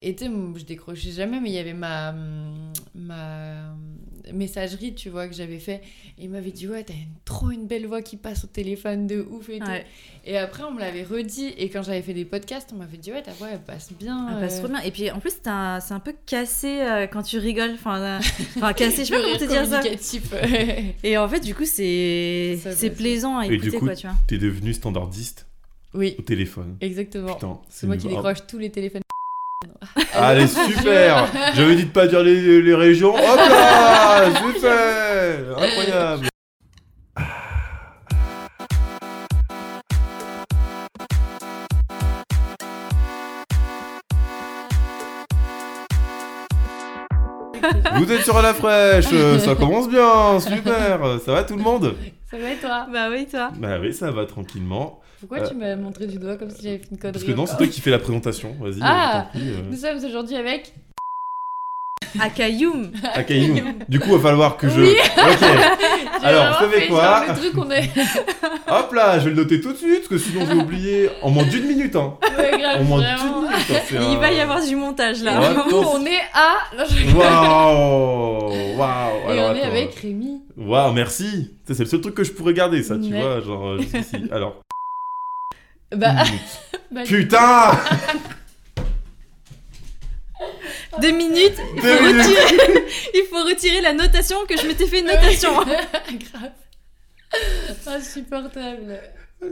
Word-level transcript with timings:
Et 0.00 0.14
tu 0.14 0.26
sais, 0.26 0.30
je 0.56 0.64
décrochais 0.64 1.10
jamais, 1.10 1.40
mais 1.40 1.48
il 1.50 1.54
y 1.54 1.58
avait 1.58 1.74
ma, 1.74 2.14
ma 2.94 3.74
messagerie, 4.32 4.94
tu 4.94 5.08
vois, 5.08 5.26
que 5.26 5.34
j'avais 5.34 5.58
fait. 5.58 5.80
Et 6.18 6.24
il 6.24 6.30
m'avait 6.30 6.52
dit, 6.52 6.68
ouais, 6.68 6.84
t'as 6.84 6.94
une- 6.94 7.14
trop 7.24 7.50
une 7.50 7.66
belle 7.66 7.86
voix 7.86 8.00
qui 8.02 8.16
passe 8.16 8.44
au 8.44 8.46
téléphone 8.46 9.08
de 9.08 9.26
ouf 9.28 9.48
et 9.48 9.58
tout. 9.58 9.66
Ouais. 9.66 9.84
Et 10.24 10.36
après, 10.38 10.62
on 10.62 10.70
me 10.72 10.78
l'avait 10.78 11.02
redit. 11.02 11.48
Et 11.58 11.68
quand 11.68 11.82
j'avais 11.82 12.02
fait 12.02 12.14
des 12.14 12.24
podcasts, 12.24 12.70
on 12.72 12.76
m'avait 12.76 12.96
dit, 12.96 13.10
ouais, 13.10 13.22
ta 13.22 13.32
voix, 13.32 13.48
elle 13.50 13.58
passe 13.60 13.92
bien. 13.92 14.36
Passe 14.38 14.58
euh. 14.58 14.62
trop 14.62 14.68
bien. 14.68 14.80
Et 14.82 14.90
puis 14.92 15.10
en 15.10 15.18
plus, 15.18 15.30
c'est 15.30 15.48
un, 15.48 15.80
c'est 15.80 15.94
un 15.94 16.00
peu 16.00 16.14
cassé 16.26 16.80
euh, 16.80 17.06
quand 17.08 17.22
tu 17.22 17.38
rigoles. 17.38 17.72
Enfin, 17.74 18.00
euh, 18.00 18.18
enfin 18.56 18.72
cassé, 18.74 18.98
je 19.04 19.08
sais 19.08 19.14
pas 19.14 19.22
comment 19.22 19.36
te 19.36 19.44
dire 19.46 19.66
ça. 19.66 19.80
Et 21.02 21.18
en 21.18 21.28
fait, 21.28 21.40
du 21.40 21.54
coup, 21.56 21.64
c'est 21.64 22.58
Ça, 22.62 22.70
c'est 22.72 22.90
plaisant 22.90 23.38
à 23.38 23.46
Et 23.46 23.48
du 23.48 23.54
écouter, 23.56 23.78
coup, 23.78 23.86
quoi, 23.86 23.96
tu 23.96 24.06
vois. 24.06 24.16
T'es 24.28 24.38
devenu 24.38 24.72
standardiste 24.74 25.46
oui, 25.94 26.14
au 26.18 26.22
téléphone. 26.22 26.76
exactement. 26.82 27.34
Putain, 27.34 27.58
C'est 27.68 27.86
moi 27.88 27.96
qui 27.96 28.06
décroche 28.08 28.46
tous 28.46 28.58
les 28.58 28.70
téléphones. 28.70 29.00
Allez, 30.14 30.46
super. 30.46 31.26
J'avais 31.54 31.74
dit 31.76 31.84
de 31.84 31.90
pas 31.90 32.06
dire 32.06 32.22
les, 32.22 32.62
les 32.62 32.74
régions. 32.74 33.14
Hop 33.14 33.36
là 33.36 34.24
Super. 34.36 35.58
Incroyable. 35.58 36.28
Vous 47.96 48.12
êtes 48.12 48.22
sur 48.22 48.40
la 48.40 48.54
fraîche, 48.54 49.06
ça 49.38 49.54
commence 49.56 49.88
bien, 49.88 50.38
super. 50.40 51.00
Ça 51.24 51.32
va 51.32 51.42
tout 51.42 51.56
le 51.56 51.62
monde? 51.62 51.96
Ça 52.30 52.38
va 52.38 52.50
et 52.50 52.56
toi? 52.56 52.86
Bah 52.92 53.08
oui, 53.10 53.26
toi. 53.26 53.50
Bah 53.56 53.78
oui, 53.80 53.92
ça 53.92 54.10
va 54.10 54.24
tranquillement. 54.26 55.00
Pourquoi 55.20 55.38
Euh, 55.38 55.48
tu 55.48 55.54
m'as 55.54 55.74
montré 55.76 56.06
du 56.06 56.18
doigt 56.18 56.36
comme 56.36 56.50
si 56.50 56.62
j'avais 56.62 56.78
fait 56.78 56.88
une 56.92 56.98
connerie 56.98 57.12
Parce 57.12 57.24
que 57.24 57.32
non, 57.32 57.46
c'est 57.46 57.56
toi 57.56 57.66
qui 57.66 57.80
fais 57.80 57.90
la 57.90 57.98
présentation. 57.98 58.54
Vas-y, 58.60 58.78
Ah 58.82 59.26
prie, 59.32 59.40
euh. 59.48 59.62
Nous 59.70 59.76
sommes 59.76 59.98
aujourd'hui 60.04 60.36
avec. 60.36 60.72
Akayoum. 62.20 62.90
Akaïnou. 63.14 63.60
Du 63.88 64.00
coup, 64.00 64.08
il 64.12 64.16
va 64.16 64.30
falloir 64.30 64.56
que 64.56 64.68
je. 64.68 64.80
Oui. 64.80 64.94
Ok. 64.98 65.48
Alors, 66.22 66.54
vous 66.54 66.58
savez 66.64 66.86
quoi 66.88 67.02
genre 67.26 67.34
le 67.34 67.34
truc 67.40 67.52
qu'on 67.52 67.70
est. 67.70 67.90
Hop 68.68 68.92
là, 68.94 69.18
je 69.18 69.24
vais 69.24 69.30
le 69.30 69.36
noter 69.36 69.60
tout 69.60 69.72
de 69.72 69.76
suite, 69.76 70.08
parce 70.08 70.08
que 70.08 70.18
sinon 70.18 70.46
je 70.46 70.52
vais 70.54 70.60
oublier 70.62 71.10
en 71.22 71.30
moins 71.30 71.44
d'une 71.44 71.66
minute. 71.66 71.94
Hein. 71.96 72.14
Ouais, 72.38 72.58
grave, 72.58 72.80
En 72.80 72.84
moins 72.84 73.00
d'une 73.00 73.08
minute. 73.08 73.50
hein, 73.52 73.80
Il 73.90 73.96
un- 73.98 74.16
va 74.20 74.32
y 74.32 74.40
avoir 74.40 74.64
du 74.64 74.74
montage 74.76 75.22
là. 75.22 75.38
Ouais. 75.40 75.48
Du 75.54 75.60
coup, 75.60 75.76
on 75.76 76.06
est 76.06 76.20
à. 76.32 76.54
Waouh 77.14 78.76
Waouh 78.78 79.32
Et 79.34 79.40
on 79.40 79.54
est 79.54 79.62
avec 79.62 79.94
Rémi. 79.96 80.40
Waouh, 80.56 80.92
merci 80.92 81.52
C'est 81.66 81.78
le 81.80 81.84
seul 81.86 82.00
truc 82.00 82.14
que 82.14 82.24
je 82.24 82.32
pourrais 82.32 82.54
garder, 82.54 82.82
ça, 82.82 82.96
tu 82.96 83.12
Ouais. 83.12 83.20
vois. 83.20 83.40
Genre, 83.40 83.66
euh. 83.66 83.78
Alors. 84.32 84.62
Bah, 85.94 86.24
minute. 86.24 86.40
bah, 86.90 87.02
Putain 87.04 87.72
Deux 91.00 91.12
minutes. 91.12 91.54
Il 91.74 91.80
faut, 91.80 91.86
Deux 91.86 92.12
minutes. 92.12 92.26
retirer... 92.26 92.84
il 93.14 93.24
faut 93.30 93.44
retirer 93.44 93.80
la 93.80 93.92
notation 93.92 94.44
que 94.46 94.56
je 94.56 94.66
m'étais 94.66 94.86
fait 94.86 95.00
une 95.00 95.06
notation. 95.06 95.54
Grave. 95.64 96.52
Insupportable. 97.86 99.00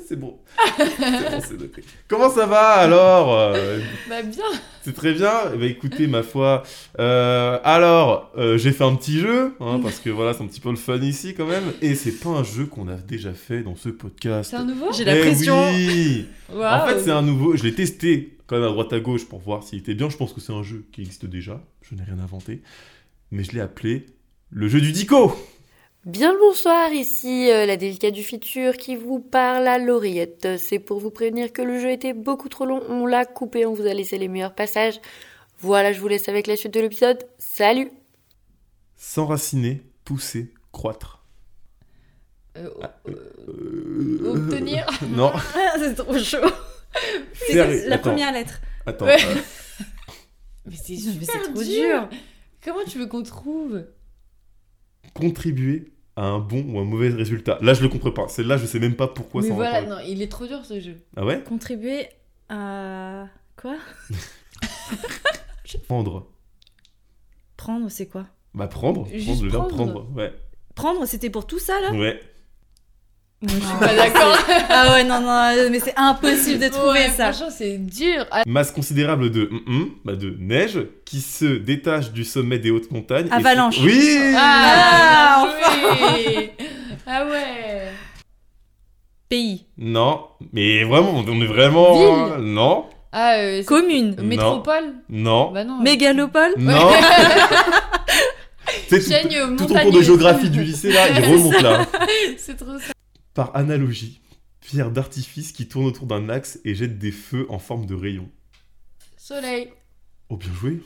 C'est 0.06 0.16
bon. 0.18 0.38
C'est 0.76 1.30
bon, 1.30 1.40
c'est 1.40 1.58
noté. 1.60 1.82
Comment 2.08 2.28
ça 2.28 2.44
va 2.46 2.72
alors 2.72 3.32
euh, 3.32 3.78
Bah, 4.08 4.22
bien. 4.22 4.44
C'est 4.82 4.94
très 4.94 5.12
bien. 5.12 5.30
Eh 5.54 5.58
ben, 5.58 5.70
écoutez, 5.70 6.06
ma 6.08 6.22
foi. 6.24 6.64
euh, 6.98 7.58
alors, 7.62 8.32
euh, 8.36 8.58
j'ai 8.58 8.72
fait 8.72 8.82
un 8.84 8.94
petit 8.96 9.20
jeu, 9.20 9.54
hein, 9.60 9.78
parce 9.82 10.00
que 10.00 10.10
voilà, 10.10 10.34
c'est 10.34 10.42
un 10.42 10.46
petit 10.48 10.60
peu 10.60 10.70
le 10.70 10.76
fun 10.76 10.96
ici 10.98 11.34
quand 11.34 11.46
même. 11.46 11.72
Et 11.82 11.94
c'est 11.94 12.18
pas 12.18 12.30
un 12.30 12.42
jeu 12.42 12.66
qu'on 12.66 12.88
a 12.88 12.96
déjà 12.96 13.32
fait 13.32 13.62
dans 13.62 13.76
ce 13.76 13.88
podcast. 13.88 14.50
C'est 14.50 14.56
un 14.56 14.64
nouveau 14.64 14.92
J'ai 14.92 15.04
la 15.04 15.16
Eh 15.16 15.20
pression. 15.20 15.68
oui 15.70 16.26
En 16.52 16.86
fait, 16.86 17.00
c'est 17.00 17.12
un 17.12 17.22
nouveau. 17.22 17.56
Je 17.56 17.62
l'ai 17.62 17.74
testé 17.74 18.36
quand 18.48 18.56
même 18.56 18.64
à 18.64 18.72
droite 18.72 18.92
à 18.92 18.98
gauche 19.00 19.24
pour 19.26 19.38
voir 19.38 19.62
s'il 19.62 19.78
était 19.78 19.94
bien. 19.94 20.08
Je 20.10 20.16
pense 20.16 20.32
que 20.32 20.40
c'est 20.40 20.52
un 20.52 20.62
jeu 20.64 20.84
qui 20.92 21.02
existe 21.02 21.26
déjà. 21.26 21.60
Je 21.88 21.94
n'ai 21.94 22.02
rien 22.02 22.18
inventé. 22.18 22.60
Mais 23.30 23.44
je 23.44 23.52
l'ai 23.52 23.60
appelé 23.60 24.06
le 24.50 24.66
jeu 24.68 24.80
du 24.80 24.90
Dico. 24.92 25.32
Bien 26.06 26.32
le 26.32 26.38
bonsoir, 26.38 26.92
ici 26.92 27.50
euh, 27.50 27.66
la 27.66 27.76
délicate 27.76 28.14
du 28.14 28.22
futur 28.22 28.76
qui 28.76 28.94
vous 28.94 29.18
parle 29.18 29.66
à 29.66 29.76
l'oreillette. 29.78 30.56
C'est 30.56 30.78
pour 30.78 31.00
vous 31.00 31.10
prévenir 31.10 31.52
que 31.52 31.62
le 31.62 31.80
jeu 31.80 31.90
était 31.90 32.12
beaucoup 32.12 32.48
trop 32.48 32.64
long, 32.64 32.80
on 32.88 33.06
l'a 33.06 33.24
coupé, 33.24 33.66
on 33.66 33.72
vous 33.74 33.86
a 33.86 33.92
laissé 33.92 34.16
les 34.16 34.28
meilleurs 34.28 34.54
passages. 34.54 35.00
Voilà, 35.58 35.92
je 35.92 36.00
vous 36.00 36.06
laisse 36.06 36.28
avec 36.28 36.46
la 36.46 36.54
suite 36.56 36.72
de 36.74 36.80
l'épisode. 36.80 37.26
Salut 37.38 37.90
S'enraciner, 38.96 39.82
pousser, 40.04 40.52
croître. 40.70 41.24
Euh, 42.56 42.70
Euh, 43.08 44.32
Obtenir. 44.32 44.86
Non. 45.08 45.32
c'est 45.78 45.94
trop 45.96 46.16
chaud. 46.18 46.38
C'est 47.34 47.52
Sérieux, 47.54 47.88
la 47.88 47.96
attends, 47.96 48.10
première 48.10 48.32
lettre. 48.32 48.60
Attends. 48.86 49.06
Ouais. 49.06 49.16
euh, 49.24 49.40
Mais 50.66 50.76
c'est 50.76 50.96
trop 51.52 51.62
dur. 51.62 51.64
dur. 51.64 52.08
Comment 52.64 52.84
tu 52.86 52.98
veux 52.98 53.06
qu'on 53.06 53.22
trouve? 53.24 53.84
Contribuer 55.14 55.92
à 56.16 56.24
un 56.24 56.38
bon 56.38 56.64
ou 56.72 56.80
un 56.80 56.84
mauvais 56.84 57.08
résultat. 57.08 57.58
Là, 57.60 57.74
je 57.74 57.82
le 57.82 57.88
comprends 57.88 58.10
pas. 58.10 58.28
Celle-là, 58.28 58.56
je 58.56 58.66
sais 58.66 58.78
même 58.78 58.96
pas 58.96 59.06
pourquoi 59.06 59.42
Mais 59.42 59.48
ça 59.48 59.54
voilà, 59.54 59.82
non, 59.82 59.98
il 60.06 60.22
est 60.22 60.28
trop 60.28 60.46
dur 60.46 60.64
ce 60.64 60.80
jeu. 60.80 60.96
Ah 61.16 61.24
ouais? 61.24 61.42
Contribuer 61.42 62.06
à. 62.48 63.26
Quoi? 63.56 63.76
Prendre. 65.88 66.26
Prendre, 67.56 67.88
c'est 67.90 68.06
quoi? 68.06 68.26
Bah 68.54 68.68
prendre. 68.68 69.06
Juste 69.08 69.26
prendre 69.26 69.42
le 69.44 69.50
verbe 69.50 69.68
prendre. 69.68 69.92
prendre. 69.92 70.16
Ouais. 70.16 70.32
Prendre, 70.74 71.06
c'était 71.06 71.30
pour 71.30 71.46
tout 71.46 71.58
ça 71.58 71.80
là? 71.80 71.92
Ouais. 71.92 72.20
Je 73.42 73.48
suis 73.48 73.60
pas 73.78 73.94
d'accord. 73.94 74.36
Ah 74.68 74.92
ouais, 74.92 75.04
non, 75.04 75.20
non, 75.20 75.52
mais 75.70 75.78
c'est 75.80 75.94
impossible 75.96 76.58
de 76.58 76.68
trouver 76.68 77.00
Ouais, 77.00 77.10
ça. 77.16 77.32
Franchement, 77.32 77.54
c'est 77.56 77.78
dur. 77.78 78.24
Ah, 78.30 78.42
Masse 78.46 78.70
considérable 78.72 79.30
de 79.30 79.48
hum, 79.50 79.60
hum, 79.66 79.90
bah 80.04 80.14
de 80.16 80.34
neige 80.38 80.78
qui 81.04 81.20
se 81.20 81.44
détache 81.44 82.12
du 82.12 82.24
sommet 82.24 82.58
des 82.58 82.70
hautes 82.70 82.90
montagnes. 82.90 83.28
et 83.28 83.32
Avalanche. 83.32 83.76
Oui 83.82 84.18
Ah, 84.36 85.44
Ah, 85.44 85.48
bien 85.70 86.16
joué. 86.16 86.52
Ah 87.06 87.24
ouais. 87.26 87.88
Pays. 89.28 89.66
Non, 89.78 90.20
mais 90.52 90.84
vraiment, 90.84 91.12
on 91.26 91.40
est 91.40 91.46
vraiment. 91.46 91.94
Ville. 92.38 92.44
Non, 92.54 92.86
Ah, 93.12 93.34
euh, 93.38 93.62
Commune. 93.64 94.14
Non. 94.18 94.24
métropole 94.24 94.94
non, 95.08 95.50
Bah 95.52 95.64
non. 95.64 95.80
Mégalopole. 95.82 96.54
non. 96.58 96.90
C'est 98.88 99.00
tout, 99.00 99.56
tout 99.56 99.66
ton 99.66 99.78
cours 99.80 99.92
de 99.92 100.02
géographie 100.02 100.50
du 100.50 100.62
lycée 100.62 100.92
là, 100.92 101.08
il 101.08 101.24
remonte 101.24 101.60
là. 101.62 101.86
C'est 102.38 102.56
trop 102.56 102.78
ça. 102.78 102.92
Par 103.36 103.54
analogie, 103.54 104.22
pierre 104.62 104.90
d'artifice 104.90 105.52
qui 105.52 105.68
tourne 105.68 105.84
autour 105.84 106.06
d'un 106.06 106.30
axe 106.30 106.58
et 106.64 106.74
jette 106.74 106.98
des 106.98 107.12
feux 107.12 107.44
en 107.50 107.58
forme 107.58 107.84
de 107.84 107.94
rayons. 107.94 108.30
Soleil. 109.18 109.68
Oh, 110.30 110.38
bien 110.38 110.54
joué. 110.54 110.80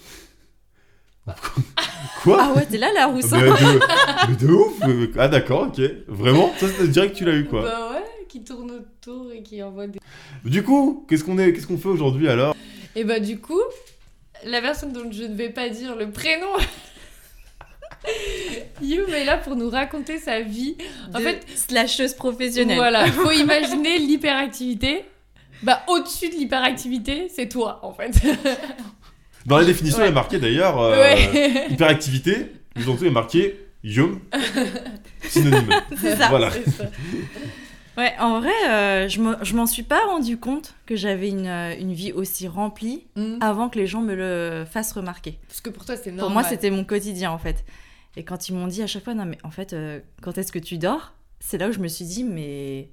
Quoi 2.24 2.38
Ah 2.40 2.52
ouais, 2.56 2.66
t'es 2.66 2.76
là 2.76 2.90
la 2.92 3.06
rousse. 3.06 3.30
mais, 3.30 3.38
de, 3.42 4.28
mais 4.30 4.34
de 4.36 4.48
ouf 4.48 4.82
euh, 4.82 5.12
Ah 5.16 5.28
d'accord, 5.28 5.68
ok. 5.68 5.80
Vraiment 6.08 6.52
Ça, 6.58 6.66
c'est 6.76 6.88
direct 6.88 7.12
que 7.12 7.18
tu 7.18 7.24
l'as 7.24 7.36
eu, 7.36 7.44
quoi. 7.44 7.62
Bah 7.62 7.92
ouais, 7.92 8.26
qui 8.28 8.42
tourne 8.42 8.72
autour 8.72 9.30
et 9.30 9.44
qui 9.44 9.62
envoie 9.62 9.86
des. 9.86 10.00
Du 10.44 10.64
coup, 10.64 11.06
qu'est-ce 11.08 11.22
qu'on 11.22 11.38
est, 11.38 11.52
qu'est-ce 11.52 11.68
qu'on 11.68 11.78
fait 11.78 11.86
aujourd'hui 11.88 12.28
alors? 12.28 12.56
Et 12.96 13.04
bah 13.04 13.20
du 13.20 13.38
coup, 13.38 13.62
la 14.44 14.60
personne 14.60 14.92
dont 14.92 15.08
je 15.12 15.22
ne 15.22 15.36
vais 15.36 15.50
pas 15.50 15.68
dire 15.68 15.94
le 15.94 16.10
prénom. 16.10 16.48
Youm 18.82 19.10
est 19.12 19.24
là 19.24 19.36
pour 19.36 19.56
nous 19.56 19.68
raconter 19.70 20.18
sa 20.18 20.40
vie. 20.40 20.76
En 21.14 21.18
De 21.18 21.22
fait, 21.24 21.46
slasheuse 21.54 22.14
professionnelle. 22.14 22.76
voilà, 22.76 23.06
faut 23.12 23.30
imaginer 23.30 23.98
l'hyperactivité. 23.98 25.04
Bah 25.62 25.82
au-dessus 25.88 26.30
de 26.30 26.34
l'hyperactivité, 26.36 27.28
c'est 27.34 27.48
toi 27.48 27.80
en 27.82 27.92
fait. 27.92 28.12
Dans 29.46 29.58
la 29.58 29.64
définition, 29.64 29.98
Ouais. 29.98 30.06
il 30.06 30.08
est 30.10 30.14
marqué 30.14 30.38
d'ailleurs 30.38 30.80
euh, 30.80 30.96
ouais. 30.98 31.66
hyperactivité. 31.70 32.52
Juste 32.76 32.88
en 32.88 32.92
dessous, 32.94 33.04
il 33.04 33.08
est 33.08 33.10
marqué 33.10 33.56
yum. 33.84 34.20
Synonyme. 35.28 35.70
C'est 36.00 36.16
ça. 36.16 36.28
Voilà. 36.28 36.50
Ça. 36.50 36.84
Ouais, 37.98 38.14
en 38.20 38.40
vrai, 38.40 38.52
euh, 38.68 39.08
je 39.08 39.54
m'en 39.54 39.66
suis 39.66 39.82
pas 39.82 40.00
rendu 40.06 40.38
compte 40.38 40.74
que 40.86 40.96
j'avais 40.96 41.28
une, 41.28 41.46
euh, 41.46 41.74
une 41.78 41.92
vie 41.92 42.12
aussi 42.12 42.48
remplie 42.48 43.04
Mm. 43.16 43.38
avant 43.42 43.68
que 43.68 43.78
les 43.78 43.86
gens 43.86 44.00
me 44.00 44.14
le 44.14 44.64
fassent 44.70 44.92
remarquer. 44.92 45.38
Parce 45.48 45.60
que 45.60 45.68
pour 45.70 45.84
toi, 45.84 45.96
c'est 45.96 46.10
normal. 46.10 46.24
Pour 46.24 46.30
moi, 46.30 46.44
c'était 46.44 46.70
mon 46.70 46.84
quotidien 46.84 47.30
en 47.30 47.38
fait. 47.38 47.64
Et 48.16 48.24
quand 48.24 48.48
ils 48.48 48.54
m'ont 48.54 48.66
dit 48.66 48.82
à 48.82 48.86
chaque 48.86 49.04
fois, 49.04 49.14
non 49.14 49.24
mais 49.24 49.38
en 49.44 49.50
fait, 49.50 49.72
euh, 49.72 50.00
quand 50.22 50.36
est-ce 50.38 50.52
que 50.52 50.58
tu 50.58 50.78
dors? 50.78 51.12
C'est 51.38 51.58
là 51.58 51.68
où 51.68 51.72
je 51.72 51.78
me 51.78 51.88
suis 51.88 52.04
dit, 52.04 52.24
mais 52.24 52.90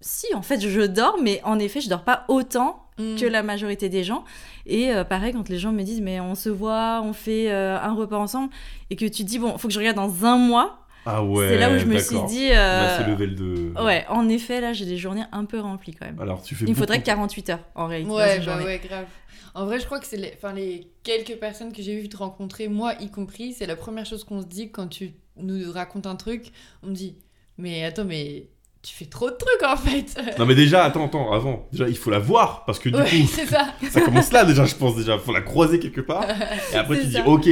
si, 0.00 0.26
en 0.34 0.42
fait, 0.42 0.60
je 0.60 0.82
dors, 0.82 1.16
mais 1.22 1.40
en 1.44 1.58
effet, 1.58 1.80
je 1.80 1.88
dors 1.88 2.04
pas 2.04 2.24
autant 2.28 2.86
Mm. 2.98 3.16
que 3.16 3.26
la 3.26 3.42
majorité 3.42 3.88
des 3.90 4.04
gens. 4.04 4.24
Et 4.64 4.90
euh, 4.90 5.04
pareil, 5.04 5.34
quand 5.34 5.48
les 5.50 5.58
gens 5.58 5.72
me 5.72 5.82
disent, 5.82 6.00
mais 6.00 6.18
on 6.20 6.34
se 6.34 6.48
voit, 6.48 7.02
on 7.04 7.12
fait 7.12 7.50
euh, 7.52 7.78
un 7.78 7.92
repas 7.94 8.16
ensemble, 8.16 8.50
et 8.88 8.96
que 8.96 9.04
tu 9.04 9.22
te 9.22 9.28
dis, 9.28 9.38
bon, 9.38 9.58
faut 9.58 9.68
que 9.68 9.74
je 9.74 9.78
regarde 9.78 9.96
dans 9.96 10.24
un 10.24 10.38
mois, 10.38 10.85
Ah 11.06 11.22
ouais. 11.24 11.48
c'est 11.50 11.58
là 11.58 11.70
où 11.70 11.78
je 11.78 11.84
me 11.86 11.98
suis 11.98 12.20
dit, 12.28 12.50
euh, 12.52 12.98
ce 12.98 13.08
level 13.08 13.34
de. 13.36 13.72
ouais, 13.82 14.04
en 14.08 14.28
effet, 14.28 14.60
là, 14.60 14.72
j'ai 14.72 14.84
des 14.84 14.96
journées 14.96 15.24
un 15.32 15.44
peu 15.44 15.60
remplies 15.60 15.94
quand 15.94 16.06
même. 16.06 16.20
Alors 16.20 16.42
tu 16.42 16.54
fais. 16.54 16.64
Il 16.64 16.70
me 16.70 16.74
faudrait 16.74 16.98
beaucoup- 16.98 17.06
48 17.06 17.50
heures 17.50 17.60
en 17.74 17.86
réalité. 17.86 18.10
Ouais, 18.12 18.40
bah 18.40 18.58
ouais, 18.62 18.80
grave. 18.86 19.06
En 19.54 19.64
vrai, 19.64 19.80
je 19.80 19.86
crois 19.86 20.00
que 20.00 20.06
c'est 20.06 20.18
les... 20.18 20.32
Enfin, 20.36 20.52
les 20.52 20.90
quelques 21.02 21.36
personnes 21.38 21.72
que 21.72 21.80
j'ai 21.80 21.94
eu 21.94 22.08
te 22.10 22.16
rencontrer, 22.18 22.68
moi 22.68 22.92
y 23.00 23.10
compris, 23.10 23.54
c'est 23.54 23.66
la 23.66 23.76
première 23.76 24.04
chose 24.04 24.22
qu'on 24.24 24.42
se 24.42 24.46
dit 24.46 24.70
quand 24.70 24.86
tu 24.88 25.12
nous 25.38 25.72
racontes 25.72 26.06
un 26.06 26.16
truc. 26.16 26.52
On 26.82 26.88
me 26.88 26.94
dit, 26.94 27.16
mais 27.56 27.82
attends, 27.84 28.04
mais 28.04 28.48
tu 28.82 28.94
fais 28.94 29.06
trop 29.06 29.30
de 29.30 29.36
trucs 29.36 29.62
en 29.66 29.76
fait. 29.76 30.14
Non 30.38 30.44
mais 30.44 30.54
déjà, 30.54 30.84
attends, 30.84 31.06
attends, 31.06 31.32
avant, 31.32 31.66
déjà 31.72 31.88
il 31.88 31.96
faut 31.96 32.10
la 32.10 32.18
voir 32.18 32.64
parce 32.66 32.78
que 32.78 32.90
du 32.90 32.96
Ouais, 32.96 33.08
coup, 33.08 33.26
c'est 33.34 33.46
ça. 33.46 33.68
ça 33.90 34.00
commence 34.02 34.30
là 34.30 34.44
déjà, 34.44 34.64
je 34.66 34.74
pense 34.74 34.94
déjà, 34.94 35.18
faut 35.18 35.32
la 35.32 35.40
croiser 35.40 35.78
quelque 35.78 36.02
part. 36.02 36.24
Et 36.74 36.76
après 36.76 37.00
tu 37.00 37.06
dis 37.06 37.12
ça. 37.14 37.26
ok, 37.26 37.48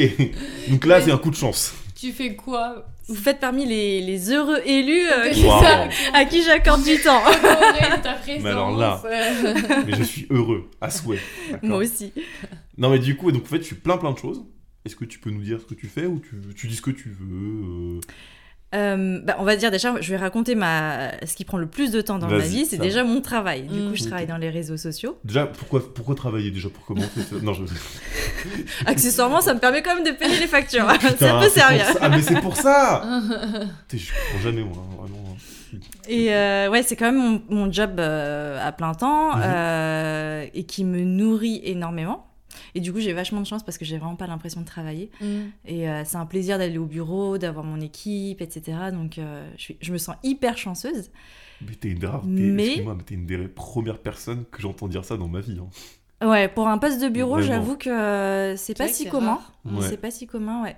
donc 0.68 0.84
là 0.84 1.00
c'est 1.00 1.10
un 1.10 1.16
coup 1.18 1.30
de 1.30 1.36
chance. 1.36 1.72
Tu 1.94 2.12
fais 2.12 2.34
quoi 2.34 2.86
Vous 3.08 3.14
faites 3.14 3.38
parmi 3.40 3.64
les, 3.66 4.00
les 4.00 4.30
heureux 4.30 4.60
élus 4.66 5.06
euh, 5.08 5.24
C'est 5.28 5.32
qui- 5.34 5.44
Wow. 5.46 5.60
ça. 5.62 5.88
à 6.12 6.24
qui 6.24 6.42
j'accorde 6.42 6.82
du 6.82 6.98
temps. 7.00 7.22
Honorer 7.24 8.02
ta 8.02 8.14
présence. 8.14 8.42
Mais 8.42 8.50
alors 8.50 8.76
là. 8.76 9.00
Mais 9.86 9.96
je 9.96 10.02
suis 10.02 10.26
heureux, 10.30 10.68
à 10.80 10.90
souhait. 10.90 11.20
Moi 11.62 11.78
aussi. 11.78 12.12
Non 12.76 12.90
mais 12.90 12.98
du 12.98 13.16
coup, 13.16 13.30
donc 13.30 13.42
en 13.44 13.46
fait 13.46 13.60
tu 13.60 13.74
fais 13.74 13.80
plein 13.80 13.96
plein 13.96 14.12
de 14.12 14.18
choses. 14.18 14.44
Est-ce 14.84 14.96
que 14.96 15.04
tu 15.04 15.18
peux 15.18 15.30
nous 15.30 15.40
dire 15.42 15.60
ce 15.60 15.66
que 15.66 15.74
tu 15.74 15.86
fais 15.86 16.06
ou 16.06 16.18
tu, 16.20 16.36
tu 16.54 16.66
dis 16.66 16.76
ce 16.76 16.82
que 16.82 16.90
tu 16.90 17.08
veux 17.08 17.96
euh, 17.96 18.00
Euh, 18.74 19.20
bah, 19.22 19.36
on 19.38 19.44
va 19.44 19.54
dire 19.56 19.70
déjà, 19.70 19.94
je 20.00 20.10
vais 20.10 20.16
raconter 20.16 20.54
ma... 20.56 21.12
ce 21.26 21.34
qui 21.36 21.44
prend 21.44 21.58
le 21.58 21.66
plus 21.66 21.92
de 21.92 22.00
temps 22.00 22.18
dans 22.18 22.28
ma 22.28 22.38
vie, 22.38 22.66
c'est 22.66 22.76
ça 22.76 22.82
déjà 22.82 23.04
mon 23.04 23.20
travail. 23.20 23.62
Du 23.62 23.80
coup, 23.88 23.94
je 23.94 24.04
travaille 24.04 24.26
dans 24.26 24.36
les 24.36 24.50
réseaux 24.50 24.76
sociaux. 24.76 25.16
Déjà, 25.24 25.46
pourquoi, 25.46 25.80
pourquoi 25.94 26.14
travailler 26.14 26.50
déjà? 26.50 26.68
Pour 26.68 26.84
commencer 26.84 27.22
ça? 27.30 27.36
Non, 27.42 27.52
je... 27.54 27.62
Accessoirement, 28.86 29.40
ça 29.40 29.54
me 29.54 29.60
permet 29.60 29.82
quand 29.82 29.94
même 29.94 30.04
de 30.04 30.10
payer 30.10 30.38
les 30.38 30.46
factures. 30.46 30.86
ça 30.90 30.98
Putain, 30.98 31.40
peut 31.40 31.48
c'est 31.48 31.60
pour 31.60 31.68
servir. 31.68 31.86
ça. 31.86 31.98
Ah 32.02 32.08
mais 32.08 32.22
c'est 32.22 32.40
pour 32.40 32.56
ça 32.56 33.04
Je 33.92 33.96
comprends 33.96 34.42
jamais 34.42 34.62
moi, 34.62 34.76
hein, 34.78 34.96
vraiment. 35.00 35.18
hein. 35.30 35.78
Et 36.08 36.32
euh, 36.34 36.68
ouais, 36.70 36.82
c'est 36.82 36.94
quand 36.96 37.06
même 37.12 37.16
mon, 37.48 37.64
mon 37.64 37.72
job 37.72 37.98
euh, 37.98 38.58
à 38.66 38.72
plein 38.72 38.94
temps 38.94 39.36
Mhm. 39.36 40.50
et 40.54 40.64
qui 40.64 40.84
me 40.84 41.00
nourrit 41.02 41.60
énormément. 41.64 42.26
Et 42.74 42.80
du 42.80 42.92
coup, 42.92 43.00
j'ai 43.00 43.12
vachement 43.12 43.40
de 43.40 43.46
chance 43.46 43.62
parce 43.62 43.78
que 43.78 43.84
j'ai 43.84 43.98
vraiment 43.98 44.16
pas 44.16 44.26
l'impression 44.26 44.60
de 44.60 44.66
travailler. 44.66 45.10
mm. 45.20 45.26
Et 45.66 45.88
euh, 45.88 46.02
c'est 46.04 46.16
un 46.16 46.26
plaisir 46.26 46.58
d'aller 46.58 46.78
au 46.78 46.86
bureau, 46.86 47.38
d'avoir 47.38 47.64
mon 47.64 47.80
équipe, 47.80 48.40
etc. 48.40 48.78
Donc, 48.92 49.18
euh, 49.18 49.48
je, 49.56 49.62
suis- 49.62 49.76
je 49.80 49.92
me 49.92 49.98
sens 49.98 50.16
hyper 50.22 50.56
chanceuse. 50.58 51.10
Mais 51.66 51.74
t'es 51.74 51.88
une 51.90 51.98
t'es- 52.00 52.28
Mais- 52.28 52.84
une 53.10 53.26
des 53.26 53.48
premières 53.48 53.98
personnes 53.98 54.44
que 54.50 54.60
j'entends 54.60 54.88
dire 54.88 55.04
ça 55.04 55.16
dans 55.16 55.28
ma 55.28 55.40
vie. 55.40 55.58
hein. 55.60 55.68
Ouais, 56.26 56.48
pour 56.48 56.68
un 56.68 56.78
poste 56.78 57.02
de 57.02 57.08
bureau, 57.08 57.36
j'avoue 57.42 57.76
que 57.76 57.90
euh, 57.90 58.56
c'est 58.56 58.74
pas 58.74 58.88
si 58.88 59.04
commun. 59.10 59.38
Ouais. 59.80 59.88
C'est 59.88 59.96
pas 59.98 60.10
si 60.10 60.26
commun, 60.26 60.62
ouais. 60.62 60.76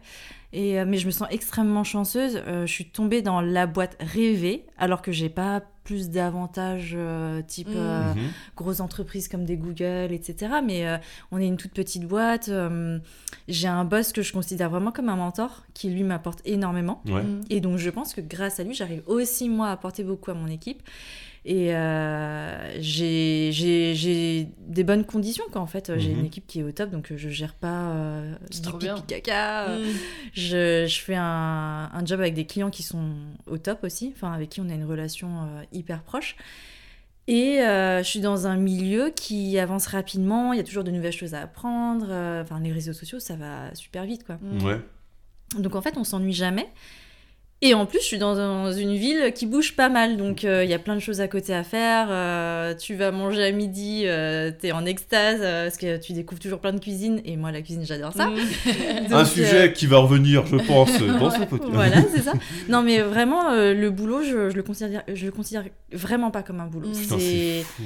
Et, 0.52 0.78
euh, 0.80 0.84
mais 0.86 0.96
je 0.98 1.06
me 1.06 1.10
sens 1.10 1.28
extrêmement 1.30 1.84
chanceuse. 1.84 2.40
Euh, 2.46 2.66
je 2.66 2.72
suis 2.72 2.86
tombée 2.86 3.22
dans 3.22 3.40
la 3.40 3.66
boîte 3.66 3.96
rêvée, 4.00 4.64
alors 4.78 5.02
que 5.02 5.12
j'ai 5.12 5.28
pas 5.28 5.62
plus 5.84 6.10
d'avantages 6.10 6.94
euh, 6.96 7.42
type 7.42 7.68
Mm. 7.68 7.74
euh, 7.76 8.14
Mhm. 8.14 8.22
grosses 8.56 8.80
entreprises 8.80 9.28
comme 9.28 9.44
des 9.44 9.56
Google, 9.56 10.12
etc. 10.12 10.54
Mais 10.64 10.86
euh, 10.88 10.96
on 11.30 11.38
est 11.40 11.46
une 11.46 11.56
toute 11.56 11.72
petite 11.72 12.06
boîte. 12.08 12.48
euh, 12.48 12.98
j'ai 13.48 13.68
un 13.68 13.84
boss 13.84 14.12
que 14.12 14.22
je 14.22 14.32
considère 14.32 14.68
vraiment 14.70 14.90
comme 14.90 15.08
un 15.08 15.16
mentor, 15.16 15.64
qui 15.74 15.90
lui 15.90 16.02
m'apporte 16.02 16.40
énormément. 16.44 17.02
Ouais. 17.06 17.22
Mm. 17.22 17.40
Et 17.50 17.60
donc 17.60 17.78
je 17.78 17.90
pense 17.90 18.14
que 18.14 18.20
grâce 18.20 18.58
à 18.58 18.64
lui, 18.64 18.74
j'arrive 18.74 19.02
aussi 19.06 19.48
moi 19.48 19.68
à 19.68 19.72
apporter 19.72 20.02
beaucoup 20.02 20.30
à 20.30 20.34
mon 20.34 20.48
équipe. 20.48 20.82
Et 21.48 21.72
euh, 21.76 22.80
j'ai 22.80 23.50
j'ai- 23.52 23.94
j'ai 23.94 24.48
des 24.66 24.82
bonnes 24.82 25.04
conditions 25.04 25.44
quoi. 25.52 25.60
En 25.60 25.68
fait, 25.68 25.92
j'ai 25.96 26.10
Mhm. 26.12 26.18
une 26.20 26.26
équipe 26.26 26.44
qui 26.48 26.58
est 26.58 26.62
au 26.64 26.72
top, 26.72 26.90
donc 26.90 27.12
euh, 27.12 27.16
je 27.16 27.28
gère 27.28 27.54
pas 27.54 27.90
euh, 27.92 28.34
du 28.50 28.60
pipi 28.72 29.02
caca. 29.06 29.68
Mm. 29.68 29.82
Je, 30.34 30.86
je 30.88 31.00
fais 31.00 31.14
un, 31.14 31.88
un 31.94 32.04
job 32.04 32.18
avec 32.18 32.34
des 32.34 32.46
clients 32.46 32.70
qui 32.70 32.82
sont 32.82 33.10
au 33.46 33.58
top 33.58 33.84
aussi, 33.84 34.12
enfin 34.16 34.32
avec 34.32 34.48
qui 34.50 34.60
on 34.60 34.68
a 34.68 34.74
une 34.74 34.84
relation 34.86 35.28
euh, 35.42 35.62
hyper 35.72 36.02
proche. 36.02 36.34
Et 37.28 37.60
euh, 37.60 37.98
je 38.02 38.08
suis 38.08 38.20
dans 38.20 38.48
un 38.48 38.56
milieu 38.56 39.10
qui 39.14 39.56
avance 39.60 39.86
rapidement, 39.86 40.52
il 40.52 40.56
y 40.56 40.60
a 40.60 40.64
toujours 40.64 40.84
de 40.84 40.90
nouvelles 40.90 41.12
choses 41.12 41.34
à 41.34 41.42
apprendre. 41.42 42.06
Enfin, 42.42 42.58
les 42.60 42.72
réseaux 42.72 42.92
sociaux, 42.92 43.20
ça 43.20 43.36
va 43.36 43.72
super 43.74 44.04
vite, 44.04 44.24
quoi. 44.24 44.38
Mm. 44.42 44.64
Ouais. 44.64 44.80
Donc 45.60 45.76
en 45.76 45.80
fait, 45.82 45.96
on 45.96 46.02
s'ennuie 46.02 46.32
jamais. 46.32 46.66
Et 47.62 47.72
en 47.72 47.86
plus, 47.86 48.00
je 48.00 48.04
suis 48.04 48.18
dans, 48.18 48.70
une 48.70 48.94
ville 48.96 49.32
qui 49.34 49.46
bouge 49.46 49.74
pas 49.76 49.88
mal, 49.88 50.18
donc 50.18 50.44
euh, 50.44 50.62
il 50.62 50.68
y 50.68 50.74
a 50.74 50.78
plein 50.78 50.94
de 50.94 51.00
choses 51.00 51.22
à 51.22 51.26
côté 51.28 51.54
à 51.54 51.64
faire. 51.64 52.08
euh, 52.10 52.74
tu 52.74 52.94
vas 52.94 53.10
manger 53.12 53.44
à 53.44 53.50
midi, 53.50 54.02
euh, 54.04 54.50
t'es 54.60 54.72
en 54.72 54.84
extase 54.84 55.40
euh, 55.40 55.64
parce 55.64 55.78
que 55.78 55.96
tu 55.96 56.12
découvres 56.12 56.38
toujours 56.40 56.58
plein 56.58 56.74
de 56.74 56.80
cuisine. 56.80 57.22
Et 57.24 57.36
moi, 57.38 57.52
la 57.52 57.62
cuisine, 57.62 57.86
j'adore 57.86 58.12
ça. 58.12 58.26
Mm. 58.28 58.36
un 59.06 59.08
Donc, 59.08 59.26
sujet 59.26 59.72
qui 59.72 59.86
va 59.86 59.96
revenir, 59.98 60.44
je 60.46 60.56
pense, 60.56 61.00
dans 61.00 61.30
ce 61.30 61.44
podcast. 61.44 61.70
Voilà, 61.72 62.02
c'est 62.14 62.20
ça. 62.22 62.34
Non, 62.68 62.82
mais 62.82 63.00
vraiment, 63.00 63.50
euh, 63.50 63.72
le 63.72 63.90
boulot, 63.90 64.22
je, 64.22 64.50
je 64.50 64.54
le 64.54 64.62
considère, 64.62 65.02
je 65.12 65.24
le 65.24 65.32
considère 65.32 65.64
vraiment 65.92 66.30
pas 66.30 66.42
comme 66.42 66.60
un 66.60 66.66
boulot. 66.66 66.88
Mm. 66.90 66.92
Putain, 67.00 67.18
C'est- 67.18 67.62
fou. 67.64 67.82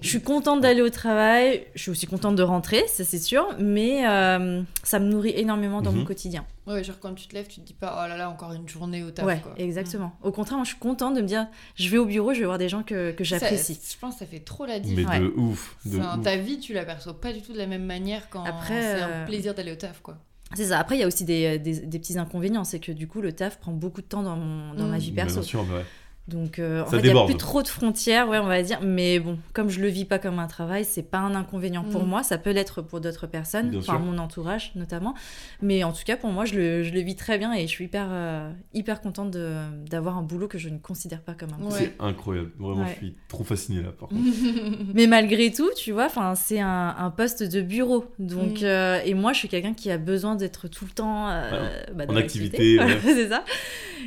Je 0.00 0.08
suis 0.08 0.20
contente 0.22 0.60
d'aller 0.60 0.80
au 0.80 0.90
travail, 0.90 1.64
je 1.74 1.82
suis 1.82 1.90
aussi 1.90 2.06
contente 2.06 2.36
de 2.36 2.42
rentrer, 2.44 2.84
ça 2.86 3.02
c'est 3.02 3.18
sûr, 3.18 3.48
mais 3.58 4.06
euh, 4.06 4.62
ça 4.84 5.00
me 5.00 5.06
nourrit 5.06 5.34
énormément 5.36 5.82
dans 5.82 5.90
Mhm. 5.90 5.98
mon 5.98 6.04
quotidien. 6.04 6.44
Ouais, 6.66 6.84
genre 6.84 7.00
quand 7.00 7.12
tu 7.14 7.26
te 7.26 7.34
lèves, 7.34 7.48
tu 7.48 7.60
te 7.60 7.66
dis 7.66 7.74
pas, 7.74 7.92
oh 8.04 8.08
là 8.08 8.16
là, 8.16 8.30
encore 8.30 8.52
une 8.52 8.68
journée 8.68 9.02
au 9.02 9.10
taf. 9.10 9.24
ouais, 9.26 9.40
quoi. 9.40 9.52
exactement. 9.56 10.12
Au 10.22 10.30
contraire, 10.30 10.58
moi 10.58 10.64
je 10.64 10.70
suis 10.70 10.78
contente 10.78 11.14
de 11.16 11.20
me 11.20 11.26
dire, 11.26 11.48
je 11.74 11.88
vais 11.88 11.98
au 11.98 12.06
bureau, 12.06 12.32
je 12.34 12.38
vais 12.38 12.44
voir 12.46 12.58
des 12.58 12.68
gens 12.68 12.84
que, 12.84 13.10
que 13.10 13.24
j'apprécie. 13.24 13.80
Je 13.92 13.98
pense 13.98 14.14
que 14.14 14.20
ça 14.20 14.26
fait 14.26 14.38
trop 14.40 14.64
la 14.64 14.74
Mais 14.74 14.80
différence. 14.80 15.18
de 15.18 15.32
ouf. 15.36 15.76
De 15.84 15.98
Enfin, 15.98 16.18
ouf. 16.18 16.24
ta 16.24 16.36
vie, 16.36 16.60
tu 16.60 16.72
l'aperçois 16.72 17.20
pas 17.20 17.32
du 17.32 17.42
tout 17.42 17.52
de 17.52 17.58
la 17.58 17.66
même 17.66 17.84
manière 17.84 18.30
quand 18.30 18.44
Après, 18.44 18.80
c'est 18.80 19.02
euh, 19.02 19.22
un 19.22 19.26
plaisir 19.26 19.54
d'aller 19.54 19.72
au 19.72 19.76
taf, 19.76 20.00
quoi. 20.02 20.18
C'est 20.54 20.66
ça. 20.66 20.78
Après, 20.78 20.96
il 20.96 21.00
y 21.00 21.02
a 21.02 21.06
aussi 21.06 21.24
des, 21.24 21.58
des- 21.58 21.80
des 21.80 21.98
petits 21.98 22.18
inconvénients, 22.18 22.62
c'est 22.64 22.78
que 22.78 22.92
du 22.92 23.08
coup, 23.08 23.22
le 23.22 23.32
taf 23.32 23.58
prend 23.58 23.72
beaucoup 23.72 24.02
de 24.02 24.06
temps 24.06 24.22
dans, 24.22 24.36
mon, 24.36 24.74
dans 24.74 24.86
ma 24.86 24.98
Mm. 24.98 25.00
vie 25.00 25.10
Bien 25.10 25.24
perso. 25.24 25.42
sûr, 25.42 25.64
mais 25.64 25.76
ouais. 25.78 25.84
Donc, 26.28 26.60
euh, 26.60 26.82
en 26.82 26.84
Ça 26.86 26.92
fait, 27.00 27.08
il 27.08 27.12
n'y 27.12 27.18
a 27.20 27.24
plus 27.24 27.34
trop 27.36 27.62
de 27.62 27.68
frontières, 27.68 28.28
ouais, 28.28 28.38
on 28.38 28.46
va 28.46 28.62
dire. 28.62 28.78
Mais 28.80 29.18
bon, 29.18 29.38
comme 29.52 29.68
je 29.70 29.80
le 29.80 29.88
vis 29.88 30.04
pas 30.04 30.20
comme 30.20 30.38
un 30.38 30.46
travail, 30.46 30.84
c'est 30.84 31.02
pas 31.02 31.18
un 31.18 31.34
inconvénient 31.34 31.82
pour 31.82 32.04
Mm. 32.04 32.08
moi. 32.08 32.22
Ça 32.22 32.38
peut 32.38 32.50
l'être 32.52 32.80
pour 32.80 33.00
d'autres 33.00 33.26
personnes, 33.26 33.74
enfin 33.76 33.98
mon 33.98 34.16
entourage 34.18 34.70
notamment. 34.76 35.14
Mais 35.62 35.82
en 35.82 35.92
tout 35.92 36.04
cas, 36.06 36.16
pour 36.16 36.30
moi, 36.30 36.44
je 36.44 36.54
le, 36.54 36.82
je 36.84 36.92
le 36.92 37.00
vis 37.00 37.16
très 37.16 37.38
bien 37.38 37.52
et 37.52 37.62
je 37.62 37.66
suis 37.66 37.86
hyper, 37.86 38.06
euh, 38.10 38.50
hyper 38.72 39.00
contente 39.00 39.32
de- 39.32 39.56
d'avoir 39.90 40.16
un 40.16 40.22
boulot 40.22 40.46
que 40.46 40.58
je 40.58 40.68
ne 40.68 40.78
considère 40.78 41.22
pas 41.22 41.34
comme 41.34 41.54
un 41.54 41.56
boulot. 41.58 41.72
Ouais. 41.72 41.78
C'est 41.80 41.94
incroyable. 41.98 42.52
Vraiment, 42.56 42.82
Ouais. 42.82 42.90
je 43.00 43.06
suis 43.06 43.16
trop 43.28 43.42
fasciné 43.42 43.82
là, 43.82 43.90
par 43.90 44.08
contre. 44.08 44.20
Mais 44.94 45.08
malgré 45.08 45.50
tout, 45.52 45.70
tu 45.76 45.90
vois, 45.90 46.06
enfin, 46.06 46.36
c'est 46.36 46.60
un, 46.60 46.94
un 46.98 47.10
poste 47.10 47.42
de 47.42 47.60
bureau. 47.62 48.04
Donc, 48.20 48.60
Mm. 48.60 48.64
euh, 48.64 49.00
et 49.04 49.14
moi, 49.14 49.32
je 49.32 49.38
suis 49.38 49.48
quelqu'un 49.48 49.74
qui 49.74 49.90
a 49.90 49.98
besoin 49.98 50.36
d'être 50.36 50.68
tout 50.68 50.84
le 50.84 50.92
temps 50.92 51.28
euh, 51.30 51.82
bah, 51.94 52.06
dans 52.06 52.12
en 52.12 52.16
l'activité. 52.16 52.78
activité, 52.78 52.96
Voilà, 53.00 53.00
c'est 53.22 53.28
ça. 53.28 53.44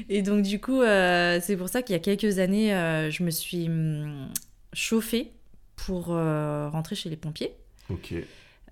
Et 0.09 0.21
donc, 0.21 0.43
du 0.43 0.59
coup, 0.61 0.81
euh, 0.81 1.39
c'est 1.41 1.57
pour 1.57 1.67
ça 1.69 1.81
qu'il 1.81 1.93
y 1.93 1.97
a 1.97 2.01
quelques 2.05 2.39
années, 2.39 2.73
euh, 2.73 3.09
je 3.09 3.23
me 3.23 3.31
suis 3.31 3.65
hum, 3.67 4.27
chauffée 4.73 5.31
pour 5.75 6.07
euh, 6.09 6.69
rentrer 6.69 6.95
chez 6.95 7.09
les 7.09 7.15
pompiers. 7.17 7.51
Ok. 7.89 8.13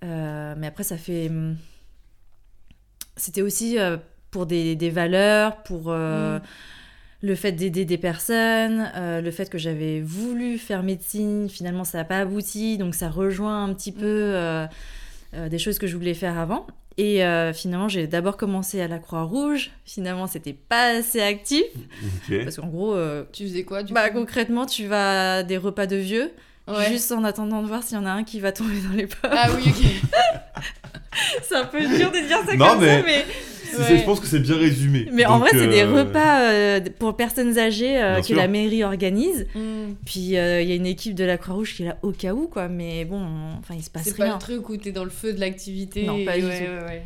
Euh, 0.03 0.55
mais 0.57 0.67
après, 0.67 0.83
ça 0.83 0.97
fait. 0.97 1.27
hum, 1.29 1.57
C'était 3.17 3.41
aussi 3.41 3.77
euh, 3.79 3.97
pour 4.31 4.45
des, 4.45 4.75
des 4.75 4.89
valeurs, 4.89 5.63
pour 5.63 5.85
euh, 5.91 6.39
Mm. 6.39 6.41
le 7.21 7.35
fait 7.35 7.51
d'aider 7.53 7.85
des 7.85 7.97
personnes, 7.97 8.91
euh, 8.95 9.21
le 9.21 9.31
fait 9.31 9.49
que 9.49 9.57
j'avais 9.57 10.01
voulu 10.01 10.57
faire 10.57 10.83
médecine, 10.83 11.47
finalement 11.49 11.83
ça 11.85 11.99
n'a 11.99 12.03
pas 12.05 12.19
abouti, 12.19 12.77
donc 12.77 12.95
ça 12.95 13.09
rejoint 13.09 13.63
un 13.63 13.73
petit 13.73 13.91
peu 13.91 14.01
euh, 14.05 14.65
euh, 15.35 15.49
des 15.49 15.57
choses 15.59 15.77
que 15.79 15.87
je 15.87 15.95
voulais 15.95 16.15
faire 16.15 16.37
avant. 16.37 16.65
Et 16.97 17.23
euh, 17.25 17.53
finalement, 17.53 17.87
j'ai 17.89 18.05
d'abord 18.07 18.37
commencé 18.37 18.79
à 18.81 18.87
la 18.87 18.99
Croix-Rouge. 18.99 19.71
Finalement, 19.85 20.27
c'était 20.27 20.53
pas 20.53 20.97
assez 20.97 21.21
actif. 21.21 21.63
Parce 22.43 22.57
qu'en 22.57 22.67
gros, 22.67 22.93
euh, 22.93 23.23
tu 23.33 23.43
faisais 23.43 23.63
quoi, 23.63 23.81
du 23.83 23.93
bah, 23.93 24.09
coup? 24.09 24.19
concrètement, 24.19 24.65
tu 24.65 24.85
vas 24.87 25.37
à 25.37 25.43
des 25.43 25.57
repas 25.57 25.87
de 25.87 25.95
vieux, 25.95 26.31
Ouais. 26.67 26.87
juste 26.89 27.11
en 27.11 27.23
attendant 27.23 27.61
de 27.61 27.67
voir 27.67 27.83
s'il 27.83 27.97
y 27.97 27.99
en 27.99 28.05
a 28.05 28.11
un 28.11 28.23
qui 28.23 28.39
va 28.39 28.51
tomber 28.51 28.79
dans 28.87 28.95
les 28.95 29.07
pommes. 29.07 29.31
Ah 29.33 29.49
oui, 29.55 29.63
ok. 29.67 30.11
c'est 31.43 31.55
un 31.55 31.65
peu 31.65 31.79
dur 31.79 32.11
de 32.11 32.25
dire 32.27 32.37
ça 32.45 32.55
Non, 32.55 32.69
comme 32.69 32.81
mais- 32.81 32.99
ça, 32.99 33.05
mais... 33.05 33.25
Ouais. 33.79 33.97
Je 33.97 34.03
pense 34.03 34.19
que 34.19 34.27
c'est 34.27 34.39
bien 34.39 34.57
résumé. 34.57 35.07
Mais 35.11 35.25
en 35.25 35.39
vrai, 35.39 35.49
c'est 35.51 35.67
des 35.67 35.81
euh, 35.83 35.91
repas 36.03 36.41
euh, 36.51 36.79
pour 36.99 37.15
personnes 37.15 37.57
âgées 37.57 38.01
euh, 38.01 38.17
que 38.19 38.27
sûr. 38.27 38.35
la 38.37 38.47
mairie 38.47 38.83
organise. 38.83 39.47
Mm. 39.55 39.93
Puis 40.05 40.37
euh, 40.37 40.61
il 40.61 40.69
y 40.69 40.71
a 40.71 40.75
une 40.75 40.85
équipe 40.85 41.15
de 41.15 41.23
la 41.23 41.37
Croix-Rouge 41.37 41.75
qui 41.75 41.83
est 41.83 41.87
là 41.87 41.97
au 42.01 42.11
cas 42.11 42.33
où, 42.33 42.47
quoi. 42.47 42.67
Mais 42.67 43.05
bon, 43.05 43.21
enfin, 43.59 43.75
il 43.75 43.83
se 43.83 43.89
passe 43.89 44.03
C'est 44.03 44.17
pas 44.17 44.23
rien. 44.25 44.33
le 44.33 44.39
truc 44.39 44.69
où 44.69 44.77
t'es 44.77 44.91
dans 44.91 45.03
le 45.03 45.09
feu 45.09 45.33
de 45.33 45.39
l'activité. 45.39 46.03
Non, 46.05 46.23
pas 46.25 46.37
et 46.37 46.41
du 46.41 46.47
ouais, 46.47 46.59
tout. 46.65 46.71
ouais, 46.71 46.85
ouais. 46.87 47.03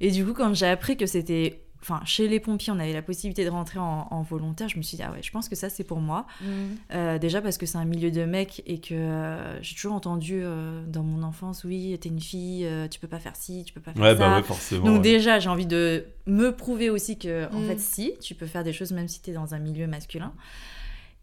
Et 0.00 0.10
du 0.10 0.24
coup, 0.24 0.32
quand 0.32 0.54
j'ai 0.54 0.66
appris 0.66 0.96
que 0.96 1.06
c'était. 1.06 1.60
Enfin, 1.80 2.00
chez 2.04 2.26
les 2.26 2.40
pompiers, 2.40 2.72
on 2.72 2.78
avait 2.80 2.92
la 2.92 3.02
possibilité 3.02 3.44
de 3.44 3.50
rentrer 3.50 3.78
en, 3.78 4.08
en 4.10 4.22
volontaire. 4.22 4.68
Je 4.68 4.76
me 4.78 4.82
suis 4.82 4.96
dit, 4.96 5.02
ah 5.04 5.12
ouais, 5.12 5.20
je 5.22 5.30
pense 5.30 5.48
que 5.48 5.54
ça, 5.54 5.70
c'est 5.70 5.84
pour 5.84 6.00
moi. 6.00 6.26
Mm. 6.40 6.46
Euh, 6.94 7.18
déjà 7.18 7.40
parce 7.40 7.56
que 7.56 7.66
c'est 7.66 7.78
un 7.78 7.84
milieu 7.84 8.10
de 8.10 8.24
mecs 8.24 8.62
et 8.66 8.80
que 8.80 8.94
euh, 8.94 9.62
j'ai 9.62 9.76
toujours 9.76 9.92
entendu 9.92 10.40
euh, 10.42 10.82
dans 10.86 11.04
mon 11.04 11.22
enfance, 11.22 11.62
oui, 11.64 11.96
t'es 12.00 12.08
une 12.08 12.20
fille, 12.20 12.66
euh, 12.66 12.88
tu 12.88 12.98
peux 12.98 13.06
pas 13.06 13.20
faire 13.20 13.36
ci, 13.36 13.62
tu 13.64 13.72
peux 13.72 13.80
pas 13.80 13.92
faire 13.92 14.02
Ouais, 14.02 14.10
ça. 14.10 14.14
bah 14.16 14.36
ouais, 14.36 14.42
forcément. 14.42 14.86
Donc 14.86 14.96
ouais. 14.96 15.02
déjà, 15.02 15.38
j'ai 15.38 15.48
envie 15.48 15.66
de 15.66 16.04
me 16.26 16.50
prouver 16.50 16.90
aussi 16.90 17.16
que, 17.16 17.46
en 17.54 17.60
Mm. 17.60 17.66
fait, 17.68 17.78
si, 17.80 18.12
tu 18.20 18.34
peux 18.34 18.46
faire 18.46 18.64
des 18.64 18.72
choses 18.72 18.90
même 18.92 19.06
si 19.08 19.22
tu 19.22 19.30
es 19.30 19.32
dans 19.32 19.54
un 19.54 19.58
milieu 19.60 19.86
masculin. 19.86 20.32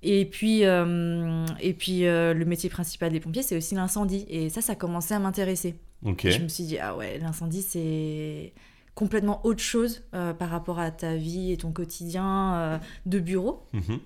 Et 0.03 0.25
puis, 0.25 0.63
euh, 0.65 1.45
et 1.59 1.73
puis 1.73 2.05
euh, 2.05 2.33
le 2.33 2.45
métier 2.45 2.69
principal 2.69 3.11
des 3.11 3.19
pompiers, 3.19 3.41
c'est 3.43 3.57
aussi 3.57 3.75
l'incendie. 3.75 4.25
Et 4.29 4.49
ça, 4.49 4.61
ça 4.61 4.73
a 4.73 4.75
commencé 4.75 5.13
à 5.13 5.19
m'intéresser. 5.19 5.75
Je 6.03 6.39
me 6.39 6.47
suis 6.47 6.63
dit, 6.65 6.77
ah 6.77 6.95
ouais, 6.95 7.17
l'incendie, 7.17 7.61
c'est 7.63 8.53
complètement 8.95 9.45
autre 9.45 9.59
chose 9.61 10.03
euh, 10.13 10.33
par 10.33 10.49
rapport 10.49 10.79
à 10.79 10.89
ta 10.89 11.15
vie 11.15 11.51
et 11.51 11.57
ton 11.57 11.71
quotidien 11.71 12.55
euh, 12.55 12.77
de 13.05 13.19
bureau. 13.19 13.63
Mhm. 13.73 13.99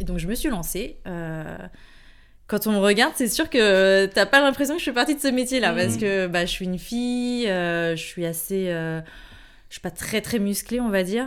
Et 0.00 0.04
donc, 0.04 0.18
je 0.18 0.26
me 0.26 0.34
suis 0.34 0.48
lancée. 0.48 0.96
euh, 1.06 1.56
quand 2.46 2.66
on 2.66 2.72
me 2.72 2.78
regarde, 2.78 3.12
c'est 3.14 3.28
sûr 3.28 3.50
que 3.50 4.06
t'as 4.06 4.24
pas 4.24 4.40
l'impression 4.40 4.74
que 4.74 4.80
je 4.80 4.84
fais 4.86 4.92
partie 4.94 5.14
de 5.14 5.20
ce 5.20 5.28
métier-là, 5.28 5.72
Mhm. 5.72 5.76
parce 5.76 5.96
que 5.98 6.26
bah, 6.26 6.46
je 6.46 6.50
suis 6.50 6.64
une 6.64 6.78
fille, 6.78 7.44
je 7.46 7.94
suis 8.02 8.24
assez, 8.24 8.68
je 8.68 9.02
suis 9.68 9.82
pas 9.82 9.90
très 9.90 10.22
très 10.22 10.38
musclée, 10.38 10.80
on 10.80 10.88
va 10.88 11.02
dire. 11.02 11.26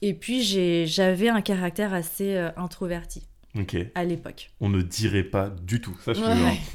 Et 0.00 0.14
puis 0.14 0.42
j'avais 0.86 1.28
un 1.28 1.42
caractère 1.42 1.92
assez 1.92 2.38
introverti 2.56 3.26
À 3.94 4.04
l'époque. 4.04 4.50
On 4.60 4.68
ne 4.68 4.82
dirait 4.82 5.22
pas 5.22 5.48
du 5.48 5.80
tout. 5.80 5.96
Ça, 6.04 6.12
je 6.12 6.20
Ouais. 6.20 6.26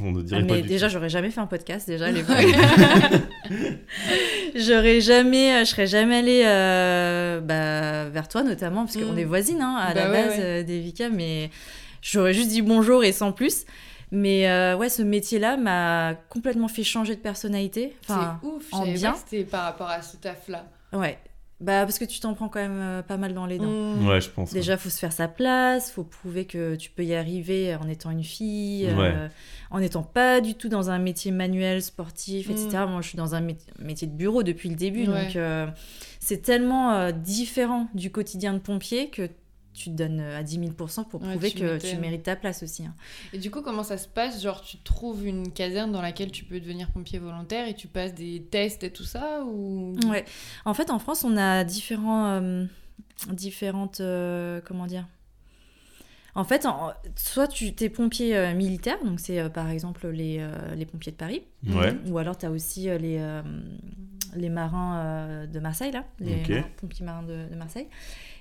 On 0.02 0.12
ne 0.12 0.20
Ah, 0.20 0.24
dirait 0.24 0.48
pas 0.48 0.54
mais 0.56 0.62
du 0.62 0.70
déjà, 0.70 0.88
j'aurais 0.88 1.10
jamais 1.10 1.30
fait 1.30 1.42
un 1.42 1.46
podcast 1.48 1.88
déjà 1.88 2.06
à 2.06 2.12
l'époque. 2.12 2.38
j'aurais 4.56 5.02
jamais, 5.02 5.56
euh, 5.56 5.60
je 5.60 5.66
serais 5.66 5.88
jamais 5.88 6.18
allée 6.18 6.44
euh, 6.46 7.40
bah, 7.42 8.10
vers 8.10 8.28
toi 8.28 8.44
notamment 8.44 8.86
parce 8.86 8.98
qu'on 8.98 9.14
Mm. 9.14 9.20
est 9.20 9.24
voisines 9.26 9.62
hein, 9.62 9.76
à 9.80 9.94
Bah 9.94 10.04
la 10.06 10.12
ouais, 10.12 10.24
base 10.28 10.38
ouais. 10.38 10.44
euh, 10.44 10.64
d'Evika, 10.64 11.10
mais 11.10 11.50
j'aurais 12.02 12.34
juste 12.34 12.50
dit 12.50 12.62
bonjour 12.62 13.04
et 13.04 13.12
sans 13.12 13.32
plus. 13.32 13.66
Mais 14.12 14.50
euh, 14.50 14.76
ouais, 14.76 14.90
ce 14.90 15.04
métier-là 15.04 15.56
m'a 15.58 16.16
complètement 16.30 16.68
fait 16.68 16.84
changer 16.84 17.16
de 17.16 17.22
personnalité. 17.22 17.96
Enfin, 18.08 18.40
c'est 18.42 18.48
ouf, 18.48 18.64
en 18.74 18.86
bien. 18.86 19.14
c'était 19.16 19.44
par 19.44 19.64
rapport 19.66 19.90
à 19.90 20.02
ce 20.02 20.18
taf-là. 20.18 20.66
ouais. 20.94 21.18
Bah 21.62 21.84
parce 21.86 22.00
que 22.00 22.06
tu 22.06 22.22
t'en 22.22 22.34
prends 22.36 22.48
quand 22.48 22.62
même 22.62 22.80
euh, 22.80 23.02
pas 23.02 23.18
mal 23.18 23.34
dans 23.34 23.46
les 23.46 23.58
dents. 23.58 23.66
Mm. 23.96 24.08
Ouais, 24.08 24.22
je 24.22 24.30
pense. 24.30 24.54
Déjà, 24.54 24.78
faut 24.78 24.90
se 24.90 24.98
faire 24.98 25.12
sa 25.12 25.28
place, 25.28 25.92
faut 25.92 26.06
prouver 26.06 26.46
que 26.46 26.76
tu 26.76 26.90
peux 26.90 27.04
y 27.04 27.14
arriver 27.14 27.76
en 27.76 27.88
étant 27.90 28.12
une 28.12 28.24
fille, 28.24 28.88
euh, 28.90 29.28
en 29.70 29.80
n'étant 29.82 30.04
pas 30.04 30.40
du 30.40 30.56
tout 30.56 30.70
dans 30.70 30.90
un 30.90 31.00
métier 31.00 31.32
manuel, 31.32 31.82
sportif, 31.82 32.50
etc. 32.50 32.70
Mm. 32.88 32.92
Moi, 32.92 33.02
je 33.02 33.10
suis 33.10 33.18
dans 33.18 33.36
un 33.36 33.42
mé- 33.42 33.58
métier 33.78 34.08
de 34.08 34.14
bureau 34.16 34.42
depuis 34.42 34.70
le 34.70 34.76
début, 34.76 35.06
Ouais. 35.08 35.26
donc 35.26 35.36
euh, 35.36 35.68
c'est 36.22 36.42
tellement 36.42 36.94
euh, 36.94 37.12
différent 37.12 37.88
du 37.94 38.10
quotidien 38.10 38.54
de 38.54 38.60
pompier 38.60 39.10
que 39.10 39.30
tu 39.80 39.90
te 39.90 39.96
donnes 39.96 40.20
euh, 40.20 40.38
à 40.40 40.44
10 40.44 40.60
000 40.60 40.72
pour 40.74 40.88
Ouais, 40.88 41.30
prouver 41.32 41.52
tu 41.52 41.58
que 41.60 41.78
tu 41.80 41.96
mérites 41.98 42.24
ta 42.24 42.36
place 42.36 42.62
aussi. 42.64 42.86
hein. 42.86 42.94
Et 43.34 43.38
du 43.38 43.50
coup, 43.52 43.62
comment 43.62 43.84
ça 43.84 43.98
se 43.98 44.08
passe? 44.08 44.42
Genre, 44.42 44.62
tu 44.62 44.78
trouves 44.78 45.26
une 45.26 45.52
caserne 45.52 45.92
dans 45.92 46.02
laquelle 46.02 46.32
tu 46.32 46.44
peux 46.46 46.60
devenir 46.60 46.90
pompier 46.92 47.20
volontaire 47.20 47.68
et 47.68 47.74
tu 47.76 47.88
passes 47.88 48.14
des 48.14 48.44
tests 48.52 48.84
et 48.84 48.92
tout 48.92 49.04
ça 49.04 49.44
ou... 49.46 49.96
Ouais. 50.10 50.26
En 50.66 50.74
fait, 50.74 50.90
en 50.92 51.00
France, 51.00 51.24
on 51.24 51.38
a 51.38 51.64
différents, 51.64 52.28
euh, 52.42 52.66
différentes, 53.32 54.02
euh, 54.02 54.62
comment 54.66 54.86
dire? 54.88 55.08
En 56.36 56.44
fait, 56.44 56.66
en- 56.66 56.94
soit 57.16 57.48
tu 57.48 57.74
es 57.80 57.90
pompier 57.90 58.38
euh, 58.38 58.54
militaire, 58.54 58.98
donc 59.04 59.20
c'est 59.20 59.40
euh, 59.40 59.50
par 59.50 59.70
exemple 59.70 60.08
les, 60.10 60.38
euh, 60.40 60.76
les 60.76 60.86
pompiers 60.86 61.12
de 61.12 61.18
Paris, 61.18 61.42
Ouais. 61.68 61.96
ou 62.08 62.18
alors 62.20 62.38
tu 62.38 62.46
as 62.46 62.52
aussi 62.52 62.88
euh, 62.88 62.98
les, 63.00 63.18
euh, 63.20 63.42
les 64.36 64.50
marins 64.50 65.00
euh, 65.00 65.48
de 65.48 65.60
Marseille, 65.60 65.92
là, 65.92 66.06
les 66.20 66.36
marins- 66.44 66.64
pompiers 66.78 67.04
marins 67.06 67.24
de, 67.24 67.50
de 67.50 67.56
Marseille. 67.56 67.88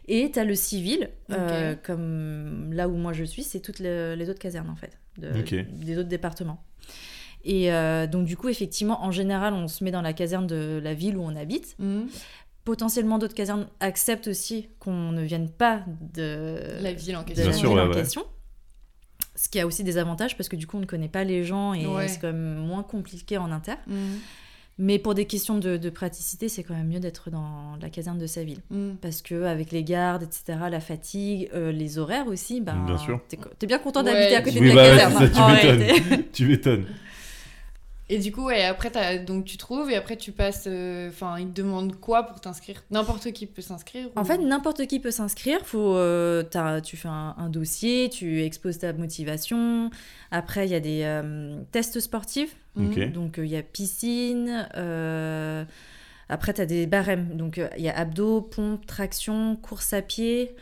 Et 0.09 0.31
tu 0.33 0.39
as 0.39 0.45
le 0.45 0.55
civil, 0.55 1.11
euh, 1.33 1.75
comme 1.83 2.73
là 2.73 2.89
où 2.89 2.97
moi 2.97 3.13
je 3.13 3.25
suis, 3.25 3.43
c'est 3.43 3.61
toutes 3.61 3.79
les, 3.79 4.17
les 4.17 4.31
autres 4.31 4.39
casernes 4.39 4.71
en 4.71 4.77
fait, 4.77 4.99
de- 5.19 5.63
des 5.63 5.99
autres 5.99 6.09
départements. 6.09 6.65
Et 7.45 7.73
euh, 7.73 8.07
donc 8.07 8.25
du 8.27 8.37
coup, 8.37 8.49
effectivement, 8.49 9.05
en 9.05 9.11
général, 9.11 9.53
on 9.55 9.69
se 9.69 9.85
met 9.85 9.91
dans 9.91 10.03
la 10.03 10.13
caserne 10.13 10.47
de 10.47 10.81
la 10.83 10.95
ville 10.95 11.17
où 11.17 11.23
on 11.23 11.37
habite. 11.37 11.77
Mm. 11.79 12.03
Potentiellement, 12.65 13.19
d'autres 13.19 13.35
casernes 13.35 13.67
acceptent 13.81 14.29
aussi 14.29 14.69
qu'on 14.79 15.13
ne 15.13 15.23
vienne 15.23 15.49
pas 15.51 15.85
de 16.15 16.59
La 16.83 16.93
ville 16.93 17.17
en 17.17 17.23
de 17.23 17.29
question. 17.29 17.49
Bien 17.49 17.53
sûr, 17.59 17.73
ouais, 17.73 17.81
en 17.81 17.89
ouais. 17.89 17.95
question. 17.95 18.25
Ce 19.37 19.49
qui 19.49 19.61
a 19.61 19.67
aussi 19.67 19.85
des 19.85 19.99
avantages 19.99 20.37
parce 20.37 20.49
que 20.49 20.57
du 20.57 20.67
coup, 20.67 20.77
on 20.79 20.81
ne 20.81 20.87
connaît 20.87 21.09
pas 21.09 21.23
les 21.25 21.45
gens 21.45 21.73
et 21.75 21.87
Ouais. 21.87 22.09
c'est 22.09 22.19
quand 22.21 22.27
même 22.33 22.57
moins 22.57 22.83
compliqué 22.83 23.39
en 23.39 23.53
inter. 23.53 23.75
Mm. 23.87 23.95
Mais 24.81 25.01
pour 25.01 25.15
des 25.15 25.25
questions 25.25 25.59
de, 25.59 25.77
de 25.77 25.91
praticité, 25.91 26.49
c'est 26.49 26.63
quand 26.63 26.75
même 26.75 26.87
mieux 26.87 27.01
d'être 27.01 27.31
dans 27.31 27.77
la 27.83 27.91
caserne 27.91 28.17
de 28.19 28.29
sa 28.29 28.45
ville. 28.45 28.61
Mm. 28.71 28.91
Parce 29.03 29.23
que 29.23 29.43
avec 29.45 29.73
les 29.73 29.83
gardes, 29.83 30.23
etc., 30.23 30.57
la 30.71 30.79
fatigue, 30.81 31.51
euh, 31.53 31.73
les 31.73 31.99
horaires 31.99 32.29
aussi, 32.29 32.61
ben, 32.61 32.85
Bien 32.87 32.97
sûr. 32.99 33.21
T'es, 33.59 33.67
bien 33.67 33.79
content 33.81 34.05
Ouais, 34.05 34.13
d'habiter 34.13 34.37
à 34.37 34.43
côté 34.43 34.61
Oui, 34.61 34.71
de 34.71 34.75
bah 34.77 34.83
la 34.89 34.97
caserne. 34.97 35.13
ça, 35.15 35.29
tu 35.29 35.53
m'étonnes. 35.53 35.83
réalité. 35.83 36.29
tu 36.33 36.47
m'étonnes. 36.47 36.87
Et 38.11 38.19
du 38.19 38.33
coup, 38.33 38.47
ouais, 38.47 38.65
après, 38.65 38.91
t'as- 38.91 39.19
donc 39.19 39.45
tu 39.45 39.59
trouves 39.59 39.91
et 39.91 39.97
après 39.97 40.17
tu 40.17 40.33
passes. 40.33 40.65
euh, 40.67 41.09
Enfin, 41.11 41.39
ils 41.39 41.49
te 41.49 41.61
demandent 41.61 41.95
quoi 42.01 42.23
pour 42.23 42.41
t'inscrire? 42.41 42.83
N'importe 42.91 43.33
qui 43.33 43.45
peut 43.47 43.61
s'inscrire 43.61 44.09
En 44.17 44.25
fait, 44.25 44.39
n'importe 44.39 44.87
qui 44.87 44.99
peut 44.99 45.11
s'inscrire. 45.11 45.61
Faut, 45.67 45.95
euh, 45.97 46.43
t'as- 46.43 46.81
tu 46.81 46.97
fais 46.97 47.09
un, 47.09 47.35
un 47.37 47.51
dossier, 47.51 48.09
tu 48.11 48.43
exposes 48.45 48.79
ta 48.79 48.95
motivation. 48.95 49.91
Après, 50.31 50.67
il 50.67 50.71
y 50.71 50.75
a 50.75 50.81
des 50.81 51.03
euh, 51.03 51.61
tests 51.71 52.01
sportifs. 52.01 52.57
Donc, 53.09 53.39
euh, 53.39 53.45
il 53.45 53.51
y 53.51 53.57
a 53.57 53.63
piscine. 53.63 54.69
euh, 54.77 55.65
Après, 56.29 56.53
tu 56.55 56.61
as 56.61 56.67
des 56.67 56.87
barèmes. 56.87 57.37
Donc, 57.37 57.59
euh, 57.59 57.69
il 57.77 57.83
y 57.85 57.89
a 57.89 57.97
abdos, 57.99 58.43
pompe, 58.43 58.87
traction, 58.87 59.57
course 59.57 59.93
à 59.93 60.03
pied. 60.03 60.55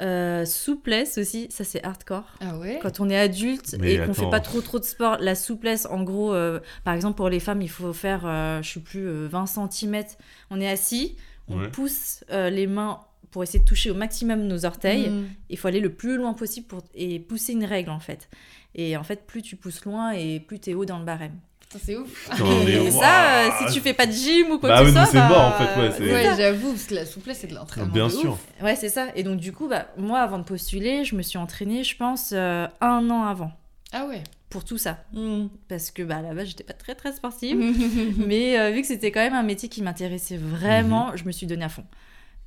euh, 0.00 0.44
souplesse 0.44 1.18
aussi, 1.18 1.48
ça 1.50 1.64
c'est 1.64 1.82
hardcore. 1.84 2.34
Ah 2.40 2.56
ouais 2.56 2.78
Quand 2.80 3.00
on 3.00 3.10
est 3.10 3.18
adulte 3.18 3.74
Mais 3.80 3.94
et 3.94 3.98
qu'on 3.98 4.14
fait 4.14 4.30
pas 4.30 4.38
trop 4.38 4.60
trop 4.60 4.78
de 4.78 4.84
sport, 4.84 5.16
la 5.20 5.34
souplesse, 5.34 5.86
en 5.90 6.04
gros, 6.04 6.32
euh, 6.32 6.60
par 6.84 6.94
exemple 6.94 7.16
pour 7.16 7.28
les 7.28 7.40
femmes, 7.40 7.62
il 7.62 7.68
faut 7.70 7.92
faire, 7.92 8.22
euh, 8.24 8.62
je 8.62 8.74
sais 8.74 8.80
plus, 8.80 9.04
euh, 9.08 9.26
20 9.28 9.46
cm. 9.46 10.04
On 10.50 10.60
est 10.60 10.68
assis, 10.70 11.16
on 11.48 11.58
Ouais. 11.58 11.68
pousse 11.68 12.22
euh, 12.30 12.48
les 12.48 12.68
mains 12.68 13.00
pour 13.30 13.42
essayer 13.42 13.58
de 13.60 13.64
toucher 13.64 13.90
au 13.90 13.94
maximum 13.94 14.46
nos 14.46 14.64
orteils. 14.64 15.10
Mm. 15.10 15.28
Il 15.50 15.58
faut 15.58 15.68
aller 15.68 15.80
le 15.80 15.92
plus 15.92 16.16
loin 16.16 16.34
possible 16.34 16.66
pour 16.66 16.82
et 16.94 17.18
pousser 17.18 17.52
une 17.52 17.64
règle 17.64 17.90
en 17.90 18.00
fait. 18.00 18.28
Et 18.74 18.96
en 18.96 19.02
fait, 19.02 19.26
plus 19.26 19.42
tu 19.42 19.56
pousses 19.56 19.84
loin 19.84 20.12
et 20.12 20.40
plus 20.40 20.60
tu 20.60 20.70
es 20.70 20.74
haut 20.74 20.84
dans 20.84 20.98
le 20.98 21.04
barème. 21.04 21.38
C'est 21.76 21.96
ouf. 21.96 22.30
Et 22.66 22.90
ça, 22.90 23.46
euh, 23.46 23.50
si 23.58 23.74
tu 23.74 23.80
fais 23.80 23.92
pas 23.92 24.06
de 24.06 24.12
gym 24.12 24.52
ou 24.52 24.58
quoi 24.58 24.70
Bah 24.70 24.80
que 24.80 24.86
ce 24.86 24.92
soit, 24.92 25.04
c'est 25.04 25.18
bah, 25.18 25.28
mort, 25.28 25.40
en 25.42 25.52
fait, 25.52 26.00
ouais, 26.00 26.12
Ouais, 26.12 26.34
j'avoue, 26.36 26.70
parce 26.70 26.84
que 26.84 26.94
la 26.94 27.04
souplesse, 27.04 27.40
c'est 27.40 27.46
de 27.46 27.54
l'entraînement. 27.54 27.92
Bien 27.92 28.06
de 28.06 28.12
sûr. 28.12 28.32
ouf. 28.32 28.62
Ouais, 28.62 28.74
c'est 28.74 28.88
ça. 28.88 29.08
Et 29.14 29.22
donc 29.22 29.38
du 29.38 29.52
coup, 29.52 29.68
bah, 29.68 29.86
moi, 29.98 30.20
avant 30.20 30.38
de 30.38 30.44
postuler, 30.44 31.04
je 31.04 31.14
me 31.14 31.20
suis 31.22 31.36
entraînée, 31.36 31.84
je 31.84 31.94
pense, 31.96 32.30
euh, 32.32 32.66
un 32.80 33.10
an 33.10 33.24
avant 33.24 33.52
Ah 33.92 34.06
ouais. 34.06 34.22
pour 34.48 34.64
tout 34.64 34.78
ça. 34.78 35.04
Mm. 35.12 35.48
Parce 35.68 35.90
que 35.90 36.02
bah, 36.02 36.16
à 36.16 36.22
la 36.22 36.32
base, 36.32 36.48
j'étais 36.48 36.64
pas 36.64 36.72
très 36.72 36.94
très 36.94 37.12
sportive. 37.12 37.58
Mais 38.16 38.58
euh, 38.58 38.70
vu 38.70 38.80
que 38.80 38.86
c'était 38.86 39.10
quand 39.12 39.20
même 39.20 39.34
un 39.34 39.42
métier 39.42 39.68
qui 39.68 39.82
m'intéressait 39.82 40.38
vraiment, 40.38 41.14
je 41.16 41.24
me 41.24 41.32
suis 41.32 41.46
donnée 41.46 41.66
à 41.66 41.68
fond. 41.68 41.84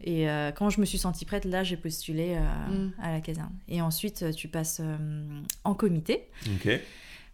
Et 0.04 0.30
euh, 0.30 0.52
quand 0.52 0.70
je 0.70 0.80
me 0.82 0.86
suis 0.86 0.98
sentie 0.98 1.26
prête, 1.26 1.46
là, 1.46 1.64
j'ai 1.64 1.78
postulé 1.78 2.36
euh, 2.38 2.72
Mm. 2.72 2.92
à 3.02 3.12
la 3.12 3.22
caserne. 3.22 3.54
Et 3.68 3.82
ensuite, 3.82 4.24
euh, 4.24 4.32
tu 4.32 4.48
passes 4.48 4.80
euh, 4.84 4.98
en 5.64 5.74
comité. 5.74 6.30
Ok. 6.56 6.70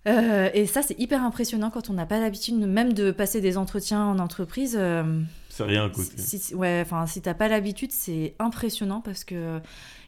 Euh, 0.07 0.49
et 0.53 0.65
ça, 0.67 0.81
c'est 0.81 0.97
hyper 0.99 1.21
impressionnant 1.23 1.69
quand 1.69 1.89
on 1.89 1.93
n'a 1.93 2.05
pas 2.05 2.19
l'habitude 2.19 2.55
même 2.55 2.93
de 2.93 3.11
passer 3.11 3.41
des 3.41 3.57
entretiens 3.57 4.05
en 4.05 4.19
entreprise. 4.19 4.77
euh, 4.79 5.21
C'est 5.49 5.63
rien 5.63 5.85
à 5.85 5.89
côté. 5.89 6.11
si, 6.17 6.39
si- 6.39 6.55
ouais, 6.55 6.81
enfin, 6.85 7.05
si 7.07 7.21
t'as 7.21 7.33
pas 7.33 7.49
l'habitude, 7.49 7.91
c'est 7.91 8.35
impressionnant 8.39 9.01
parce 9.01 9.23
que 9.25 9.59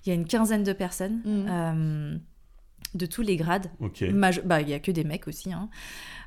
il 0.05 0.09
y 0.09 0.11
a 0.11 0.15
une 0.15 0.25
quinzaine 0.25 0.63
de 0.63 0.71
personnes 0.73 1.21
Mm. 1.25 1.45
euh, 1.49 2.17
de 2.95 3.05
tous 3.05 3.21
les 3.23 3.35
grades. 3.35 3.69
Bah, 4.45 4.61
il 4.61 4.69
y 4.69 4.73
a 4.73 4.79
que 4.79 4.91
des 4.91 5.03
mecs 5.03 5.27
aussi, 5.27 5.51
hein, 5.51 5.69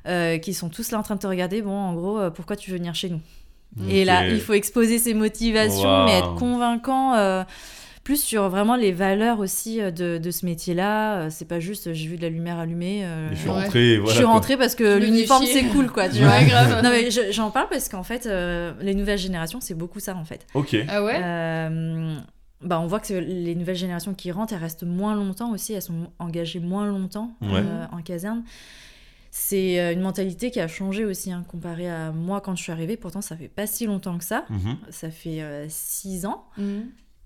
euh, 0.07 0.37
qui 0.37 0.53
sont 0.53 0.69
tous 0.69 0.91
là 0.91 0.99
en 0.99 1.03
train 1.03 1.15
de 1.15 1.19
te 1.21 1.27
regarder. 1.27 1.61
Bon, 1.63 1.71
en 1.75 1.93
gros, 1.95 2.19
euh, 2.19 2.29
pourquoi 2.29 2.55
tu 2.55 2.69
veux 2.71 2.77
venir 2.77 2.93
chez 2.93 3.09
nous? 3.09 3.21
Et 3.89 4.05
là, 4.05 4.27
il 4.27 4.39
faut 4.39 4.53
exposer 4.53 4.99
ses 4.99 5.13
motivations, 5.13 6.05
mais 6.05 6.17
être 6.19 6.35
convaincant. 6.35 7.15
euh, 7.15 7.43
plus 8.03 8.21
sur 8.21 8.49
vraiment 8.49 8.75
les 8.75 8.91
valeurs 8.91 9.39
aussi 9.39 9.79
euh, 9.79 9.89
de, 9.89 10.17
de 10.17 10.29
ce 10.29 10.45
métier-là. 10.45 11.19
Euh, 11.19 11.27
C'est 11.31 11.47
pas 11.47 11.61
juste 11.61 11.93
j'ai 11.93 12.09
vu 12.09 12.17
de 12.17 12.21
la 12.21 12.27
lumière 12.27 12.59
allumée. 12.59 13.05
euh, 13.05 13.29
je 13.31 13.35
suis 13.37 13.47
Ouais. 13.49 13.61
rentré, 13.63 13.95
voilà. 13.97 14.09
je 14.11 14.15
suis 14.17 14.23
quoi. 14.25 14.33
rentrée 14.33 14.57
parce 14.57 14.75
que 14.75 14.97
l'uniforme 14.97 15.45
c'est 15.45 15.63
cool 15.67 15.89
quoi. 15.89 16.09
Tu 16.09 16.15
Ouais, 16.17 16.25
vois 16.27 16.43
grave. 16.43 16.83
non 16.83 16.89
mais 16.89 17.09
je- 17.11 17.31
j'en 17.31 17.49
parle 17.49 17.67
parce 17.69 17.87
qu'en 17.87 18.03
fait 18.03 18.25
euh, 18.25 18.73
les 18.81 18.93
nouvelles 18.93 19.17
générations 19.19 19.61
c'est 19.61 19.73
beaucoup 19.73 20.01
ça 20.01 20.17
en 20.17 20.25
fait. 20.25 20.45
Ok. 20.53 20.75
Ah 20.89 21.01
ouais? 21.01 21.15
Euh, 21.23 22.17
bah 22.61 22.81
on 22.81 22.87
voit 22.87 22.99
que 22.99 23.13
les 23.13 23.55
nouvelles 23.55 23.77
générations 23.77 24.13
qui 24.13 24.33
rentrent 24.33 24.51
elles 24.51 24.59
restent 24.59 24.83
moins 24.83 25.15
longtemps 25.15 25.51
aussi, 25.51 25.71
elles 25.71 25.81
sont 25.81 26.07
engagées 26.19 26.59
moins 26.59 26.85
longtemps 26.85 27.31
Ouais. 27.41 27.51
euh, 27.63 27.85
en 27.93 28.01
caserne. 28.01 28.43
C'est 29.35 29.79
euh, 29.79 29.93
une 29.93 30.01
mentalité 30.01 30.51
qui 30.51 30.59
a 30.59 30.67
changé 30.67 31.05
aussi 31.05 31.31
hein, 31.31 31.43
comparé 31.47 31.89
à 31.89 32.11
moi 32.11 32.39
quand 32.39 32.55
je 32.55 32.61
suis 32.61 32.71
arrivée. 32.71 32.97
Pourtant 32.97 33.21
ça 33.21 33.35
fait 33.35 33.47
pas 33.47 33.65
si 33.65 33.87
longtemps 33.87 34.19
que 34.19 34.23
ça. 34.23 34.45
Mhm. 34.51 34.77
Ça 34.91 35.09
fait 35.09 35.41
euh, 35.41 35.65
six 35.69 36.27
ans. 36.27 36.45
Mm. 36.55 36.81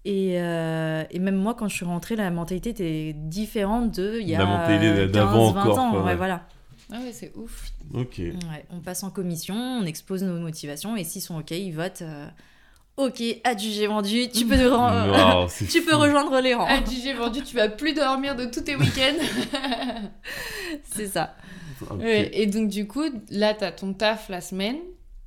Et, 0.05 0.39
euh, 0.41 1.03
et 1.11 1.19
même 1.19 1.35
moi, 1.35 1.53
quand 1.53 1.67
je 1.67 1.75
suis 1.75 1.83
rentrée, 1.83 2.15
la 2.15 2.31
mentalité 2.31 2.69
était 2.69 3.11
différente 3.13 3.91
de 3.91 4.19
il 4.21 4.29
y 4.29 4.35
a 4.35 4.39
La 4.39 4.45
mentalité 4.45 4.87
euh, 4.87 5.07
d'avant 5.09 5.51
15, 5.51 5.55
20 5.55 5.61
encore, 5.61 5.79
ans. 5.79 5.91
quoi, 5.91 5.99
ouais, 5.99 6.05
ouais. 6.07 6.15
voilà. 6.15 6.47
Ah 6.93 6.99
ouais, 7.01 7.11
c'est 7.11 7.33
ouf. 7.35 7.65
Ok. 7.93 8.19
Ouais, 8.19 8.65
on 8.69 8.79
passe 8.79 9.03
en 9.03 9.09
commission, 9.09 9.55
on 9.55 9.83
expose 9.83 10.23
nos 10.23 10.39
motivations 10.39 10.95
et 10.95 11.03
s'ils 11.03 11.21
sont 11.21 11.37
OK, 11.37 11.51
ils 11.51 11.71
votent. 11.71 12.03
euh, 12.03 12.25
OK, 12.95 13.21
adjugé 13.43 13.85
vendu, 13.87 14.29
tu 14.29 14.45
peux, 14.45 14.55
c'est 15.49 15.67
tu 15.67 15.81
peux 15.83 15.93
rejoindre 15.95 16.39
les 16.39 16.53
rangs. 16.53 16.69
J'ai 17.03 17.13
vendu, 17.13 17.41
tu 17.43 17.57
vas 17.57 17.67
plus 17.67 17.93
dormir 17.93 18.37
de 18.37 18.45
tous 18.45 18.61
tes 18.61 18.77
week-ends. 18.77 19.23
C'est 20.83 21.07
ça. 21.07 21.35
Ouais, 21.99 22.29
et 22.33 22.45
donc, 22.47 22.69
du 22.69 22.87
coup, 22.87 23.03
là, 23.29 23.53
t'as 23.53 23.71
ton 23.71 23.93
taf 23.93 24.29
la 24.29 24.41
semaine 24.41 24.77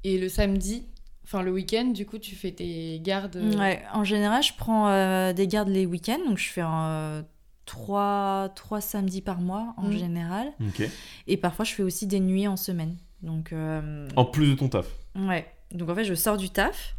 et 0.05 0.19
le 0.19 0.29
samedi, 0.29 0.85
enfin 1.25 1.43
le 1.43 1.51
week-end, 1.53 1.87
du 1.87 2.07
coup, 2.07 2.19
tu 2.19 2.35
fais 2.35 2.53
tes 2.53 2.99
gardes. 3.01 3.37
euh, 3.37 3.59
Ouais, 3.59 3.83
en 3.93 4.05
général, 4.05 4.43
je 4.43 4.53
prends 4.57 4.89
euh, 4.89 5.33
des 5.33 5.47
gardes 5.47 5.69
les 5.69 5.87
week-ends, 5.87 6.19
donc 6.27 6.39
je 6.39 6.49
fais 6.49 6.63
euh, 6.65 7.23
trois, 7.67 8.51
trois 8.57 8.81
samedis 8.81 9.21
par 9.23 9.41
mois 9.41 9.75
en 9.77 9.85
Mhm. 9.85 9.99
général. 9.99 10.53
Ok. 10.61 10.83
Et 11.27 11.37
parfois, 11.37 11.65
je 11.65 11.73
fais 11.75 11.83
aussi 11.83 12.07
des 12.07 12.21
nuits 12.21 12.49
en 12.49 12.57
semaine. 12.57 12.97
Donc, 13.23 13.53
euh, 13.53 14.09
En 14.17 14.25
plus 14.25 14.49
de 14.51 14.55
ton 14.55 14.69
taf. 14.69 14.87
Ouais. 15.15 15.47
Donc 15.73 15.89
en 15.91 15.95
fait, 15.95 16.05
je 16.05 16.15
sors 16.15 16.37
du 16.37 16.51
taf, 16.51 16.97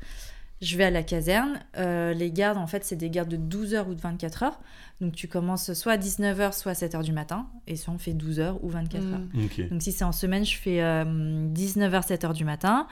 je 0.62 0.78
vais 0.78 0.84
à 0.86 0.92
la 0.92 1.04
caserne. 1.04 1.60
Euh, 1.78 2.14
les 2.14 2.32
gardes, 2.32 2.58
en 2.58 2.68
fait, 2.68 2.84
c'est 2.86 2.96
des 2.96 3.10
gardes 3.10 3.30
de 3.30 3.38
12 3.38 3.74
heures 3.74 3.88
ou 3.88 3.96
de 3.96 4.02
24 4.02 4.44
heures. 4.44 4.60
Donc 5.00 5.14
tu 5.16 5.28
commences 5.28 5.74
soit 5.74 5.94
à 5.94 5.98
19h, 5.98 6.54
soit 6.58 6.72
à 6.72 6.76
7h 6.76 7.04
du 7.04 7.12
matin. 7.12 7.48
Et 7.68 7.76
soit 7.76 7.94
on 7.94 7.98
fait 7.98 8.14
12 8.14 8.40
heures 8.40 8.64
ou 8.64 8.70
24 8.70 9.04
heures. 9.04 9.20
mm. 9.34 9.46
Ok. 9.46 9.70
Donc 9.70 9.82
si 9.82 9.92
c'est 9.92 10.04
en 10.04 10.12
semaine, 10.12 10.46
je 10.46 10.56
fais 10.56 10.80
19h, 10.80 12.08
7h 12.08 12.34
du 12.34 12.46
matin. 12.46 12.88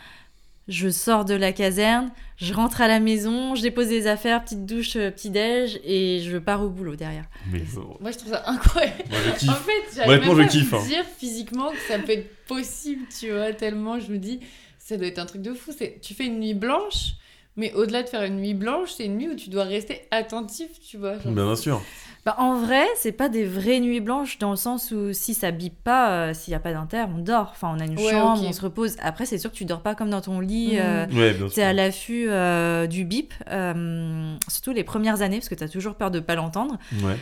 je 0.67 0.89
sors 0.89 1.25
de 1.25 1.33
la 1.33 1.51
caserne, 1.51 2.11
je 2.37 2.53
rentre 2.53 2.81
à 2.81 2.87
la 2.87 2.99
maison, 2.99 3.55
je 3.55 3.61
dépose 3.63 3.87
des 3.89 4.05
affaires, 4.07 4.43
petite 4.43 4.65
douche, 4.67 4.95
euh, 4.97 5.09
petit 5.09 5.31
déj, 5.31 5.79
et 5.83 6.21
je 6.21 6.37
pars 6.37 6.61
au 6.63 6.69
boulot 6.69 6.95
derrière. 6.95 7.25
Mais 7.51 7.59
euh, 7.61 7.81
Moi, 7.99 8.11
je 8.11 8.17
trouve 8.19 8.33
ça 8.33 8.43
incroyable. 8.47 9.03
moi 9.09 9.19
je 9.41 9.49
En 9.49 9.53
fait, 9.55 9.71
j'arrive 9.95 10.11
Honnêtement, 10.11 10.35
même 10.35 10.43
je 10.43 10.47
pas 10.47 10.59
kiffe, 10.59 10.73
à 10.73 10.77
hein. 10.77 10.81
me 10.83 10.87
dire 10.87 11.05
physiquement 11.17 11.71
que 11.71 11.79
ça 11.87 11.97
peut 11.97 12.11
être 12.11 12.45
possible, 12.45 13.01
tu 13.19 13.31
vois, 13.31 13.51
tellement 13.53 13.99
je 13.99 14.11
me 14.11 14.17
dis, 14.19 14.39
ça 14.77 14.95
doit 14.97 15.07
être 15.07 15.19
un 15.19 15.25
truc 15.25 15.41
de 15.41 15.53
fou. 15.53 15.71
C'est, 15.75 15.99
tu 16.01 16.13
fais 16.13 16.27
une 16.27 16.39
nuit 16.39 16.53
blanche, 16.53 17.13
mais 17.59 17.73
au-delà 17.73 18.01
de 18.03 18.09
faire 18.09 18.23
une 18.23 18.37
nuit 18.37 18.53
blanche, 18.55 18.91
c'est 18.97 19.05
une 19.05 19.17
nuit 19.17 19.29
où 19.29 19.35
tu 19.35 19.49
dois 19.49 19.63
rester 19.65 20.01
attentif, 20.11 20.69
tu 20.81 20.97
vois. 20.97 21.19
genre. 21.19 21.31
Bien 21.33 21.55
sûr. 21.55 21.81
Bah, 22.25 22.35
en 22.37 22.57
vrai, 22.59 22.85
c'est 22.97 23.11
pas 23.13 23.29
des 23.29 23.45
vraies 23.45 23.79
nuits 23.79 24.01
blanches 24.01 24.39
dans 24.39 24.49
le 24.51 24.57
sens 24.57 24.91
où 24.91 25.13
si 25.13 25.33
ça 25.33 25.51
bip 25.51 25.73
pas, 25.83 26.11
euh, 26.11 26.33
s'il 26.33 26.51
y 26.51 26.55
a 26.55 26.59
pas 26.59 26.73
d'inter, 26.73 27.05
on 27.15 27.17
dort. 27.19 27.49
Enfin, 27.51 27.73
on 27.75 27.79
a 27.79 27.85
une 27.85 27.97
Ouais, 27.97 28.11
chambre, 28.11 28.43
on 28.45 28.51
se 28.51 28.61
repose. 28.61 28.95
Après, 29.01 29.25
c'est 29.25 29.37
sûr 29.37 29.51
que 29.51 29.55
tu 29.55 29.63
dors 29.65 29.81
pas 29.81 29.95
comme 29.95 30.09
dans 30.09 30.19
ton 30.21 30.39
lit. 30.39 30.71
Euh, 30.79 31.05
Ouais, 31.13 31.33
bien 31.33 31.47
T'es 31.47 31.53
sûr. 31.53 31.63
à 31.63 31.73
l'affût 31.73 32.29
euh, 32.29 32.87
du 32.87 33.05
bip, 33.05 33.33
euh, 33.49 34.35
surtout 34.49 34.71
les 34.73 34.83
premières 34.83 35.21
années, 35.21 35.37
parce 35.37 35.49
que 35.49 35.55
t'as 35.55 35.69
toujours 35.69 35.95
peur 35.95 36.11
de 36.11 36.19
pas 36.19 36.35
l'entendre. 36.35 36.77
Ouais. 37.03 37.15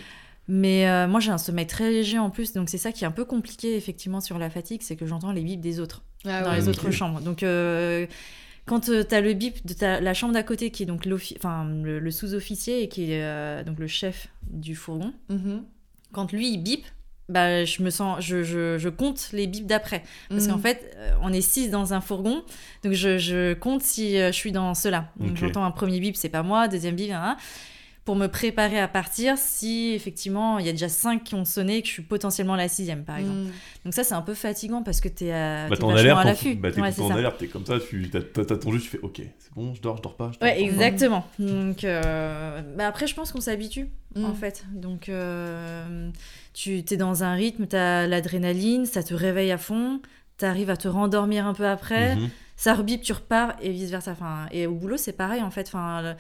Mais 0.48 0.88
euh, 0.90 1.08
moi, 1.08 1.20
j'ai 1.20 1.32
un 1.32 1.38
sommeil 1.38 1.68
très 1.68 1.92
léger 1.92 2.18
en 2.20 2.30
plus, 2.30 2.54
donc 2.54 2.70
c'est 2.70 2.78
ça 2.78 2.92
qui 2.92 3.04
est 3.04 3.08
un 3.08 3.12
peu 3.12 3.26
compliqué 3.26 3.76
effectivement 3.76 4.22
sur 4.22 4.38
la 4.40 4.50
fatigue, 4.50 4.82
c'est 4.82 4.96
que 4.96 5.06
j'entends 5.06 5.32
les 5.34 5.42
bips 5.42 5.60
des 5.60 5.80
autres 5.82 6.04
Ah 6.26 6.42
dans 6.42 6.52
ouais, 6.52 6.56
les 6.58 6.70
autres 6.70 6.90
chambres. 6.90 7.20
Donc 7.20 7.44
euh, 7.44 8.08
quand 8.68 8.90
euh, 8.90 9.04
t'as 9.04 9.22
le 9.22 9.34
bip 9.34 9.66
de 9.66 9.74
ta- 9.74 10.00
la 10.00 10.14
chambre 10.14 10.34
d'à 10.34 10.44
côté 10.44 10.70
qui 10.72 10.84
est 10.84 10.86
donc 10.86 11.08
enfin, 11.38 11.66
le, 11.84 12.00
le 12.00 12.12
sous-officier 12.12 12.84
et 12.84 12.88
qui 12.90 13.12
est 13.12 13.24
euh, 13.24 13.64
donc 13.64 13.80
le 13.80 13.88
chef 13.88 14.28
du 14.50 14.76
fourgon, 14.76 15.14
Mhm. 15.30 15.64
quand 16.12 16.32
lui 16.32 16.50
il 16.52 16.58
bip, 16.60 16.86
bah, 17.30 17.66
je 17.66 17.82
me 17.84 17.90
sens, 17.90 18.24
je, 18.24 18.44
je, 18.44 18.78
je 18.78 18.88
compte 18.90 19.30
les 19.34 19.48
bips 19.48 19.66
d'après. 19.68 20.04
Parce 20.30 20.46
Mhm. 20.46 20.52
qu'en 20.54 20.58
fait, 20.60 20.94
euh, 20.98 21.12
on 21.22 21.34
est 21.34 21.42
six 21.42 21.70
dans 21.70 21.94
un 21.94 22.00
fourgon, 22.02 22.44
donc 22.84 22.94
je, 22.94 23.18
je 23.18 23.54
compte 23.54 23.82
si 23.82 24.18
je 24.18 24.32
suis 24.32 24.52
dans 24.54 24.74
cela. 24.76 25.12
Donc 25.18 25.36
j'entends 25.36 25.66
un 25.66 25.72
premier 25.72 26.00
bip, 26.00 26.16
c'est 26.16 26.30
pas 26.30 26.44
moi, 26.44 26.68
deuxième 26.70 26.96
bip, 26.96 27.12
hein, 27.12 27.36
hein, 27.36 27.38
pour 28.08 28.16
me 28.16 28.28
préparer 28.28 28.80
à 28.80 28.88
partir 28.88 29.38
si 29.38 29.92
effectivement 29.94 30.60
il 30.60 30.66
y 30.66 30.70
a 30.70 30.72
déjà 30.72 30.88
cinq 30.88 31.26
qui 31.26 31.36
ont 31.36 31.44
sonné 31.44 31.76
et 31.78 31.82
que 31.82 31.88
je 31.90 31.92
suis 31.94 32.02
potentiellement 32.04 32.56
la 32.56 32.70
sixième 32.70 33.04
par 33.04 33.18
exemple. 33.18 33.36
Mhm. 33.40 33.52
Donc 33.84 33.94
ça 33.94 34.06
c'est 34.06 34.14
un 34.14 34.22
peu 34.22 34.34
fatigant 34.34 34.82
parce 34.82 35.02
que 35.02 35.10
t'es 35.10 35.34
à 35.34 35.68
Bah, 35.68 35.76
t'es 35.76 35.82
t'es 35.82 35.84
en 35.84 35.90
alerte, 35.96 36.20
à 36.22 36.24
l'affût. 36.24 36.56
bah, 36.56 36.72
t'es 36.72 36.80
Ouais, 36.80 36.88
en 37.02 37.08
ça. 37.10 37.14
alerte, 37.16 37.38
t'es 37.38 37.48
comme 37.48 37.66
ça, 37.66 37.80
tu 37.82 38.10
t'as- 38.10 38.22
t'as 38.22 38.46
t'as 38.46 38.56
ton 38.56 38.72
jeu, 38.72 38.80
tu 38.80 38.88
fais 38.88 39.00
ok, 39.00 39.22
c'est 39.40 39.54
bon, 39.54 39.74
je 39.76 39.82
dors, 39.82 39.98
je 39.98 40.02
dors 40.04 40.16
pas. 40.16 40.32
Je 40.34 40.40
dors 40.40 40.48
Ouais, 40.48 40.62
exactement. 40.64 41.28
Donc, 41.40 41.84
euh, 41.84 42.62
bah 42.78 42.88
après, 42.88 43.08
je 43.08 43.14
pense 43.14 43.34
qu'on 43.34 43.42
s'habitue, 43.42 43.90
Mhm. 44.16 44.24
en 44.24 44.34
fait. 44.34 44.64
Donc, 44.72 45.10
euh, 45.10 46.10
tu 46.54 46.78
es 46.90 46.96
dans 46.98 47.26
un 47.26 47.34
rythme, 47.34 47.68
tu 47.68 47.76
as 47.76 48.08
l'adrénaline, 48.08 48.86
ça 48.86 49.04
te 49.04 49.14
réveille 49.14 49.52
à 49.52 49.58
fond, 49.58 50.00
tu 50.40 50.46
arrives 50.46 50.70
à 50.70 50.78
te 50.78 50.88
rendormir 50.88 51.46
un 51.46 51.54
peu 51.54 51.68
après, 51.68 52.16
Mhm. 52.16 52.30
ça 52.56 52.74
rebip, 52.74 53.02
tu 53.02 53.12
repars, 53.12 53.54
et 53.62 53.70
vice-versa. 53.72 54.12
Enfin, 54.12 54.46
et 54.54 54.66
au 54.66 54.76
boulot, 54.76 54.96
c'est 54.96 55.12
pareil, 55.18 55.42
en 55.42 55.52
fait. 55.52 55.68
Enfin, 55.68 56.02
le- 56.02 56.16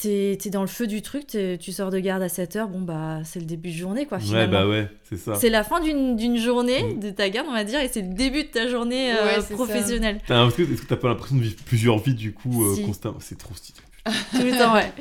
T'es 0.00 0.36
es 0.44 0.50
dans 0.50 0.60
le 0.60 0.66
feu 0.66 0.86
du 0.86 1.00
truc, 1.00 1.26
t'es- 1.26 1.56
tu 1.56 1.72
sors 1.72 1.90
de 1.90 1.98
garde 1.98 2.22
à 2.22 2.28
7h, 2.28 2.68
bon 2.68 2.82
bah 2.82 3.20
c'est 3.24 3.38
le 3.40 3.46
début 3.46 3.70
de 3.70 3.76
journée 3.76 4.04
quoi 4.04 4.18
Ouais, 4.18 4.24
finalement. 4.24 4.52
bah 4.52 4.68
ouais, 4.68 4.88
c'est 5.08 5.16
ça. 5.16 5.36
C'est 5.36 5.48
la 5.48 5.64
fin 5.64 5.80
d'une 5.80 6.16
d'une 6.16 6.36
journée 6.36 6.82
Mm. 6.82 7.00
de 7.00 7.10
ta 7.10 7.30
garde 7.30 7.46
on 7.48 7.54
va 7.54 7.64
dire 7.64 7.80
et 7.80 7.88
c'est 7.88 8.02
le 8.02 8.12
début 8.12 8.42
de 8.42 8.48
ta 8.48 8.68
journée 8.68 9.12
euh, 9.14 9.38
Ouais, 9.40 9.54
professionnelle. 9.54 10.16
Est-ce 10.28 10.54
que 10.54 10.62
est-ce 10.70 10.82
que 10.82 10.86
t'as 10.86 10.96
pas 10.96 11.08
l'impression 11.08 11.36
de 11.36 11.40
vivre 11.40 11.56
plusieurs 11.64 11.96
vies 11.98 12.12
du 12.14 12.34
coup 12.34 12.62
euh, 12.66 12.74
Si. 12.74 12.82
constamment? 12.84 13.16
C'est 13.20 13.38
trop 13.38 13.54
stylé. 13.54 13.78
Tout 14.04 14.42
le 14.44 14.50
temps 14.58 14.74
ouais. 14.74 14.92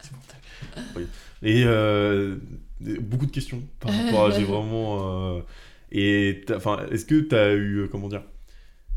c'est 0.00 0.12
mortel. 0.12 0.84
Oui. 0.94 1.02
Et 1.42 1.64
euh, 1.66 2.36
beaucoup 3.00 3.26
de 3.26 3.32
questions 3.32 3.60
par 3.80 3.92
rapport 3.92 4.26
à 4.26 4.30
j'ai 4.30 4.44
vraiment. 4.44 5.34
euh, 5.36 5.40
et 5.90 6.44
enfin, 6.54 6.78
est-ce 6.92 7.04
que 7.06 7.20
t'as 7.22 7.54
eu 7.56 7.88
comment 7.90 8.06
dire 8.08 8.22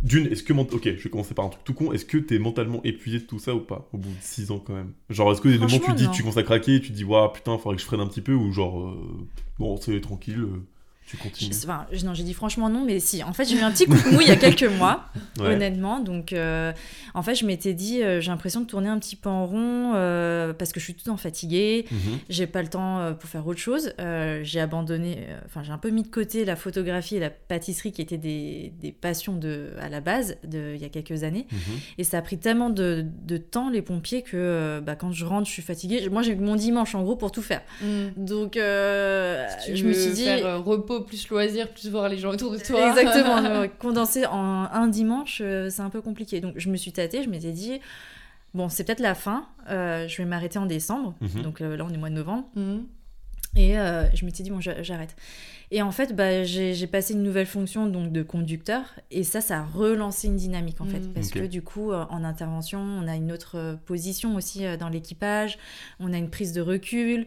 D'une, 0.05 0.27
est-ce 0.27 0.43
que 0.43 0.53
ok, 0.53 0.83
je 0.83 1.03
vais 1.03 1.09
commencer 1.09 1.33
par 1.33 1.45
un 1.45 1.49
truc 1.49 1.63
tout 1.63 1.73
con. 1.73 1.91
Est-ce 1.91 2.05
que 2.05 2.19
t'es 2.19 2.37
mentalement 2.37 2.79
épuisé 2.83 3.17
de 3.17 3.23
tout 3.23 3.39
ça 3.39 3.55
ou 3.55 3.59
pas 3.59 3.89
au 3.91 3.97
bout 3.97 4.09
de 4.09 4.21
6 4.21 4.51
ans 4.51 4.59
quand 4.59 4.75
même? 4.75 4.93
Genre, 5.09 5.31
est-ce 5.31 5.41
que 5.41 5.49
des 5.49 5.57
moments 5.57 5.79
tu 5.79 5.93
dis 5.93 6.05
non. 6.05 6.11
tu 6.11 6.21
commences 6.21 6.37
à 6.37 6.43
craquer 6.43 6.79
tu 6.79 6.91
dis 6.91 7.03
waouh 7.03 7.31
putain, 7.31 7.57
faudrait 7.57 7.75
que 7.75 7.81
je 7.81 7.87
freine 7.87 8.01
un 8.01 8.07
petit 8.07 8.21
peu 8.21 8.33
ou 8.33 8.51
genre 8.51 8.79
euh, 8.81 9.27
bon 9.57 9.77
c'est 9.77 9.99
tranquille, 10.01 10.41
euh, 10.41 10.61
tu 11.07 11.17
continues. 11.17 11.53
Je- 11.53 11.57
enfin, 11.67 11.85
je- 11.91 12.05
non, 12.05 12.13
j'ai 12.13 12.23
dit 12.23 12.33
franchement 12.33 12.69
non, 12.69 12.83
mais 12.85 12.99
si. 12.99 13.23
En 13.23 13.33
fait, 13.33 13.45
j'ai 13.45 13.57
eu 13.57 13.61
un 13.61 13.71
petit 13.71 13.85
coup 13.85 13.93
de 13.95 14.09
mou 14.13 14.21
il 14.21 14.27
y 14.27 14.31
a 14.31 14.35
quelques 14.35 14.63
mois, 14.63 15.05
Ouais. 15.39 15.53
honnêtement. 15.53 15.99
Donc, 15.99 16.33
euh, 16.33 16.71
en 17.13 17.21
fait, 17.23 17.35
je 17.35 17.45
m'étais 17.45 17.73
dit, 17.73 18.01
euh, 18.01 18.21
j'ai 18.21 18.31
l'impression 18.31 18.61
de 18.61 18.65
tourner 18.65 18.89
un 18.89 18.97
petit 18.99 19.15
peu 19.15 19.29
en 19.29 19.45
rond 19.45 19.93
euh, 19.95 20.53
parce 20.53 20.71
que 20.71 20.79
je 20.79 20.85
suis 20.85 20.93
tout 20.93 21.01
le 21.05 21.11
temps 21.11 21.17
fatiguée. 21.17 21.85
Mhm. 21.91 21.97
J'ai 22.29 22.47
pas 22.47 22.61
le 22.61 22.67
temps 22.69 22.99
euh, 22.99 23.11
pour 23.13 23.29
faire 23.29 23.45
autre 23.47 23.59
chose. 23.59 23.93
Euh, 23.99 24.41
j'ai 24.43 24.59
abandonné, 24.59 25.17
euh, 25.29 25.39
enfin, 25.45 25.61
j'ai 25.63 25.71
un 25.71 25.77
peu 25.77 25.89
mis 25.89 26.03
de 26.03 26.07
côté 26.07 26.43
la 26.45 26.55
photographie 26.55 27.15
et 27.17 27.19
la 27.19 27.29
pâtisserie 27.29 27.91
qui 27.91 28.01
étaient 28.01 28.17
des, 28.17 28.73
des 28.81 28.91
passions 28.91 29.35
de, 29.35 29.71
à 29.79 29.89
la 29.89 30.01
base 30.01 30.37
de, 30.43 30.73
il 30.75 30.81
y 30.81 30.85
a 30.85 30.89
quelques 30.89 31.23
années. 31.23 31.47
Mhm. 31.51 31.59
Et 31.97 32.03
ça 32.03 32.17
a 32.17 32.21
pris 32.21 32.37
tellement 32.37 32.69
de, 32.69 33.05
de 33.23 33.37
temps, 33.37 33.69
les 33.69 33.81
pompiers, 33.81 34.21
que 34.23 34.31
euh, 34.35 34.81
bah, 34.81 34.95
quand 34.95 35.11
je 35.11 35.25
rentre, 35.25 35.47
je 35.47 35.51
suis 35.53 35.61
fatiguée. 35.61 36.09
Moi, 36.09 36.21
j'ai 36.23 36.35
mon 36.35 36.55
dimanche 36.55 36.95
en 36.95 37.03
gros 37.03 37.15
pour 37.15 37.31
tout 37.31 37.41
faire. 37.41 37.61
Mhm. 37.81 38.25
Donc, 38.25 38.57
euh, 38.57 39.45
Si 39.59 39.71
tu 39.71 39.77
je 39.77 39.85
me 39.87 39.93
suis 39.93 40.11
dit. 40.13 40.23
faire 40.25 40.45
euh, 40.45 40.59
repos 40.95 41.05
plus 41.05 41.29
loisir, 41.29 41.69
plus 41.69 41.89
voir 41.89 42.09
les 42.09 42.17
gens 42.17 42.31
autour 42.31 42.51
de 42.51 42.57
toi. 42.57 42.89
Exactement, 42.89 43.67
condenser 43.79 44.25
en 44.25 44.67
un 44.71 44.87
dimanche, 44.87 45.41
euh, 45.41 45.69
c'est 45.69 45.81
un 45.81 45.89
peu 45.89 46.01
compliqué. 46.01 46.41
Donc 46.41 46.53
je 46.57 46.69
me 46.69 46.77
suis 46.77 46.91
tâtée, 46.91 47.23
je 47.23 47.29
m'étais 47.29 47.51
dit, 47.51 47.79
bon, 48.53 48.69
c'est 48.69 48.83
peut-être 48.83 48.99
la 48.99 49.15
fin, 49.15 49.47
euh, 49.69 50.07
je 50.07 50.17
vais 50.17 50.25
m'arrêter 50.25 50.59
en 50.59 50.65
décembre. 50.65 51.13
Mhm. 51.21 51.41
Donc 51.41 51.61
euh, 51.61 51.77
là, 51.77 51.85
on 51.85 51.93
est 51.93 51.97
au 51.97 51.99
mois 51.99 52.09
de 52.09 52.15
novembre. 52.15 52.45
Mhm. 52.55 52.85
Et 53.55 53.77
euh, 53.79 54.03
je 54.13 54.25
m'étais 54.25 54.43
dit, 54.43 54.49
bon, 54.51 54.59
j'a- 54.59 54.81
j'arrête. 54.83 55.15
Et 55.71 55.81
en 55.81 55.91
fait, 55.91 56.15
bah, 56.15 56.43
j'ai 56.43 56.87
passé 56.87 57.13
une 57.13 57.23
nouvelle 57.23 57.45
fonction 57.47 57.87
donc, 57.87 58.11
de 58.11 58.21
conducteur. 58.21 58.83
Et 59.11 59.23
ça, 59.23 59.41
ça 59.41 59.59
a 59.59 59.63
relancé 59.63 60.27
une 60.27 60.35
dynamique, 60.35 60.79
en 60.81 60.85
fait. 60.85 60.99
Mhm. 60.99 61.13
Parce 61.13 61.29
que 61.31 61.47
du 61.47 61.61
coup, 61.61 61.91
euh, 61.91 62.05
en 62.09 62.23
intervention, 62.23 62.79
on 62.79 63.07
a 63.07 63.15
une 63.15 63.31
autre 63.31 63.57
euh, 63.57 63.75
position 63.85 64.35
aussi 64.35 64.65
euh, 64.65 64.77
dans 64.77 64.89
l'équipage. 64.89 65.57
On 65.99 66.13
a 66.13 66.17
une 66.17 66.29
prise 66.29 66.53
de 66.53 66.61
recul. 66.61 67.25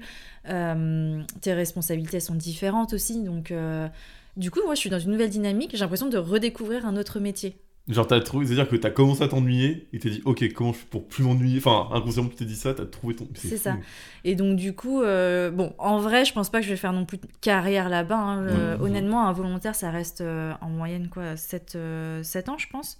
Euh, 0.48 1.20
tes 1.40 1.52
responsabilités 1.52 2.20
sont 2.20 2.34
différentes 2.34 2.92
aussi. 2.92 3.22
Donc, 3.22 3.50
euh, 3.50 3.88
du 4.36 4.50
coup, 4.50 4.60
moi, 4.64 4.74
je 4.74 4.80
suis 4.80 4.90
dans 4.90 5.00
une 5.00 5.10
nouvelle 5.10 5.30
dynamique. 5.30 5.70
J'ai 5.72 5.78
l'impression 5.80 6.08
de 6.08 6.18
redécouvrir 6.18 6.86
un 6.86 6.96
autre 6.96 7.18
métier. 7.20 7.56
Genre, 7.88 8.06
t'as 8.06 8.20
trouvé, 8.20 8.44
c'est-à-dire 8.46 8.68
que 8.68 8.76
t'as 8.76 8.90
commencé 8.90 9.22
à 9.22 9.28
t'ennuyer 9.28 9.88
et 9.94 9.98
t'es 9.98 10.10
dit, 10.10 10.20
ok, 10.26 10.44
comment 10.52 10.72
je 10.74 10.78
fais 10.78 10.86
pour 10.90 11.08
plus 11.08 11.24
m'ennuyer? 11.24 11.56
Enfin, 11.58 11.88
inconsciemment, 11.96 12.28
tu 12.28 12.36
t'es 12.36 12.44
dit 12.44 12.54
ça, 12.56 12.74
t'as 12.74 12.84
trouvé 12.84 13.14
ton. 13.16 13.26
C'est 13.34 13.56
ça. 13.56 13.76
Et 14.24 14.34
donc, 14.34 14.56
du 14.56 14.74
coup, 14.74 15.00
euh, 15.00 15.50
bon, 15.50 15.72
en 15.78 15.98
vrai, 15.98 16.24
je 16.26 16.32
pense 16.34 16.50
pas 16.50 16.58
que 16.60 16.64
je 16.66 16.70
vais 16.70 16.76
faire 16.76 16.92
non 16.92 17.06
plus 17.06 17.16
de 17.16 17.26
carrière 17.40 17.88
là-bas. 17.88 18.18
hein. 18.18 18.76
Honnêtement, 18.80 19.26
un 19.26 19.32
volontaire, 19.32 19.74
ça 19.74 19.90
reste 19.90 20.20
euh, 20.20 20.52
en 20.60 20.68
moyenne 20.68 21.08
quoi, 21.08 21.36
7, 21.36 21.76
ans, 21.76 22.58
je 22.58 22.66
pense. 22.68 22.98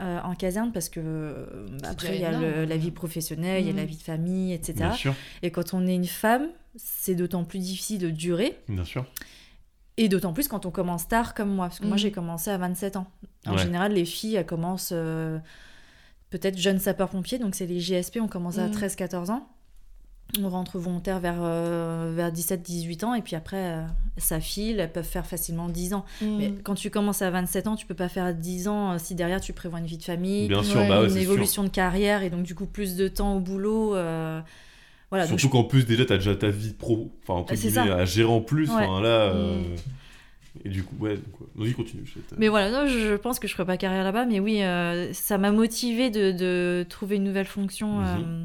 euh, 0.00 0.18
en 0.24 0.34
caserne 0.34 0.72
parce 0.72 0.88
que 0.88 0.98
euh, 1.04 1.46
bah, 1.80 1.90
après 1.90 2.16
il 2.16 2.20
y 2.20 2.24
a 2.24 2.32
le- 2.40 2.64
la 2.64 2.76
vie 2.76 2.90
professionnelle, 2.90 3.62
il 3.62 3.66
y 3.68 3.70
a 3.70 3.72
la 3.76 3.84
vie 3.84 3.96
de 3.96 4.02
famille, 4.02 4.52
etc. 4.52 4.72
Bien 4.74 4.92
sûr, 4.96 5.14
Et 5.42 5.52
quand 5.52 5.72
on 5.72 5.86
est 5.86 5.94
une 5.94 6.06
femme, 6.06 6.48
c'est 6.74 7.14
d'autant 7.14 7.44
plus 7.44 7.60
difficile 7.60 7.98
de 8.00 8.10
durer 8.10 8.56
bien 8.68 8.84
sûr. 8.84 9.04
Et 9.96 10.08
d'autant 10.08 10.32
plus 10.32 10.48
quand 10.48 10.66
on 10.66 10.70
commence 10.70 11.06
tard 11.08 11.34
comme 11.34 11.50
moi 11.54 11.66
parce 11.68 11.78
que 11.78 11.84
moi 11.86 11.94
Mhm. 11.94 11.98
j'ai 11.98 12.12
commencé 12.12 12.50
à 12.50 12.58
27 12.58 12.96
ans. 12.96 13.06
En 13.46 13.52
Ouais. 13.52 13.58
général, 13.58 13.92
les 13.92 14.04
filles 14.04 14.36
elles 14.36 14.46
commencent 14.46 14.90
euh, 14.92 15.38
peut-être 16.30 16.58
jeunes 16.58 16.78
sapeurs-pompiers, 16.80 17.38
donc 17.38 17.54
c'est 17.54 17.66
les 17.66 17.80
JSP, 17.80 18.18
on 18.20 18.28
commence 18.28 18.58
à 18.58 18.66
Mhm. 18.66 18.72
13-14 18.72 19.30
ans. 19.30 19.48
On 20.42 20.48
rentre 20.48 20.78
volontaire 20.78 21.20
vers, 21.20 21.36
euh, 21.38 22.12
vers 22.16 22.32
17-18 22.32 23.04
ans 23.04 23.14
et 23.14 23.22
puis 23.22 23.36
après 23.36 23.74
euh, 23.74 23.82
ça 24.16 24.40
file, 24.40 24.80
elles 24.80 24.90
peuvent 24.90 25.04
faire 25.06 25.26
facilement 25.26 25.68
10 25.68 25.94
ans. 25.94 26.04
Mhm. 26.22 26.36
Mais 26.38 26.50
quand 26.64 26.74
tu 26.74 26.90
commences 26.90 27.22
à 27.22 27.30
27 27.30 27.66
ans, 27.68 27.76
tu 27.76 27.86
peux 27.86 27.94
pas 27.94 28.08
faire 28.08 28.34
10 28.34 28.66
ans 28.66 28.92
euh, 28.92 28.98
si 28.98 29.14
derrière 29.14 29.40
tu 29.40 29.52
prévois 29.52 29.78
une 29.78 29.86
vie 29.86 29.98
de 29.98 30.02
famille, 30.02 30.48
Bien 30.48 30.62
sûr, 30.64 30.80
Ouais, 30.80 30.88
bah 30.88 31.00
ouais, 31.00 31.04
une 31.06 31.12
sûr. 31.12 31.20
évolution 31.22 31.62
de 31.62 31.68
carrière 31.68 32.22
et 32.24 32.30
donc 32.30 32.42
du 32.42 32.54
coup 32.56 32.66
plus 32.66 32.96
de 32.96 33.06
temps 33.06 33.36
au 33.36 33.40
boulot. 33.40 33.94
Euh, 35.04 35.06
voilà, 35.10 35.26
donc 35.26 35.38
Surtout 35.40 35.56
qu'en 35.56 35.64
plus, 35.64 35.84
déjà, 35.86 36.04
t'as 36.04 36.16
déjà 36.16 36.34
ta 36.34 36.48
vie 36.50 36.72
pro, 36.72 37.10
enfin, 37.22 37.40
entre 37.40 37.52
Ah, 37.52 37.56
c'est 37.56 37.68
guillemets, 37.68 37.88
ça. 37.88 37.96
à 37.96 38.04
gérer 38.04 38.30
en 38.30 38.40
plus. 38.40 38.68
Ouais. 38.70 38.84
Enfin, 38.86 39.00
là. 39.00 39.08
euh, 39.08 39.56
Mm. 39.60 39.76
Et 40.64 40.68
du 40.68 40.84
coup, 40.84 40.94
ouais, 41.00 41.16
donc, 41.16 41.40
ouais. 41.40 41.46
vas-y, 41.56 41.72
continue. 41.72 42.04
je 42.06 42.12
Mais 42.38 42.46
voilà, 42.48 42.70
non, 42.70 42.86
je 42.88 42.96
je 42.98 43.14
pense 43.16 43.40
que 43.40 43.48
je 43.48 43.52
ferai 43.54 43.66
pas 43.66 43.76
carrière 43.76 44.04
là-bas, 44.04 44.24
mais 44.24 44.38
oui, 44.38 44.62
euh, 44.62 45.12
ça 45.12 45.36
m'a 45.36 45.50
motivé 45.50 46.10
de, 46.10 46.30
de 46.30 46.86
trouver 46.88 47.16
une 47.16 47.24
nouvelle 47.24 47.46
fonction. 47.46 47.98
Mhm. 47.98 48.06
euh, 48.06 48.44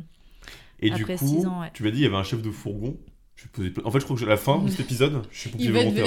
Et 0.80 0.90
du 0.90 1.04
après 1.04 1.18
coup, 1.18 1.28
six 1.28 1.46
ans, 1.46 1.62
ouais. 1.62 1.70
tu 1.74 1.84
m'as 1.84 1.92
dit, 1.92 2.00
il 2.00 2.04
y 2.04 2.06
avait 2.08 2.16
un 2.16 2.24
chef 2.24 2.42
de 2.42 2.50
fourgon. 2.50 2.98
Je 3.40 3.44
vais 3.46 3.50
poser 3.54 3.70
plein- 3.70 3.84
En 3.86 3.92
fait, 3.92 4.00
je 4.02 4.04
crois 4.06 4.18
que 4.18 4.24
à 4.26 4.28
la 4.28 4.36
fin 4.38 4.60
de 4.60 4.70
cet 4.70 4.82
épisode, 4.82 5.22
je 5.32 5.40
suis 5.40 5.50
pompier 5.50 5.72
volontaire. 5.72 6.06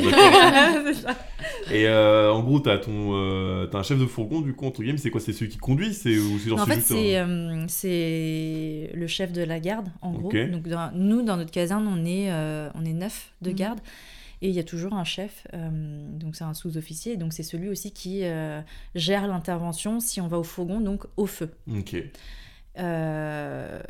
Et 1.70 1.86
euh, 1.86 2.30
en 2.30 2.42
gros, 2.42 2.60
t'as 2.60 2.76
ton, 2.78 3.10
euh, 3.14 3.66
t'as 3.66 3.78
un 3.78 3.82
chef 3.82 3.98
de 3.98 4.04
fourgon, 4.06 4.40
du 4.42 4.52
coup, 4.54 4.66
entre 4.66 4.82
guillemets, 4.82 4.98
c'est 4.98 5.10
quoi? 5.10 5.20
C'est 5.20 5.32
celui 5.32 5.50
qui 5.50 5.58
conduit? 5.58 5.94
C'est 5.94 6.16
ou 6.18 6.38
c'est 6.38 6.50
genre 6.50 6.60
en 6.60 6.66
fait, 6.66 6.80
c'est 6.80 7.16
un- 7.16 7.28
euh, 7.30 7.64
c'est 7.68 8.90
le 8.94 9.06
chef 9.06 9.32
de 9.32 9.42
la 9.42 9.60
garde, 9.60 9.88
en 10.02 10.12
gros. 10.12 10.28
Donc, 10.48 10.68
dans- 10.68 10.90
nous, 10.94 11.22
dans 11.22 11.36
notre 11.38 11.50
caserne, 11.50 11.86
on 11.88 12.04
est, 12.04 12.30
euh, 12.30 12.68
on 12.74 12.84
est 12.84 12.92
neuf 12.92 13.32
de 13.40 13.50
Mhm. 13.50 13.56
garde. 13.56 13.78
Et 14.44 14.48
il 14.48 14.54
y 14.54 14.58
a 14.58 14.64
toujours 14.64 14.92
un 14.94 15.04
chef, 15.04 15.46
euh, 15.54 15.68
donc 16.18 16.34
c'est 16.34 16.42
un 16.42 16.52
sous-officier, 16.52 17.16
donc 17.16 17.32
c'est 17.32 17.44
celui 17.44 17.68
aussi 17.68 17.92
qui 17.92 18.20
euh, 18.24 18.60
gère 18.96 19.28
l'intervention 19.28 20.00
si 20.00 20.20
on 20.20 20.26
va 20.26 20.36
au 20.36 20.42
fourgon, 20.42 20.80
donc 20.80 21.04
au 21.16 21.26
feu. 21.26 21.48
Ok. 21.72 21.94
Euh, 22.78 23.80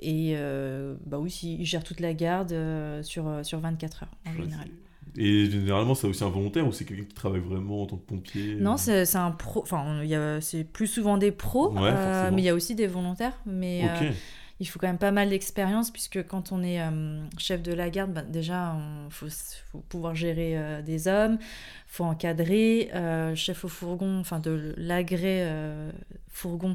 et 0.00 0.34
euh, 0.36 0.94
bah 1.06 1.18
oui, 1.18 1.30
si- 1.30 1.56
il 1.58 1.64
gère 1.66 1.82
toute 1.82 2.00
la 2.00 2.14
garde 2.14 2.52
euh, 2.52 3.02
sur, 3.02 3.44
sur 3.44 3.58
24 3.60 4.04
heures 4.04 4.10
en 4.26 4.30
Ouais, 4.36 4.44
général. 4.44 4.68
Et 5.16 5.50
généralement, 5.50 5.94
c'est 5.96 6.06
aussi 6.06 6.22
un 6.22 6.28
volontaire 6.28 6.66
ou 6.66 6.72
c'est 6.72 6.84
quelqu'un 6.84 7.04
qui 7.04 7.14
travaille 7.14 7.40
vraiment 7.40 7.82
en 7.82 7.86
tant 7.86 7.96
que 7.96 8.06
pompier 8.06 8.54
Non, 8.56 8.74
euh, 8.74 8.76
c'est 8.76 9.04
c'est 9.04 9.18
un 9.18 9.32
pro. 9.32 9.62
Enfin, 9.62 10.02
c'est 10.40 10.64
plus 10.64 10.86
souvent 10.86 11.18
des 11.18 11.32
pros, 11.32 11.72
Ouais, 11.72 11.90
euh, 11.90 12.30
mais 12.32 12.42
il 12.42 12.44
y 12.44 12.48
a 12.48 12.54
aussi 12.54 12.74
des 12.76 12.86
volontaires. 12.86 13.36
Mais 13.46 13.84
Ok. 13.84 14.14
Il 14.60 14.66
faut 14.66 14.78
quand 14.78 14.88
même 14.88 14.98
pas 14.98 15.12
mal 15.12 15.28
d'expérience 15.30 15.90
puisque 15.90 16.26
quand 16.26 16.50
on 16.52 16.62
est 16.62 16.80
euh, 16.80 17.20
chef 17.38 17.62
de 17.62 17.72
la 17.72 17.90
garde, 17.90 18.12
bah, 18.12 18.22
déjà, 18.22 18.74
il 19.06 19.12
faut, 19.12 19.26
faut 19.72 19.78
pouvoir 19.88 20.14
gérer 20.16 20.58
euh, 20.58 20.82
des 20.82 21.06
hommes, 21.06 21.38
faut 21.86 22.04
encadrer. 22.04 22.90
euh, 22.94 23.34
chef 23.36 23.64
au 23.64 23.68
fourgon, 23.68 24.18
enfin 24.18 24.40
de 24.40 24.74
l'agré 24.76 25.42
euh, 25.42 25.90
fourgon, 26.28 26.74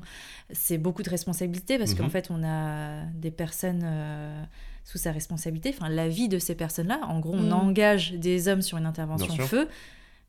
c'est 0.52 0.78
beaucoup 0.78 1.04
de 1.04 1.10
responsabilités 1.10 1.78
parce 1.78 1.92
Mhm. 1.92 1.98
qu'en 1.98 2.10
fait, 2.10 2.28
on 2.30 2.44
a 2.44 3.04
des 3.16 3.32
personnes 3.32 3.82
euh, 3.84 4.44
sous 4.86 4.98
sa 4.98 5.12
responsabilité, 5.12 5.74
enfin 5.78 5.90
la 5.90 6.08
vie 6.08 6.28
de 6.30 6.40
ces 6.40 6.56
personnes-là. 6.56 7.00
En 7.08 7.20
gros, 7.20 7.34
on 7.36 7.44
Mhm. 7.44 7.54
engage 7.54 8.14
des 8.14 8.48
hommes 8.48 8.62
sur 8.62 8.78
une 8.78 8.86
intervention 8.86 9.34
sûr. 9.34 9.48
feu. 9.48 9.68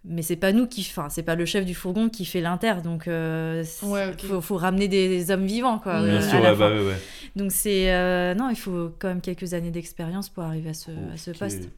Mais 0.06 0.20
c'est 0.20 0.36
pas 0.36 0.52
nous 0.52 0.66
qui, 0.66 0.82
enfin, 0.82 1.08
c'est 1.08 1.22
pas 1.22 1.34
le 1.34 1.46
chef 1.46 1.64
du 1.64 1.74
fourgon 1.74 2.10
qui 2.10 2.26
fait 2.26 2.42
l'inter, 2.42 2.82
donc 2.82 3.08
euh, 3.08 3.64
Ouais, 3.84 4.12
faut, 4.18 4.42
faut 4.42 4.56
ramener 4.58 4.86
des, 4.86 5.08
des 5.08 5.30
hommes 5.30 5.46
vivants, 5.46 5.78
quoi. 5.78 6.02
Bien 6.02 6.20
euh, 6.20 6.28
sûr, 6.28 6.40
la 6.42 6.50
ouais, 6.52 6.58
fin. 6.58 6.68
bah 6.68 6.74
ouais, 6.76 6.86
ouais. 6.88 6.96
Donc 7.36 7.50
c'est 7.52 7.92
euh, 7.92 8.34
non, 8.34 8.48
il 8.50 8.56
faut 8.56 8.92
quand 8.98 9.08
même 9.08 9.20
quelques 9.20 9.54
années 9.54 9.70
d'expérience 9.72 10.28
pour 10.28 10.44
arriver 10.44 10.70
à 10.70 10.74
ce, 10.74 10.90
à 11.12 11.16
ce 11.16 11.30
Ok. 11.32 11.38
poste. 11.38 11.68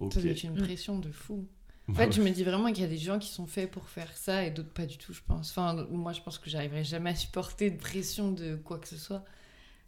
Ok. 0.00 0.12
Ça 0.14 0.20
doit 0.20 0.30
être 0.30 0.42
une 0.44 0.54
Mm. 0.54 0.62
pression 0.62 0.98
de 0.98 1.10
fou. 1.10 1.44
En 1.88 1.92
Bah 1.92 2.04
fait, 2.04 2.12
je 2.12 2.22
me 2.22 2.30
dis 2.30 2.44
vraiment 2.44 2.72
qu'il 2.72 2.82
y 2.82 2.86
a 2.86 2.88
des 2.88 2.96
gens 2.96 3.18
qui 3.18 3.28
sont 3.28 3.46
faits 3.46 3.70
pour 3.70 3.88
faire 3.88 4.08
ça 4.14 4.44
et 4.44 4.50
d'autres 4.50 4.70
pas 4.72 4.86
du 4.86 4.96
tout, 4.98 5.12
je 5.12 5.20
pense. 5.26 5.50
Enfin, 5.50 5.84
moi, 5.90 6.12
je 6.12 6.20
pense 6.22 6.38
que 6.38 6.48
j'arriverai 6.48 6.84
jamais 6.84 7.10
à 7.10 7.14
supporter 7.14 7.70
de 7.70 7.76
pression 7.76 8.30
de 8.32 8.54
quoi 8.54 8.78
que 8.78 8.86
ce 8.88 8.96
soit. 8.96 9.24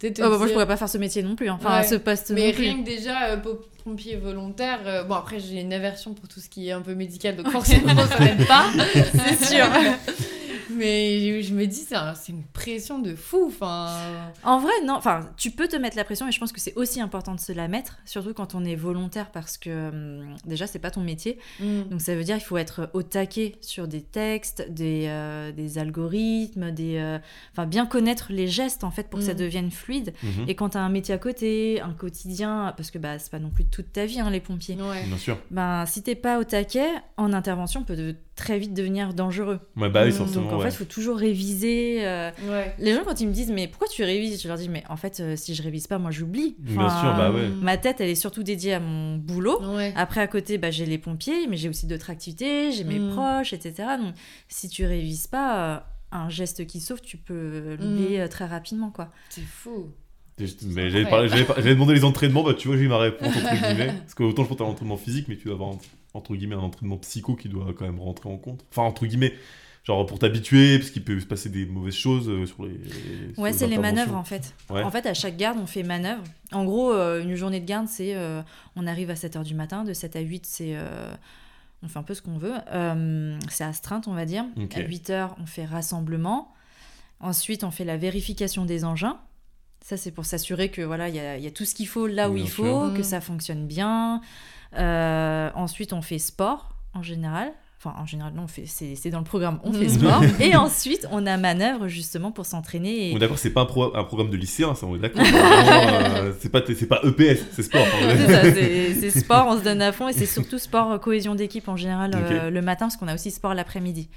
Oh, 0.03 0.07
bah, 0.19 0.37
moi, 0.37 0.45
je 0.45 0.51
pourrais 0.53 0.67
pas 0.67 0.75
faire 0.77 0.89
ce 0.89 0.97
métier 0.97 1.23
non 1.23 1.35
plus, 1.37 1.47
hein. 1.47 1.55
enfin 1.57 1.79
Ouais. 1.79 1.87
ce 1.87 1.95
poste 1.95 2.29
Mais 2.31 2.47
non 2.47 2.53
plus. 2.53 2.63
rien 2.63 2.79
que 2.81 2.85
déjà, 2.85 3.29
euh, 3.29 3.37
po- 3.37 3.61
pompier 3.83 4.17
volontaire, 4.17 4.81
euh, 4.85 5.03
bon 5.05 5.15
après 5.15 5.39
j'ai 5.39 5.61
une 5.61 5.71
aversion 5.71 6.13
pour 6.13 6.27
tout 6.27 6.41
ce 6.41 6.49
qui 6.49 6.67
est 6.67 6.73
un 6.73 6.81
peu 6.81 6.93
médical, 6.95 7.37
donc 7.37 7.49
forcément 7.49 7.95
ça 8.05 8.19
n'aide 8.19 8.45
pas, 8.45 8.65
c'est 9.13 9.45
sûr. 9.45 9.65
Mais 10.71 11.41
je 11.43 11.53
me 11.53 11.65
dis, 11.65 11.81
c'est 11.87 11.95
un- 11.95 12.13
c'est 12.15 12.31
une 12.31 12.43
pression 12.43 12.99
de 12.99 13.15
fou, 13.15 13.45
enfin... 13.47 13.89
En 14.43 14.59
vrai, 14.59 14.71
non. 14.85 14.93
Enfin, 14.95 15.29
tu 15.37 15.51
peux 15.51 15.67
te 15.67 15.75
mettre 15.75 15.97
la 15.97 16.03
pression, 16.03 16.27
et 16.27 16.31
je 16.31 16.39
pense 16.39 16.51
que 16.51 16.59
c'est 16.61 16.75
aussi 16.75 17.01
important 17.01 17.35
de 17.35 17.39
se 17.39 17.51
la 17.51 17.67
mettre, 17.67 17.97
surtout 18.05 18.33
quand 18.33 18.55
on 18.55 18.63
est 18.65 18.75
volontaire, 18.75 19.31
parce 19.31 19.57
que 19.57 19.89
hum, 19.89 20.35
déjà, 20.45 20.67
c'est 20.67 20.79
pas 20.79 20.91
ton 20.91 21.01
métier. 21.01 21.37
Mm. 21.59 21.83
Donc 21.91 22.01
ça 22.01 22.15
veut 22.15 22.23
dire 22.23 22.37
qu'il 22.37 22.45
faut 22.45 22.57
être 22.57 22.89
au 22.93 23.03
taquet 23.03 23.55
sur 23.61 23.87
des 23.87 24.01
textes, 24.01 24.65
des, 24.69 25.05
euh, 25.07 25.51
des 25.51 25.77
algorithmes, 25.77 26.71
des, 26.71 26.97
euh, 26.97 27.19
enfin 27.51 27.65
bien 27.65 27.85
connaître 27.85 28.27
les 28.31 28.47
gestes 28.47 28.83
en 28.83 28.91
fait 28.91 29.09
pour 29.09 29.19
que 29.19 29.25
ça 29.25 29.33
Mm. 29.33 29.37
devienne 29.37 29.71
fluide. 29.71 30.13
Mhm. 30.23 30.45
Et 30.47 30.55
quand 30.55 30.69
tu 30.69 30.77
as 30.77 30.81
un 30.81 30.89
métier 30.89 31.13
à 31.13 31.17
côté, 31.17 31.81
un 31.81 31.93
quotidien, 31.93 32.73
parce 32.77 32.91
que 32.91 32.97
bah 32.97 33.19
c'est 33.19 33.31
pas 33.31 33.39
non 33.39 33.49
plus 33.49 33.65
toute 33.65 33.91
ta 33.93 34.05
vie 34.05 34.19
hein, 34.19 34.29
les 34.29 34.39
pompiers. 34.41 34.75
Ouais. 34.75 35.03
Bien 35.05 35.17
sûr. 35.17 35.37
Ben 35.51 35.85
si 35.85 36.01
t'es 36.03 36.15
pas 36.15 36.39
au 36.39 36.43
taquet, 36.43 36.89
en 37.17 37.33
intervention 37.33 37.83
peut 37.83 37.95
de- 37.95 38.15
très 38.35 38.59
vite 38.59 38.73
devenir 38.73 39.13
dangereux. 39.13 39.59
Ouais, 39.77 39.89
bah 39.89 40.03
oui, 40.03 40.09
Mm. 40.09 40.13
forcément. 40.13 40.43
Donc 40.45 40.53
en 40.53 40.57
ouais. 40.57 40.63
fait, 40.63 40.69
il 40.75 40.77
faut 40.77 40.83
toujours 40.85 41.17
réviser. 41.17 42.05
euh, 42.05 42.31
Ouais. 42.49 42.75
Les 42.79 42.93
gens 42.93 43.03
quand 43.05 43.19
ils 43.21 43.27
me 43.27 43.33
disent 43.33 43.51
mais 43.51 43.67
pourquoi 43.67 43.87
tu 43.87 44.03
révises, 44.03 44.41
je 44.41 44.47
leur 44.47 44.57
dis 44.57 44.67
mais 44.69 44.83
en 44.89 44.97
fait 44.97 45.19
euh, 45.21 45.35
si 45.35 45.55
je 45.55 45.63
révise 45.63 45.87
pas, 45.87 45.97
moi 45.99 46.11
j'oublie. 46.11 46.55
Bien 46.59 46.89
sûr, 46.89 47.13
bah 47.15 47.31
ouais. 47.31 47.47
Ma 47.61 47.77
tête 47.77 48.01
elle 48.01 48.09
est 48.09 48.15
surtout 48.15 48.43
dédiée 48.43 48.73
à 48.73 48.79
mon 48.79 49.15
boulot. 49.17 49.61
Ouais. 49.75 49.93
Après, 49.95 50.19
à 50.21 50.27
côté, 50.27 50.57
bah, 50.57 50.69
j'ai 50.71 50.85
les 50.85 50.97
pompiers, 50.97 51.47
mais 51.47 51.55
j'ai 51.57 51.69
aussi 51.69 51.87
d'autres 51.87 52.09
activités, 52.09 52.71
j'ai 52.71 52.83
mes 52.83 52.99
Mm. 52.99 53.11
proches, 53.11 53.53
etc. 53.53 53.73
Donc, 54.01 54.13
si 54.49 54.67
tu 54.69 54.85
révises 54.85 55.27
pas, 55.27 55.75
euh, 55.75 55.79
un 56.11 56.29
geste 56.29 56.65
qui 56.67 56.79
sauve, 56.81 57.01
tu 57.01 57.17
peux 57.17 57.75
l'oublier 57.79 58.21
euh, 58.21 58.27
très 58.27 58.45
rapidement, 58.45 58.89
quoi. 58.91 59.09
C'est 59.29 59.41
fou. 59.41 59.91
Mais 60.37 60.89
j'avais 60.89 61.05
demandé 61.75 61.93
les 61.93 62.03
entraînements, 62.03 62.43
bah 62.43 62.53
tu 62.53 62.67
vois, 62.67 62.75
j'ai 62.75 62.83
eu 62.83 62.87
ma 62.89 62.97
réponse 62.97 63.29
entre 63.35 63.37
guillemets. 63.69 63.93
Parce 64.01 64.13
que 64.15 64.23
autant 64.23 64.43
je 64.43 64.49
pense 64.49 64.59
à 64.59 64.63
l'entraînement 64.65 64.97
physique, 64.97 65.27
mais 65.29 65.37
tu 65.37 65.45
dois 65.45 65.53
avoir 65.53 65.69
un- 65.71 65.77
entre 66.15 66.35
guillemets 66.35 66.55
un 66.55 66.59
entraînement 66.59 66.97
psycho 66.97 67.35
qui 67.35 67.49
doit 67.49 67.73
quand 67.77 67.85
même 67.85 67.99
rentrer 67.99 68.29
en 68.29 68.37
compte. 68.37 68.65
Enfin, 68.71 68.83
entre 68.83 69.05
guillemets, 69.05 69.33
genre 69.83 70.05
pour 70.05 70.19
t'habituer, 70.19 70.79
parce 70.79 70.89
qu'il 70.89 71.03
peut 71.03 71.19
se 71.19 71.25
passer 71.25 71.49
des 71.49 71.65
mauvaises 71.65 71.95
choses 71.95 72.29
euh, 72.29 72.45
sur 72.45 72.65
les. 72.65 72.79
sur 73.33 73.43
Ouais, 73.43 73.53
c'est 73.53 73.67
les 73.67 73.77
manœuvres, 73.77 74.15
en 74.15 74.23
fait. 74.23 74.53
Ouais. 74.69 74.83
En 74.83 74.91
fait, 74.91 75.05
à 75.05 75.13
chaque 75.13 75.37
garde, 75.37 75.59
on 75.61 75.67
fait 75.67 75.83
manœuvre. 75.83 76.23
En 76.51 76.65
gros, 76.65 76.93
euh, 76.93 77.21
une 77.21 77.35
journée 77.35 77.59
de 77.59 77.65
garde, 77.65 77.87
c'est 77.87 78.15
euh, 78.15 78.41
on 78.75 78.87
arrive 78.87 79.09
à 79.09 79.15
7h 79.15 79.43
du 79.43 79.55
matin, 79.55 79.83
de 79.83 79.93
7 79.93 80.15
à 80.15 80.21
8, 80.21 80.45
c'est... 80.45 80.75
euh, 80.75 81.13
on 81.83 81.87
fait 81.87 81.99
un 81.99 82.03
peu 82.03 82.13
ce 82.13 82.21
qu'on 82.21 82.37
veut. 82.37 82.53
Euh, 82.73 83.37
c'est 83.49 83.63
astreinte, 83.63 84.07
on 84.07 84.13
va 84.13 84.25
dire. 84.25 84.45
Ok. 84.57 84.75
À 84.75 84.81
8h, 84.81 85.29
on 85.39 85.45
fait 85.45 85.65
rassemblement. 85.65 86.51
Ensuite, 87.19 87.63
on 87.63 87.71
fait 87.71 87.85
la 87.85 87.97
vérification 87.97 88.65
des 88.65 88.83
engins. 88.83 89.19
Ça, 89.81 89.97
c'est 89.97 90.11
pour 90.11 90.25
s'assurer 90.25 90.69
que 90.69 90.81
voilà, 90.81 91.09
il 91.09 91.15
y 91.15 91.19
a, 91.19 91.37
il 91.37 91.43
y 91.43 91.47
a 91.47 91.51
tout 91.51 91.63
ce 91.63 91.75
qu'il 91.75 91.87
faut 91.87 92.07
là 92.07 92.29
où 92.29 92.33
Bien 92.33 92.43
il 92.43 92.49
faut, 92.49 92.89
que 92.95 93.03
ça 93.03 93.21
fonctionne 93.21 93.67
bien. 93.67 94.21
Euh, 94.77 95.49
ensuite, 95.55 95.93
on 95.93 96.01
fait 96.01 96.19
sport 96.19 96.69
en 96.93 97.03
général. 97.03 97.51
Enfin, 97.77 97.93
en 98.01 98.05
général, 98.05 98.33
non, 98.33 98.43
on 98.43 98.47
fait, 98.47 98.65
c'est, 98.65 98.95
c'est 98.95 99.09
dans 99.11 99.19
le 99.19 99.25
programme, 99.25 99.59
on 99.63 99.71
fait 99.71 99.89
sport. 99.99 100.23
Et 100.39 100.55
ensuite, 100.55 101.07
on 101.11 101.25
a 101.27 101.37
manœuvre 101.37 101.87
justement 101.87 102.31
pour 102.31 102.45
s'entraîner. 102.45 103.09
Et... 103.09 103.13
On 103.13 103.17
est 103.17 103.19
d'accord, 103.19 103.37
c'est 103.37 103.51
pas 103.51 103.61
un, 103.61 103.65
pro- 103.65 103.95
un 103.95 104.03
programme 104.05 104.29
de 104.31 104.37
lycéen, 104.37 104.73
ça, 104.73 104.87
on 104.87 104.95
est 104.95 104.99
d'accord. 104.99 105.23
Euh, 106.15 106.31
c'est 106.39 106.49
pas, 106.49 106.61
c'est 106.65 106.87
pas 106.87 107.01
EPS, 107.03 107.41
c'est 107.51 107.63
sport. 107.63 107.85
C'est 108.39 109.09
sport, 109.11 109.45
on 109.49 109.57
se 109.59 109.63
donne 109.63 109.81
à 109.81 109.91
fond 109.91 110.07
et 110.07 110.13
c'est 110.13 110.25
surtout 110.25 110.57
sport 110.57 110.91
euh, 110.93 110.97
cohésion 110.97 111.35
d'équipe 111.35 111.67
en 111.67 111.75
général 111.75 112.11
euh, 112.15 112.49
le 112.49 112.61
matin 112.61 112.85
parce 112.85 112.97
qu'on 112.97 113.07
a 113.07 113.13
aussi 113.13 113.31
sport 113.31 113.53
l'après-midi. 113.53 114.09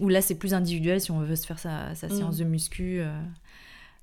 Où 0.00 0.08
là 0.08 0.20
c'est 0.22 0.34
plus 0.34 0.54
individuel 0.54 1.00
si 1.00 1.10
on 1.12 1.20
veut 1.20 1.36
se 1.36 1.46
faire 1.46 1.58
sa, 1.58 1.94
sa 1.94 2.08
Mm. 2.08 2.16
séance 2.16 2.36
de 2.38 2.44
muscu. 2.44 2.98
euh. 3.00 3.12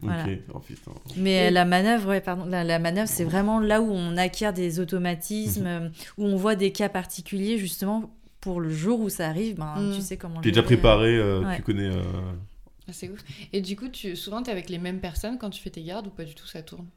Voilà. 0.01 0.25
Oh 0.53 0.59
putain. 0.59 0.91
Mais 1.17 1.47
Et- 1.47 1.51
la 1.51 1.65
manœuvre, 1.65 2.09
ouais, 2.09 2.21
pardon, 2.21 2.45
la, 2.45 2.63
la 2.63 2.79
manœuvre 2.79 3.07
c'est 3.09 3.23
vraiment 3.23 3.59
là 3.59 3.81
où 3.81 3.91
on 3.91 4.17
acquiert 4.17 4.53
des 4.53 4.79
automatismes, 4.79 5.65
euh, 5.67 5.89
où 6.17 6.25
on 6.25 6.35
voit 6.35 6.55
des 6.55 6.71
cas 6.71 6.89
particuliers 6.89 7.57
justement 7.57 8.11
pour 8.39 8.59
le 8.59 8.69
jour 8.71 8.99
où 8.99 9.09
ça 9.09 9.27
arrive, 9.27 9.57
ben, 9.57 9.75
Mm. 9.77 9.95
tu 9.95 10.01
sais 10.01 10.17
comment. 10.17 10.41
T'es 10.41 10.49
déjà 10.49 10.61
euh. 10.61 10.65
préparé, 10.65 11.15
euh, 11.17 11.41
ouais. 11.43 11.57
tu 11.57 11.61
connais. 11.61 11.89
euh, 11.89 12.01
Ah, 12.87 12.93
c'est 12.93 13.09
ouf. 13.09 13.19
Et 13.53 13.61
du 13.61 13.75
coup, 13.75 13.87
tu, 13.89 14.15
souvent, 14.15 14.41
t'es 14.41 14.51
avec 14.51 14.69
les 14.69 14.79
mêmes 14.79 14.99
personnes 14.99 15.37
quand 15.37 15.51
tu 15.51 15.61
fais 15.61 15.69
tes 15.69 15.83
gardes 15.83 16.07
ou 16.07 16.09
pas 16.09 16.23
du 16.23 16.33
tout, 16.33 16.47
ça 16.47 16.61
tourne? 16.63 16.87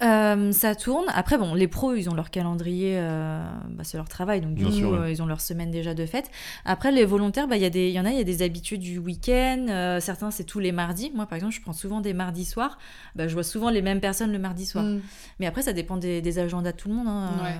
Euh, 0.00 0.52
ça 0.52 0.76
tourne. 0.76 1.06
Après, 1.08 1.38
bon, 1.38 1.54
les 1.54 1.66
pros, 1.66 1.92
ils 1.94 2.08
ont 2.08 2.14
leur 2.14 2.30
calendrier, 2.30 2.94
euh, 2.98 3.42
bah, 3.70 3.82
c'est 3.82 3.96
leur 3.96 4.08
travail, 4.08 4.40
donc 4.40 4.54
du 4.54 4.62
Bien 4.62 4.70
coup, 4.70 4.76
sûr, 4.76 4.90
ouais. 4.92 4.98
euh, 4.98 5.10
ils 5.10 5.20
ont 5.22 5.26
leur 5.26 5.40
semaine 5.40 5.72
déjà 5.72 5.92
de 5.92 6.06
fête. 6.06 6.30
Après, 6.64 6.92
les 6.92 7.04
volontaires, 7.04 7.48
bah, 7.48 7.56
il 7.56 7.62
y, 7.62 7.66
a 7.66 7.70
des- 7.70 7.88
il 7.88 7.94
y 7.94 7.98
en 7.98 8.04
a, 8.04 8.10
il 8.10 8.16
y 8.16 8.20
a 8.20 8.24
des 8.24 8.42
habitudes 8.42 8.80
du 8.80 8.98
week-end. 8.98 9.66
euh, 9.68 9.98
certains, 9.98 10.30
c'est 10.30 10.44
tous 10.44 10.60
les 10.60 10.70
mardis. 10.70 11.10
Moi, 11.16 11.26
par 11.26 11.34
exemple, 11.34 11.54
je 11.54 11.60
prends 11.60 11.72
souvent 11.72 12.00
des 12.00 12.12
mardis 12.14 12.44
soirs. 12.44 12.78
Bah, 13.16 13.26
je 13.26 13.34
vois 13.34 13.42
souvent 13.42 13.70
les 13.70 13.82
mêmes 13.82 14.00
personnes 14.00 14.30
le 14.30 14.38
mardi 14.38 14.66
soir. 14.66 14.84
Mm. 14.84 15.00
Mais 15.40 15.46
après, 15.46 15.62
ça 15.62 15.72
dépend 15.72 15.96
des, 15.96 16.22
des 16.22 16.38
agendas 16.38 16.70
de 16.72 16.76
tout 16.76 16.88
le 16.88 16.94
monde. 16.94 17.08
hein. 17.08 17.30
Ouais. 17.42 17.56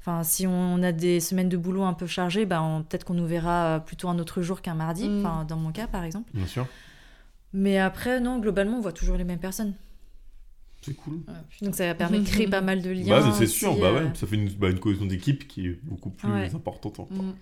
Enfin, 0.00 0.24
si 0.24 0.46
on 0.46 0.82
a 0.82 0.90
des 0.90 1.20
semaines 1.20 1.48
de 1.48 1.56
boulot 1.56 1.84
un 1.84 1.92
peu 1.94 2.06
chargées, 2.08 2.46
bah, 2.46 2.62
peut-être 2.88 3.04
qu'on 3.04 3.14
nous 3.14 3.26
verra 3.26 3.80
plutôt 3.86 4.08
un 4.08 4.18
autre 4.18 4.42
jour 4.42 4.60
qu'un 4.60 4.74
mardi. 4.74 5.08
Mm. 5.08 5.20
Enfin, 5.20 5.44
dans 5.44 5.56
mon 5.56 5.70
cas, 5.70 5.86
par 5.86 6.02
exemple. 6.02 6.30
Bien 6.34 6.46
sûr, 6.46 6.66
Mais 7.52 7.78
après, 7.78 8.18
non, 8.20 8.38
globalement, 8.40 8.78
on 8.78 8.80
voit 8.80 8.92
toujours 8.92 9.16
les 9.16 9.24
mêmes 9.24 9.38
personnes. 9.38 9.74
C'est 10.86 10.94
cool. 10.94 11.20
Donc, 11.62 11.74
ça 11.74 11.94
permet 11.94 12.20
de 12.20 12.24
créer 12.26 12.46
pas 12.48 12.60
mal 12.60 12.80
de 12.82 12.90
liens. 12.90 13.20
Bah, 13.20 13.32
c'est 13.36 13.46
sûr, 13.46 13.76
bah 13.78 13.88
euh, 13.88 14.04
ouais, 14.04 14.10
ça 14.14 14.26
fait 14.26 14.36
une, 14.36 14.48
bah, 14.50 14.70
une 14.70 14.78
cohésion 14.78 15.06
d'équipe 15.06 15.46
qui 15.48 15.66
est 15.68 15.78
beaucoup 15.82 16.10
plus 16.10 16.28
Ouais. 16.30 16.50
importante. 16.54 17.00
encore. 17.00 17.16
Mm. 17.22 17.34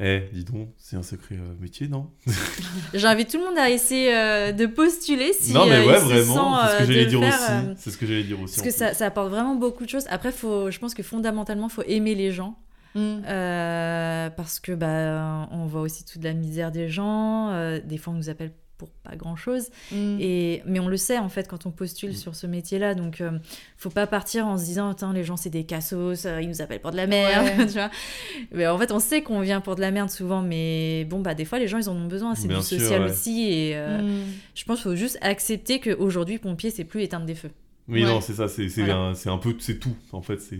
Eh, 0.00 0.22
dis 0.32 0.42
donc, 0.44 0.70
c'est 0.76 0.96
un 0.96 1.04
sacré 1.04 1.36
euh, 1.36 1.54
métier, 1.60 1.86
non? 1.86 2.10
J'invite 2.94 3.30
tout 3.30 3.38
le 3.38 3.44
monde 3.44 3.56
à 3.58 3.70
essayer 3.70 4.12
euh, 4.12 4.50
de 4.52 4.66
postuler 4.66 5.32
si 5.32 5.52
Non, 5.52 5.66
mais 5.66 5.76
euh, 5.76 5.86
ouais, 5.86 5.98
vraiment, 6.00 6.58
c'est 6.66 6.72
ce 6.72 6.78
que 6.78 6.84
j'allais 6.92 7.06
dire 7.06 7.20
aussi. 7.20 7.30
faire, 7.30 7.64
euh, 7.68 7.74
C'est 7.76 7.90
ce 7.92 7.96
que 7.98 8.06
j'allais 8.06 8.24
dire 8.24 8.40
aussi. 8.40 8.56
parce 8.56 8.66
que 8.66 8.74
ça, 8.74 8.92
ça 8.92 9.06
apporte 9.06 9.30
vraiment 9.30 9.54
beaucoup 9.54 9.84
de 9.84 9.88
choses. 9.90 10.06
Après, 10.10 10.32
faut, 10.32 10.70
je 10.70 10.78
pense 10.80 10.94
que 10.94 11.02
fondamentalement, 11.04 11.68
faut 11.68 11.82
aimer 11.86 12.14
les 12.16 12.32
gens. 12.32 12.58
Mm. 12.96 13.22
Euh, 13.26 14.30
parce 14.30 14.58
que 14.60 14.72
bah, 14.72 15.48
on 15.52 15.66
voit 15.66 15.80
aussi 15.82 16.04
toute 16.04 16.24
la 16.24 16.32
misère 16.32 16.72
des 16.72 16.88
gens. 16.88 17.50
euh, 17.52 17.80
des 17.84 17.96
fois, 17.98 18.12
on 18.12 18.16
nous 18.16 18.28
appelle 18.30 18.52
pour 18.78 18.90
pas 19.04 19.14
grand 19.16 19.36
chose. 19.36 19.68
Mm. 19.92 20.16
Et, 20.20 20.62
mais 20.66 20.80
on 20.80 20.88
le 20.88 20.96
sait 20.96 21.18
en 21.18 21.28
fait 21.28 21.46
quand 21.48 21.66
on 21.66 21.70
postule 21.70 22.10
Mm. 22.10 22.14
sur 22.16 22.34
ce 22.34 22.46
métier-là. 22.46 22.94
Donc, 22.94 23.20
euh, 23.20 23.30
faut 23.76 23.90
pas 23.90 24.06
partir 24.06 24.46
en 24.46 24.58
se 24.58 24.64
disant 24.64 24.90
Attends, 24.90 25.12
les 25.12 25.24
gens 25.24 25.36
c'est 25.36 25.50
des 25.50 25.64
cassos, 25.64 26.26
euh, 26.26 26.40
ils 26.42 26.48
nous 26.48 26.60
appellent 26.60 26.80
pour 26.80 26.90
de 26.90 26.96
la 26.96 27.06
merde. 27.06 27.46
Ouais. 27.58 27.66
tu 27.66 27.72
vois 27.72 27.90
mais 28.52 28.66
en 28.66 28.76
fait, 28.78 28.90
on 28.92 29.00
sait 29.00 29.22
qu'on 29.22 29.40
vient 29.40 29.60
pour 29.60 29.76
de 29.76 29.80
la 29.80 29.90
merde 29.90 30.10
souvent. 30.10 30.42
Mais 30.42 31.04
bon, 31.08 31.20
bah 31.20 31.34
des 31.34 31.44
fois, 31.44 31.58
les 31.58 31.68
gens 31.68 31.78
ils 31.78 31.88
en 31.88 31.96
ont 31.96 32.06
besoin. 32.06 32.34
C'est 32.34 32.48
Bien 32.48 32.58
du 32.60 32.64
sûr, 32.64 32.80
social 32.80 33.02
ouais. 33.04 33.10
aussi. 33.10 33.44
Et 33.50 33.76
euh, 33.76 34.02
Mm. 34.02 34.24
je 34.54 34.64
pense 34.64 34.82
qu'il 34.82 34.90
faut 34.90 34.96
juste 34.96 35.18
accepter 35.20 35.80
qu'aujourd'hui, 35.80 36.38
pompier, 36.38 36.70
c'est 36.70 36.84
plus 36.84 37.02
éteindre 37.02 37.26
des 37.26 37.34
feux. 37.34 37.50
Oui, 37.86 38.02
Ouais. 38.02 38.08
non, 38.08 38.22
c'est 38.22 38.32
ça, 38.32 38.48
c'est 38.48 38.70
c'est 38.70 38.80
Voilà. 38.82 38.96
un, 38.98 39.14
c'est 39.14 39.28
un 39.28 39.36
peu, 39.36 39.54
c'est 39.58 39.78
tout. 39.78 39.94
En 40.12 40.22
fait, 40.22 40.40
c'est 40.40 40.58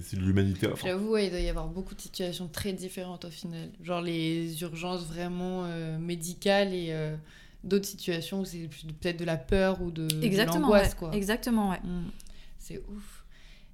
c'est 0.00 0.16
de 0.16 0.20
l'humanité. 0.22 0.68
enfin. 0.72 0.86
J'avoue, 0.90 1.10
ouais, 1.10 1.26
il 1.26 1.30
doit 1.30 1.40
y 1.40 1.48
avoir 1.48 1.66
beaucoup 1.66 1.96
de 1.96 2.00
situations 2.00 2.46
très 2.46 2.72
différentes 2.72 3.24
au 3.24 3.30
final. 3.30 3.68
Genre 3.82 4.00
les 4.00 4.62
urgences 4.62 5.04
vraiment 5.08 5.64
euh, 5.64 5.98
médicales 5.98 6.72
et 6.72 6.90
euh, 6.90 7.16
d'autres 7.64 7.86
situations 7.86 8.40
où 8.40 8.44
c'est 8.44 8.68
peut-être 9.00 9.18
de 9.18 9.24
la 9.24 9.36
peur 9.36 9.80
ou 9.82 9.90
de, 9.90 10.08
l'angoisse, 10.46 10.90
ouais. 10.90 10.94
quoi. 10.98 11.10
Exactement, 11.14 11.70
ouais. 11.70 11.80
Mm. 11.84 12.10
C'est 12.58 12.78
ouf. 12.78 13.24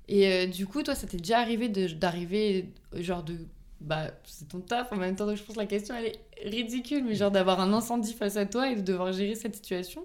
Et 0.08 0.26
euh, 0.26 0.46
du 0.46 0.66
coup, 0.66 0.82
toi, 0.82 0.94
ça 0.94 1.06
t'est 1.06 1.18
déjà 1.18 1.38
arrivé 1.40 1.68
de- 1.68 1.88
d'arriver, 1.88 2.70
euh, 2.94 3.02
genre 3.02 3.22
de. 3.22 3.36
Bah, 3.80 4.10
c'est 4.24 4.48
ton 4.48 4.58
taf 4.60 4.90
en 4.92 4.96
même 4.96 5.14
temps, 5.14 5.26
donc 5.26 5.36
je 5.36 5.42
pense 5.44 5.54
que 5.54 5.60
la 5.60 5.66
question 5.66 5.94
elle 5.94 6.06
est 6.06 6.48
ridicule, 6.50 7.04
mais 7.04 7.14
genre 7.14 7.30
d'avoir 7.30 7.60
un 7.60 7.72
incendie 7.72 8.12
face 8.12 8.36
à 8.36 8.44
toi 8.44 8.68
et 8.70 8.74
de 8.74 8.80
devoir 8.80 9.12
gérer 9.12 9.36
cette 9.36 9.54
situation? 9.54 10.04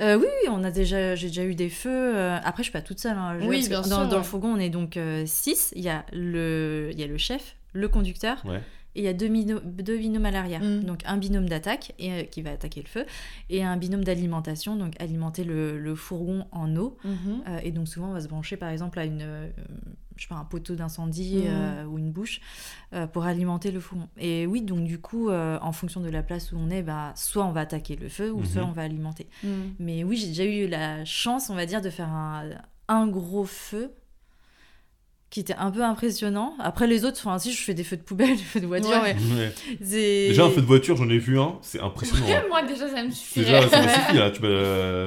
Euh, 0.00 0.16
oui, 0.16 0.24
oui, 0.24 0.48
on 0.50 0.64
a 0.64 0.70
déjà, 0.70 1.14
j'ai 1.14 1.26
déjà 1.26 1.44
eu 1.44 1.54
des 1.54 1.68
feux. 1.68 1.90
euh, 2.16 2.38
après, 2.42 2.62
je 2.62 2.68
suis 2.68 2.72
pas 2.72 2.80
toute 2.80 2.98
seule. 2.98 3.18
hein, 3.18 3.36
je- 3.40 3.46
Oui, 3.46 3.68
bien 3.68 3.82
dans, 3.82 3.98
sûr, 3.98 4.08
dans 4.08 4.16
le 4.16 4.22
fourgon, 4.22 4.54
on 4.54 4.58
est 4.58 4.70
donc 4.70 4.98
6. 5.26 5.72
Il 5.76 5.82
y 5.82 5.90
a 5.90 6.06
le, 6.12 6.88
il 6.92 6.98
y 6.98 7.02
a 7.02 7.06
le 7.06 7.18
chef, 7.18 7.56
le 7.74 7.88
conducteur, 7.88 8.40
Ouais. 8.46 8.62
Et 8.94 9.00
il 9.00 9.04
y 9.04 9.08
a 9.08 9.12
deux, 9.12 9.28
binômes 9.28 10.26
à 10.26 10.30
l'arrière. 10.30 10.62
Mm. 10.62 10.80
Donc 10.84 11.02
un 11.06 11.16
binôme 11.16 11.48
d'attaque 11.48 11.92
et 11.98 12.12
euh, 12.12 12.22
qui 12.24 12.42
va 12.42 12.50
attaquer 12.50 12.82
le 12.82 12.88
feu, 12.88 13.06
et 13.48 13.62
un 13.62 13.76
binôme 13.76 14.04
d'alimentation, 14.04 14.76
donc 14.76 14.94
alimenter 15.00 15.44
le, 15.44 15.78
le 15.78 15.94
fourgon 15.94 16.46
en 16.52 16.74
eau. 16.76 16.96
Mhm. 17.04 17.42
Euh, 17.48 17.58
et 17.62 17.70
donc 17.72 17.88
souvent, 17.88 18.10
on 18.10 18.12
va 18.12 18.20
se 18.20 18.28
brancher 18.28 18.56
par 18.56 18.68
exemple 18.70 18.98
à 18.98 19.04
une, 19.04 19.22
euh, 19.22 19.48
je 20.16 20.22
sais 20.24 20.28
pas, 20.28 20.34
un 20.36 20.44
poteau 20.44 20.74
d'incendie 20.74 21.42
euh, 21.46 21.84
ou 21.86 21.98
une 21.98 22.10
bouche 22.12 22.40
euh, 22.92 23.06
pour 23.06 23.24
alimenter 23.24 23.70
le 23.70 23.80
fourgon. 23.80 24.08
Et 24.18 24.46
oui, 24.46 24.62
donc 24.62 24.84
du 24.84 24.98
coup, 24.98 25.28
euh, 25.30 25.58
en 25.62 25.72
fonction 25.72 26.00
de 26.00 26.08
la 26.10 26.22
place 26.22 26.52
où 26.52 26.56
on 26.58 26.68
est, 26.70 26.82
bah, 26.82 27.12
soit 27.16 27.44
on 27.46 27.52
va 27.52 27.60
attaquer 27.60 27.96
le 27.96 28.08
feu 28.08 28.30
ou 28.32 28.40
Mhm. 28.40 28.46
soit 28.46 28.64
on 28.64 28.72
va 28.72 28.82
alimenter. 28.82 29.28
Mhm. 29.44 29.74
Mais 29.78 30.04
oui, 30.04 30.16
j'ai 30.16 30.28
déjà 30.28 30.44
eu 30.44 30.66
la 30.68 31.04
chance, 31.04 31.48
on 31.48 31.54
va 31.54 31.64
dire, 31.66 31.80
de 31.80 31.90
faire 31.90 32.08
un, 32.08 32.50
un 32.88 33.06
gros 33.06 33.44
feu 33.44 33.92
qui 35.30 35.38
était 35.38 35.54
un 35.54 35.70
peu 35.70 35.84
impressionnant. 35.84 36.54
Après 36.58 36.88
les 36.88 37.04
autres, 37.04 37.18
enfin 37.24 37.38
si 37.38 37.52
je 37.52 37.62
fais 37.62 37.72
des 37.72 37.84
feux 37.84 37.96
de 37.96 38.02
poubelle, 38.02 38.30
des 38.36 38.42
feux 38.42 38.60
de 38.60 38.66
voiture, 38.66 38.90
Ouais. 39.00 39.14
mais 39.30 39.34
Ouais. 39.42 39.52
c'est... 39.80 40.28
Déjà, 40.28 40.44
un 40.44 40.50
feu 40.50 40.60
de 40.60 40.66
voiture, 40.66 40.96
j'en 40.96 41.08
ai 41.08 41.18
vu 41.18 41.38
un, 41.38 41.56
c'est 41.62 41.80
impressionnant. 41.80 42.26
Moi, 42.48 42.62
déjà, 42.62 42.88
ça 42.88 43.04
me 43.04 43.10
suffit. 43.12 43.40
Déjà, 43.40 43.68
ça 43.68 43.80
m'a 43.80 43.88
suffi, 43.94 44.16
là. 44.16 44.30
Tu 44.32 44.42
m'as, 44.42 44.48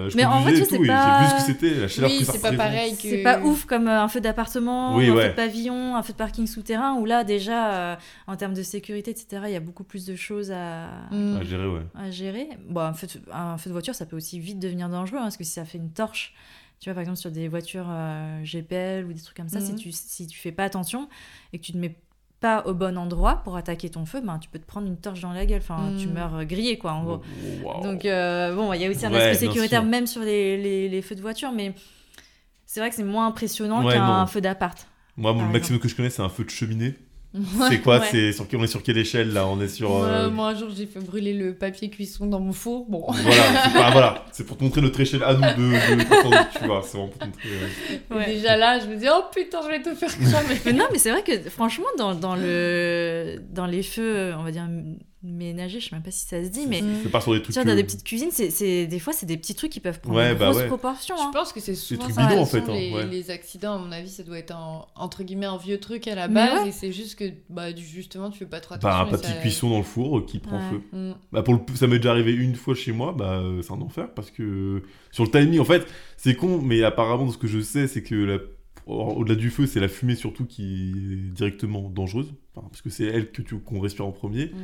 je 0.10 0.16
Mais 0.16 0.24
en 0.24 0.48
et 0.48 0.54
tu 0.54 0.60
sais, 0.60 0.66
c'est 0.66 0.78
pas- 0.88 1.20
j'ai 1.20 1.26
vu 1.26 1.30
ce 1.32 1.36
que 1.36 1.52
c'était, 1.52 1.80
la 1.82 1.88
chaleur 1.90 2.10
Oui, 2.10 2.20
que 2.20 2.24
ça 2.26 2.32
c'est 2.32 2.40
pas 2.42 2.54
pareil 2.54 2.96
que. 2.96 3.02
C'est 3.02 3.18
pas 3.24 3.42
ouf 3.42 3.66
comme 3.66 3.88
euh, 3.90 4.02
un 4.02 4.08
feu 4.08 4.22
d'appartement, 4.22 4.96
Oui, 4.96 5.10
un 5.10 5.14
ouais. 5.14 5.24
feu 5.24 5.30
de 5.32 5.36
pavillon, 5.36 5.96
un 5.98 6.04
feu 6.04 6.14
de 6.14 6.18
parking 6.18 6.48
souterrain, 6.48 6.94
où 6.94 7.06
là 7.06 7.26
déjà, 7.26 7.74
euh, 7.74 7.96
en 8.28 8.38
termes 8.38 8.54
de 8.54 8.64
sécurité, 8.64 9.12
etc., 9.12 9.44
il 9.48 9.52
y 9.52 9.56
a 9.58 9.60
beaucoup 9.60 9.84
plus 9.84 10.06
de 10.06 10.16
choses 10.16 10.52
à. 10.52 10.86
À 11.12 11.44
gérer, 11.44 11.68
ouais. 11.68 11.82
à 11.96 12.12
gérer. 12.12 12.48
Bon, 12.70 12.80
un 12.80 12.94
feu, 12.94 13.08
de, 13.08 13.20
un 13.34 13.58
feu 13.58 13.70
de 13.70 13.74
voiture, 13.74 13.94
ça 13.94 14.06
peut 14.06 14.16
aussi 14.16 14.40
vite 14.40 14.60
devenir 14.60 14.88
dangereux, 14.88 15.18
hein, 15.18 15.24
parce 15.24 15.36
que 15.38 15.44
si 15.44 15.52
ça 15.52 15.66
fait 15.66 15.78
une 15.80 15.92
torche, 15.92 16.34
tu 16.84 16.90
vois, 16.90 16.96
par 16.96 17.02
exemple, 17.02 17.18
sur 17.18 17.32
des 17.32 17.48
voitures 17.48 17.88
euh, 17.90 18.44
GPL 18.44 19.06
ou 19.06 19.14
des 19.14 19.22
trucs 19.22 19.38
comme 19.38 19.48
ça, 19.48 19.62
si, 19.62 19.72
Mhm. 19.72 19.78
tu, 19.80 19.92
si 19.94 20.28
tu 20.28 20.38
fais 20.38 20.52
pas 20.52 20.66
attention 20.66 21.08
et 21.54 21.60
que 21.60 21.64
tu 21.64 21.72
te 21.72 21.78
mets 21.78 21.96
pas 22.42 22.66
au 22.68 22.74
bon 22.74 22.98
endroit 22.98 23.38
pour 23.38 23.56
attaquer 23.56 23.90
ton 23.90 24.06
feu, 24.06 24.20
ben, 24.20 24.38
tu 24.38 24.50
peux 24.50 24.60
te 24.60 24.66
prendre 24.66 24.86
une 24.88 24.98
torche 24.98 25.22
dans 25.22 25.32
la 25.32 25.46
gueule, 25.46 25.62
enfin, 25.62 25.94
tu 25.98 26.10
Mhm. 26.10 26.14
meurs 26.14 26.36
euh, 26.36 26.44
grillé, 26.44 26.78
quoi, 26.78 26.92
en 26.92 27.04
gros. 27.06 27.22
Wow. 27.64 27.84
Donc, 27.84 28.04
euh, 28.04 28.54
bon, 28.54 28.74
il 28.74 28.82
y 28.82 28.86
a 28.86 28.90
aussi 28.90 29.06
un 29.06 29.12
Ouais, 29.14 29.16
aspect 29.20 29.36
sécuritaire, 29.48 29.86
même 29.86 30.08
sur 30.08 30.22
les, 30.24 30.62
les- 30.62 30.90
les 30.90 31.02
feux 31.02 31.16
de 31.16 31.22
voiture, 31.22 31.54
mais 31.54 31.74
c'est 32.66 32.82
vrai 32.82 32.90
que 32.90 32.96
c'est 32.98 33.04
moins 33.04 33.28
impressionnant 33.28 33.86
Ouais, 33.86 33.94
qu'un 33.94 34.26
feu 34.28 34.42
d'appart. 34.42 34.88
Moi, 35.16 35.32
mon 35.34 35.40
par 35.40 35.50
maximum 35.50 35.80
que 35.80 35.88
je 35.88 35.96
connais, 35.96 36.10
c'est 36.10 36.22
un 36.22 36.30
feu 36.30 36.44
de 36.44 36.50
cheminée. 36.50 36.96
Ouais. 37.34 37.68
C'est 37.70 37.80
quoi 37.80 37.98
Ouais. 38.00 38.08
C'est 38.12 38.32
sur 38.32 38.46
on 38.54 38.64
est 38.64 38.68
sur 38.68 38.84
quelle 38.84 38.98
échelle 39.00 39.34
là? 39.34 39.48
On 39.48 39.60
est 39.60 39.68
sur. 39.68 39.90
Moi, 39.90 40.06
euh, 40.06 40.30
moi, 40.30 40.48
un 40.50 40.56
jour, 40.56 40.70
j'ai 40.76 40.86
fait 40.86 41.00
brûler 41.00 41.34
le 41.34 41.56
papier 41.56 41.90
cuisson 41.90 42.28
dans 42.28 42.40
mon 42.40 42.54
four. 42.54 42.86
Bon. 42.88 43.06
Voilà, 43.10 43.44
c'est 43.64 43.74
pas- 43.74 43.92
voilà, 43.92 44.26
c'est 44.32 44.46
pour 44.46 44.56
te 44.58 44.64
montrer 44.64 44.82
notre 44.82 45.00
échelle 45.00 45.24
à 45.24 45.34
nous 45.34 45.42
de, 45.42 46.58
tu 46.60 46.66
vois. 46.66 46.84
C'est 46.84 46.98
vraiment 46.98 47.08
pour 47.08 47.18
te 47.18 47.26
montrer. 47.26 47.50
euh, 48.12 48.16
Ouais. 48.16 48.26
Déjà 48.28 48.56
là, 48.56 48.80
je 48.80 48.86
me 48.86 48.96
dis, 48.98 49.08
oh 49.12 49.24
putain, 49.34 49.62
je 49.64 49.68
vais 49.70 49.82
te 49.82 49.96
faire 49.96 50.10
cramer. 50.16 50.60
Mais 50.66 50.74
non, 50.74 50.86
mais 50.92 51.00
c'est 51.00 51.10
vrai 51.12 51.24
que 51.24 51.50
franchement, 51.50 51.88
dans, 51.98 52.14
dans, 52.14 52.36
le, 52.36 53.38
dans 53.52 53.66
les 53.66 53.82
feux, 53.82 54.34
on 54.38 54.44
va 54.44 54.52
dire 54.52 54.68
ménagers, 55.24 55.80
je 55.80 55.90
sais 55.90 55.96
même 55.96 56.04
pas 56.04 56.12
si 56.12 56.26
ça 56.26 56.44
se 56.44 56.50
dit, 56.50 56.68
mais. 56.68 56.84
C'est 57.04 57.10
pas 57.12 57.22
sur 57.22 57.32
des 57.34 57.42
trucs. 57.42 57.54
tu 57.56 57.62
vois, 57.62 57.70
dans 57.70 57.76
des 57.76 57.84
petites 57.84 58.04
cuisines, 58.04 58.30
c'est, 58.32 58.50
c'est- 58.50 58.88
des 58.88 59.00
fois, 59.00 59.14
c'est 59.14 59.26
des 59.26 59.38
petits 59.38 59.56
trucs 59.56 59.72
qui 59.72 59.80
peuvent 59.80 60.00
prendre 60.02 60.18
Ouais, 60.18 60.32
une 60.34 60.38
bah 60.38 60.46
grosse 60.50 60.58
ouais. 60.62 60.68
proportion. 60.68 61.16
Je 61.18 61.22
hein. 61.24 61.32
pense 61.34 61.54
que 61.54 61.60
c'est 61.60 61.76
souvent 61.76 62.04
trucs 62.04 62.16
ça, 62.16 62.28
bidons, 62.28 62.42
en 62.42 62.46
sont 62.46 62.52
fait, 62.62 62.70
hein, 62.72 62.76
les, 62.76 62.92
ouais. 62.94 63.06
les 63.08 63.32
accidents, 63.32 63.76
à 63.76 63.78
mon 63.78 63.92
avis, 63.92 64.10
ça 64.10 64.24
doit 64.24 64.38
être 64.38 64.52
un, 64.56 64.86
entre 64.96 65.24
guillemets 65.24 65.46
un 65.46 65.58
vieux 65.58 65.80
truc 65.80 66.08
à 66.08 66.16
la 66.16 66.28
base. 66.28 66.64
ouais. 66.64 66.70
Et 66.70 66.72
c'est 66.72 66.92
juste 66.92 67.18
que 67.18 67.26
bah, 67.50 67.74
justement, 67.76 68.30
tu 68.30 68.40
fais 68.40 68.46
pas 68.46 68.60
trop 68.60 68.76
attention. 68.76 69.12
Bah, 69.12 69.18
un 69.18 69.18
ça- 69.18 69.34
cuisson 69.42 69.70
dans 69.70 69.78
le 69.78 69.84
four 69.84 70.26
qui 70.26 70.40
prend 70.40 70.58
Ouais. 70.58 70.70
feu. 70.72 70.82
Mm. 70.98 71.14
Bah 71.32 71.42
pour 71.44 71.54
le, 71.54 71.60
ça 71.76 71.88
m'est 71.88 71.98
déjà 71.98 72.12
arrivé 72.12 72.34
une 72.34 72.56
fois 72.56 72.76
chez 72.76 72.92
moi, 72.92 73.14
bah 73.18 73.40
euh, 73.40 73.62
c'est 73.62 73.72
un 73.74 73.82
enfer 73.82 74.14
parce 74.14 74.30
que 74.32 74.84
sur 75.12 75.24
le 75.24 75.30
timing, 75.32 75.60
en 75.60 75.66
fait, 75.66 75.88
c'est 76.18 76.36
con, 76.36 76.62
mais 76.62 76.84
apparemment, 76.84 77.26
de 77.28 77.32
ce 77.32 77.38
que 77.38 77.48
je 77.48 77.60
sais, 77.62 77.88
c'est 77.88 78.04
que 78.04 78.16
la- 78.16 78.40
au-delà 78.86 79.36
du 79.36 79.50
feu, 79.50 79.66
c'est 79.66 79.80
la 79.80 79.88
fumée 79.88 80.16
surtout 80.16 80.46
qui 80.46 80.92
est 80.92 81.32
directement 81.32 81.90
dangereuse, 81.90 82.34
parce 82.54 82.82
que 82.82 82.90
c'est 82.90 83.06
elle 83.06 83.32
que 83.32 83.42
tu 83.42 83.58
qu'on 83.60 83.80
respire 83.80 84.06
en 84.06 84.12
premier. 84.12 84.48
Mm. 84.48 84.58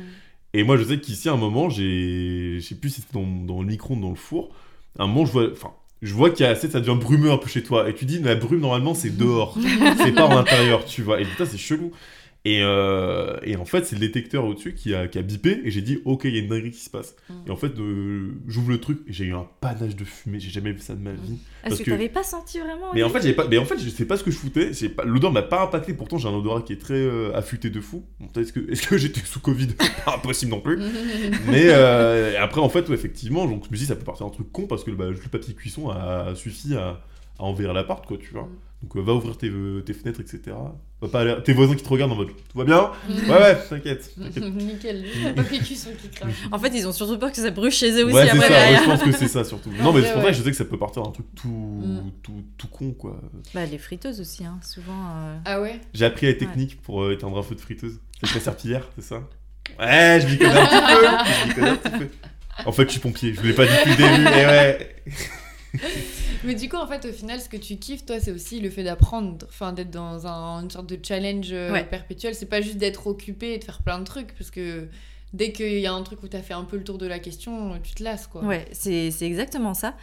Et 0.52 0.64
moi, 0.64 0.76
je 0.76 0.84
sais 0.84 0.98
qu'ici, 0.98 1.28
à 1.28 1.32
un 1.32 1.36
moment, 1.36 1.70
j'ai, 1.70 2.58
je 2.60 2.66
sais 2.66 2.74
plus 2.74 2.90
si 2.90 3.00
c'était 3.02 3.14
dans, 3.14 3.26
dans 3.26 3.60
le 3.60 3.66
micro-ondes, 3.66 4.00
dans 4.00 4.10
le 4.10 4.16
four, 4.16 4.50
à 4.98 5.04
un 5.04 5.06
moment, 5.06 5.24
je 5.24 5.32
vois, 5.32 5.50
enfin, 5.52 5.72
je 6.02 6.12
vois 6.14 6.30
qu'il 6.30 6.44
y 6.44 6.48
a 6.48 6.52
assez, 6.52 6.68
ça 6.68 6.80
devient 6.80 6.98
brumeux 6.98 7.30
un 7.30 7.36
peu 7.36 7.48
chez 7.48 7.62
toi, 7.62 7.88
et 7.88 7.94
tu 7.94 8.04
dis, 8.04 8.18
la 8.18 8.34
brume 8.34 8.60
normalement, 8.60 8.94
c'est 8.94 9.16
dehors, 9.16 9.56
c'est 9.98 10.12
pas 10.12 10.26
en 10.26 10.36
intérieur, 10.36 10.84
tu 10.84 11.02
vois. 11.02 11.20
Et 11.20 11.24
putain, 11.24 11.46
c'est 11.46 11.58
chelou. 11.58 11.92
Et, 12.46 12.60
euh, 12.62 13.36
et 13.42 13.56
en 13.56 13.66
fait, 13.66 13.84
c'est 13.84 13.96
le 13.96 14.00
détecteur 14.00 14.46
au-dessus 14.46 14.74
qui 14.74 14.94
a, 14.94 15.08
qui 15.08 15.18
a 15.18 15.22
bipé, 15.22 15.60
et 15.62 15.70
j'ai 15.70 15.82
dit, 15.82 16.00
ok, 16.06 16.22
il 16.24 16.34
y 16.34 16.38
a 16.38 16.40
une 16.40 16.48
dinguerie 16.48 16.70
qui 16.70 16.80
se 16.80 16.88
passe. 16.88 17.14
Mm. 17.28 17.34
Et 17.46 17.50
en 17.50 17.56
fait, 17.56 17.78
euh, 17.78 18.32
j'ouvre 18.48 18.70
le 18.70 18.80
truc, 18.80 19.00
et 19.06 19.12
j'ai 19.12 19.26
eu 19.26 19.34
un 19.34 19.46
panache 19.60 19.94
de 19.94 20.04
fumée, 20.04 20.40
j'ai 20.40 20.48
jamais 20.48 20.72
vu 20.72 20.80
ça 20.80 20.94
de 20.94 21.02
ma 21.02 21.12
vie. 21.12 21.34
Est-ce 21.34 21.68
parce 21.68 21.78
que, 21.80 21.84
que- 21.84 21.90
t'avais 21.90 22.08
pas 22.08 22.22
senti 22.22 22.58
vraiment 22.58 22.94
Mais 22.94 23.02
en 23.02 23.10
fait, 23.10 23.30
pas, 23.34 23.46
mais 23.46 23.58
en 23.58 23.66
fait, 23.66 23.78
je 23.78 23.90
sais 23.90 24.06
pas 24.06 24.16
ce 24.16 24.24
que 24.24 24.30
je 24.30 24.38
foutais. 24.38 24.70
Pas... 24.88 25.04
L'odeur 25.04 25.32
m'a 25.32 25.42
pas 25.42 25.62
impacté. 25.62 25.92
Pourtant, 25.92 26.16
j'ai 26.16 26.28
un 26.28 26.32
odorat 26.32 26.62
qui 26.62 26.72
est 26.72 26.80
très 26.80 26.94
euh, 26.94 27.36
affûté 27.36 27.68
de 27.68 27.80
fou. 27.80 28.04
Bon, 28.18 28.28
est-ce 28.40 28.52
que, 28.52 28.96
j'étais 28.96 29.20
sous 29.20 29.40
Covid? 29.40 29.68
Pas 30.06 30.14
impossible 30.14 30.50
non 30.50 30.60
plus. 30.60 30.78
Mais 31.50 31.70
après, 31.70 32.62
en 32.62 32.70
fait, 32.70 32.88
ouais, 32.88 32.94
effectivement, 32.94 33.46
donc 33.46 33.64
je 33.66 33.70
me 33.70 33.76
dis, 33.76 33.84
ça 33.84 33.96
peut 33.96 34.04
partir 34.04 34.24
un 34.24 34.30
truc 34.30 34.50
con 34.50 34.66
parce 34.66 34.82
que 34.82 34.90
bah, 34.92 35.10
le 35.10 35.16
papier 35.30 35.52
cuisson 35.52 35.90
a 35.90 36.34
suffi 36.34 36.74
à, 36.74 37.02
à 37.40 37.44
envers 37.44 37.72
l'appart, 37.72 38.04
quoi, 38.06 38.16
tu 38.18 38.30
vois. 38.32 38.48
Donc, 38.82 38.96
euh, 38.96 39.00
va 39.02 39.12
ouvrir 39.12 39.36
tes, 39.36 39.50
tes 39.84 39.92
fenêtres, 39.92 40.20
etc. 40.20 40.56
Va 41.02 41.08
pas 41.08 41.20
aller- 41.20 41.36
Tes 41.44 41.52
voisins 41.52 41.74
qui 41.74 41.82
te 41.82 41.88
regardent 41.90 42.12
en 42.12 42.16
mode, 42.16 42.28
tout 42.28 42.58
va 42.58 42.64
bien 42.64 42.90
Ouais, 43.08 43.28
ouais, 43.30 43.58
t'inquiète. 43.68 44.10
Nickel, 44.36 45.04
qui. 45.62 45.78
En 46.50 46.58
fait, 46.58 46.68
ils 46.74 46.86
ont 46.88 46.92
surtout 46.92 47.18
peur 47.18 47.30
que 47.30 47.36
ça 47.36 47.50
brûle 47.50 47.70
chez 47.70 47.90
eux 47.92 48.06
aussi 48.06 48.14
Ouais, 48.14 48.28
après 48.30 48.48
ça, 48.48 48.54
ouais, 48.70 48.76
je 48.78 48.84
pense 48.84 49.02
que 49.02 49.12
c'est 49.12 49.28
ça 49.28 49.44
surtout. 49.44 49.70
Non, 49.70 49.92
mais 49.92 50.00
vrai, 50.00 50.08
c'est 50.08 50.12
pour 50.14 50.22
ça 50.22 50.28
que 50.28 50.34
je 50.34 50.42
sais 50.42 50.50
que 50.50 50.56
ça 50.56 50.64
peut 50.64 50.78
partir 50.78 51.02
d'un 51.02 51.10
truc 51.10 51.26
tout, 51.34 51.48
Mm. 51.48 52.10
tout, 52.22 52.42
tout 52.56 52.68
con, 52.68 52.92
quoi. 52.92 53.20
Bah, 53.54 53.66
les 53.66 53.76
friteuses 53.78 54.18
aussi, 54.20 54.44
hein, 54.46 54.58
souvent. 54.62 54.92
euh, 55.16 55.36
Ah 55.44 55.60
ouais? 55.60 55.78
J'ai 55.92 56.06
appris 56.06 56.26
les 56.26 56.38
techniques 56.38 56.80
pour 56.80 57.02
euh, 57.02 57.12
éteindre 57.12 57.36
un 57.38 57.42
feu 57.42 57.54
de 57.54 57.60
friteuse. 57.60 57.98
C'est 58.22 58.34
la 58.34 58.40
serpillière, 58.40 58.88
c'est 58.96 59.04
ça? 59.04 59.22
Ouais, 59.78 60.20
je 60.22 60.26
m'y 60.26 60.38
connais 60.38 60.58
un 60.58 60.66
petit 60.66 60.94
peu. 60.94 61.06
Je 61.42 61.48
m'y 61.48 61.54
connais 61.54 61.68
un 61.70 61.76
petit 61.76 61.98
peu. 61.98 62.08
En 62.66 62.72
fait, 62.72 62.84
je 62.84 62.90
suis 62.90 63.00
pompier. 63.00 63.32
Je 63.34 63.40
vous 63.40 63.46
l'ai 63.46 63.52
pas 63.54 63.64
dit 63.66 63.72
depuis 63.72 63.90
le 63.90 63.96
début. 63.96 64.38
Et 64.38 64.46
ouais. 64.46 64.96
Mais 66.44 66.54
du 66.54 66.68
coup, 66.68 66.76
en 66.76 66.86
fait, 66.86 67.04
au 67.04 67.12
final, 67.12 67.40
ce 67.40 67.48
que 67.48 67.56
tu 67.56 67.76
kiffes, 67.76 68.04
toi, 68.06 68.18
c'est 68.20 68.30
aussi 68.32 68.60
le 68.60 68.70
fait 68.70 68.82
d'apprendre, 68.82 69.46
enfin, 69.48 69.72
d'être 69.72 69.90
dans 69.90 70.26
un- 70.26 70.62
une 70.62 70.70
sorte 70.70 70.86
de 70.88 70.98
challenge 71.02 71.48
euh, 71.52 71.72
Ouais. 71.72 71.84
perpétuel. 71.84 72.34
C'est 72.34 72.46
pas 72.46 72.60
juste 72.60 72.76
d'être 72.78 73.06
occupé 73.06 73.52
et 73.54 73.58
de 73.58 73.64
faire 73.64 73.82
plein 73.82 73.98
de 73.98 74.04
trucs, 74.04 74.34
parce 74.38 74.50
que 74.50 74.88
dès 75.32 75.52
qu'il 75.52 75.78
y 75.78 75.86
a 75.86 75.92
un 75.92 76.02
truc 76.02 76.22
où 76.22 76.28
t'as 76.28 76.40
fait 76.42 76.54
un 76.54 76.64
peu 76.64 76.76
le 76.76 76.84
tour 76.84 76.98
de 76.98 77.06
la 77.06 77.18
question, 77.18 77.78
tu 77.82 77.94
te 77.94 78.02
lasses, 78.02 78.26
quoi. 78.26 78.42
Ouais, 78.42 78.64
c'est 78.72 79.10
c'est 79.10 79.26
exactement 79.26 79.74
ça. 79.74 79.94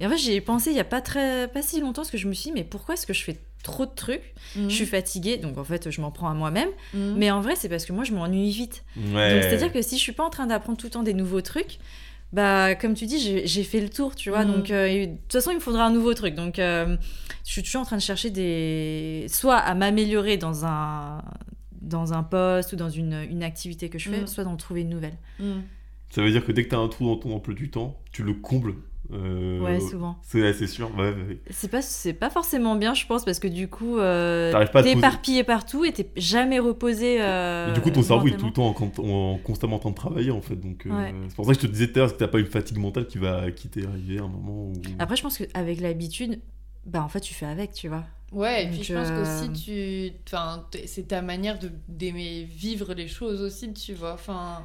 Et 0.00 0.06
en 0.06 0.10
fait, 0.10 0.18
j'y 0.18 0.32
ai 0.32 0.40
pensé 0.40 0.70
il 0.70 0.76
y 0.76 0.80
a 0.80 0.84
pas, 0.84 1.00
très, 1.00 1.46
pas 1.48 1.62
si 1.62 1.80
longtemps, 1.80 2.02
parce 2.02 2.10
que 2.10 2.18
je 2.18 2.26
me 2.28 2.34
suis 2.34 2.50
dit, 2.50 2.52
mais 2.52 2.64
pourquoi 2.64 2.94
est-ce 2.94 3.06
que 3.06 3.12
je 3.14 3.22
fais 3.22 3.38
trop 3.62 3.86
de 3.86 3.92
trucs? 3.94 4.34
Mhm. 4.56 4.68
Je 4.68 4.74
suis 4.74 4.86
fatiguée, 4.86 5.36
donc 5.38 5.56
en 5.56 5.64
fait, 5.64 5.90
je 5.90 6.00
m'en 6.00 6.10
prends 6.10 6.28
à 6.28 6.34
moi-même. 6.34 6.68
Mhm. 6.92 7.14
Mais 7.16 7.30
en 7.30 7.40
vrai, 7.40 7.54
c'est 7.56 7.68
parce 7.68 7.84
que 7.86 7.92
moi, 7.92 8.02
je 8.04 8.12
m'ennuie 8.12 8.50
vite. 8.50 8.84
Ouais. 8.96 9.32
Donc, 9.34 9.42
c'est-à-dire 9.44 9.72
que 9.72 9.80
si 9.80 9.96
je 9.96 10.02
suis 10.02 10.12
pas 10.12 10.24
en 10.24 10.30
train 10.30 10.46
d'apprendre 10.46 10.76
tout 10.76 10.86
le 10.86 10.90
temps 10.90 11.04
des 11.04 11.14
nouveaux 11.14 11.40
trucs, 11.40 11.78
bah, 12.32 12.74
comme 12.74 12.94
tu 12.94 13.06
dis, 13.06 13.46
j'ai 13.46 13.62
fait 13.64 13.80
le 13.80 13.88
tour, 13.88 14.14
tu 14.16 14.30
vois. 14.30 14.44
Mhm. 14.44 14.52
Donc, 14.54 14.70
euh, 14.70 15.06
de 15.06 15.12
toute 15.12 15.32
façon, 15.32 15.50
il 15.52 15.56
me 15.56 15.60
faudra 15.60 15.84
un 15.86 15.90
nouveau 15.92 16.14
truc. 16.14 16.34
Donc, 16.34 16.58
euh, 16.58 16.96
je 17.44 17.52
suis 17.52 17.62
toujours 17.62 17.82
en 17.82 17.84
train 17.84 17.96
de 17.96 18.02
chercher 18.02 18.30
des. 18.30 19.26
soit 19.28 19.56
à 19.58 19.74
m'améliorer 19.74 20.36
dans 20.36 20.64
un 20.64 21.22
dans 21.80 22.14
un 22.14 22.22
poste 22.22 22.72
ou 22.72 22.76
dans 22.76 22.88
une, 22.88 23.12
une 23.30 23.42
activité 23.42 23.90
que 23.90 23.98
je 23.98 24.08
fais, 24.08 24.20
Mhm. 24.22 24.26
soit 24.26 24.42
d'en 24.44 24.56
trouver 24.56 24.80
une 24.80 24.88
nouvelle. 24.88 25.18
Mhm. 25.38 25.62
Ça 26.10 26.22
veut 26.22 26.30
dire 26.30 26.44
que 26.44 26.50
dès 26.52 26.64
que 26.64 26.70
t'as 26.70 26.78
un 26.78 26.88
trou 26.88 27.04
dans 27.06 27.16
ton 27.16 27.34
emploi 27.34 27.54
du 27.54 27.70
temps, 27.70 28.00
tu 28.10 28.22
le 28.22 28.32
combles. 28.32 28.74
Euh, 29.14 29.60
Ouais, 29.60 29.80
souvent. 29.80 30.16
C'est 30.22 30.42
ouais, 30.42 30.66
sûr. 30.66 30.90
Ouais, 30.96 31.10
ouais. 31.12 31.38
C'est 31.50 31.70
pas, 31.70 31.80
c'est 31.82 32.12
pas 32.12 32.30
forcément 32.30 32.74
bien, 32.76 32.92
je 32.94 33.06
pense, 33.06 33.24
parce 33.24 33.38
que 33.38 33.48
du 33.48 33.68
coup, 33.68 33.98
euh, 33.98 34.52
t'es 34.52 34.70
poser. 34.72 34.90
éparpillé 34.92 35.44
partout 35.44 35.84
et 35.84 35.92
t'es 35.92 36.08
jamais 36.16 36.58
reposé. 36.58 37.18
euh, 37.20 37.70
Et 37.70 37.74
du 37.74 37.80
coup, 37.80 37.90
ton 37.90 38.02
cerveau 38.02 38.26
est 38.28 38.36
tout 38.36 38.46
le 38.46 38.52
temps 38.52 38.66
en, 38.68 39.02
en- 39.02 39.32
en 39.34 39.38
constamment 39.38 39.76
en 39.76 39.78
train 39.78 39.90
de 39.90 39.94
travailler 39.94 40.30
en 40.30 40.40
fait. 40.40 40.56
Donc, 40.56 40.86
euh, 40.86 40.90
Ouais. 40.90 41.14
c'est 41.28 41.36
pour 41.36 41.46
ça 41.46 41.54
que 41.54 41.60
je 41.60 41.66
te 41.66 41.70
disais 41.72 41.86
tout 41.88 41.98
à 41.98 42.02
l'heure, 42.02 42.12
que 42.12 42.18
t'as 42.18 42.28
pas 42.28 42.38
une 42.40 42.46
fatigue 42.46 42.78
mentale 42.78 43.06
qui 43.06 43.18
va 43.18 43.50
qui 43.50 43.68
t'est 43.68 43.86
arrivée 43.86 44.18
à 44.18 44.22
un 44.24 44.28
moment 44.28 44.66
où. 44.68 44.72
Après, 44.98 45.16
je 45.16 45.22
pense 45.22 45.38
qu'avec 45.38 45.80
l'habitude, 45.80 46.40
bah 46.86 47.02
en 47.02 47.08
fait, 47.08 47.20
tu 47.20 47.32
fais 47.34 47.46
avec, 47.46 47.72
tu 47.72 47.88
vois. 47.88 48.04
Ouais, 48.32 48.64
et 48.64 48.66
puis 48.68 48.78
Donc, 48.78 48.84
je 48.86 48.94
pense 48.94 49.08
euh, 49.10 49.46
qu'aussi, 49.46 49.64
tu... 49.64 50.12
enfin, 50.26 50.66
c'est 50.86 51.06
ta 51.08 51.22
manière 51.22 51.58
de- 51.58 51.70
d'aimer 51.88 52.42
vivre 52.44 52.92
les 52.94 53.06
choses 53.06 53.40
aussi, 53.40 53.72
tu 53.72 53.94
vois. 53.94 54.14
Enfin. 54.14 54.62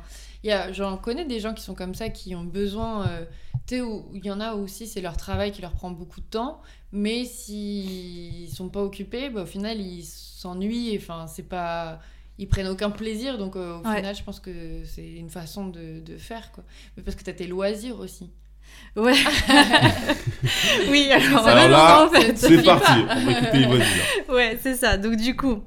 J'en 0.71 0.97
connais 0.97 1.25
des 1.25 1.39
gens 1.39 1.53
qui 1.53 1.63
sont 1.63 1.75
comme 1.75 1.95
ça, 1.95 2.09
qui 2.09 2.35
ont 2.35 2.43
besoin. 2.43 3.07
euh, 3.07 3.25
Tu 3.67 3.75
sais, 3.75 3.81
où- 3.81 4.09
il 4.15 4.25
y 4.25 4.31
en 4.31 4.39
a 4.39 4.53
aussi, 4.53 4.87
c'est 4.87 5.01
leur 5.01 5.15
travail 5.15 5.51
qui 5.51 5.61
leur 5.61 5.73
prend 5.73 5.91
beaucoup 5.91 6.21
de 6.21 6.25
temps, 6.25 6.61
mais 6.91 7.23
s'ils 7.25 8.49
sont 8.49 8.69
pas 8.69 8.81
occupés, 8.81 9.29
bah, 9.29 9.43
au 9.43 9.45
final, 9.45 9.79
ils 9.79 10.03
s'ennuient. 10.03 10.97
Enfin, 10.97 11.27
c'est 11.27 11.43
pas. 11.47 11.99
Ils 12.39 12.47
prennent 12.47 12.67
aucun 12.69 12.89
plaisir, 12.89 13.37
donc 13.37 13.55
euh, 13.57 13.77
au 13.79 13.85
Ouais. 13.87 13.97
final, 13.97 14.15
je 14.15 14.23
pense 14.23 14.39
que 14.39 14.83
c'est 14.85 15.05
une 15.07 15.29
façon 15.29 15.67
de, 15.67 15.99
de 15.99 16.17
faire, 16.17 16.51
quoi. 16.53 16.63
Mais 16.97 17.03
parce 17.03 17.15
que 17.15 17.23
t'as 17.23 17.33
tes 17.33 17.47
loisirs 17.47 17.99
aussi. 17.99 18.31
Ouais. 18.95 19.13
oui, 20.89 21.09
alors, 21.11 21.45
Alors 21.47 21.69
là, 21.69 22.05
en 22.05 22.09
fait. 22.09 22.37
C'est 22.37 22.63
parti. 22.63 22.91
On 23.09 23.25
va 23.25 23.31
écouter 23.31 23.57
les 23.59 23.65
voisins. 23.67 23.83
Ouais, 24.29 24.57
c'est 24.61 24.75
ça. 24.75 24.97
Donc 24.97 25.15
du 25.17 25.35
coup, 25.35 25.63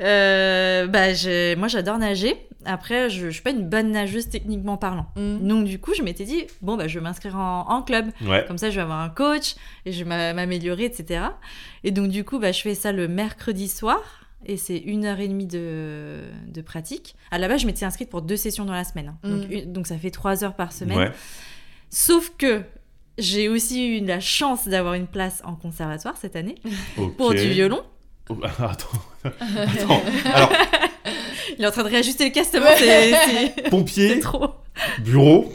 Euh, 0.00 0.86
bah, 0.86 1.12
j'ai- 1.12 1.56
moi, 1.56 1.68
j'adore 1.68 1.98
nager. 1.98 2.36
Après, 2.64 3.08
je, 3.08 3.26
je 3.26 3.30
suis 3.30 3.42
pas 3.42 3.50
une 3.50 3.68
bonne 3.68 3.90
nageuse 3.92 4.28
techniquement 4.28 4.76
parlant. 4.76 5.06
Mm. 5.16 5.46
Donc, 5.46 5.64
du 5.64 5.78
coup, 5.78 5.94
je 5.94 6.02
m'étais 6.02 6.24
dit, 6.24 6.44
bon, 6.60 6.76
bah, 6.76 6.86
je 6.88 6.98
vais 6.98 7.02
m'inscrire 7.04 7.36
en, 7.36 7.68
en 7.68 7.82
club. 7.82 8.06
Ouais. 8.24 8.44
Comme 8.46 8.58
ça, 8.58 8.70
je 8.70 8.76
vais 8.76 8.82
avoir 8.82 9.00
un 9.00 9.08
coach 9.08 9.54
et 9.86 9.92
je 9.92 9.98
vais 10.04 10.08
m'a- 10.08 10.32
m'améliorer, 10.34 10.84
etc. 10.84 11.20
Et 11.84 11.90
donc, 11.90 12.08
du 12.08 12.24
coup, 12.24 12.38
bah, 12.38 12.52
je 12.52 12.60
fais 12.60 12.74
ça 12.74 12.92
le 12.92 13.08
mercredi 13.08 13.68
soir. 13.68 14.00
Et 14.46 14.56
c'est 14.56 14.78
une 14.78 15.04
heure 15.04 15.18
et 15.18 15.26
demie 15.26 15.46
de, 15.46 16.20
de 16.46 16.60
pratique. 16.62 17.16
À 17.32 17.38
la 17.38 17.48
base, 17.48 17.62
je 17.62 17.66
m'étais 17.66 17.84
inscrite 17.84 18.08
pour 18.08 18.22
deux 18.22 18.36
sessions 18.36 18.64
dans 18.64 18.72
la 18.72 18.84
semaine. 18.84 19.08
hein. 19.24 19.28
Donc, 19.28 19.48
Mm. 19.48 19.52
une- 19.52 19.72
donc, 19.72 19.86
ça 19.88 19.98
fait 19.98 20.10
trois 20.12 20.44
heures 20.44 20.54
par 20.54 20.72
semaine. 20.72 20.98
Ouais. 20.98 21.10
Sauf 21.90 22.32
que 22.38 22.62
j'ai 23.18 23.48
aussi 23.48 23.98
eu 23.98 24.04
la 24.04 24.20
chance 24.20 24.68
d'avoir 24.68 24.94
une 24.94 25.08
place 25.08 25.42
en 25.44 25.54
conservatoire 25.56 26.16
cette 26.16 26.36
année 26.36 26.54
pour 27.16 27.30
du 27.34 27.48
violon. 27.48 27.82
Oh, 28.30 28.36
attends. 28.58 28.88
attends. 29.24 30.02
Alors, 30.34 30.52
Il 31.58 31.64
est 31.64 31.66
en 31.66 31.70
train 31.70 31.82
de 31.82 31.88
réajuster 31.88 32.24
le 32.26 32.30
castement, 32.30 32.66
c'est- 32.76 33.70
pompier, 33.70 34.20
trop. 34.20 34.48
bureau. 35.00 35.52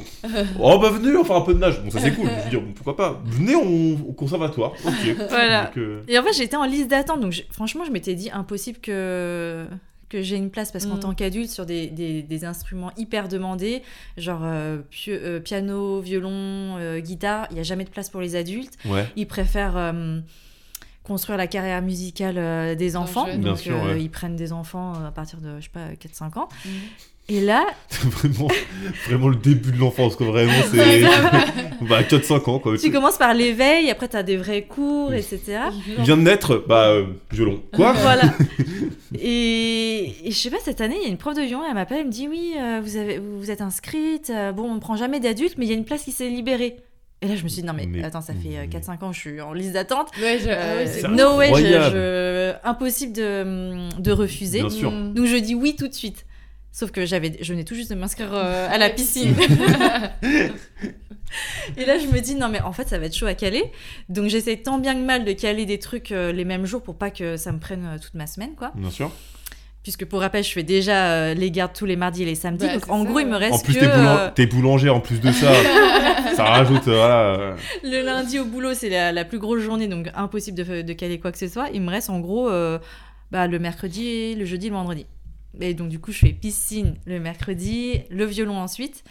Oh 0.59 0.79
bah 0.79 0.89
venez, 0.89 1.15
on 1.15 1.23
faire 1.23 1.35
un 1.37 1.41
peu 1.41 1.53
de 1.53 1.59
nage. 1.59 1.81
Bon, 1.81 1.89
ça 1.89 1.99
c'est 1.99 2.11
cool. 2.13 2.27
Je 2.39 2.43
veux 2.43 2.49
dire, 2.49 2.61
pourquoi 2.75 2.95
pas. 2.95 3.21
Venez 3.25 3.55
on- 3.55 3.93
au 4.09 4.13
conservatoire. 4.13 4.71
Ok. 4.85 5.15
Voilà. 5.29 5.65
Donc, 5.65 5.77
euh, 5.77 6.01
Et 6.07 6.17
en 6.17 6.23
fait, 6.23 6.33
j'étais 6.33 6.55
en 6.55 6.65
liste 6.65 6.89
d'attente, 6.89 7.19
donc 7.21 7.31
j'ai- 7.31 7.47
franchement, 7.51 7.83
je 7.85 7.91
m'étais 7.91 8.15
dit 8.15 8.29
impossible 8.31 8.79
que 8.79 9.65
que 10.09 10.21
j'ai 10.21 10.35
une 10.35 10.51
place 10.51 10.71
parce 10.71 10.85
qu'en 10.85 10.97
Mm. 10.97 10.99
tant 10.99 11.13
qu'adulte 11.15 11.49
sur 11.49 11.65
des, 11.65 11.87
des, 11.87 12.21
des 12.21 12.45
instruments 12.45 12.91
hyper 12.97 13.27
demandés, 13.27 13.81
genre 14.15 14.41
euh, 14.43 14.77
euh, 15.07 15.39
piano, 15.39 16.01
violon, 16.01 16.77
euh, 16.77 16.99
guitare, 16.99 17.47
il 17.49 17.57
y 17.57 17.59
a 17.59 17.63
jamais 17.63 17.83
de 17.83 17.89
place 17.89 18.11
pour 18.11 18.21
les 18.21 18.35
adultes. 18.35 18.77
Ouais. 18.85 19.07
Ils 19.15 19.25
préfèrent 19.25 19.75
euh, 19.75 20.19
construire 21.03 21.37
la 21.37 21.47
carrière 21.47 21.81
musicale 21.81 22.35
euh, 22.37 22.75
des 22.75 22.95
enfants. 22.95 23.25
Bien 23.25 23.37
donc 23.37 23.59
sûr, 23.59 23.75
euh, 23.75 23.93
ouais. 23.93 24.01
ils 24.01 24.09
prennent 24.09 24.35
des 24.35 24.53
enfants 24.53 24.93
euh, 24.95 25.07
à 25.07 25.11
partir 25.11 25.39
de 25.39 25.59
je 25.59 25.63
sais 25.65 25.69
pas 25.71 25.93
4-5 25.93 26.39
ans. 26.39 26.49
Mm. 26.65 26.69
Et 27.29 27.39
là, 27.39 27.65
C'est 27.87 28.03
vraiment, 28.09 28.49
vraiment 29.07 29.27
le 29.29 29.37
début 29.37 29.71
de 29.71 29.77
l'enfance. 29.77 30.15
Quoi. 30.17 30.27
Vraiment, 30.27 30.51
c'est. 30.71 31.03
bah, 31.81 32.01
4-5 32.03 32.49
ans. 32.49 32.59
Quoi. 32.59 32.77
tu 32.77 32.91
commences 32.91 33.17
par 33.17 33.33
l'éveil, 33.33 33.89
après 33.89 34.09
tu 34.09 34.17
as 34.17 34.23
des 34.23 34.35
vrais 34.35 34.63
cours, 34.63 35.13
etc. 35.13 35.59
Il 35.97 36.03
vient 36.03 36.17
de 36.17 36.23
naître, 36.23 36.63
bah, 36.67 36.87
euh, 36.87 37.05
violon. 37.31 37.61
Quoi 37.73 37.93
Voilà. 37.93 38.33
Et, 39.17 40.27
et 40.27 40.31
je 40.31 40.37
sais 40.37 40.49
pas, 40.49 40.57
cette 40.63 40.81
année, 40.81 40.97
il 40.97 41.03
y 41.03 41.05
a 41.05 41.09
une 41.09 41.17
prof 41.17 41.35
de 41.35 41.41
violon, 41.41 41.63
elle 41.67 41.75
m'appelle, 41.75 41.99
elle 41.99 42.07
me 42.07 42.11
dit 42.11 42.27
Oui, 42.27 42.55
euh, 42.59 42.81
vous, 42.83 42.97
avez, 42.97 43.19
vous 43.19 43.51
êtes 43.51 43.61
inscrite. 43.61 44.29
euh, 44.29 44.51
bon, 44.51 44.69
on 44.69 44.75
ne 44.75 44.79
prend 44.79 44.97
jamais 44.97 45.19
d'adultes, 45.21 45.55
mais 45.57 45.65
il 45.65 45.69
y 45.69 45.73
a 45.73 45.77
une 45.77 45.85
place 45.85 46.03
qui 46.03 46.11
s'est 46.11 46.29
libérée. 46.29 46.77
Et 47.23 47.27
là, 47.27 47.35
je 47.35 47.43
me 47.43 47.47
suis 47.47 47.61
dit 47.61 47.67
Non, 47.67 47.73
mais, 47.73 47.85
Mais- 47.87 48.03
attends, 48.03 48.21
ça 48.21 48.33
fait 48.33 48.57
euh, 48.57 48.61
mais- 48.61 48.67
4-5 48.67 49.01
ans, 49.03 49.11
je 49.13 49.19
suis 49.19 49.41
en 49.41 49.53
liste 49.53 49.71
d'attente. 49.71 50.09
Ouais, 50.21 50.37
je- 50.39 50.49
ah 50.49 50.53
Euh, 50.53 50.77
ouais, 50.79 50.87
C'est 50.87 51.07
no 51.07 51.37
way, 51.37 51.47
je- 51.47 51.53
incroyable. 51.53 51.95
je- 51.95 52.53
impossible 52.67 53.13
de, 53.13 53.99
de 54.01 54.11
refuser. 54.11 54.59
Bien 54.59 54.69
sûr. 54.69 54.91
Mm. 54.91 55.13
Donc 55.13 55.25
je 55.25 55.37
dis 55.37 55.55
oui 55.55 55.75
tout 55.77 55.87
de 55.87 55.93
suite. 55.93 56.25
Sauf 56.71 56.91
que 56.91 57.05
j'avais, 57.05 57.37
je 57.39 57.53
venais 57.53 57.63
tout 57.63 57.75
juste 57.75 57.89
de 57.91 57.95
m'inscrire 57.95 58.31
euh, 58.33 58.67
à 58.71 58.77
la 58.77 58.89
piscine. 58.89 59.33
Et 61.77 61.85
là, 61.85 61.97
je 61.97 62.05
me 62.07 62.19
dis, 62.19 62.35
non, 62.35 62.47
mais 62.49 62.61
en 62.61 62.73
fait, 62.73 62.87
ça 62.89 62.99
va 62.99 63.05
être 63.07 63.15
chaud 63.15 63.25
à 63.25 63.33
caler. 63.33 63.63
Donc, 64.09 64.27
j'essaie 64.27 64.57
tant 64.57 64.77
bien 64.77 64.93
que 64.93 64.99
mal 65.03 65.25
de 65.25 65.31
caler 65.31 65.65
des 65.65 65.79
trucs 65.79 66.11
euh, 66.11 66.31
les 66.31 66.45
mêmes 66.45 66.65
jours 66.65 66.83
pour 66.83 66.95
pas 66.95 67.09
que 67.09 67.37
ça 67.37 67.51
me 67.51 67.57
prenne 67.59 67.85
euh, 67.85 67.97
toute 67.99 68.13
ma 68.13 68.27
semaine, 68.27 68.53
quoi. 68.55 68.71
Bien 68.75 68.91
sûr. 68.91 69.11
Puisque 69.83 70.05
pour 70.05 70.21
rappel, 70.21 70.43
je 70.45 70.51
fais 70.51 70.63
déjà 70.63 71.11
euh, 71.11 71.33
les 71.33 71.51
gardes 71.51 71.73
tous 71.73 71.85
les 71.85 71.97
mardis 71.97 72.23
et 72.23 72.25
les 72.25 72.35
samedis. 72.35 72.65
Donc, 72.73 72.89
en 72.89 73.03
ça, 73.03 73.09
gros, 73.09 73.19
il 73.19 73.27
me 73.27 73.35
reste 73.35 73.53
En 73.53 73.59
plus, 73.59 73.73
que 73.73 73.79
t'es, 73.81 73.85
boulan- 73.87 74.17
euh, 74.17 74.29
t'es 74.33 74.45
boulangère 74.45 74.95
en 74.95 75.01
plus 75.01 75.19
de 75.19 75.29
ça. 75.31 75.51
ça 76.35 76.45
rajoute, 76.45 76.87
euh, 76.87 76.95
voilà. 76.95 77.55
le 77.83 78.05
lundi 78.05 78.39
au 78.39 78.45
boulot, 78.45 78.73
c'est 78.73 78.89
la, 78.89 79.11
la 79.11 79.25
plus 79.25 79.39
grosse 79.39 79.59
journée, 79.61 79.87
donc 79.89 80.09
impossible 80.15 80.57
de, 80.63 80.81
de 80.83 80.93
caler 80.93 81.19
quoi 81.19 81.33
que 81.33 81.37
ce 81.37 81.47
soit. 81.49 81.69
Il 81.73 81.81
me 81.81 81.89
reste 81.89 82.09
en 82.09 82.19
gros 82.21 82.49
euh, 82.49 82.79
bah, 83.31 83.47
le 83.47 83.59
mercredi, 83.59 84.35
le 84.35 84.45
jeudi, 84.45 84.69
le 84.69 84.75
vendredi. 84.75 85.05
Et 85.59 85.73
donc, 85.73 85.89
du 85.89 85.99
coup, 85.99 86.11
je 86.13 86.19
fais 86.19 86.31
piscine 86.33 86.95
le 87.05 87.19
mercredi, 87.19 88.03
le 88.09 88.23
violon 88.25 88.57
ensuite. 88.57 89.03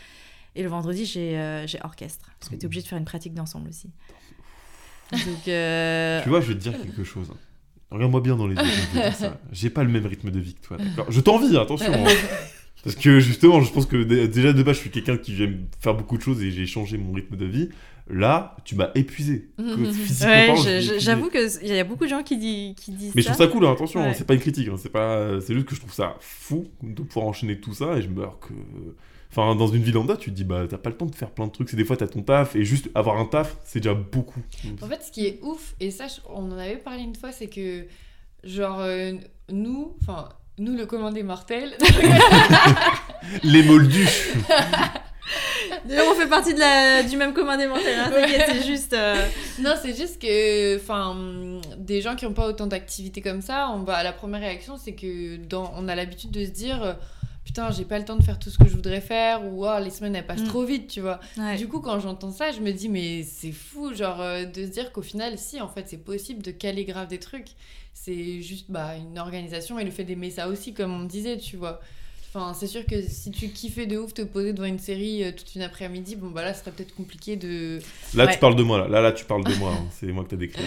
Et 0.56 0.62
le 0.62 0.68
vendredi, 0.70 1.04
j'ai 1.04 1.36
euh, 1.38 1.66
j'ai 1.66 1.78
orchestre. 1.84 2.30
Parce 2.40 2.48
que 2.50 2.56
tu 2.56 2.62
es 2.62 2.64
obligé 2.66 2.80
de 2.82 2.88
faire 2.88 2.98
une 2.98 3.04
pratique 3.04 3.34
d'ensemble 3.34 3.68
aussi. 3.68 3.90
Donc, 5.12 5.48
euh, 5.48 6.22
Tu 6.22 6.28
vois, 6.30 6.40
je 6.40 6.48
vais 6.48 6.54
te 6.54 6.60
dire 6.60 6.72
quelque 6.80 7.04
chose. 7.04 7.30
Regarde-moi 7.92 8.20
bien 8.20 8.36
dans 8.36 8.46
les 8.46 8.54
yeux. 8.56 8.62
J'ai 9.52 9.70
pas 9.70 9.82
le 9.84 9.90
même 9.90 10.06
rythme 10.06 10.30
de 10.30 10.40
vie 10.40 10.54
que 10.54 10.66
toi, 10.66 10.76
d'accord 10.78 11.06
Je 11.10 11.20
t'envie, 11.20 11.56
attention. 11.56 11.92
hein. 11.92 12.08
Parce 12.84 12.96
que 12.96 13.20
justement, 13.20 13.60
je 13.60 13.72
pense 13.72 13.86
que 13.86 14.02
dé- 14.02 14.26
déjà 14.26 14.52
de 14.52 14.60
base, 14.62 14.74
je 14.76 14.80
suis 14.80 14.90
quelqu'un 14.90 15.16
qui 15.16 15.36
j'aime 15.36 15.66
faire 15.80 15.94
beaucoup 15.94 16.16
de 16.16 16.22
choses 16.22 16.42
et 16.42 16.50
j'ai 16.50 16.66
changé 16.66 16.98
mon 16.98 17.12
rythme 17.12 17.36
de 17.36 17.46
vie. 17.46 17.68
Là, 18.10 18.56
tu 18.64 18.74
m'as 18.74 18.90
épuisé. 18.96 19.50
Ouais, 19.58 20.80
j'avoue 20.98 21.30
qu'il 21.30 21.68
y 21.68 21.78
a 21.78 21.84
beaucoup 21.84 22.04
de 22.04 22.08
gens 22.10 22.22
qui, 22.24 22.36
dit- 22.36 22.74
qui 22.76 22.90
disent 22.90 23.12
Mais 23.14 23.22
je 23.22 23.28
trouve 23.28 23.38
ça 23.38 23.46
cool, 23.46 23.64
hein, 23.66 23.72
attention, 23.72 24.00
Ouais. 24.00 24.08
hein, 24.08 24.12
c'est 24.16 24.26
pas 24.26 24.34
une 24.34 24.40
critique, 24.40 24.66
hein, 24.68 24.74
c'est 24.76 24.90
pas, 24.90 25.40
c'est 25.40 25.54
juste 25.54 25.66
que 25.66 25.74
je 25.76 25.80
trouve 25.80 25.92
ça 25.92 26.16
fou 26.20 26.66
de 26.82 27.02
pouvoir 27.02 27.26
enchaîner 27.26 27.60
tout 27.60 27.72
ça 27.74 27.96
et 27.96 28.02
je 28.02 28.08
me 28.08 28.14
dis 28.16 28.20
que, 28.40 28.52
enfin, 29.32 29.56
dans 29.56 29.66
une 29.66 29.82
vie 29.82 29.92
lambda, 29.92 30.16
tu 30.16 30.30
te 30.30 30.36
dis 30.36 30.44
bah 30.44 30.64
t'as 30.68 30.78
pas 30.78 30.90
le 30.90 30.96
temps 30.96 31.06
de 31.06 31.14
faire 31.14 31.30
plein 31.30 31.46
de 31.46 31.52
trucs, 31.52 31.68
c'est 31.70 31.76
des 31.76 31.84
fois 31.84 31.96
t'as 31.96 32.06
ton 32.06 32.22
taf 32.22 32.54
et 32.54 32.64
juste 32.64 32.88
avoir 32.94 33.18
un 33.18 33.24
taf, 33.24 33.56
c'est 33.64 33.80
déjà 33.80 33.94
beaucoup. 33.94 34.40
En 34.82 34.86
fait, 34.86 35.02
ce 35.02 35.10
qui 35.10 35.26
est 35.26 35.38
ouf, 35.42 35.74
et 35.80 35.90
ça, 35.90 36.06
on 36.28 36.52
en 36.52 36.58
avait 36.58 36.76
parlé 36.76 37.02
une 37.02 37.16
fois, 37.16 37.32
c'est 37.32 37.48
que, 37.48 37.86
genre, 38.44 38.80
euh, 38.80 39.12
nous, 39.50 39.96
enfin, 40.02 40.28
nous, 40.58 40.76
le 40.76 40.86
commandé 40.86 41.22
mortel, 41.22 41.76
Les 43.42 43.62
moldus. 43.62 44.34
D'ailleurs, 45.86 46.06
on 46.10 46.14
fait 46.14 46.28
partie 46.28 46.52
de 46.54 46.58
la, 46.60 47.02
du 47.02 47.16
même 47.16 47.32
commun 47.32 47.56
des 47.56 47.66
mortels, 47.66 47.98
hein, 47.98 48.10
t'inquiète, 48.12 48.44
c'est 48.52 48.66
juste. 48.66 48.92
euh, 48.92 49.26
non, 49.60 49.72
c'est 49.80 49.96
juste 49.96 50.20
que, 50.20 50.76
enfin, 50.76 51.16
des 51.78 52.00
gens 52.00 52.14
qui 52.16 52.24
n'ont 52.26 52.34
pas 52.34 52.46
autant 52.46 52.66
d'activités 52.66 53.22
comme 53.22 53.40
ça, 53.40 53.70
on 53.74 53.82
va, 53.82 54.02
la 54.02 54.12
première 54.12 54.40
réaction, 54.40 54.76
c'est 54.76 54.92
que 54.92 55.36
dans, 55.36 55.72
on 55.76 55.88
a 55.88 55.94
l'habitude 55.94 56.30
de 56.30 56.44
se 56.44 56.50
dire, 56.50 56.82
euh, 56.82 56.92
putain, 57.44 57.70
j'ai 57.70 57.84
pas 57.84 57.98
le 57.98 58.04
temps 58.04 58.16
de 58.16 58.22
faire 58.22 58.38
tout 58.38 58.50
ce 58.50 58.58
que 58.58 58.66
je 58.68 58.74
voudrais 58.74 59.00
faire, 59.00 59.44
ou 59.44 59.66
oh, 59.66 59.78
les 59.82 59.90
semaines 59.90 60.14
elles 60.16 60.26
passent 60.26 60.42
Mm. 60.42 60.48
trop 60.48 60.64
vite, 60.64 60.88
tu 60.88 61.00
vois. 61.00 61.20
ouais. 61.36 61.56
Du 61.56 61.68
coup, 61.68 61.80
quand 61.80 61.98
j'entends 62.00 62.30
ça, 62.30 62.52
je 62.52 62.60
me 62.60 62.72
dis, 62.72 62.88
mais 62.88 63.22
c'est 63.24 63.52
fou, 63.52 63.92
genre, 63.94 64.20
euh, 64.20 64.44
de 64.44 64.64
se 64.64 64.70
dire 64.70 64.92
qu'au 64.92 65.02
final, 65.02 65.38
si, 65.38 65.60
en 65.60 65.68
fait, 65.68 65.88
c'est 65.88 65.98
possible 66.04 66.42
de 66.42 66.50
caler 66.50 66.84
grave 66.84 67.08
des 67.08 67.18
trucs. 67.18 67.48
C'est 67.94 68.40
juste 68.42 68.66
bah, 68.70 68.96
une 68.96 69.18
organisation 69.18 69.78
et 69.78 69.84
le 69.84 69.90
fait 69.90 70.04
d'aimer 70.04 70.30
ça 70.30 70.48
aussi, 70.48 70.72
comme 70.72 70.92
on 70.92 71.04
disait, 71.04 71.36
tu 71.38 71.56
vois. 71.56 71.80
Enfin, 72.34 72.54
c'est 72.54 72.66
sûr 72.66 72.86
que 72.86 73.02
si 73.02 73.30
tu 73.30 73.48
kiffais 73.50 73.84
de 73.84 73.98
ouf 73.98 74.14
te 74.14 74.22
poser 74.22 74.54
devant 74.54 74.66
une 74.66 74.78
série 74.78 75.22
euh, 75.22 75.32
toute 75.32 75.54
une 75.54 75.60
après-midi, 75.60 76.16
bon, 76.16 76.30
bah 76.30 76.42
là, 76.42 76.54
ce 76.54 76.60
serait 76.60 76.70
peut-être 76.70 76.94
compliqué 76.94 77.36
de. 77.36 77.78
Là 78.14 78.24
Ouais. 78.24 78.32
tu 78.32 78.38
parles 78.38 78.56
de 78.56 78.62
moi 78.62 78.78
là, 78.78 78.88
là, 78.88 79.00
là 79.02 79.12
tu 79.12 79.26
parles 79.26 79.44
de 79.44 79.54
moi, 79.56 79.72
hein. 79.72 79.84
c'est 80.00 80.06
moi 80.06 80.24
que 80.24 80.30
t'as 80.30 80.36
décrit. 80.36 80.62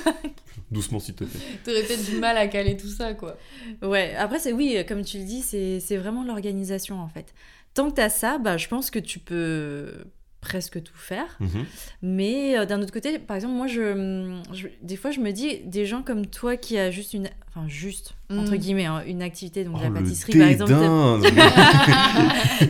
Doucement 0.70 1.00
s'il 1.00 1.14
te 1.14 1.24
plaît. 1.24 1.40
T'aurais 1.64 1.82
peut-être 1.82 2.08
du 2.08 2.18
mal 2.18 2.36
à 2.36 2.46
caler 2.46 2.76
tout 2.76 2.88
ça, 2.88 3.14
quoi. 3.14 3.36
Ouais, 3.82 4.14
après, 4.14 4.38
c'est 4.38 4.52
oui, 4.52 4.78
comme 4.86 5.04
tu 5.04 5.18
le 5.18 5.24
dis, 5.24 5.42
c'est 5.42 5.80
c'est 5.80 5.96
vraiment 5.96 6.24
l'organisation 6.24 7.00
en 7.00 7.08
fait. 7.08 7.34
Tant 7.74 7.90
que 7.90 7.94
t'as 7.96 8.08
ça, 8.08 8.38
bah, 8.38 8.56
je 8.56 8.68
pense 8.68 8.90
que 8.90 8.98
tu 8.98 9.18
peux 9.18 9.92
presque 10.42 10.82
tout 10.82 10.96
faire. 10.96 11.24
Mhm. 11.40 11.64
Mais 12.02 12.58
euh, 12.58 12.66
d'un 12.66 12.82
autre 12.82 12.92
côté, 12.92 13.18
par 13.18 13.36
exemple, 13.36 13.54
moi, 13.54 13.66
je, 13.68 14.36
je- 14.52 14.68
des 14.82 14.96
fois, 14.96 15.10
je 15.12 15.20
me 15.20 15.30
dis, 15.30 15.60
des 15.64 15.86
gens 15.86 16.02
comme 16.02 16.26
toi 16.26 16.56
qui 16.58 16.76
a 16.76 16.90
juste 16.90 17.14
une, 17.14 17.30
enfin 17.48 17.66
juste 17.68 18.12
entre 18.28 18.52
Mm. 18.52 18.56
guillemets, 18.58 18.84
hein, 18.86 19.02
une 19.06 19.22
activité, 19.22 19.64
donc 19.64 19.76
Oh, 19.78 19.82
la 19.82 19.90
pâtisserie, 19.90 20.36
par 20.38 20.48
exemple. 20.48 20.72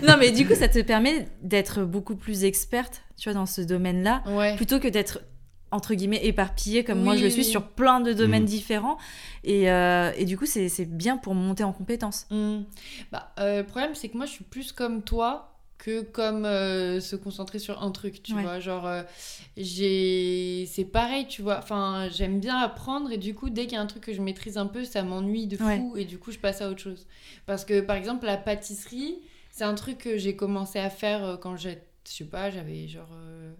non, 0.06 0.16
mais 0.18 0.30
du 0.32 0.46
coup, 0.46 0.54
ça 0.54 0.68
te 0.68 0.80
permet 0.82 1.26
d'être 1.42 1.82
beaucoup 1.84 2.16
plus 2.16 2.44
experte, 2.44 3.02
tu 3.16 3.28
vois, 3.28 3.34
dans 3.34 3.46
ce 3.46 3.60
domaine-là, 3.60 4.22
Ouais. 4.28 4.56
plutôt 4.56 4.78
que 4.78 4.88
d'être 4.88 5.20
entre 5.70 5.94
guillemets 5.94 6.20
éparpillée 6.26 6.84
comme 6.84 7.00
moi 7.02 7.16
je 7.16 7.24
le 7.24 7.30
suis 7.30 7.44
sur 7.46 7.62
plein 7.68 8.00
de 8.00 8.12
domaines 8.12 8.42
Mm. 8.42 8.46
différents 8.46 8.98
et, 9.42 9.70
euh, 9.70 10.10
et 10.18 10.26
du 10.26 10.36
coup 10.36 10.44
c'est 10.44 10.68
c'est 10.68 10.84
bien 10.84 11.16
pour 11.16 11.34
monter 11.34 11.64
en 11.64 11.72
compétences. 11.72 12.26
Bah, 13.10 13.32
euh, 13.40 13.60
le 13.60 13.64
problème, 13.66 13.92
c'est 13.94 14.10
que 14.10 14.18
moi, 14.18 14.26
je 14.26 14.32
suis 14.32 14.44
plus 14.44 14.70
comme 14.72 15.00
toi 15.02 15.51
que 15.84 16.02
comme 16.02 16.44
euh, 16.44 17.00
se 17.00 17.16
concentrer 17.16 17.58
sur 17.58 17.82
un 17.82 17.90
truc, 17.90 18.22
tu 18.22 18.34
Ouais. 18.34 18.42
vois. 18.42 18.60
Genre, 18.60 18.86
euh, 18.86 19.02
j'ai... 19.56 20.64
C'est 20.70 20.84
pareil, 20.84 21.26
tu 21.26 21.42
vois. 21.42 21.58
Enfin, 21.58 22.08
j'aime 22.10 22.38
bien 22.38 22.56
apprendre 22.58 23.10
et 23.10 23.18
du 23.18 23.34
coup, 23.34 23.50
dès 23.50 23.62
qu'il 23.64 23.72
y 23.72 23.76
a 23.76 23.80
un 23.80 23.86
truc 23.86 24.04
que 24.04 24.12
je 24.12 24.20
maîtrise 24.20 24.58
un 24.58 24.66
peu, 24.66 24.84
ça 24.84 25.02
m'ennuie 25.02 25.46
de 25.48 25.56
fou 25.56 25.94
et 25.96 26.04
du 26.04 26.18
coup, 26.18 26.30
je 26.30 26.38
passe 26.38 26.60
à 26.60 26.68
autre 26.70 26.78
chose. 26.80 27.06
Parce 27.46 27.64
que, 27.64 27.80
par 27.80 27.96
exemple, 27.96 28.26
la 28.26 28.36
pâtisserie, 28.36 29.18
c'est 29.50 29.64
un 29.64 29.74
truc 29.74 29.98
que 29.98 30.18
j'ai 30.18 30.36
commencé 30.36 30.78
à 30.78 30.88
faire 30.90 31.24
euh, 31.24 31.36
quand 31.36 31.56
j'ai... 31.56 31.78
Je 32.08 32.12
sais 32.12 32.24
pas, 32.24 32.50
j'avais 32.50 32.86
genre... 32.88 33.10
euh, 33.14 33.52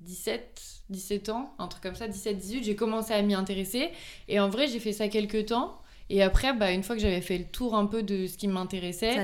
17, 0.00 0.62
17 0.90 1.28
ans, 1.30 1.54
un 1.58 1.68
truc 1.68 1.82
comme 1.82 1.94
ça, 1.94 2.08
17, 2.08 2.36
18, 2.36 2.64
j'ai 2.64 2.76
commencé 2.76 3.12
à 3.12 3.22
m'y 3.22 3.34
intéresser. 3.34 3.90
Et 4.28 4.38
en 4.40 4.48
vrai, 4.48 4.66
j'ai 4.66 4.78
fait 4.80 4.92
ça 4.92 5.08
quelques 5.08 5.46
temps. 5.46 5.78
Et 6.10 6.22
après, 6.22 6.52
bah, 6.52 6.70
une 6.72 6.82
fois 6.82 6.96
que 6.96 7.02
j'avais 7.02 7.20
fait 7.22 7.38
le 7.38 7.44
tour 7.44 7.74
un 7.74 7.86
peu 7.86 8.02
de 8.02 8.26
ce 8.26 8.36
qui 8.36 8.46
m'intéressait, 8.48 9.14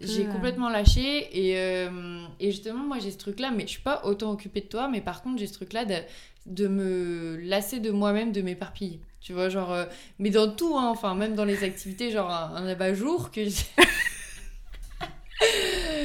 j'ai 0.00 0.26
euh, 0.26 0.30
complètement 0.32 0.68
lâché. 0.70 1.28
Et, 1.32 1.58
euh, 1.58 2.24
et 2.40 2.50
justement, 2.50 2.84
moi, 2.84 2.98
j'ai 2.98 3.10
ce 3.10 3.18
truc-là, 3.18 3.50
mais 3.54 3.64
je 3.64 3.72
suis 3.72 3.82
pas 3.82 4.02
autant 4.04 4.32
occupée 4.32 4.60
de 4.62 4.66
toi, 4.66 4.88
mais 4.88 5.00
par 5.00 5.22
contre, 5.22 5.38
j'ai 5.38 5.46
ce 5.46 5.52
truc-là 5.54 5.84
de, 5.84 5.94
de 6.46 6.66
me 6.68 7.36
lasser 7.42 7.78
de 7.80 7.90
moi-même, 7.90 8.32
de 8.32 8.40
m'éparpiller. 8.42 9.00
Tu 9.20 9.32
vois, 9.32 9.48
genre, 9.48 9.72
euh, 9.72 9.84
mais 10.18 10.30
dans 10.30 10.50
tout, 10.50 10.76
hein, 10.76 10.88
enfin, 10.88 11.14
même 11.14 11.34
dans 11.34 11.44
les 11.44 11.62
activités, 11.64 12.10
genre 12.10 12.30
un, 12.30 12.54
un 12.56 12.66
abat-jour 12.68 13.30
que 13.30 13.44
j'ai- 13.44 13.50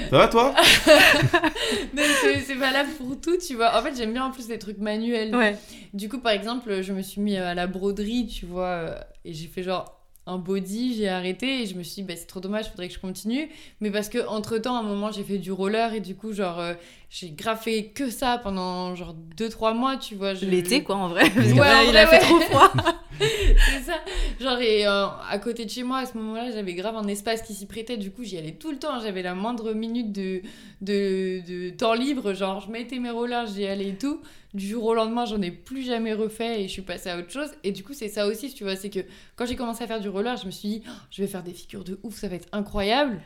Ça 0.10 0.18
va 0.18 0.28
toi? 0.28 0.56
Mais 1.94 2.04
c'est 2.22 2.42
c'est 2.42 2.56
valable 2.56 2.90
pour 2.98 3.20
tout, 3.22 3.38
tu 3.38 3.56
vois. 3.56 3.78
En 3.78 3.84
fait, 3.84 3.96
j'aime 3.96 4.14
bien 4.14 4.26
en 4.26 4.32
plus 4.32 4.48
les 4.50 4.58
trucs 4.58 4.80
manuels. 4.80 5.36
ouais 5.36 5.58
Du 5.94 6.10
coup, 6.10 6.20
par 6.20 6.32
exemple, 6.32 6.82
je 6.82 6.94
me 6.94 7.02
suis 7.02 7.22
mis 7.22 7.38
à 7.38 7.54
la 7.54 7.68
broderie, 7.68 8.28
tu 8.28 8.46
vois, 8.46 8.96
et 9.26 9.34
j'ai 9.34 9.48
fait 9.48 9.62
genre 9.64 9.99
un 10.30 10.38
body, 10.38 10.96
j'ai 10.96 11.10
arrêté 11.10 11.64
et 11.64 11.66
je 11.66 11.76
me 11.76 11.84
suis 11.84 12.02
dit, 12.02 12.08
bah, 12.08 12.16
c'est 12.16 12.28
trop 12.28 12.40
dommage, 12.40 12.70
faudrait 12.70 12.88
que 12.88 12.94
je 12.94 13.00
continue. 13.00 13.50
Mais 13.82 13.90
parce 13.90 14.10
que 14.10 14.26
entre 14.28 14.58
temps, 14.60 14.76
à 14.76 14.80
un 14.80 14.84
moment, 14.84 15.12
j'ai 15.12 15.24
fait 15.24 15.40
du 15.40 15.52
roller 15.52 15.94
et 15.94 16.00
du 16.00 16.16
coup, 16.16 16.34
genre, 16.34 16.60
euh, 16.60 16.74
j'ai 17.10 17.32
graffé 17.32 17.88
que 17.88 18.10
ça 18.10 18.38
pendant 18.38 18.96
genre 18.96 19.16
2-3 19.38 19.74
mois, 19.74 19.98
tu 19.98 20.16
vois. 20.16 20.34
je- 20.36 20.46
L'été, 20.46 20.84
quoi, 20.84 20.96
en 20.96 21.08
vrai. 21.10 21.24
Parce 21.36 21.48
Ouais, 21.48 21.54
que 21.54 21.58
là, 21.60 21.80
en 21.80 21.82
il 21.84 21.88
vrai, 21.90 21.98
a 22.00 22.08
fait 22.08 22.16
ouais. 22.18 22.22
trop 22.22 22.40
froid. 22.42 22.72
c'est 23.20 23.82
ça. 23.84 23.96
Genre, 24.40 24.60
et 24.60 24.86
euh, 24.88 25.08
à 25.30 25.38
côté 25.40 25.66
de 25.66 25.70
chez 25.70 25.84
moi, 25.84 25.98
à 26.00 26.06
ce 26.06 26.18
moment-là, 26.18 26.52
j'avais 26.52 26.74
grave 26.74 26.96
un 26.96 27.08
espace 27.08 27.42
qui 27.42 27.54
s'y 27.54 27.66
prêtait. 27.66 27.98
Du 27.98 28.12
coup, 28.12 28.24
j'y 28.24 28.38
allais 28.38 28.54
tout 28.54 28.72
le 28.72 28.78
temps. 28.78 29.00
J'avais 29.02 29.22
la 29.24 29.34
moindre 29.36 29.74
minute 29.74 30.12
de, 30.12 30.42
de, 30.82 31.42
de 31.48 31.70
temps 31.72 31.94
libre. 31.94 32.34
Genre, 32.34 32.62
je 32.62 32.72
mettais 32.72 33.00
mes 33.00 33.10
rollers, 33.10 33.48
j'y 33.48 33.66
allais 33.66 33.90
et 33.90 33.96
tout. 33.98 34.22
Du 34.54 34.66
jour 34.68 34.84
au 34.86 34.94
lendemain, 34.94 35.26
j'en 35.26 35.42
ai 35.42 35.52
plus 35.52 35.84
jamais 35.84 36.14
refait 36.14 36.62
et 36.62 36.68
je 36.68 36.72
suis 36.74 36.82
passée 36.82 37.10
à 37.10 37.18
autre 37.20 37.32
chose. 37.32 37.50
Et 37.64 37.72
du 37.72 37.84
coup, 37.84 37.94
c'est 37.94 38.08
ça 38.10 38.26
aussi, 38.28 38.54
tu 38.54 38.64
vois. 38.64 38.76
C'est 38.76 38.90
que 38.90 39.00
quand 39.36 39.46
j'ai 39.46 39.56
commencé 39.56 39.84
à 39.84 39.88
faire 39.88 40.00
du 40.00 40.10
roller, 40.10 40.38
je 40.38 40.46
me 40.46 40.52
suis 40.52 40.70
dit, 40.70 40.84
Oh, 40.88 40.92
je 41.12 41.22
vais 41.22 41.28
faire 41.28 41.44
des 41.44 41.54
figures 41.54 41.84
de 41.84 42.00
ouf, 42.04 42.16
ça 42.16 42.28
va 42.30 42.36
être 42.36 42.48
incroyable. 42.52 43.20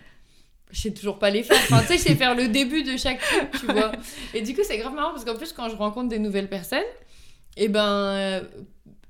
Je 0.74 0.82
sais 0.82 0.92
toujours 0.92 1.20
pas 1.20 1.30
les 1.30 1.44
faire. 1.44 1.56
Enfin, 1.64 1.80
tu 1.82 1.88
sais, 1.88 1.98
je 1.98 2.04
sais 2.04 2.16
faire 2.16 2.36
le 2.36 2.50
début 2.50 2.84
de 2.84 2.98
chaque 2.98 3.22
truc, 3.22 3.50
tu 3.60 3.66
vois. 3.68 3.92
Et 4.34 4.42
du 4.42 4.54
coup, 4.54 4.62
c'est 4.64 4.78
grave 4.78 4.94
marrant 4.94 5.12
parce 5.12 5.24
qu'en 5.24 5.36
plus, 5.36 5.54
quand 5.54 5.70
je 5.70 5.76
rencontre 5.76 6.10
des 6.10 6.20
nouvelles 6.20 6.50
personnes, 6.50 6.84
et 7.56 7.70
ben. 7.70 7.86
euh, 7.86 8.42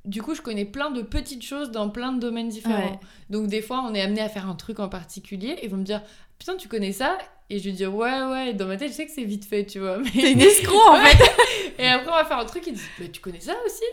du 0.05 0.21
coup, 0.21 0.35
je 0.35 0.41
connais 0.41 0.65
plein 0.65 0.91
de 0.91 1.01
petites 1.01 1.43
choses 1.43 1.71
dans 1.71 1.89
plein 1.89 2.11
de 2.11 2.19
domaines 2.19 2.49
différents. 2.49 2.91
Ouais. 2.91 2.99
Donc, 3.29 3.47
des 3.47 3.61
fois, 3.61 3.85
on 3.89 3.93
est 3.95 4.01
amené 4.01 4.19
à 4.19 4.27
faire 4.27 4.49
un 4.49 4.55
truc 4.55 4.79
en 4.81 4.89
particulier 4.89 5.55
et 5.61 5.65
ils 5.65 5.71
vont 5.71 5.77
me 5.77 5.85
dire 5.85 6.01
Putain, 6.37 6.57
tu 6.57 6.67
connais 6.67 6.91
ça? 6.91 7.17
Et 7.49 7.57
je 7.59 7.63
vais 7.65 7.71
dire 7.71 7.95
Ouais, 7.95 8.21
ouais. 8.23 8.49
Et 8.49 8.53
dans 8.53 8.65
ma 8.67 8.75
tête, 8.75 8.89
je 8.89 8.95
sais 8.95 9.05
que 9.05 9.11
c'est 9.13 9.23
vite 9.23 9.45
fait, 9.45 9.65
tu 9.65 9.79
vois. 9.79 9.99
T'es 10.03 10.09
Mais... 10.21 10.31
une 10.33 10.41
escroc, 10.41 10.77
en 10.89 10.95
fait. 11.05 11.23
Et 11.79 11.87
après, 11.87 12.09
on 12.11 12.15
va 12.15 12.25
faire 12.25 12.39
un 12.39 12.45
truc, 12.45 12.67
ils 12.67 12.73
disent 12.73 12.83
Mais 12.99 13.07
tu 13.07 13.21
connais 13.21 13.39
ça 13.39 13.55
aussi? 13.65 13.83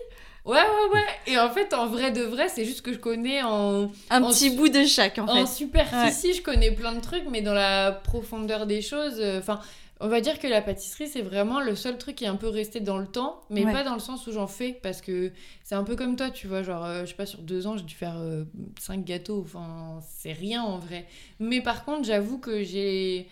Ouais, 0.47 0.57
ouais, 0.57 0.95
ouais. 0.95 1.33
Et 1.33 1.39
en 1.39 1.51
fait, 1.51 1.75
en 1.75 1.87
vrai 1.87 2.11
de 2.11 2.23
vrai, 2.23 2.49
c'est 2.49 2.65
juste 2.65 2.83
que 2.83 2.93
je 2.93 2.99
connais 2.99 3.43
en, 3.43 3.91
Un 4.11 4.23
En 4.23 4.31
petit 4.31 4.51
bout 4.51 4.69
de 4.69 4.85
chaque, 4.85 5.19
en 5.19 5.29
en 5.29 5.47
fait. 5.47 5.47
superficie, 5.47 6.33
je 6.35 6.43
connais 6.43 6.71
plein 6.71 6.93
de 6.95 7.01
trucs, 7.01 7.25
mais 7.31 7.43
dans 7.43 7.53
la 7.55 7.93
profondeur 7.93 8.67
des 8.67 8.81
choses, 8.81 9.21
euh, 9.21 9.39
enfin, 9.39 9.61
on 10.01 10.09
va 10.09 10.23
dire 10.23 10.39
que 10.39 10.47
la 10.47 10.63
pâtisserie, 10.63 11.09
c'est 11.09 11.21
vraiment 11.21 11.61
le 11.61 11.77
seul 11.77 11.99
truc 11.99 12.17
qui 12.17 12.25
est 12.25 12.29
un 12.29 12.37
peu 12.37 12.49
resté 12.49 12.81
dans 12.81 12.97
le 12.97 13.07
temps, 13.07 13.43
mais 13.51 13.67
Ouais. 13.67 13.73
pas 13.73 13.85
dans 13.85 13.93
le 13.93 14.01
sens 14.01 14.27
où 14.27 14.33
j'en 14.33 14.47
fais, 14.47 14.73
parce 14.83 15.03
que 15.03 15.31
c'est 15.63 15.75
un 15.75 15.85
peu 15.85 15.95
comme 15.95 16.17
toi, 16.17 16.31
tu 16.31 16.47
vois, 16.47 16.63
genre, 16.63 16.87
euh, 16.87 17.03
je 17.03 17.11
sais 17.11 17.15
pas, 17.17 17.27
sur 17.27 17.41
deux 17.41 17.67
ans, 17.67 17.77
j'ai 17.77 17.85
dû 17.85 17.95
faire 17.95 18.17
euh, 18.17 18.45
cinq 18.79 19.05
gâteaux, 19.05 19.43
enfin, 19.45 20.01
c'est 20.09 20.33
rien 20.33 20.63
en 20.63 20.79
vrai. 20.79 21.07
Mais 21.39 21.61
par 21.61 21.85
contre, 21.85 22.05
j'avoue 22.05 22.39
que 22.39 22.63
j'ai. 22.65 23.29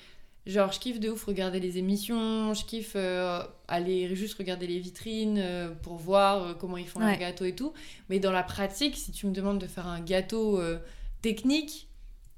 Genre, 0.48 0.72
je 0.72 0.80
kiffe 0.80 0.98
de 0.98 1.10
ouf 1.10 1.24
regarder 1.26 1.60
les 1.60 1.76
émissions, 1.76 2.54
je 2.54 2.64
kiffe 2.64 2.92
euh, 2.96 3.42
aller 3.68 4.14
juste 4.16 4.38
regarder 4.38 4.66
les 4.66 4.78
vitrines 4.78 5.38
euh, 5.38 5.68
pour 5.82 5.96
voir 5.96 6.42
euh, 6.42 6.54
comment 6.54 6.78
ils 6.78 6.86
font 6.88 7.00
Ouais. 7.00 7.10
leurs 7.10 7.18
gâteaux 7.18 7.44
et 7.44 7.54
tout. 7.54 7.74
Mais 8.08 8.18
dans 8.18 8.32
la 8.32 8.42
pratique, 8.42 8.96
si 8.96 9.12
tu 9.12 9.26
me 9.26 9.32
demandes 9.32 9.58
de 9.60 9.66
faire 9.66 9.86
un 9.86 10.00
gâteau 10.00 10.58
euh, 10.58 10.78
technique, 11.20 11.88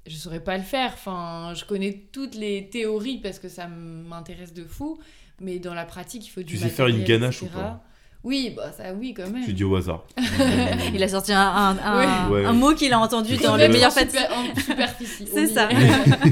je 0.05 0.15
saurais 0.17 0.43
pas 0.43 0.57
le 0.57 0.63
faire. 0.63 0.91
Enfin, 0.93 1.53
je 1.55 1.63
connais 1.63 2.09
toutes 2.11 2.35
les 2.35 2.69
théories 2.69 3.19
parce 3.19 3.39
que 3.39 3.47
ça 3.47 3.67
m'intéresse 3.67 4.53
de 4.53 4.65
fou. 4.65 4.99
Mais 5.39 5.59
dans 5.59 5.73
la 5.73 5.85
pratique, 5.85 6.25
il 6.27 6.29
faut 6.29 6.41
du 6.41 6.47
Tu 6.47 6.57
sais 6.57 6.69
faire 6.69 6.87
une 6.87 7.03
ganache 7.03 7.41
ou 7.43 7.47
pas? 7.47 7.81
Oui, 8.23 8.53
bah 8.55 8.71
ça, 8.77 8.83
oui, 8.93 9.15
quand 9.15 9.27
même. 9.27 9.43
Je 9.47 9.51
dis 9.51 9.63
au 9.63 9.75
hasard. 9.75 10.03
Il 10.93 11.01
a 11.01 11.07
sorti 11.07 11.33
un, 11.33 11.39
un, 11.41 11.77
un- 11.83 12.29
Ouais. 12.29 12.45
un 12.45 12.53
mot 12.53 12.73
qu'il 12.75 12.93
a 12.93 12.99
entendu 12.99 13.35
Tu 13.35 13.41
dans 13.43 13.57
sais 13.57 13.67
le 13.67 13.73
faire 13.73 13.91
meilleur 13.91 14.31
en 14.31 14.59
superficie. 14.59 15.27
C'est 15.33 15.47
ça. 15.47 15.67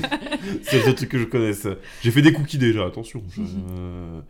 C'est 0.63 0.85
le 0.85 0.93
truc 0.93 1.09
que 1.09 1.17
je 1.17 1.23
connaisse. 1.23 1.65
J'ai 2.03 2.11
fait 2.11 2.21
des 2.21 2.31
cookies 2.31 2.59
déjà, 2.59 2.85
attention. 2.85 3.23
Je... 3.35 3.41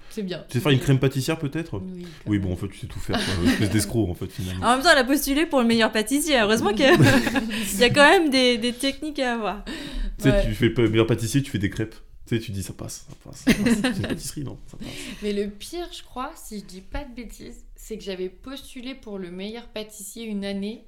C'est 0.09 0.23
bien. 0.23 0.43
Tu 0.49 0.57
sais 0.57 0.63
faire 0.63 0.71
une 0.71 0.79
crème 0.79 0.99
pâtissière 0.99 1.37
peut-être? 1.37 1.81
Oui, 2.25 2.39
bon, 2.39 2.53
en 2.53 2.55
fait, 2.55 2.67
tu 2.69 2.77
sais 2.79 2.87
tout 2.87 2.99
faire. 2.99 3.17
quoi. 3.17 3.51
Espèce 3.51 3.69
d'escroc, 3.71 4.09
en 4.09 4.13
fait, 4.13 4.31
finalement. 4.31 4.65
En 4.65 4.75
même 4.75 4.81
temps, 4.83 4.89
elle 4.93 4.97
a 4.99 5.03
postulé 5.03 5.45
pour 5.45 5.59
le 5.59 5.67
meilleur 5.67 5.91
pâtissier. 5.91 6.39
Heureusement 6.39 6.71
qu'il 6.73 6.85
y 7.79 7.83
a 7.83 7.89
quand 7.89 8.09
même 8.09 8.29
des, 8.29 8.57
des 8.57 8.71
techniques 8.73 9.19
à 9.19 9.33
avoir. 9.33 9.65
Tu 9.65 10.23
sais, 10.23 10.31
Ouais. 10.31 10.45
tu 10.45 10.53
fais 10.53 10.69
pas 10.69 10.83
meilleur 10.83 11.07
pâtissier, 11.07 11.41
tu 11.41 11.51
fais 11.51 11.59
des 11.59 11.69
crêpes. 11.69 11.95
Tu 12.29 12.35
sais, 12.37 12.41
tu 12.41 12.51
dis 12.51 12.61
ça 12.61 12.73
passe, 12.73 13.07
ça 13.09 13.15
passe. 13.23 13.37
ça 13.39 13.53
passe. 13.63 13.77
C'est 13.81 14.01
une 14.01 14.07
pâtisserie, 14.07 14.43
non 14.43 14.57
Ça 14.67 14.77
passe. 14.77 14.87
Mais 15.23 15.33
le 15.33 15.49
pire, 15.49 15.87
je 15.91 16.03
crois, 16.03 16.31
si 16.35 16.59
je 16.59 16.65
dis 16.65 16.81
pas 16.81 17.03
de 17.03 17.13
bêtises, 17.13 17.65
c'est 17.75 17.97
que 17.97 18.03
j'avais 18.03 18.29
postulé 18.29 18.93
pour 18.93 19.17
le 19.17 19.31
meilleur 19.31 19.67
pâtissier 19.67 20.25
une 20.25 20.45
année. 20.45 20.85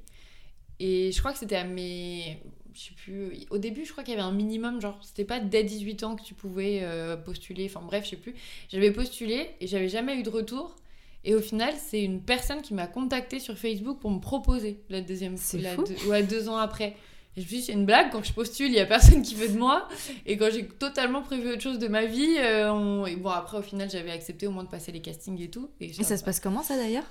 Et 0.79 1.11
je 1.11 1.19
crois 1.19 1.33
que 1.33 1.39
c'était 1.39 1.55
à 1.55 1.63
mes. 1.63 2.37
Je 2.73 2.79
sais 2.79 2.91
plus. 2.95 3.31
Au 3.49 3.57
début, 3.57 3.85
je 3.85 3.91
crois 3.91 4.03
qu'il 4.03 4.13
y 4.13 4.17
avait 4.17 4.25
un 4.25 4.31
minimum, 4.31 4.79
genre, 4.81 4.97
c'était 5.01 5.25
pas 5.25 5.39
dès 5.39 5.63
18 5.63 6.03
ans 6.03 6.15
que 6.15 6.23
tu 6.23 6.33
pouvais 6.33 6.79
euh, 6.83 7.17
postuler. 7.17 7.65
Enfin, 7.65 7.81
bref, 7.85 8.05
je 8.05 8.11
sais 8.11 8.15
plus. 8.17 8.33
J'avais 8.69 8.91
postulé 8.91 9.49
et 9.59 9.67
j'avais 9.67 9.89
jamais 9.89 10.15
eu 10.19 10.23
de 10.23 10.29
retour. 10.29 10.75
Et 11.23 11.35
au 11.35 11.41
final, 11.41 11.73
c'est 11.77 12.01
une 12.03 12.21
personne 12.21 12.61
qui 12.61 12.73
m'a 12.73 12.87
contacté 12.87 13.39
sur 13.39 13.57
Facebook 13.57 13.99
pour 13.99 14.09
me 14.09 14.19
proposer 14.19 14.79
la 14.89 15.01
deuxième 15.01 15.37
C'est 15.37 15.61
fou. 15.75 15.83
deux- 15.83 16.07
ouais, 16.09 16.23
deux 16.23 16.49
ans 16.49 16.57
après. 16.57 16.95
Et 17.37 17.41
je 17.41 17.45
me 17.45 17.47
suis 17.47 17.57
dit, 17.57 17.63
c'est 17.63 17.71
une 17.73 17.85
blague, 17.85 18.11
quand 18.11 18.23
je 18.23 18.33
postule, 18.33 18.67
il 18.67 18.73
y 18.73 18.79
a 18.79 18.85
personne 18.85 19.21
qui 19.21 19.35
veut 19.35 19.47
de 19.47 19.57
moi. 19.57 19.87
Et 20.25 20.35
quand 20.35 20.49
j'ai 20.51 20.67
totalement 20.67 21.21
prévu 21.21 21.51
autre 21.53 21.61
chose 21.61 21.79
de 21.79 21.87
ma 21.87 22.05
vie, 22.05 22.35
euh, 22.39 22.71
on- 22.73 23.05
et 23.05 23.15
bon, 23.15 23.29
après, 23.29 23.57
au 23.57 23.61
final, 23.61 23.89
j'avais 23.89 24.11
accepté 24.11 24.47
au 24.47 24.51
moins 24.51 24.65
de 24.65 24.69
passer 24.69 24.91
les 24.91 24.99
castings 24.99 25.39
et 25.41 25.49
tout. 25.49 25.69
Et, 25.79 25.85
Et 25.85 26.03
ça 26.03 26.17
se 26.17 26.23
passe 26.25 26.41
comment, 26.41 26.61
ça, 26.61 26.75
d'ailleurs? 26.75 27.05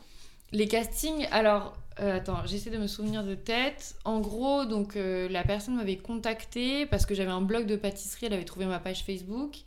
Les 0.52 0.68
castings, 0.68 1.26
alors, 1.30 1.72
euh, 2.00 2.16
attends, 2.16 2.44
j'essaie 2.44 2.70
de 2.70 2.76
me 2.76 2.86
souvenir 2.86 3.24
de 3.24 3.34
tête. 3.34 3.94
En 4.04 4.20
gros, 4.20 4.66
donc, 4.66 4.96
euh, 4.96 5.28
la 5.30 5.42
personne 5.42 5.76
m'avait 5.76 5.96
contacté 5.96 6.84
parce 6.86 7.06
que 7.06 7.14
j'avais 7.14 7.30
un 7.30 7.40
blog 7.40 7.66
de 7.66 7.76
pâtisserie, 7.76 8.26
elle 8.26 8.34
avait 8.34 8.44
trouvé 8.44 8.66
ma 8.66 8.78
page 8.80 9.04
Facebook. 9.04 9.58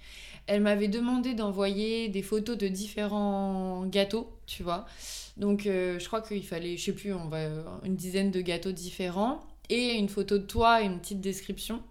Elle 0.46 0.62
m'avait 0.62 0.90
demandé 0.90 1.34
d'envoyer 1.36 2.10
des 2.10 2.22
photos 2.22 2.58
de 2.58 2.68
différents 2.68 3.86
gâteaux, 3.86 4.30
tu 4.46 4.62
vois. 4.62 4.86
Donc, 5.38 5.62
je 5.64 6.06
crois 6.06 6.22
qu'il 6.22 6.46
fallait, 6.46 6.76
je 6.78 6.84
sais 6.84 6.92
plus, 6.92 7.14
on 7.14 7.28
va, 7.30 7.48
une 7.86 7.96
dizaine 7.96 8.30
de 8.30 8.42
gâteaux 8.42 8.74
différents 8.74 9.42
et 9.70 9.94
une 9.94 10.10
photo 10.10 10.38
de 10.38 10.44
toi 10.46 10.82
et 10.82 10.86
une 10.86 11.00
petite 11.00 11.22
description. 11.22 11.82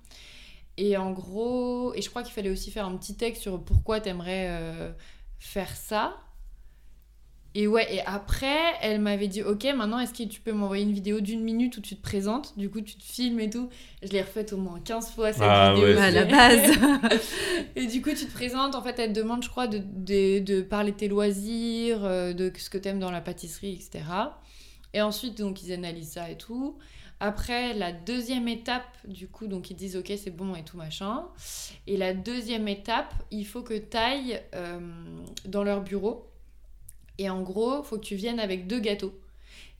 Et 0.78 0.96
en 0.96 1.10
gros, 1.12 1.92
et 1.94 2.02
je 2.02 2.08
crois 2.10 2.22
qu'il 2.22 2.32
fallait 2.32 2.50
aussi 2.50 2.70
faire 2.70 2.86
un 2.86 2.96
petit 2.96 3.16
texte 3.16 3.42
sur 3.42 3.62
pourquoi 3.62 4.00
t'aimerais 4.00 4.46
euh, 4.50 4.92
faire 5.38 5.74
ça. 5.76 6.16
Et 7.54 7.66
ouais, 7.66 7.86
et 7.94 8.00
après, 8.06 8.58
elle 8.80 8.98
m'avait 9.02 9.28
dit, 9.28 9.42
ok, 9.42 9.64
maintenant, 9.76 9.98
est-ce 9.98 10.14
que 10.14 10.26
tu 10.26 10.40
peux 10.40 10.52
m'envoyer 10.52 10.84
une 10.84 10.92
vidéo 10.94 11.20
d'une 11.20 11.42
minute 11.42 11.76
où 11.76 11.82
tu 11.82 11.94
te 11.96 12.00
présentes? 12.00 12.56
Du 12.56 12.70
coup, 12.70 12.80
tu 12.80 12.94
te 12.96 13.02
filmes 13.02 13.40
et 13.40 13.50
tout. 13.50 13.68
Je 14.02 14.08
l'ai 14.08 14.22
refaite 14.22 14.54
au 14.54 14.56
moins 14.56 14.80
15 14.80 15.10
fois, 15.10 15.34
cette 15.34 15.42
Ah 15.44 15.74
vidéo. 15.74 15.88
ouais, 15.94 16.00
À 16.00 16.10
la 16.10 16.24
base. 16.24 16.72
Et 17.76 17.86
du 17.88 18.00
coup, 18.00 18.08
tu 18.16 18.24
te 18.24 18.32
présentes, 18.32 18.74
en 18.74 18.80
fait, 18.82 18.98
elle 18.98 19.12
te 19.12 19.18
demande, 19.20 19.42
je 19.44 19.50
crois, 19.50 19.66
de, 19.66 19.82
de, 19.84 20.38
de 20.38 20.62
parler 20.62 20.92
de 20.92 20.96
tes 20.96 21.08
loisirs, 21.08 22.02
euh, 22.06 22.32
de 22.32 22.50
ce 22.56 22.70
que 22.70 22.78
t'aimes 22.78 22.98
dans 23.00 23.10
la 23.10 23.20
pâtisserie, 23.20 23.74
etc. 23.74 24.02
Et 24.94 25.02
ensuite, 25.02 25.36
donc, 25.36 25.62
ils 25.62 25.74
analysent 25.74 26.12
ça 26.12 26.30
et 26.30 26.38
tout. 26.38 26.78
Après, 27.24 27.72
la 27.72 27.92
deuxième 27.92 28.48
étape, 28.48 28.96
du 29.06 29.28
coup, 29.28 29.46
donc 29.46 29.70
ils 29.70 29.76
disent, 29.76 29.96
ok, 29.96 30.12
c'est 30.16 30.34
bon 30.34 30.56
et 30.56 30.64
tout 30.64 30.76
machin. 30.76 31.24
Et 31.86 31.96
la 31.96 32.14
deuxième 32.14 32.66
étape, 32.66 33.14
il 33.30 33.46
faut 33.46 33.62
que 33.62 33.74
tu 33.74 33.96
ailles 33.96 34.42
dans 35.44 35.62
leur 35.62 35.82
bureau. 35.82 36.28
Et 37.18 37.30
en 37.30 37.40
gros, 37.42 37.82
il 37.82 37.84
faut 37.84 37.98
que 37.98 38.04
tu 38.04 38.16
viennes 38.16 38.40
avec 38.40 38.66
deux 38.66 38.80
gâteaux. 38.80 39.14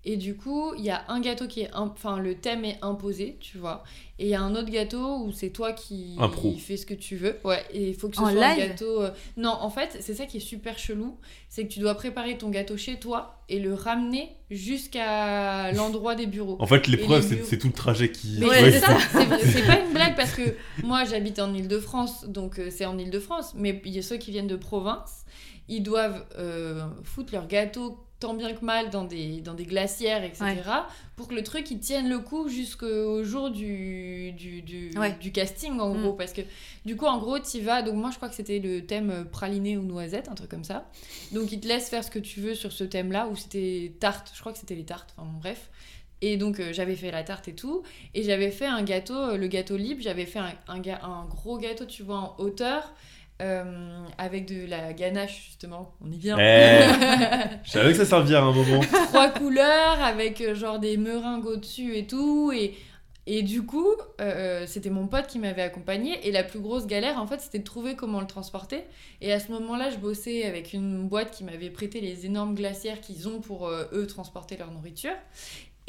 Et 0.05 0.17
du 0.17 0.35
coup, 0.37 0.73
il 0.77 0.85
y 0.85 0.91
a 0.91 1.05
un 1.09 1.21
gâteau 1.21 1.47
qui 1.47 1.61
est... 1.61 1.71
Enfin, 1.75 2.19
le 2.19 2.35
thème 2.35 2.65
est 2.65 2.79
imposé, 2.83 3.37
tu 3.41 3.59
vois. 3.59 3.85
Et 4.19 4.25
il 4.27 4.29
y 4.31 4.35
a 4.35 4.41
un 4.43 4.55
autre 4.57 4.69
gâteau 4.71 5.19
où 5.19 5.31
c'est 5.33 5.51
toi 5.51 5.73
qui 5.73 6.17
fais 6.59 6.77
ce 6.77 6.87
que 6.87 6.95
tu 6.95 7.15
veux. 7.17 7.37
Ouais, 7.45 7.63
et 7.73 7.91
il 7.91 7.95
faut 7.95 8.09
que 8.09 8.17
ce 8.17 8.21
En 8.21 8.31
soit 8.31 8.45
un 8.45 8.57
gâteau... 8.57 9.03
euh, 9.03 9.11
Non, 9.37 9.51
en 9.61 9.71
fait, 9.71 9.97
c'est 10.01 10.15
ça 10.15 10.27
qui 10.27 10.39
est 10.39 10.41
super 10.41 10.77
chelou. 10.77 11.17
C'est 11.49 11.69
que 11.69 11.73
tu 11.73 11.79
dois 11.79 11.95
préparer 11.95 12.37
ton 12.37 12.49
gâteau 12.51 12.77
chez 12.77 12.99
toi 12.99 13.45
et 13.49 13.61
le 13.61 13.75
ramener 13.75 14.35
jusqu'à 14.51 15.71
l'endroit 15.73 16.15
des 16.15 16.27
bureaux. 16.27 16.57
En 16.61 16.67
fait, 16.67 16.87
l'épreuve, 16.89 17.23
c'est 17.23 17.37
bureaux. 17.37 17.47
c'est 17.49 17.59
tout 17.59 17.69
le 17.69 17.73
trajet 17.73 18.11
qui. 18.11 18.39
Mais 18.41 18.47
Ouais, 18.47 18.73
c'est 18.73 18.81
ça, 18.81 18.97
c'est 19.43 19.67
pas 19.67 19.81
une 19.81 19.93
blague 19.95 20.17
parce 20.17 20.33
que 20.33 20.55
moi 20.83 21.05
j'habite 21.05 21.39
en 21.39 21.53
Ile-de-France, 21.55 22.27
donc 22.29 22.59
euh, 22.59 22.69
c'est 22.71 22.87
en 22.87 22.99
Ile-de-France, 22.99 23.53
mais 23.57 23.81
il 23.85 23.93
y 23.93 23.99
a 23.99 24.03
ceux 24.03 24.17
qui 24.17 24.31
viennent 24.31 24.47
de 24.47 24.57
province, 24.57 25.25
ils 25.69 25.83
doivent 25.83 26.25
euh, 26.39 26.83
foutre 27.05 27.33
leur 27.33 27.47
gâteau 27.47 27.99
tant 28.23 28.35
bien 28.35 28.53
que 28.55 28.65
mal 28.65 28.89
dans 28.91 29.05
des, 29.05 29.41
dans 29.41 29.55
des 29.55 29.65
glacières, 29.67 30.25
etc. 30.25 30.45
Ouais. 30.45 30.63
pour 31.17 31.29
que 31.29 31.35
le 31.35 31.43
truc 31.43 31.71
il 31.71 31.79
tienne 31.79 32.09
le 32.09 32.19
coup 32.21 32.49
jusqu'au 32.49 33.23
jour 33.25 33.51
du, 33.51 34.33
du, 34.33 34.63
du, 34.63 34.91
Ouais. 34.97 35.17
du 35.21 35.31
casting 35.33 35.79
en 35.79 35.95
Mm. 35.95 36.01
gros. 36.03 36.13
Parce 36.15 36.33
que 36.33 36.43
du 36.85 36.97
coup, 36.97 37.07
en 37.07 37.19
gros, 37.19 37.39
tu 37.39 37.61
vas. 37.61 37.83
Donc, 37.83 37.95
moi 37.97 38.11
je 38.11 38.17
crois 38.17 38.29
que 38.29 38.35
c'était 38.35 38.59
le 38.59 38.87
thème 38.87 39.11
euh, 39.11 39.25
praliné 39.25 39.77
ou 39.77 39.83
noisette, 39.83 40.29
un 40.29 40.35
truc 40.35 40.51
comme 40.51 40.65
ça. 40.65 40.89
Donc, 41.33 41.53
ils 41.53 41.61
te 41.61 41.69
laissent 41.69 41.91
faire 41.91 42.03
ce 42.05 42.11
que 42.11 42.19
tu 42.19 42.41
veux 42.41 42.55
sur 42.55 42.73
ce 42.73 42.85
thème-là, 42.85 43.29
ou 43.29 43.37
c'était 43.37 43.93
tarte, 44.01 44.33
je 44.35 44.41
crois 44.41 44.53
que 44.53 44.59
c'était 44.59 44.75
les 44.75 44.85
tartes, 44.85 45.15
enfin 45.17 45.29
bon, 45.31 45.39
bref. 45.39 45.71
Et 46.25 46.37
donc, 46.37 46.61
euh, 46.61 46.73
j'avais 46.73 46.95
fait 46.95 47.11
la 47.11 47.25
tarte 47.25 47.49
et 47.49 47.55
tout. 47.55 47.83
Et 48.15 48.23
j'avais 48.23 48.53
fait 48.53 48.67
un 48.67 48.83
gâteau, 48.85 49.15
euh, 49.17 49.37
le 49.37 49.49
gâteau 49.49 49.77
libre, 49.77 50.01
j'avais 50.03 50.27
fait 50.27 50.39
un, 50.39 50.53
un, 50.69 50.81
un 51.03 51.25
gros 51.27 51.59
gâteau, 51.59 51.85
tu 51.85 52.05
vois, 52.05 52.19
en 52.19 52.35
hauteur, 52.39 52.95
euh, 53.43 54.05
avec 54.19 54.47
de 54.47 54.67
la 54.67 54.93
ganache, 54.93 55.47
justement. 55.47 55.95
On 56.01 56.11
y 56.11 56.17
vient. 56.17 56.39
Eh. 56.39 56.87
Je 57.65 57.71
savais 57.71 57.93
que 57.93 57.99
ça 57.99 58.05
servirait 58.05 58.39
à 58.39 58.43
un 58.43 58.53
moment. 58.53 58.81
Trois 59.09 59.31
couleurs, 59.31 60.01
avec 60.03 60.41
euh, 60.41 60.55
genre 60.55 60.79
des 60.79 60.97
meringues 60.97 61.47
au-dessus 61.47 61.97
et 61.97 62.07
tout. 62.07 62.53
Et, 62.55 62.75
et 63.27 63.43
du 63.43 63.63
coup, 63.63 63.89
euh, 64.21 64.65
c'était 64.67 64.91
mon 64.91 65.07
pote 65.07 65.29
qui 65.29 65.39
m'avait 65.39 65.63
accompagné. 65.63 66.27
Et 66.27 66.33
la 66.33 66.43
plus 66.43 66.59
grosse 66.59 66.87
galère, 66.87 67.19
en 67.21 67.27
fait, 67.27 67.41
c'était 67.41 67.61
de 67.61 67.65
trouver 67.65 67.95
comment 67.95 68.21
le 68.21 68.27
transporter. 68.27 68.83
Et 69.21 69.33
à 69.33 69.39
ce 69.39 69.53
moment-là, 69.53 69.91
je 69.91 69.97
bossais 69.97 70.45
avec 70.45 70.73
une 70.73 71.07
boîte 71.07 71.31
qui 71.31 71.45
m'avait 71.45 71.71
prêté 71.71 72.01
les 72.01 72.27
énormes 72.27 72.55
glacières 72.55 73.01
qu'ils 73.01 73.29
ont 73.29 73.41
pour 73.41 73.69
euh, 73.69 73.85
eux 73.93 74.07
transporter 74.07 74.57
leur 74.57 74.73
nourriture. 74.73 75.15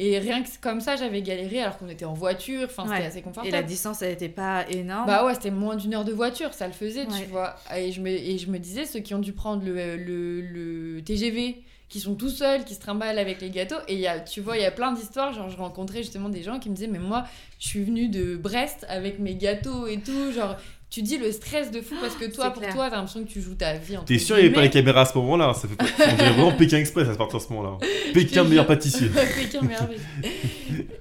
Et 0.00 0.18
rien 0.18 0.42
que 0.42 0.48
comme 0.60 0.80
ça, 0.80 0.96
j'avais 0.96 1.22
galéré 1.22 1.60
alors 1.60 1.78
qu'on 1.78 1.88
était 1.88 2.04
en 2.04 2.14
voiture, 2.14 2.64
enfin 2.64 2.84
c'était 2.88 3.06
assez 3.06 3.18
Et 3.18 3.22
confortable. 3.22 3.54
la 3.54 3.62
distance, 3.62 4.02
elle 4.02 4.12
était 4.12 4.28
pas 4.28 4.68
énorme. 4.68 5.06
Bah 5.06 5.24
ouais, 5.24 5.34
c'était 5.34 5.52
moins 5.52 5.76
d'une 5.76 5.94
heure 5.94 6.04
de 6.04 6.12
voiture, 6.12 6.52
ça 6.52 6.66
le 6.66 6.72
faisait, 6.72 7.06
Ouais. 7.06 7.20
tu 7.22 7.26
vois. 7.30 7.54
Et 7.76 7.92
je, 7.92 8.00
me, 8.00 8.08
et 8.08 8.36
je 8.38 8.50
me 8.50 8.58
disais, 8.58 8.86
ceux 8.86 8.98
qui 9.00 9.14
ont 9.14 9.20
dû 9.20 9.32
prendre 9.32 9.64
le, 9.64 9.96
le, 9.96 10.40
le 10.40 11.00
TGV, 11.02 11.62
qui 11.88 12.00
sont 12.00 12.16
tout 12.16 12.28
seuls, 12.28 12.64
qui 12.64 12.74
se 12.74 12.80
trimballent 12.80 13.20
avec 13.20 13.40
les 13.40 13.50
gâteaux, 13.50 13.76
et 13.86 13.94
y 13.96 14.08
a, 14.08 14.18
tu 14.18 14.40
vois, 14.40 14.56
il 14.56 14.62
y 14.62 14.66
a 14.66 14.72
plein 14.72 14.90
d'histoires, 14.92 15.32
genre 15.32 15.48
je 15.48 15.56
rencontrais 15.56 15.98
justement 16.02 16.28
des 16.28 16.42
gens 16.42 16.58
qui 16.58 16.70
me 16.70 16.74
disaient, 16.74 16.88
mais 16.88 16.98
moi, 16.98 17.24
je 17.60 17.68
suis 17.68 17.84
venue 17.84 18.08
de 18.08 18.36
Brest 18.36 18.84
avec 18.88 19.20
mes 19.20 19.36
gâteaux 19.36 19.86
et 19.86 19.98
tout, 20.00 20.32
genre, 20.32 20.56
tu 20.94 21.02
dis 21.02 21.18
le 21.18 21.32
stress 21.32 21.70
de 21.72 21.80
fou 21.80 21.96
parce 22.00 22.14
que 22.14 22.24
toi, 22.26 22.50
pour 22.50 22.62
clair. 22.62 22.72
toi, 22.74 22.88
t'as 22.88 22.96
l'impression 22.96 23.24
que 23.24 23.28
tu 23.28 23.40
joues 23.40 23.56
ta 23.56 23.74
vie. 23.74 23.96
T'es 24.06 24.18
sûr, 24.18 24.36
il 24.38 24.42
n'y 24.42 24.46
avait 24.46 24.54
pas 24.54 24.62
les 24.62 24.70
caméras 24.70 25.00
à 25.00 25.04
ce 25.06 25.18
moment-là 25.18 25.52
Ça 25.54 25.66
fait 25.66 25.74
pas... 25.74 25.84
On 26.12 26.14
dirait 26.16 26.30
vraiment 26.32 26.52
Pékin 26.52 26.78
Express 26.78 27.08
à 27.08 27.16
partir 27.16 27.40
de 27.40 27.44
ce 27.44 27.52
moment-là. 27.52 27.78
Pékin, 28.12 28.44
meilleur 28.48 28.66
pâtissier. 28.66 29.08
Pékin 29.08 29.62
merveille. 29.62 29.98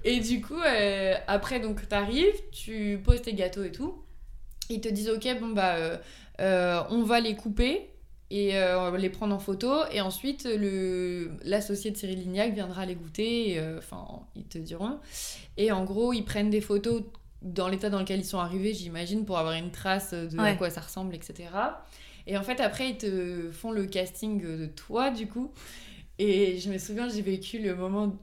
et 0.03 0.19
du 0.19 0.41
coup, 0.41 0.59
euh, 0.59 1.13
après, 1.27 1.59
donc, 1.59 1.87
t'arrives, 1.87 2.33
tu 2.51 2.99
poses 3.03 3.21
tes 3.21 3.33
gâteaux 3.33 3.63
et 3.63 3.71
tout. 3.71 3.93
Ils 4.69 4.81
te 4.81 4.87
disent, 4.89 5.09
ok, 5.09 5.27
bon, 5.39 5.49
bah, 5.49 5.75
euh, 5.75 5.97
euh, 6.41 6.81
on 6.89 7.03
va 7.03 7.19
les 7.19 7.35
couper 7.35 7.89
et 8.31 8.57
euh, 8.57 8.79
on 8.79 8.89
va 8.89 8.97
les 8.97 9.09
prendre 9.09 9.35
en 9.35 9.39
photo. 9.39 9.71
Et 9.91 10.01
ensuite, 10.01 10.45
le, 10.45 11.31
l'associé 11.43 11.91
de 11.91 11.97
Cyril 11.97 12.17
Lignac 12.19 12.53
viendra 12.53 12.85
les 12.87 12.95
goûter. 12.95 13.59
euh, 13.59 13.77
Enfin, 13.77 14.05
ils 14.35 14.45
te 14.45 14.57
diront. 14.57 14.97
Et 15.57 15.71
en 15.71 15.83
gros, 15.83 16.13
ils 16.13 16.23
prennent 16.25 16.49
des 16.49 16.61
photos 16.61 17.03
dans 17.43 17.67
l'état 17.67 17.89
dans 17.89 17.99
lequel 17.99 18.21
ils 18.21 18.25
sont 18.25 18.39
arrivés, 18.39 18.73
j'imagine, 18.73 19.25
pour 19.25 19.37
avoir 19.37 19.53
une 19.53 19.71
trace 19.71 20.13
de 20.13 20.39
à 20.39 20.55
quoi 20.55 20.69
ça 20.69 20.81
ressemble, 20.81 21.13
etc. 21.13 21.49
Et 22.25 22.37
en 22.37 22.43
fait, 22.43 22.59
après, 22.61 22.89
ils 22.91 22.97
te 22.97 23.51
font 23.51 23.71
le 23.71 23.85
casting 23.85 24.41
de 24.41 24.65
toi, 24.67 25.11
du 25.11 25.27
coup. 25.27 25.51
Et 26.19 26.59
je 26.59 26.69
me 26.69 26.77
souviens, 26.77 27.09
j'ai 27.09 27.21
vécu 27.21 27.59
le 27.59 27.75
moment. 27.75 28.15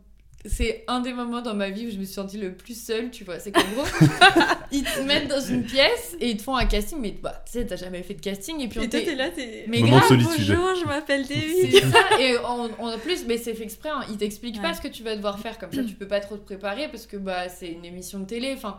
C'est 0.46 0.84
un 0.88 1.00
des 1.00 1.12
moments 1.12 1.42
dans 1.42 1.52
ma 1.52 1.68
vie 1.68 1.88
où 1.88 1.90
je 1.90 1.98
me 1.98 2.04
suis 2.04 2.14
sentie 2.14 2.38
le 2.38 2.54
plus 2.54 2.80
seule, 2.80 3.10
tu 3.10 3.24
vois. 3.24 3.38
C'est 3.38 3.52
qu'en 3.52 3.60
gros, 3.74 3.84
ils 4.72 4.84
te 4.84 5.00
mettent 5.00 5.28
dans 5.28 5.40
une 5.40 5.64
pièce 5.64 6.16
et 6.18 6.30
ils 6.30 6.38
te 6.38 6.42
font 6.42 6.56
un 6.56 6.64
casting, 6.64 6.98
mais 6.98 7.10
bah, 7.10 7.42
tu 7.44 7.52
sais, 7.52 7.66
t'as 7.66 7.76
jamais 7.76 8.02
fait 8.02 8.14
de 8.14 8.22
casting. 8.22 8.58
Et 8.58 8.68
puis 8.68 8.78
on 8.78 8.84
Et 8.84 8.88
toi, 8.88 9.00
t'es 9.00 9.16
là, 9.16 9.28
t'es. 9.28 9.66
Mais 9.68 9.82
grave, 9.82 10.08
solitude. 10.08 10.30
Bonjour, 10.38 10.74
je 10.80 10.86
m'appelle 10.86 11.26
David. 11.26 11.70
c'est 11.72 11.90
ça, 11.90 11.98
et 12.20 12.38
en, 12.38 12.70
en 12.78 12.98
plus, 12.98 13.26
mais 13.26 13.36
c'est 13.36 13.52
fait 13.52 13.64
exprès, 13.64 13.90
hein, 13.90 14.00
ils 14.08 14.16
t'expliquent 14.16 14.62
pas 14.62 14.72
ce 14.72 14.80
que 14.80 14.88
tu 14.88 15.02
vas 15.02 15.14
devoir 15.14 15.38
faire, 15.38 15.58
comme 15.58 15.72
ça 15.72 15.84
tu 15.84 15.92
peux 15.92 16.08
pas 16.08 16.20
trop 16.20 16.38
te 16.38 16.44
préparer 16.44 16.88
parce 16.88 17.06
que 17.06 17.18
bah, 17.18 17.50
c'est 17.50 17.70
une 17.70 17.84
émission 17.84 18.20
de 18.20 18.24
télé. 18.24 18.54
Enfin, 18.56 18.78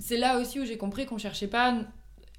c'est 0.00 0.16
là 0.16 0.38
aussi 0.38 0.60
où 0.60 0.64
j'ai 0.64 0.76
compris 0.76 1.06
qu'on 1.06 1.18
cherchait 1.18 1.46
pas 1.46 1.76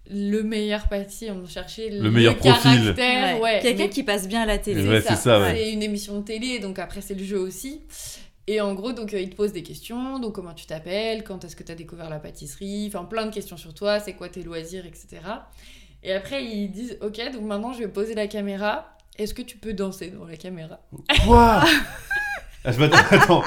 le 0.09 0.41
meilleur 0.41 0.87
pâtissier, 0.89 1.31
on 1.31 1.45
cherchait 1.45 1.89
le, 1.89 2.09
meilleur 2.11 2.35
profil. 2.35 2.61
caractère, 2.63 3.39
ouais, 3.39 3.59
Quelqu'un 3.61 3.83
mais 3.83 3.89
qui 3.89 4.03
passe 4.03 4.27
bien 4.27 4.41
à 4.41 4.45
la 4.45 4.57
télé. 4.57 4.87
Ouais, 4.87 5.01
c'est 5.01 5.15
ça, 5.15 5.39
ouais. 5.39 5.55
C'est 5.55 5.71
une 5.71 5.83
émission 5.83 6.19
de 6.19 6.25
télé, 6.25 6.59
donc 6.59 6.79
après 6.79 7.01
c'est 7.01 7.13
le 7.13 7.23
jeu 7.23 7.37
aussi. 7.37 7.81
Et 8.47 8.59
en 8.59 8.73
gros, 8.73 8.91
donc 8.91 9.13
euh, 9.13 9.21
ils 9.21 9.29
te 9.29 9.35
posent 9.35 9.53
des 9.53 9.63
questions, 9.63 10.19
donc 10.19 10.33
comment 10.33 10.53
tu 10.53 10.65
t'appelles, 10.65 11.23
quand 11.23 11.45
est-ce 11.45 11.55
que 11.55 11.63
tu 11.63 11.71
as 11.71 11.75
découvert 11.75 12.09
la 12.09 12.19
pâtisserie, 12.19 12.91
enfin 12.91 13.05
plein 13.05 13.25
de 13.27 13.33
questions 13.33 13.55
sur 13.57 13.73
toi, 13.73 13.99
c'est 13.99 14.13
quoi 14.13 14.27
tes 14.29 14.43
loisirs, 14.43 14.85
etc. 14.85 15.21
Et 16.03 16.11
après 16.11 16.43
ils 16.43 16.69
disent, 16.69 16.97
ok, 17.01 17.21
donc 17.31 17.43
maintenant 17.43 17.71
je 17.71 17.79
vais 17.79 17.87
poser 17.87 18.15
la 18.15 18.27
caméra, 18.27 18.97
est-ce 19.17 19.33
que 19.35 19.43
tu 19.43 19.57
peux 19.57 19.73
danser 19.73 20.09
dans 20.09 20.25
la 20.25 20.35
caméra? 20.35 20.79
Quoi? 21.25 21.63
Ah, 22.63 22.71
je 22.71 22.79
m'attends- 22.79 22.97
Attends, 23.11 23.43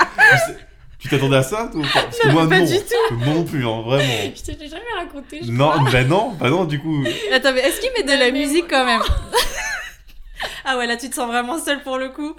tu 1.05 1.11
t'attendais 1.11 1.37
à 1.37 1.43
ça 1.43 1.69
toi, 1.71 1.83
Parce 1.93 2.19
que 2.19 2.29
moi, 2.29 2.49
pas 2.49 2.61
non. 2.61 2.65
du 2.65 2.79
tout. 2.79 3.15
Moi 3.15 3.35
non 3.35 3.45
plus, 3.45 3.67
hein, 3.67 3.83
vraiment. 3.85 4.33
Je 4.35 4.53
t'ai 4.53 4.69
jamais 4.69 4.83
raconté, 4.97 5.41
je 5.43 5.51
Non, 5.51 5.73
bah 5.93 6.03
non, 6.03 6.31
bah 6.41 6.49
non, 6.49 6.65
du 6.65 6.81
coup. 6.81 7.05
Attends, 7.31 7.53
mais 7.53 7.61
est-ce 7.61 7.79
qu'il 7.79 7.91
met 7.93 8.11
de 8.11 8.19
la 8.19 8.31
musique 8.31 8.65
quand 8.71 8.87
même 8.87 9.03
Ah 10.65 10.79
ouais, 10.79 10.87
là 10.87 10.97
tu 10.97 11.11
te 11.11 11.15
sens 11.15 11.27
vraiment 11.27 11.59
seule 11.63 11.83
pour 11.83 11.99
le 11.99 12.09
coup. 12.09 12.35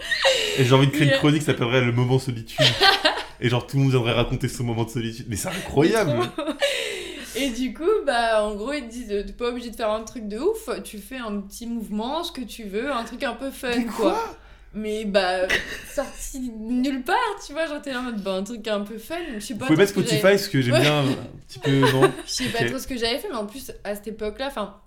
Et 0.57 0.63
j'ai 0.63 0.73
envie 0.73 0.87
de 0.87 0.91
créer 0.91 1.07
une 1.07 1.13
chronique 1.13 1.41
qui 1.41 1.45
s'appellerait 1.45 1.81
Le 1.81 1.91
moment 1.91 2.17
solitude. 2.17 2.65
Et 3.39 3.49
genre 3.49 3.67
tout 3.67 3.77
le 3.77 3.83
monde 3.83 3.91
viendrait 3.91 4.13
raconter 4.13 4.47
ce 4.47 4.63
moment 4.63 4.83
de 4.83 4.89
solitude. 4.89 5.27
Mais 5.29 5.35
c'est 5.35 5.49
incroyable 5.49 6.19
Et 7.35 7.49
du 7.51 7.71
coup, 7.71 7.83
bah, 8.03 8.43
en 8.43 8.55
gros, 8.55 8.73
ils 8.73 8.87
te 8.87 8.91
disent, 8.91 9.11
euh, 9.11 9.23
t'es 9.23 9.33
pas 9.33 9.49
obligé 9.49 9.69
de 9.69 9.75
faire 9.75 9.91
un 9.91 10.03
truc 10.03 10.27
de 10.27 10.39
ouf, 10.39 10.69
tu 10.83 10.97
fais 10.97 11.17
un 11.17 11.41
petit 11.41 11.67
mouvement, 11.67 12.23
ce 12.23 12.31
que 12.31 12.41
tu 12.41 12.63
veux, 12.63 12.91
un 12.91 13.03
truc 13.03 13.21
un 13.23 13.33
peu 13.33 13.51
fun, 13.51 13.83
quoi? 13.95 14.17
Mais 14.77 15.05
bah, 15.05 15.47
sorti 15.93 16.39
nulle 16.51 17.01
part, 17.03 17.15
tu 17.45 17.53
vois, 17.53 17.65
genre 17.65 17.81
t'es 17.81 17.91
là 17.93 17.99
en 17.99 18.03
mode, 18.03 18.21
bah, 18.21 18.33
un 18.33 18.43
truc 18.43 18.67
un 18.67 18.81
peu 18.81 18.97
fun, 18.97 19.15
je 19.35 19.39
sais 19.39 19.53
Vous 19.53 19.59
pas. 19.61 19.67
pouvez 19.67 19.75
trop 19.77 19.81
mettre 19.81 19.89
ce 19.91 19.95
que 19.95 20.01
Spotify 20.01 20.21
parce 20.21 20.47
que 20.49 20.61
j'aime 20.61 20.73
Ouais. 20.73 20.81
bien 20.81 20.99
un 20.99 21.15
petit 21.47 21.59
peu. 21.59 21.79
Non 21.91 22.11
Je 22.25 22.31
sais 22.31 22.49
pas 22.49 22.65
trop 22.65 22.77
ce 22.77 22.85
que 22.87 22.97
j'avais 22.97 23.17
fait, 23.17 23.29
mais 23.29 23.35
en 23.37 23.45
plus, 23.45 23.71
à 23.83 23.95
cette 23.95 24.07
époque-là, 24.07 24.47
enfin. 24.47 24.81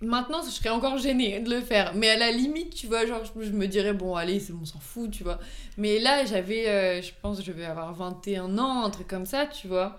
Maintenant, 0.00 0.42
je 0.44 0.50
serais 0.50 0.70
encore 0.70 0.98
gênée 0.98 1.40
de 1.40 1.48
le 1.48 1.60
faire. 1.62 1.94
Mais 1.94 2.10
à 2.10 2.16
la 2.18 2.30
limite, 2.30 2.74
tu 2.74 2.86
vois, 2.88 3.06
genre, 3.06 3.22
je, 3.24 3.44
je 3.46 3.50
me 3.52 3.66
dirais, 3.68 3.92
bon, 3.94 4.16
allez, 4.16 4.40
c'est 4.40 4.52
bon, 4.52 4.60
on 4.62 4.66
s'en 4.66 4.80
fout, 4.80 5.10
tu 5.10 5.22
vois. 5.22 5.38
Mais 5.78 5.98
là, 5.98 6.24
j'avais, 6.26 6.68
euh, 6.68 7.00
je 7.00 7.10
pense, 7.22 7.38
que 7.38 7.44
je 7.44 7.52
vais 7.52 7.64
avoir 7.64 7.94
21 7.94 8.58
ans, 8.58 8.84
un 8.84 8.90
truc 8.90 9.06
comme 9.06 9.24
ça, 9.24 9.46
tu 9.46 9.66
vois. 9.68 9.96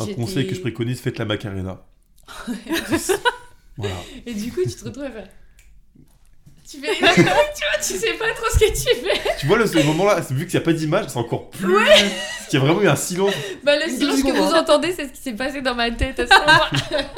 Un 0.00 0.06
conseil 0.14 0.46
que 0.46 0.54
je 0.54 0.60
préconise 0.60 1.00
faites 1.00 1.16
la 1.18 1.24
Macarena. 1.24 1.80
voilà. 3.76 3.94
Et 4.26 4.34
du 4.34 4.52
coup, 4.52 4.62
tu 4.62 4.74
te 4.74 4.84
retrouves 4.84 5.04
à 5.04 5.10
faire. 5.10 5.28
Tu 6.68 6.78
fais. 6.78 6.94
tu 7.14 7.22
vois, 7.22 7.32
tu 7.76 7.94
sais 7.94 8.12
pas 8.14 8.32
trop 8.34 8.46
ce 8.52 8.58
que 8.58 8.70
tu 8.70 8.94
fais. 9.04 9.20
Tu 9.38 9.46
vois, 9.46 9.56
le, 9.58 9.66
ce 9.66 9.78
moment-là, 9.78 10.20
vu 10.30 10.46
qu'il 10.46 10.58
n'y 10.58 10.62
a 10.62 10.64
pas 10.64 10.72
d'image, 10.72 11.06
c'est 11.08 11.18
encore 11.18 11.48
plus. 11.50 11.74
Parce 11.74 12.48
qu'il 12.50 12.58
y 12.58 12.62
a 12.62 12.64
vraiment 12.64 12.82
eu 12.82 12.88
un 12.88 12.96
silence. 12.96 13.32
Bah, 13.62 13.76
le 13.76 13.88
silence 13.90 14.22
que 14.22 14.32
vous 14.32 14.54
entendez, 14.54 14.92
c'est 14.96 15.06
ce 15.06 15.12
qui 15.12 15.20
s'est 15.20 15.32
passé 15.34 15.60
dans 15.62 15.74
ma 15.74 15.90
tête 15.92 16.18
à 16.20 16.26
ce 16.26 16.32
moment. 16.32 17.04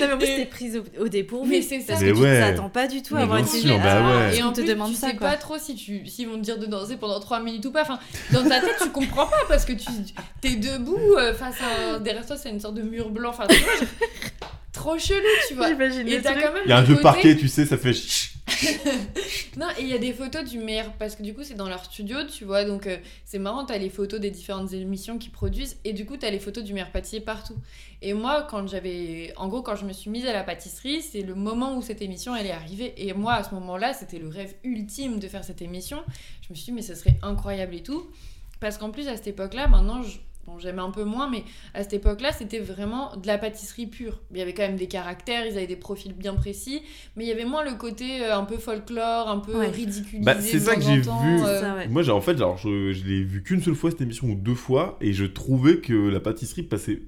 Non, 0.00 0.06
mais 0.08 0.12
en 0.14 0.18
plus, 0.18 0.26
t'es 0.26 0.46
prise 0.46 0.76
au, 0.98 1.02
au 1.04 1.08
dépourvu. 1.08 1.50
Mais 1.50 1.62
c'est 1.62 1.80
ça. 1.80 1.88
Parce 1.92 2.00
Mais 2.02 2.10
que 2.10 2.16
tu 2.16 2.22
ouais. 2.22 2.40
t'attends 2.40 2.70
pas 2.70 2.86
du 2.88 3.02
tout 3.02 3.14
Mais 3.14 3.22
à 3.22 3.26
voir 3.26 3.36
bien 3.42 3.46
une 3.46 3.52
sûr, 3.52 3.62
télé. 3.62 3.78
bah 3.78 3.98
Ah, 4.02 4.18
ouais. 4.30 4.36
Et 4.38 4.42
on 4.42 4.46
en 4.46 4.52
te 4.52 4.60
plus, 4.62 4.68
demande 4.68 4.90
tu 4.90 4.96
ça, 4.96 5.08
sais 5.10 5.16
quoi. 5.16 5.28
pas 5.28 5.36
trop 5.36 5.58
si 5.58 5.74
tu 5.76 6.06
s'ils 6.06 6.26
vont 6.26 6.36
te 6.36 6.40
dire 6.40 6.58
de 6.58 6.66
danser 6.66 6.96
pendant 6.96 7.20
3 7.20 7.40
minutes 7.40 7.64
ou 7.66 7.70
pas. 7.70 7.82
Enfin, 7.82 7.98
dans 8.32 8.42
ta 8.48 8.60
tête, 8.60 8.76
tu 8.82 8.88
comprends 8.90 9.26
pas 9.26 9.36
parce 9.48 9.64
que 9.66 9.72
tu 9.74 9.86
t'es 10.40 10.56
debout 10.56 10.98
euh, 11.18 11.34
face 11.34 11.56
à 11.60 11.98
derrière 11.98 12.26
toi, 12.26 12.36
c'est 12.36 12.48
une 12.48 12.60
sorte 12.60 12.74
de 12.74 12.82
mur 12.82 13.10
blanc. 13.10 13.28
Enfin, 13.30 13.44
tu 13.48 13.56
vois, 13.58 13.72
trop 14.72 14.98
chelou, 14.98 15.20
tu 15.48 15.54
vois. 15.54 15.68
J'imagine 15.68 16.08
Et 16.08 16.16
le 16.16 16.22
t'as 16.22 16.32
truc. 16.32 16.44
quand 16.44 16.52
même 16.52 16.62
Il 16.64 16.70
y 16.70 16.72
a 16.72 16.78
un 16.78 16.82
vieux 16.82 16.94
côté- 16.94 17.02
parquet, 17.02 17.36
tu 17.36 17.48
sais, 17.48 17.66
ça 17.66 17.76
fait. 17.76 17.92
chut. 17.92 18.30
Non, 19.56 19.66
et 19.78 19.82
il 19.82 19.88
y 19.88 19.92
a 19.92 19.98
des 19.98 20.12
photos 20.14 20.48
du 20.48 20.58
meilleur 20.58 20.92
parce 20.94 21.14
que 21.14 21.22
du 21.22 21.34
coup, 21.34 21.42
c'est 21.44 21.54
dans 21.54 21.68
leur 21.68 21.84
studio, 21.84 22.18
tu 22.24 22.44
vois. 22.44 22.64
Donc, 22.64 22.86
euh, 22.86 22.96
c'est 23.26 23.38
marrant, 23.38 23.64
t'as 23.66 23.76
les 23.78 23.90
photos 23.90 24.18
des 24.18 24.30
différentes 24.30 24.72
émissions 24.72 25.18
qu'ils 25.18 25.30
produisent 25.30 25.76
et 25.84 25.92
du 25.92 26.06
coup, 26.06 26.16
t'as 26.16 26.30
les 26.30 26.38
photos 26.38 26.64
du 26.64 26.72
meilleur 26.72 26.90
pâtissier 26.90 27.20
partout. 27.20 27.56
Et 28.00 28.14
moi, 28.14 28.46
quand 28.50 28.66
j'avais. 28.66 29.32
En 29.36 29.48
gros, 29.48 29.60
quand 29.62 29.76
je 29.76 29.84
me 29.84 29.92
suis 29.92 30.10
mise 30.10 30.24
à 30.26 30.32
la 30.32 30.42
pâtisserie, 30.42 31.02
c'est 31.02 31.20
le 31.22 31.34
moment 31.34 31.76
où 31.76 31.82
cette 31.82 32.00
émission 32.02 32.34
elle 32.34 32.46
est 32.46 32.50
arrivée. 32.52 32.94
Et 32.96 33.12
moi, 33.12 33.34
à 33.34 33.42
ce 33.44 33.54
moment-là, 33.54 33.92
c'était 33.92 34.18
le 34.18 34.28
rêve 34.28 34.54
ultime 34.64 35.18
de 35.18 35.28
faire 35.28 35.44
cette 35.44 35.60
émission. 35.62 36.02
Je 36.40 36.48
me 36.50 36.54
suis 36.54 36.66
dit, 36.66 36.72
mais 36.72 36.82
ce 36.82 36.94
serait 36.94 37.18
incroyable 37.22 37.74
et 37.74 37.82
tout. 37.82 38.10
Parce 38.58 38.78
qu'en 38.78 38.90
plus, 38.90 39.06
à 39.08 39.16
cette 39.16 39.26
époque-là, 39.26 39.68
maintenant, 39.68 40.02
je- 40.02 40.18
bon, 40.46 40.58
j'aimais 40.58 40.82
un 40.82 40.90
peu 40.90 41.04
moins, 41.04 41.28
mais 41.30 41.44
à 41.74 41.82
cette 41.82 41.92
époque-là, 41.94 42.32
c'était 42.32 42.58
vraiment 42.58 43.16
de 43.16 43.26
la 43.26 43.38
pâtisserie 43.38 43.86
pure. 43.86 44.20
Il 44.30 44.38
y 44.38 44.42
avait 44.42 44.54
quand 44.54 44.62
même 44.62 44.76
des 44.76 44.88
caractères, 44.88 45.46
ils 45.46 45.56
avaient 45.56 45.66
des 45.66 45.76
profils 45.76 46.12
bien 46.12 46.34
précis, 46.34 46.82
mais 47.16 47.24
il 47.24 47.28
y 47.28 47.32
avait 47.32 47.44
moins 47.44 47.64
le 47.64 47.74
côté 47.74 48.22
euh, 48.24 48.36
un 48.36 48.44
peu 48.44 48.56
folklore, 48.58 49.28
un 49.28 49.38
peu 49.38 49.56
Ouais. 49.58 49.68
ridiculisé. 49.68 50.24
Bah, 50.24 50.40
c'est 50.40 50.58
ça 50.60 50.74
que 50.76 50.82
j'ai 50.82 51.00
vu. 51.00 51.08
euh, 51.10 51.60
Ça, 51.60 51.74
ouais. 51.76 51.88
Moi, 51.88 52.02
j'ai 52.02 52.12
en 52.12 52.20
fait, 52.20 52.32
alors, 52.32 52.56
je, 52.58 52.92
je 52.92 53.04
l'ai 53.04 53.22
vu 53.22 53.42
qu'une 53.42 53.60
seule 53.62 53.74
fois 53.74 53.90
cette 53.90 54.00
émission 54.00 54.28
ou 54.28 54.34
deux 54.34 54.54
fois, 54.54 54.96
et 55.00 55.12
je 55.12 55.24
trouvais 55.24 55.78
que 55.78 55.92
la 56.08 56.20
pâtisserie 56.20 56.62
passait 56.62 57.02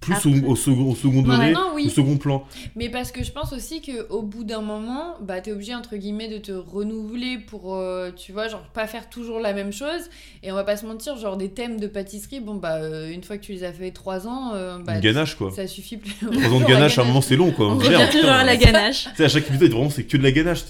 plus 0.00 0.12
au, 0.12 0.16
Après. 0.36 0.46
au 0.46 0.56
second, 0.56 0.90
au 0.90 0.94
second 0.94 1.22
Non, 1.22 1.22
degré, 1.22 1.52
maintenant, 1.52 1.70
oui. 1.74 1.86
au 1.86 1.90
second 1.90 2.16
plan. 2.16 2.44
Mais 2.74 2.88
parce 2.88 3.12
que 3.12 3.24
je 3.24 3.32
pense 3.32 3.52
aussi 3.52 3.80
qu'au 3.82 4.22
bout 4.22 4.44
d'un 4.44 4.60
moment, 4.60 5.14
bah, 5.20 5.40
t'es 5.40 5.52
obligé, 5.52 5.74
entre 5.74 5.96
guillemets, 5.96 6.28
de 6.28 6.38
te 6.38 6.52
renouveler 6.52 7.38
pour, 7.38 7.74
euh, 7.76 8.10
tu 8.14 8.32
vois, 8.32 8.48
genre, 8.48 8.62
pas 8.74 8.86
faire 8.86 9.08
toujours 9.08 9.40
la 9.40 9.52
même 9.52 9.72
chose. 9.72 10.02
Et 10.42 10.52
on 10.52 10.54
va 10.54 10.64
pas 10.64 10.76
se 10.76 10.86
mentir, 10.86 11.16
genre, 11.16 11.36
des 11.36 11.48
thèmes 11.50 11.80
de 11.80 11.86
pâtisserie, 11.86 12.40
bon, 12.40 12.54
bah, 12.54 12.76
euh, 12.76 13.10
une 13.10 13.22
fois 13.24 13.38
que 13.38 13.44
tu 13.44 13.52
les 13.52 13.64
as 13.64 13.72
fait 13.72 13.90
trois 13.90 14.26
ans, 14.28 14.52
euh, 14.54 14.78
bah, 14.78 14.94
Une 14.94 15.00
ganache, 15.00 15.34
quoi. 15.36 15.50
ça 15.50 15.66
suffit 15.66 15.96
plus. 15.96 16.12
Trois 16.14 16.48
ans 16.52 16.60
de 16.60 16.66
ganache, 16.66 16.98
à 16.98 17.02
un 17.02 17.04
moment, 17.06 17.20
c'est 17.20 17.36
long, 17.36 17.50
quoi. 17.52 17.66
On 17.72 17.76
revient 17.78 18.08
toujours 18.12 18.30
à 18.30 18.44
la 18.44 18.56
ganache. 18.58 19.04
Tu 19.10 19.16
sais, 19.16 19.24
à 19.24 19.28
chaque 19.28 19.48
épisode, 19.48 19.70
vraiment, 19.72 19.90
c'est 19.90 20.04
que 20.04 20.16
de 20.16 20.22
la 20.22 20.32
ganache. 20.32 20.64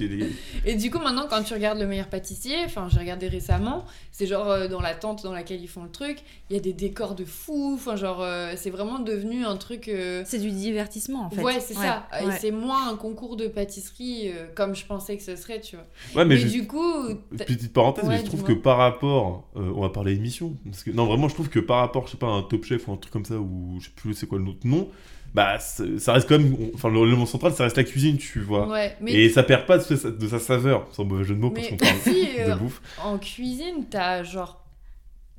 Et 0.65 0.75
du 0.77 0.91
coup, 0.91 0.99
maintenant, 0.99 1.27
quand 1.29 1.43
tu 1.43 1.55
regardes 1.55 1.79
Le 1.79 1.87
meilleur 1.87 2.07
pâtissier, 2.09 2.57
enfin, 2.65 2.89
j'ai 2.93 2.99
regardé 2.99 3.29
récemment, 3.29 3.85
c'est 4.19 4.27
genre 4.27 4.49
euh, 4.51 4.67
dans 4.67 4.81
la 4.81 4.95
tente 4.95 5.23
dans 5.25 5.33
laquelle 5.35 5.61
ils 5.61 5.69
font 5.69 5.83
le 5.85 5.91
truc, 5.91 6.21
il 6.49 6.57
y 6.57 6.59
a 6.59 6.63
des 6.63 6.73
décors 6.73 7.15
de 7.15 7.27
fou, 7.27 7.73
enfin, 7.75 7.97
genre, 7.97 8.23
euh, 8.23 8.55
c'est 8.57 8.71
vraiment 8.71 8.99
devenu 8.99 9.45
un 9.45 9.59
truc. 9.59 9.89
euh, 9.89 10.23
C'est 10.25 10.39
du 10.39 10.51
divertissement 10.51 11.27
en 11.27 11.31
fait. 11.31 11.43
Ouais, 11.43 11.61
c'est 11.61 11.75
ça. 11.75 12.09
Et 12.23 12.31
c'est 12.41 12.51
moins 12.51 12.89
un 12.91 12.97
concours 12.97 13.37
de 13.37 13.47
pâtisserie 13.47 14.31
euh, 14.33 14.47
comme 14.55 14.75
je 14.75 14.87
pensais 14.87 15.19
que 15.19 15.23
ce 15.23 15.37
serait, 15.37 15.61
tu 15.61 15.77
vois. 15.77 15.85
Ouais, 16.15 16.25
mais, 16.25 16.43
du 16.43 16.67
coup, 16.67 17.15
Petite 17.37 17.75
parenthèse, 17.75 18.09
mais 18.09 18.19
je 18.21 18.25
trouve 18.25 18.43
que 18.43 18.55
par 18.55 18.79
rapport, 18.79 19.51
euh, 19.57 19.71
on 19.77 19.83
va 19.83 19.91
parler 19.91 20.15
émission, 20.15 20.57
parce 20.65 20.83
que 20.83 20.91
non 20.93 21.05
vraiment 21.05 21.29
je 21.29 21.35
trouve 21.35 21.51
que 21.51 21.61
par 21.61 21.81
rapport, 21.81 22.07
je 22.07 22.13
sais 22.13 22.17
pas, 22.17 22.29
à 22.29 22.31
un 22.31 22.43
Top 22.43 22.65
Chef 22.65 22.89
ou 22.89 22.93
un 22.93 22.97
truc 22.97 23.13
comme 23.13 23.27
ça, 23.27 23.35
ou 23.35 23.77
je 23.81 23.85
sais 23.87 23.93
plus 23.95 24.15
c'est 24.15 24.27
quoi 24.27 24.39
le 24.39 24.47
nom, 24.65 24.89
bah 25.37 25.59
ça 25.59 26.13
reste 26.15 26.27
quand 26.29 26.39
même, 26.39 26.57
enfin 26.75 26.91
l'élément 26.91 27.27
central, 27.27 27.53
ça 27.53 27.65
reste 27.65 27.77
la 27.77 27.85
cuisine, 27.85 28.17
tu 28.17 28.41
vois, 28.41 28.67
ouais, 28.69 28.97
mais, 29.03 29.13
et 29.13 29.29
ça 29.29 29.43
perd 29.43 29.67
pas 29.67 29.77
de, 29.79 29.83
sa- 29.95 30.11
de 30.11 30.29
sa 30.29 30.39
saveur, 30.39 30.89
sans 30.93 31.05
mauvais 31.05 31.25
jeu 31.25 31.35
de 31.35 31.41
mots 31.41 31.51
parce 31.51 31.71
mais 31.71 31.77
qu'on 31.77 31.85
parle 31.85 31.97
aussi, 31.99 32.27
de 32.39 32.41
euh, 32.41 32.55
bouffe. 32.57 32.81
en 33.05 33.19
cuisine, 33.19 33.85
t'as 33.91 34.23
genre 34.23 34.63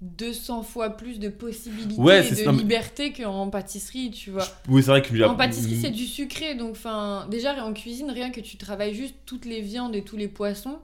200 0.02 0.62
fois 0.62 0.92
plus 0.92 1.20
de 1.20 1.30
possibilités 1.30 2.00
Ouais, 2.00 2.20
et 2.20 2.24
c'est 2.24 2.36
de 2.42 2.46
ça, 2.46 2.52
mais- 2.52 2.60
liberté 2.60 3.12
qu'en 3.12 3.50
pâtisserie, 3.50 4.12
tu 4.12 4.30
vois. 4.30 4.46
Oui 4.70 4.84
c'est 4.84 4.92
vrai 4.92 5.02
que 5.02 5.24
En 5.24 5.36
pâtisserie, 5.36 5.80
c'est 5.82 5.90
du 5.90 6.06
sucré, 6.06 6.54
donc 6.54 6.72
enfin, 6.72 7.28
déjà 7.32 7.64
en 7.66 7.74
cuisine, 7.74 8.12
rien 8.12 8.30
que 8.30 8.40
tu 8.40 8.58
travailles 8.58 8.94
juste 8.94 9.16
toutes 9.26 9.46
les 9.46 9.62
viandes 9.62 9.96
et 9.96 10.04
tous 10.04 10.16
les 10.16 10.28
poissons, 10.28 10.78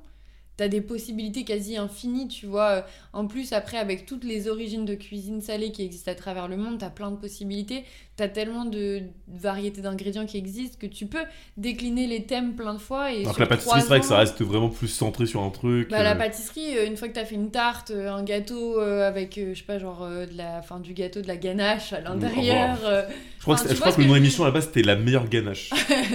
t'as 0.57 0.68
des 0.68 0.82
possibilités 0.82 1.43
quasi 1.43 1.78
infinies, 1.78 2.28
tu 2.28 2.47
vois. 2.47 2.86
En 3.11 3.28
plus, 3.28 3.53
après, 3.53 3.78
avec 3.78 4.05
toutes 4.07 4.24
les 4.24 4.47
origines 4.47 4.86
de 4.86 4.95
cuisine 4.95 5.41
salée 5.41 5.72
qui 5.72 5.84
existent 5.84 6.11
à 6.11 6.16
travers 6.16 6.47
le 6.47 6.57
monde, 6.57 6.78
t'as 6.80 6.89
plein 6.91 7.11
de 7.11 7.16
possibilités. 7.18 7.84
T'as 8.16 8.28
tellement 8.28 8.66
de 8.66 9.01
variétés 9.28 9.82
d'ingrédients 9.82 10.28
qui 10.28 10.38
existent 10.38 10.78
que 10.80 10.86
tu 10.86 11.07
peux 11.07 11.24
décliner 11.57 12.05
les 12.05 12.26
thèmes 12.26 12.53
plein 12.55 12.76
de 12.76 12.80
fois. 12.80 13.11
Et 13.11 13.22
Alors 13.22 13.34
que 13.36 13.39
la 13.41 13.47
pâtisserie, 13.47 13.82
c'est 13.82 13.88
vrai 13.88 13.99
que 14.01 14.05
ça 14.05 14.18
reste 14.20 14.41
vraiment 14.43 14.70
plus 14.70 14.88
centré 14.88 15.26
sur 15.26 15.41
un 15.41 15.49
truc. 15.49 15.89
bah, 15.89 16.03
la 16.03 16.11
euh, 16.14 16.16
pâtisserie, 16.16 16.78
euh, 16.78 16.86
une 16.86 16.95
fois 16.95 17.07
que 17.07 17.14
t'as 17.14 17.26
fait 17.26 17.34
une 17.34 17.49
tarte, 17.49 17.89
euh, 17.89 18.11
un 18.11 18.22
gâteau 18.24 18.80
avec, 18.80 19.39
je 19.39 19.57
sais 19.57 19.66
pas, 19.66 19.80
genre 19.80 20.07
de 20.07 20.38
la, 20.38 20.61
fin, 20.61 20.80
du 20.80 20.93
gâteau, 20.93 21.22
de 21.22 21.28
la 21.28 21.38
ganache 21.38 21.91
à 21.91 22.01
l'intérieur. 22.01 22.78
euh, 22.86 23.01
Je 23.39 23.41
crois 23.43 23.55
Enfin, 23.55 23.64
que, 23.64 23.74
je 23.74 23.80
crois 23.80 23.91
que 23.91 24.01
veux 24.01 24.16
émission 24.18 24.43
à 24.43 24.47
la 24.47 24.53
base 24.53 24.66
c'était 24.66 24.84
la 24.84 24.95
meilleure 24.95 25.28
ganache. 25.28 25.72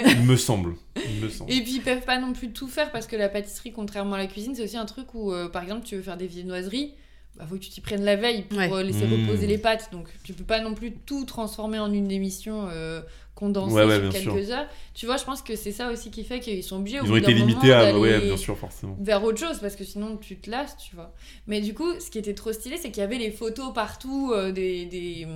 il 0.06 0.22
me 0.22 0.36
semble. 0.36 0.74
Il 0.96 1.24
me 1.24 1.28
semble. 1.28 1.52
Et 1.52 1.60
puis 1.62 1.74
ils 1.76 1.82
peuvent 1.82 2.04
pas 2.04 2.18
non 2.20 2.32
plus 2.32 2.50
tout 2.52 2.68
faire 2.68 2.92
parce 2.92 3.06
que 3.08 3.16
la 3.16 3.28
pâtisserie, 3.28 3.72
contrairement 3.72 4.14
à 4.14 4.18
la 4.18 4.26
cuisine, 4.28 4.54
c'est 4.54 4.62
aussi 4.62 4.76
un 4.76 4.86
truc 4.86 5.14
où, 5.14 5.32
euh, 5.32 5.48
par 5.48 5.62
exemple, 5.64 5.84
tu 5.84 5.96
veux 5.96 6.02
faire 6.02 6.16
des 6.16 6.26
viennoiseries, 6.28 6.94
bah 7.38 7.46
faut 7.48 7.54
que 7.54 7.60
tu 7.60 7.70
t'y 7.70 7.80
prennes 7.80 8.04
la 8.04 8.16
veille 8.16 8.42
pour 8.42 8.58
Ouais. 8.58 8.72
euh, 8.72 8.82
laisser 8.82 9.06
Mmh. 9.06 9.26
reposer 9.26 9.46
les 9.46 9.58
pâtes. 9.58 9.90
Donc 9.92 10.08
tu 10.24 10.32
peux 10.34 10.44
pas 10.44 10.60
non 10.60 10.74
plus 10.74 10.92
tout 10.92 11.24
transformer 11.24 11.78
en 11.78 11.92
une 11.92 12.10
émission 12.10 12.66
euh, 12.68 13.00
condensée 13.36 13.74
Ouais, 13.76 13.84
ouais, 13.84 14.00
sur 14.00 14.10
quelques 14.10 14.50
heures. 14.50 14.66
Tu 14.94 15.06
vois, 15.06 15.16
je 15.16 15.24
pense 15.24 15.42
que 15.42 15.54
c'est 15.54 15.70
ça 15.70 15.92
aussi 15.92 16.10
qui 16.10 16.24
fait 16.24 16.40
qu'ils 16.40 16.64
sont 16.64 16.78
obligés. 16.78 17.00
au 17.00 17.04
Ils 17.04 17.08
ont 17.08 17.12
bout 17.12 17.18
été 17.18 17.32
limités 17.34 17.72
à. 17.72 17.96
Ouais, 17.96 18.20
bien 18.20 18.36
sûr, 18.36 18.58
forcément. 18.58 18.96
Vers 19.00 19.22
autre 19.22 19.38
chose 19.38 19.58
parce 19.60 19.76
que 19.76 19.84
sinon 19.84 20.16
tu 20.16 20.36
te 20.38 20.50
lasses, 20.50 20.76
tu 20.76 20.96
vois. 20.96 21.14
Mais 21.46 21.60
du 21.60 21.74
coup, 21.74 21.88
ce 22.00 22.10
qui 22.10 22.18
était 22.18 22.34
trop 22.34 22.52
stylé, 22.52 22.76
c'est 22.76 22.90
qu'il 22.90 23.00
y 23.00 23.04
avait 23.04 23.18
les 23.18 23.30
photos 23.30 23.72
partout 23.72 24.32
euh, 24.34 24.50
des, 24.50 24.86
des, 24.86 25.26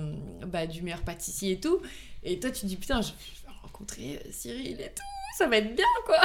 bah, 0.45 0.67
du 0.67 0.81
meilleur 0.81 1.01
pâtissier 1.03 1.53
et 1.53 1.59
tout. 1.59 1.79
Et 2.23 2.39
toi, 2.39 2.51
tu 2.51 2.61
te 2.61 2.65
dis 2.65 2.75
putain, 2.75 3.01
je, 3.01 3.07
vais 3.09 3.53
rencontrer 3.61 4.19
Cyril 4.31 4.79
et 4.81 4.91
tout, 4.93 5.03
ça 5.37 5.47
va 5.47 5.57
être 5.57 5.75
bien 5.75 5.85
quoi. 6.05 6.17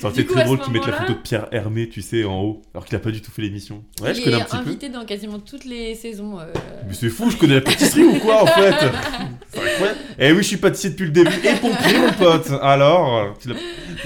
Ça 0.00 0.08
aurait 0.08 0.20
été 0.20 0.26
très 0.32 0.44
drôle 0.44 0.60
qu'ils 0.60 0.72
mettent 0.72 0.86
la 0.86 0.92
photo 0.92 1.12
de 1.14 1.18
Pierre 1.18 1.48
Hermé, 1.52 1.88
tu 1.88 2.02
sais, 2.02 2.24
en 2.24 2.40
haut, 2.42 2.62
alors 2.74 2.84
qu'il 2.84 2.96
a 2.96 3.00
pas 3.00 3.10
du 3.10 3.20
tout 3.20 3.30
fait 3.30 3.42
l'émission. 3.42 3.84
Ouais, 4.00 4.14
je 4.14 4.20
Il 4.20 4.24
connais 4.24 4.36
est 4.38 4.40
un 4.40 4.44
petit 4.44 4.56
peu. 4.56 4.62
invité 4.62 4.88
dans 4.88 5.04
quasiment 5.04 5.38
toutes 5.40 5.64
les 5.64 5.94
saisons. 5.94 6.38
euh, 6.38 6.52
Mais 6.86 6.94
c'est 6.94 7.08
fou, 7.08 7.30
je 7.30 7.36
connais 7.36 7.54
la 7.56 7.60
pâtisserie 7.60 8.04
ou 8.04 8.18
quoi 8.20 8.42
en 8.42 8.46
fait 8.46 8.74
C'est 9.52 9.60
incroyable. 9.60 9.98
Eh 10.18 10.32
oui, 10.32 10.38
je 10.38 10.42
suis 10.48 10.56
pâtissier 10.56 10.90
depuis 10.90 11.06
le 11.06 11.10
début 11.12 11.30
et 11.44 11.54
pompier, 11.56 11.98
mon 11.98 12.12
pote. 12.12 12.50
Alors 12.62 13.36
tu 13.38 13.48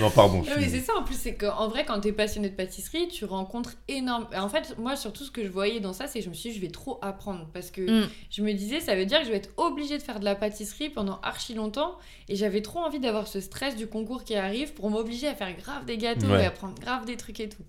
Non, 0.00 0.10
pardon. 0.10 0.42
je 0.44 0.50
Non, 0.50 0.56
mais 0.56 0.62
suis- 0.68 0.78
c'est 0.80 0.86
ça 0.86 0.94
en 0.96 1.02
plus, 1.02 1.14
c'est 1.16 1.34
qu'en 1.34 1.68
vrai, 1.68 1.84
quand 1.84 2.00
t'es 2.00 2.12
passionné 2.12 2.48
de 2.48 2.54
pâtisserie, 2.54 3.08
tu 3.08 3.24
rencontres 3.24 3.72
énorme. 3.88 4.26
En 4.36 4.48
fait, 4.48 4.74
moi, 4.78 4.96
surtout, 4.96 5.24
ce 5.24 5.30
que 5.30 5.42
je 5.44 5.48
voyais 5.48 5.80
dans 5.80 5.92
ça, 5.92 6.06
c'est 6.06 6.20
que 6.20 6.24
je 6.24 6.30
me 6.30 6.34
suis 6.34 6.50
dit, 6.50 6.56
je 6.56 6.60
vais 6.60 6.70
trop 6.70 6.98
apprendre. 7.02 7.48
Parce 7.52 7.70
que 7.70 7.82
Mm. 7.82 8.08
je 8.30 8.42
me 8.42 8.52
disais, 8.52 8.80
ça 8.80 8.94
veut 8.94 9.04
dire 9.06 9.18
que 9.20 9.26
je 9.26 9.30
vais 9.30 9.36
être 9.36 9.50
obligée 9.56 9.98
de 9.98 10.02
faire 10.02 10.20
de 10.20 10.24
la 10.24 10.34
pâtisserie 10.34 10.88
pendant 10.88 11.18
archi 11.22 11.54
longtemps. 11.54 11.96
Et 12.28 12.36
j'avais 12.36 12.62
trop 12.62 12.78
envie 12.78 13.00
d'avoir 13.00 13.26
ce 13.26 13.40
stress 13.40 13.76
du 13.76 13.86
concours 13.86 14.21
qui 14.24 14.34
arrive 14.34 14.72
pour 14.74 14.90
m'obliger 14.90 15.28
à 15.28 15.34
faire 15.34 15.52
grave 15.56 15.84
des 15.84 15.96
gâteaux 15.98 16.26
Ouais. 16.26 16.42
et 16.42 16.46
à 16.46 16.50
prendre 16.50 16.74
grave 16.80 17.04
des 17.04 17.16
trucs 17.16 17.40
et 17.40 17.48
tout. 17.48 17.62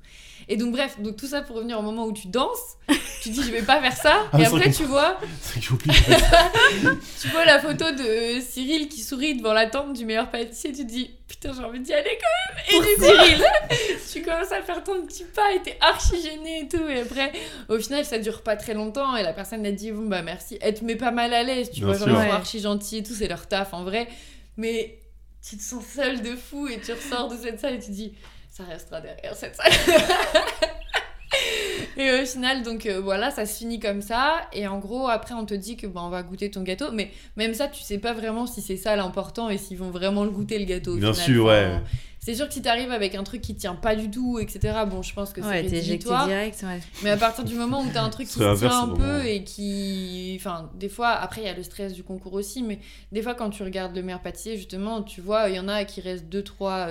Et 0.49 0.57
donc, 0.57 0.73
bref, 0.73 0.99
donc 0.99 1.15
tout 1.15 1.27
ça 1.27 1.41
pour 1.41 1.55
revenir 1.55 1.79
au 1.79 1.81
moment 1.81 2.05
où 2.05 2.11
tu 2.11 2.27
danses, 2.27 2.77
tu 3.21 3.29
dis, 3.29 3.41
je 3.43 3.51
vais 3.51 3.61
pas 3.61 3.79
faire 3.81 3.95
ça. 3.95 4.23
Ah, 4.33 4.39
et 4.41 4.45
après, 4.45 4.71
tu 4.71 4.83
vois, 4.83 5.17
tu 7.21 7.27
vois 7.29 7.45
la 7.45 7.59
photo 7.59 7.85
de 7.91 8.39
Cyril 8.41 8.89
qui 8.89 9.01
sourit 9.01 9.35
devant 9.35 9.53
la 9.53 9.67
tente 9.67 9.93
du 9.93 10.05
meilleur 10.05 10.29
pâtissier, 10.29 10.71
tu 10.71 10.85
te 10.85 10.91
dis 10.91 11.11
putain 11.27 11.51
j'ai 11.53 11.63
envie 11.63 11.79
d'y 11.79 11.93
aller 11.93 12.17
quand 12.19 12.55
même. 12.55 12.83
Et 12.83 12.87
du 12.89 13.01
coup, 13.01 13.43
tu 14.13 14.21
commences 14.21 14.51
à 14.51 14.61
faire 14.61 14.83
ton 14.83 15.01
petit 15.05 15.23
pas 15.23 15.51
et 15.55 15.61
t'es 15.61 15.77
archi 15.81 16.21
gêné 16.21 16.61
et 16.61 16.67
tout. 16.67 16.85
Et 16.87 17.01
après, 17.01 17.31
au 17.69 17.79
final, 17.79 18.05
ça 18.05 18.19
dure 18.19 18.41
pas 18.41 18.55
très 18.55 18.73
longtemps 18.73 19.15
et 19.15 19.23
la 19.23 19.33
personne 19.33 19.65
a 19.65 19.71
dit 19.71 19.91
bon 19.91 20.07
bah 20.07 20.21
merci. 20.21 20.57
Elle 20.61 20.73
te 20.75 20.83
met 20.85 20.95
pas 20.95 21.11
mal 21.11 21.33
à 21.33 21.43
l'aise, 21.43 21.71
tu 21.71 21.79
Bien 21.81 21.93
vois, 21.93 21.97
genre 21.97 22.09
ils 22.21 22.27
sont 22.27 22.33
archi 22.33 22.59
gentils 22.59 22.97
et 22.97 23.03
tout, 23.03 23.13
c'est 23.13 23.27
leur 23.27 23.47
taf 23.47 23.73
en 23.73 23.83
vrai. 23.83 24.07
Mais 24.57 24.99
tu 25.47 25.57
te 25.57 25.61
sens 25.61 25.83
seule 25.85 26.21
de 26.21 26.35
fou 26.35 26.67
et 26.67 26.79
tu 26.79 26.91
ressors 26.93 27.27
de 27.29 27.35
cette 27.37 27.59
salle 27.59 27.75
et 27.75 27.79
tu 27.79 27.87
te 27.87 27.91
dis 27.91 28.13
ça 28.49 28.63
restera 28.63 29.01
derrière 29.01 29.35
cette 29.35 29.55
salle. 29.55 29.71
Et 31.97 32.11
au 32.21 32.25
final, 32.25 32.63
donc 32.63 32.85
euh, 32.85 32.99
voilà, 33.01 33.29
ça 33.31 33.45
se 33.45 33.57
finit 33.57 33.79
comme 33.79 34.01
ça. 34.01 34.41
Et 34.51 34.67
en 34.67 34.79
gros, 34.79 35.07
après, 35.07 35.33
on 35.35 35.45
te 35.45 35.53
dit 35.53 35.77
que 35.77 35.85
bah, 35.87 36.01
on 36.03 36.09
va 36.09 36.23
goûter 36.23 36.49
ton 36.49 36.61
gâteau. 36.61 36.91
Mais 36.91 37.11
même 37.35 37.53
ça, 37.53 37.67
tu 37.67 37.81
sais 37.83 37.97
pas 37.99 38.13
vraiment 38.13 38.47
si 38.47 38.61
c'est 38.61 38.77
ça 38.77 38.95
l'important 38.95 39.49
et 39.49 39.57
s'ils 39.57 39.77
vont 39.77 39.91
vraiment 39.91 40.23
le 40.23 40.31
goûter 40.31 40.57
le 40.59 40.65
gâteau. 40.65 40.93
au 40.93 40.97
Bien 40.97 41.13
final. 41.13 41.25
sûr, 41.25 41.45
ouais. 41.45 41.65
Enfin, 41.65 41.81
C'est 42.25 42.35
sûr 42.35 42.47
que 42.47 42.53
si 42.53 42.61
t'arrives 42.61 42.91
avec 42.91 43.15
un 43.15 43.23
truc 43.23 43.41
qui 43.41 43.53
tient 43.55 43.75
pas 43.75 43.95
du 43.95 44.09
tout, 44.09 44.39
etc., 44.39 44.73
bon, 44.87 45.01
je 45.01 45.13
pense 45.13 45.33
que 45.33 45.41
c'est 45.41 45.47
Ouais, 45.47 45.61
t'es 45.61 45.67
éjecté 45.67 45.79
rédhibitoire. 45.91 46.27
direct, 46.27 46.63
ouais. 46.63 46.79
Mais 47.03 47.09
à 47.09 47.17
partir 47.17 47.43
du 47.43 47.53
moment 47.55 47.81
où 47.81 47.87
t'as 47.93 48.01
un 48.01 48.09
truc 48.09 48.27
qui 48.27 48.33
se 48.33 48.55
tient 48.57 48.81
un 48.83 48.87
peu 48.89 49.25
et 49.25 49.43
qui. 49.43 50.37
Enfin, 50.39 50.69
des 50.79 50.87
fois, 50.89 51.09
après, 51.09 51.41
il 51.41 51.45
y 51.45 51.49
a 51.49 51.53
le 51.53 51.63
stress 51.63 51.91
du 51.93 52.03
concours 52.03 52.33
aussi, 52.33 52.63
mais 52.63 52.79
des 53.11 53.21
fois, 53.21 53.33
quand 53.35 53.49
tu 53.49 53.61
regardes 53.63 53.95
le 53.95 54.01
meilleur 54.03 54.21
pâtissier, 54.21 54.55
justement, 54.55 55.03
tu 55.03 55.19
vois, 55.21 55.49
il 55.49 55.55
y 55.55 55.59
en 55.59 55.67
a 55.67 55.83
qui 55.83 55.99
restent 56.01 56.25
2-3 56.33 56.87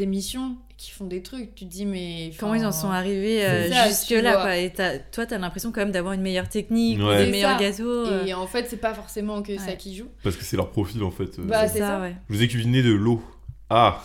émissions 0.00 0.56
qui 0.76 0.90
font 0.90 1.06
des 1.06 1.22
trucs. 1.22 1.54
Tu 1.54 1.64
te 1.64 1.70
dis, 1.70 1.86
mais. 1.86 2.30
Comment 2.38 2.54
ils 2.54 2.64
en 2.66 2.72
sont 2.72 2.90
arrivés 2.90 3.44
euh, 3.44 3.68
jusque-là. 3.88 4.56
Et 4.56 4.70
t'as- 4.72 4.98
toi, 4.98 5.26
t'as 5.26 5.38
l'impression 5.38 5.72
quand 5.72 5.80
même 5.80 5.92
d'avoir 5.92 6.14
une 6.14 6.22
meilleure 6.22 6.48
technique, 6.48 7.00
Ouais. 7.02 7.24
des 7.24 7.30
meilleurs 7.30 7.58
ça. 7.58 7.64
gâteaux. 7.64 8.06
euh. 8.06 8.24
Et 8.24 8.34
en 8.34 8.46
fait, 8.46 8.66
c'est 8.68 8.76
pas 8.76 8.94
forcément 8.94 9.42
que 9.42 9.56
ça 9.58 9.72
qui 9.72 9.96
joue. 9.96 10.08
Parce 10.22 10.36
que 10.36 10.44
c'est 10.44 10.56
leur 10.56 10.70
profil 10.70 11.02
en 11.02 11.10
fait. 11.10 11.38
euh. 11.38 11.44
Bah, 11.44 11.66
c'est 11.68 11.78
ça, 11.80 11.86
ça. 11.88 12.00
ouais. 12.00 12.14
Je 12.28 12.34
vous 12.36 12.42
ai 12.42 12.48
cuisiné 12.48 12.82
de 12.82 12.92
l'eau. 12.92 13.22
Ah 13.70 14.02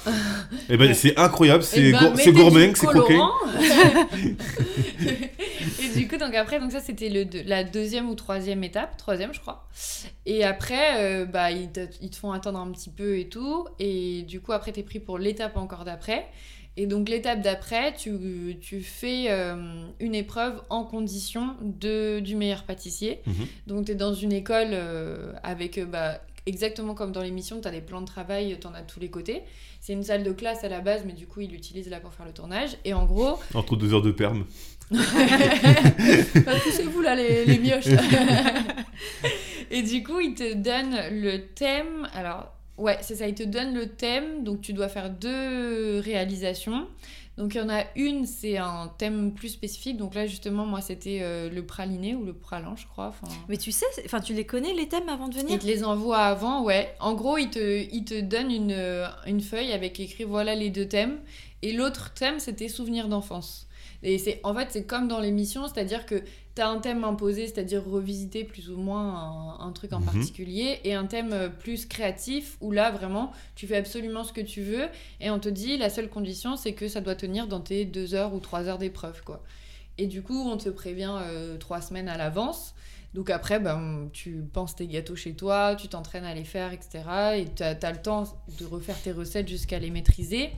Et 0.70 0.76
ben 0.78 0.94
c'est 0.94 1.18
incroyable, 1.18 1.64
c'est 1.64 1.80
Eh 1.82 1.92
ben, 1.94 2.00
gour- 2.00 2.10
mettez 2.52 2.76
c'est 2.76 2.86
croqué. 2.88 3.18
et 5.82 5.98
du 5.98 6.08
coup, 6.08 6.18
donc 6.18 6.36
après, 6.36 6.60
donc 6.60 6.72
ça 6.72 6.80
c'était 6.80 7.10
la 7.46 7.64
deuxième 7.64 8.10
ou 8.10 8.16
troisième 8.16 8.64
étape, 8.64 8.98
troisième 8.98 9.34
je 9.34 9.40
crois. 9.40 9.68
Et 10.26 10.44
après, 10.44 11.02
euh, 11.22 11.26
bah 11.26 11.52
ils 11.52 11.72
te, 11.72 11.82
ils 12.02 12.10
te 12.10 12.16
font 12.18 12.32
attendre 12.32 12.60
un 12.60 12.72
petit 12.72 12.90
peu 12.90 13.18
et 13.20 13.30
tout. 13.30 13.66
Et 13.80 14.24
du 14.24 14.42
coup, 14.42 14.52
après 14.52 14.72
t'es 14.72 14.84
pris 14.84 15.00
pour 15.00 15.18
l'étape 15.18 15.56
encore 15.58 15.86
d'après. 15.86 16.26
Et 16.76 16.88
donc 16.88 17.08
l'étape 17.08 17.42
d'après, 17.42 17.94
tu, 17.94 18.58
tu 18.60 18.82
fais 18.82 19.26
euh, 19.30 19.56
une 20.00 20.16
épreuve 20.16 20.60
en 20.72 20.84
condition 20.84 21.56
de, 21.62 22.20
du 22.20 22.36
meilleur 22.36 22.64
pâtissier. 22.64 23.22
Mhm. 23.28 23.46
Donc 23.68 23.86
tu 23.86 23.92
es 23.92 23.96
dans 23.96 24.14
une 24.14 24.34
école 24.34 24.70
euh, 24.72 25.32
avec, 25.44 25.80
bah, 25.90 26.20
exactement 26.46 26.94
comme 26.94 27.12
dans 27.12 27.22
l'émission, 27.22 27.62
tu 27.62 27.68
as 27.68 27.72
des 27.72 27.82
plans 27.82 28.02
de 28.02 28.06
travail, 28.06 28.58
tu 28.60 28.68
en 28.68 28.74
as 28.74 28.82
de 28.82 28.88
tous 28.88 29.00
les 29.00 29.10
côtés. 29.10 29.42
C'est 29.80 29.94
une 29.94 30.04
salle 30.04 30.24
de 30.24 30.32
classe 30.32 30.64
à 30.64 30.70
la 30.70 30.82
base, 30.82 31.04
mais 31.06 31.14
du 31.14 31.28
coup, 31.28 31.42
ils 31.42 31.52
l'utilisent 31.52 31.90
là 31.90 32.00
pour 32.00 32.14
faire 32.14 32.26
le 32.26 32.34
tournage. 32.34 32.78
Et 32.86 32.94
en 32.94 33.06
gros, 33.06 33.40
Entre 33.54 33.76
deux 33.76 33.94
heures 33.94 34.02
de 34.02 34.12
perme. 34.12 34.46
poussez-vous 36.64 37.02
là, 37.02 37.16
les, 37.16 37.46
les 37.46 37.58
mioches. 37.58 37.86
et 39.72 39.82
du 39.82 40.04
coup, 40.04 40.20
ils 40.20 40.36
te 40.36 40.54
donnent 40.54 40.98
le 41.12 41.48
thème. 41.48 42.08
Alors, 42.14 42.54
ouais, 42.78 42.98
c'est 43.02 43.16
ça, 43.16 43.28
ils 43.28 43.36
te 43.36 43.44
donnent 43.44 43.74
le 43.74 43.88
thème. 43.88 44.44
Donc, 44.44 44.62
tu 44.62 44.74
dois 44.74 44.90
faire 44.90 45.10
deux 45.10 46.00
réalisations. 46.00 46.88
Donc, 47.38 47.56
il 47.56 47.58
y 47.58 47.62
en 47.62 47.70
a 47.70 47.84
une, 47.96 48.28
c'est 48.28 48.58
un 48.58 48.92
thème 48.98 49.34
plus 49.34 49.50
spécifique. 49.50 49.98
Donc, 49.98 50.14
là, 50.14 50.28
justement, 50.28 50.66
moi, 50.66 50.82
c'était 50.82 51.20
euh, 51.22 51.50
le 51.50 51.66
praliné 51.66 52.14
ou 52.14 52.24
le 52.24 52.34
pralan, 52.34 52.76
je 52.76 52.86
crois. 52.86 53.14
Mais 53.50 53.58
tu 53.58 53.72
sais, 53.72 53.88
enfin, 54.06 54.20
tu 54.20 54.34
les 54.34 54.46
connais 54.46 54.74
les 54.74 54.88
thèmes 54.88 55.10
avant 55.10 55.28
de 55.28 55.36
venir? 55.36 55.54
Ils 55.54 55.60
te 55.60 55.66
les 55.66 55.84
envoient 55.84 56.20
avant, 56.20 56.64
ouais. 56.64 56.94
En 57.00 57.14
gros, 57.16 57.38
ils 57.38 57.50
te, 57.50 57.88
ils 57.92 58.06
te 58.06 58.22
donnent 58.22 58.52
une, 58.52 58.72
euh, 58.72 59.08
une 59.26 59.42
feuille 59.42 59.72
avec 59.72 60.00
écrit 60.00 60.26
voilà 60.26 60.54
les 60.54 60.70
deux 60.70 60.88
thèmes. 60.88 61.20
Et 61.64 61.72
l'autre 61.72 62.14
thème, 62.14 62.40
c'était 62.40 62.68
souvenirs 62.68 63.08
d'enfance. 63.08 63.68
Et 64.04 64.18
c'est 64.18 64.40
en 64.44 64.54
fait, 64.54 64.68
c'est 64.70 64.84
comme 64.84 65.08
dans 65.08 65.20
l'émission, 65.20 65.68
c'est-à-dire 65.68 66.06
que 66.06 66.22
tu 66.56 66.62
as 66.62 66.70
un 66.70 66.80
thème 66.80 67.04
imposé, 67.04 67.48
c'est-à-dire 67.48 67.84
revisiter 67.84 68.44
plus 68.44 68.70
ou 68.70 68.78
moins 68.78 69.58
un, 69.60 69.68
un 69.68 69.72
truc 69.72 69.92
en 69.94 70.00
Mhm. 70.00 70.06
particulier, 70.06 70.80
et 70.84 70.94
un 70.94 71.06
thème 71.06 71.34
euh, 71.34 71.50
plus 71.50 71.86
créatif 71.86 72.58
où 72.62 72.72
là, 72.72 72.92
vraiment, 72.92 73.32
tu 73.56 73.66
fais 73.68 73.78
absolument 73.78 74.24
ce 74.24 74.34
que 74.34 74.42
tu 74.42 74.62
veux. 74.62 74.88
Et 75.20 75.30
on 75.32 75.40
te 75.40 75.50
dit, 75.50 75.78
la 75.78 75.90
seule 75.90 76.10
condition, 76.10 76.56
c'est 76.56 76.74
que 76.74 76.88
ça 76.88 77.02
doit 77.02 77.16
tenir 77.16 77.48
dans 77.48 77.60
tes 77.62 77.86
deux 77.86 78.14
heures 78.14 78.34
ou 78.34 78.40
trois 78.40 78.68
heures 78.68 78.78
d'épreuve, 78.78 79.24
quoi. 79.24 79.42
Et 79.98 80.08
du 80.08 80.22
coup, 80.22 80.48
on 80.50 80.58
te 80.58 80.70
prévient 80.70 81.16
euh, 81.22 81.58
trois 81.58 81.82
semaines 81.82 82.10
à 82.10 82.18
l'avance. 82.18 82.74
Donc 83.14 83.30
après, 83.30 83.60
ben, 83.60 84.10
tu 84.12 84.44
penses 84.52 84.76
tes 84.76 84.88
gâteaux 84.88 85.16
chez 85.16 85.34
toi, 85.34 85.76
tu 85.76 85.88
t'entraînes 85.88 86.26
à 86.26 86.34
les 86.34 86.44
faire, 86.44 86.74
etc. 86.74 87.02
Et 87.38 87.46
tu 87.56 87.62
as, 87.62 87.92
le 87.92 88.02
temps 88.02 88.24
de 88.60 88.66
refaire 88.66 89.00
tes 89.04 89.12
recettes 89.12 89.48
jusqu'à 89.48 89.78
les 89.78 89.92
maîtriser. 89.92 90.50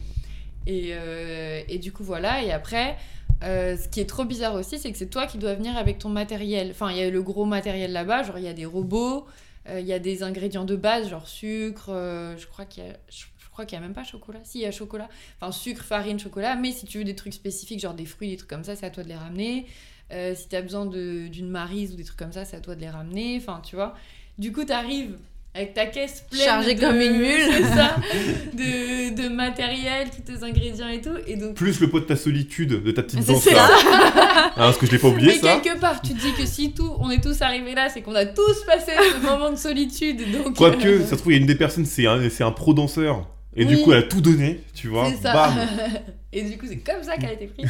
Et, 0.66 0.92
euh, 0.94 1.62
et 1.68 1.80
du 1.80 1.92
coup, 1.92 2.06
voilà. 2.06 2.44
Et 2.44 2.52
après, 2.54 2.96
euh, 3.44 3.78
ce 3.78 3.88
qui 3.88 4.00
est 4.00 4.10
trop 4.10 4.26
bizarre 4.26 4.56
aussi, 4.56 4.80
c'est 4.80 4.92
que 4.92 4.98
c'est 4.98 5.10
toi 5.10 5.28
qui 5.28 5.38
dois 5.38 5.54
venir 5.54 5.78
avec 5.78 6.00
ton 6.00 6.10
matériel. 6.10 6.72
Enfin, 6.72 6.92
il 6.92 6.98
y 6.98 7.02
a 7.02 7.10
le 7.10 7.22
gros 7.22 7.46
matériel 7.46 7.92
là-bas, 7.92 8.24
genre 8.24 8.38
il 8.38 8.46
y 8.46 8.48
a 8.48 8.54
des 8.54 8.66
robots, 8.66 9.26
euh, 9.70 9.80
il 9.80 9.86
y 9.86 9.94
a 9.94 10.00
des 10.00 10.24
ingrédients 10.24 10.66
de 10.66 10.76
base, 10.76 11.10
genre 11.10 11.28
sucre, 11.28 11.90
euh, 11.90 12.38
je 12.38 12.48
crois 12.48 12.66
qu'il 12.66 12.84
y 12.84 12.88
a... 12.88 12.94
Je 13.10 13.26
je 13.38 13.58
crois 13.58 13.66
qu'il 13.66 13.80
n'y 13.80 13.86
a 13.86 13.88
même 13.88 13.96
pas 13.96 14.04
chocolat. 14.04 14.42
Si, 14.44 14.60
il 14.60 14.64
y 14.64 14.66
a 14.66 14.72
chocolat. 14.72 15.08
Enfin, 15.40 15.54
sucre, 15.54 15.82
farine, 15.82 16.20
chocolat. 16.20 16.58
Mais 16.58 16.74
si 16.74 16.86
tu 16.86 16.98
veux 16.98 17.06
des 17.06 17.16
trucs 17.16 17.34
spécifiques, 17.34 17.80
genre 17.80 17.94
des 17.94 18.06
fruits, 18.06 18.32
des 18.32 18.36
trucs 18.36 18.50
comme 18.50 18.66
ça, 18.66 18.76
c'est 18.76 18.86
à 18.86 18.90
toi 18.90 19.02
de 19.02 19.08
les 19.08 19.16
ramener. 19.16 19.66
Si 20.12 20.50
tu 20.50 20.58
as 20.58 20.62
besoin 20.62 20.86
d'une 20.86 21.50
marise 21.50 21.94
ou 21.94 21.96
des 21.96 22.04
trucs 22.04 22.20
comme 22.20 22.34
ça, 22.34 22.44
c'est 22.44 22.58
à 22.58 22.60
toi 22.60 22.76
de 22.76 22.82
les 22.82 22.90
ramener. 22.90 23.38
Enfin, 23.38 23.62
tu 23.64 23.78
vois. 23.78 23.96
Du 24.38 24.52
coup, 24.52 24.66
tu 24.66 24.74
arrives 24.74 25.18
avec 25.56 25.74
ta 25.74 25.86
caisse 25.86 26.24
pleine. 26.30 26.44
Chargée 26.46 26.76
de- 26.76 26.80
comme 26.82 27.00
une 27.00 27.18
mule. 27.18 27.50
C'est 27.52 27.64
ça. 27.64 27.96
De, 28.54 29.16
de 29.24 29.30
matériel, 29.30 30.08
tous 30.16 30.32
tes 30.34 30.44
ingrédients 30.44 30.88
et 30.90 31.02
tout. 31.02 31.16
Et 31.28 31.36
donc, 31.38 31.56
Plus 31.56 31.80
le 31.80 31.90
pot 31.90 32.00
de 32.00 32.06
ta 32.06 32.16
solitude, 32.16 32.84
de 32.84 32.92
ta 32.92 33.04
petite 33.04 33.22
C'est 33.24 33.32
danse 33.34 33.44
ça. 33.44 33.54
là. 33.54 33.70
Ah, 34.58 34.68
parce 34.68 34.78
que 34.78 34.86
je 34.86 34.92
l'ai 34.92 34.98
pas 35.00 35.08
oublié 35.10 35.34
mais 35.34 35.40
ça. 35.40 35.60
quelque 35.62 35.80
part, 35.80 36.02
tu 36.02 36.14
te 36.14 36.22
dis 36.22 36.32
que 36.34 36.46
si 36.46 36.74
tout, 36.74 36.94
on 37.00 37.10
est 37.10 37.22
tous 37.22 37.42
arrivés 37.42 37.74
là, 37.76 37.90
c'est 37.90 38.02
qu'on 38.02 38.16
a 38.16 38.26
tous 38.26 38.64
passé 38.66 38.92
ce 39.22 39.26
moment 39.26 39.52
de 39.52 39.58
solitude. 39.58 40.22
Donc, 40.32 40.56
Quoique, 40.56 40.88
euh, 40.88 41.02
ça 41.04 41.12
se 41.12 41.16
trouve, 41.16 41.34
il 41.34 41.36
y 41.36 41.40
a 41.40 41.42
une 41.42 41.48
des 41.48 41.56
personnes, 41.56 41.86
c'est 41.86 42.06
un, 42.08 42.30
c'est 42.30 42.44
un 42.44 42.52
pro 42.52 42.74
danseur. 42.74 43.28
Et 43.56 43.66
du 43.66 43.78
coup, 43.82 43.92
elle 43.94 44.00
a 44.00 44.04
tout 44.04 44.22
donné, 44.22 44.62
tu 44.74 44.88
vois. 44.90 45.10
C'est 45.10 45.22
ça. 45.22 45.34
Bam. 45.34 45.54
et 46.34 46.44
du 46.44 46.58
coup, 46.58 46.66
c'est 46.68 46.78
comme 46.80 47.02
ça 47.04 47.16
qu'elle 47.16 47.30
a 47.30 47.34
été 47.34 47.48
prise. 47.48 47.70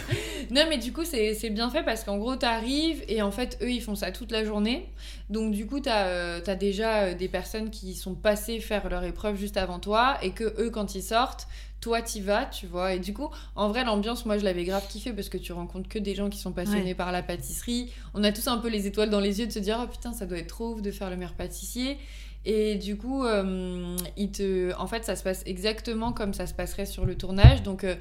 non, 0.51 0.63
mais 0.69 0.77
du 0.77 0.91
coup, 0.91 1.03
c'est 1.05 1.33
c'est 1.35 1.49
bien 1.51 1.69
fait 1.69 1.83
parce 1.83 2.03
qu'en 2.03 2.17
gros, 2.17 2.35
t'arrives 2.35 3.03
et 3.07 3.21
en 3.21 3.31
fait, 3.31 3.57
eux, 3.61 3.69
ils 3.69 3.81
font 3.81 3.95
ça 3.95 4.11
toute 4.11 4.31
la 4.31 4.43
journée. 4.43 4.89
Donc, 5.29 5.51
du 5.53 5.67
coup, 5.67 5.79
t'as 5.79 6.05
euh, 6.07 6.39
t'as 6.43 6.55
déjà 6.55 7.03
euh, 7.03 7.13
des 7.13 7.27
personnes 7.27 7.69
qui 7.69 7.93
sont 7.93 8.15
passées 8.15 8.59
faire 8.59 8.89
leur 8.89 9.03
épreuve 9.03 9.37
juste 9.37 9.57
avant 9.57 9.79
toi 9.79 10.17
et 10.23 10.31
que 10.31 10.59
eux, 10.59 10.69
quand 10.71 10.95
ils 10.95 11.03
sortent, 11.03 11.47
toi, 11.81 12.01
t'y 12.01 12.19
vas, 12.19 12.45
tu 12.45 12.65
vois. 12.65 12.95
Et 12.95 12.99
du 12.99 13.13
coup, 13.13 13.29
en 13.55 13.69
vrai, 13.69 13.83
l'ambiance, 13.83 14.25
moi, 14.25 14.39
je 14.39 14.43
l'avais 14.43 14.63
grave 14.63 14.87
kiffé 14.89 15.13
parce 15.13 15.29
que 15.29 15.37
tu 15.37 15.53
rencontres 15.53 15.87
que 15.87 15.99
des 15.99 16.15
gens 16.15 16.29
qui 16.29 16.39
sont 16.39 16.51
passionnés 16.51 16.83
Ouais. 16.83 16.93
par 16.95 17.11
la 17.11 17.21
pâtisserie. 17.21 17.91
On 18.15 18.23
a 18.23 18.31
tous 18.31 18.47
un 18.47 18.57
peu 18.57 18.69
les 18.69 18.87
étoiles 18.87 19.11
dans 19.11 19.19
les 19.19 19.39
yeux 19.39 19.45
de 19.45 19.51
se 19.51 19.59
dire, 19.59 19.79
oh 19.83 19.87
putain, 19.87 20.11
ça 20.13 20.25
doit 20.25 20.39
être 20.39 20.47
trop 20.47 20.73
ouf 20.73 20.81
de 20.81 20.89
faire 20.89 21.11
le 21.11 21.15
meilleur 21.15 21.33
pâtissier. 21.35 21.97
Et 22.45 22.75
du 22.75 22.95
coup, 22.95 23.23
euh, 23.25 23.95
il 24.17 24.31
te... 24.31 24.73
en 24.77 24.85
fait, 24.87 25.03
ça 25.03 25.15
se 25.15 25.23
passe 25.23 25.41
exactement 25.45 26.11
comme 26.11 26.33
ça 26.33 26.45
se 26.47 26.53
passerait 26.53 26.85
sur 26.85 27.05
le 27.05 27.15
tournage. 27.15 27.63
Donc, 27.63 27.83
euh, 27.83 27.95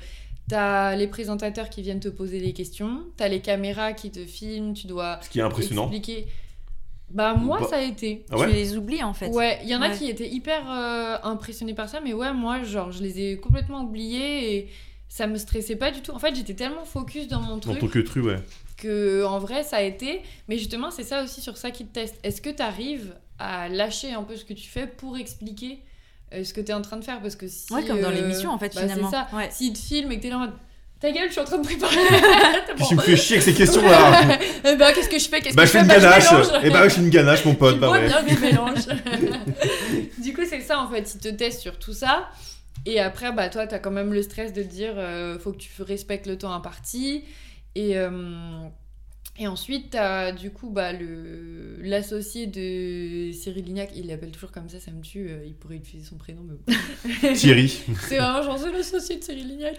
t'as 0.48 0.94
les 0.96 1.06
présentateurs 1.06 1.70
qui 1.70 1.80
viennent 1.82 2.00
te 2.00 2.08
poser 2.10 2.40
des 2.40 2.52
questions, 2.52 3.00
t'as 3.16 3.28
les 3.28 3.40
caméras 3.40 3.94
qui 3.94 4.10
te 4.10 4.24
filment, 4.26 4.74
tu 4.74 4.86
dois 4.86 5.18
Ce 5.22 5.30
qui 5.30 5.38
est 5.38 5.42
impressionnant. 5.42 5.90
expliquer. 5.90 6.26
Bah, 7.10 7.34
moi, 7.34 7.58
Bah- 7.60 7.66
ça 7.70 7.76
a 7.76 7.82
été. 7.82 8.24
Ah 8.30 8.36
ouais 8.38 8.46
Tu 8.48 8.52
les 8.52 8.76
oublies 8.76 9.02
en 9.02 9.14
fait. 9.14 9.28
Ouais, 9.28 9.58
il 9.62 9.68
y 9.68 9.76
en 9.76 9.80
a 9.82 9.88
Ouais. 9.90 9.96
qui 9.96 10.08
étaient 10.10 10.28
hyper 10.28 10.62
euh, 10.70 11.16
impressionnés 11.22 11.74
par 11.74 11.88
ça, 11.88 12.00
mais 12.00 12.12
ouais, 12.12 12.32
moi, 12.34 12.62
genre, 12.64 12.92
je 12.92 13.02
les 13.02 13.20
ai 13.20 13.36
complètement 13.38 13.82
oubliés 13.84 14.56
et 14.56 14.68
ça 15.08 15.26
me 15.26 15.36
stressait 15.38 15.76
pas 15.76 15.90
du 15.90 16.00
tout. 16.02 16.12
En 16.12 16.18
fait, 16.18 16.34
j'étais 16.34 16.54
tellement 16.54 16.84
focus 16.84 17.28
dans 17.28 17.40
mon 17.40 17.54
Dans 17.54 17.60
truc 17.60 17.78
ton 17.78 17.88
que 17.88 17.98
tru, 18.00 18.20
ouais. 18.20 18.36
que 18.76 19.24
en 19.24 19.38
vrai 19.38 19.62
ça 19.62 19.76
a 19.76 19.82
été 19.82 20.20
mais 20.48 20.58
justement 20.58 20.90
c'est 20.90 21.04
ça 21.04 21.22
aussi 21.22 21.40
sur 21.40 21.56
ça 21.56 21.70
qui 21.70 21.84
te 21.86 21.92
teste 21.94 22.16
est-ce 22.24 22.42
que 22.42 22.50
tu 22.50 22.60
arrives 22.60 23.14
à 23.38 23.68
lâcher 23.68 24.12
un 24.12 24.22
peu 24.22 24.36
ce 24.36 24.44
que 24.44 24.52
tu 24.54 24.68
fais 24.68 24.86
pour 24.86 25.16
expliquer 25.18 25.80
euh, 26.32 26.44
ce 26.44 26.54
que 26.54 26.60
tu 26.60 26.70
es 26.70 26.74
en 26.74 26.82
train 26.82 26.96
de 26.96 27.04
faire 27.04 27.20
parce 27.20 27.36
que 27.36 27.48
si 27.48 27.72
Ouais, 27.72 27.84
comme 27.84 28.00
dans 28.00 28.08
euh, 28.08 28.12
l'émission 28.12 28.50
en 28.50 28.58
fait 28.58 28.74
bah, 28.74 28.82
finalement. 28.82 29.10
c'est 29.10 29.16
ça 29.16 29.28
Ouais. 29.36 29.48
s'ils 29.50 29.72
te 29.72 29.78
filment 29.78 30.12
et 30.12 30.16
que 30.18 30.22
t'es 30.22 30.28
là 30.30 30.36
en 30.36 30.40
mode 30.40 30.52
ta 31.00 31.10
gueule 31.10 31.26
je 31.26 31.32
suis 31.32 31.40
en 31.40 31.44
train 31.44 31.58
de 31.58 31.64
préparer 31.64 31.96
bon. 32.78 32.86
tu 32.86 32.94
me 32.94 33.00
fais 33.02 33.16
chier 33.16 33.36
avec 33.36 33.44
ces 33.44 33.54
questions-là. 33.54 34.38
Eh 34.64 34.76
ben, 34.76 34.92
qu'est-ce 34.94 35.08
que 35.08 35.18
je 35.18 35.28
fais 35.28 35.40
qu'est-ce 35.40 35.54
bah, 35.54 35.62
que 35.62 35.66
je 35.68 35.72
fais 35.72 35.80
une 35.80 35.86
Bah, 35.88 35.98
ganache. 35.98 36.24
Et 36.62 36.70
bah, 36.70 36.82
ouais, 36.82 36.88
je 36.88 36.94
fais 36.94 37.00
une 37.02 37.10
ganache, 37.10 37.44
mon 37.44 37.54
pote. 37.54 37.74
Il 37.74 37.80
Bah, 37.80 37.90
ouais. 37.90 38.06
bien 38.06 38.22
mes 38.22 38.36
mélanges. 38.38 38.86
du 40.22 40.32
coup, 40.32 40.42
c'est 40.48 40.60
ça 40.60 40.78
en 40.80 40.88
fait. 40.88 41.14
Ils 41.14 41.20
te 41.20 41.28
testent 41.28 41.60
sur 41.60 41.78
tout 41.78 41.92
ça. 41.92 42.30
Et 42.86 43.00
après, 43.00 43.32
bah, 43.32 43.48
toi, 43.50 43.66
t'as 43.66 43.78
quand 43.78 43.90
même 43.90 44.12
le 44.14 44.22
stress 44.22 44.52
de 44.52 44.62
te 44.62 44.68
dire 44.68 44.94
euh, 44.96 45.38
faut 45.38 45.52
que 45.52 45.58
tu 45.58 45.70
respectes 45.82 46.26
le 46.26 46.38
temps 46.38 46.52
imparti. 46.52 47.24
Et, 47.74 47.98
euh, 47.98 48.10
et 49.38 49.46
ensuite, 49.48 49.90
t'as 49.90 50.30
du 50.32 50.50
coup 50.52 50.70
bah, 50.70 50.92
le- 50.92 51.76
l'associé 51.82 52.46
de 52.46 53.32
Cyril 53.32 53.64
Lignac. 53.64 53.90
Il 53.96 54.06
l'appelle 54.06 54.30
toujours 54.30 54.52
comme 54.52 54.68
ça, 54.68 54.78
ça 54.80 54.90
me 54.92 55.00
tue. 55.02 55.28
euh, 55.28 55.44
il 55.46 55.54
pourrait 55.54 55.76
utiliser 55.76 56.08
son 56.08 56.16
prénom, 56.16 56.42
mais 56.42 56.54
bon. 56.54 57.32
Thierry. 57.34 57.68
C'est 58.08 58.18
vraiment 58.18 58.56
c'est 58.56 58.70
l'associé 58.72 59.16
de 59.18 59.24
Cyril 59.24 59.48
Lignac 59.48 59.76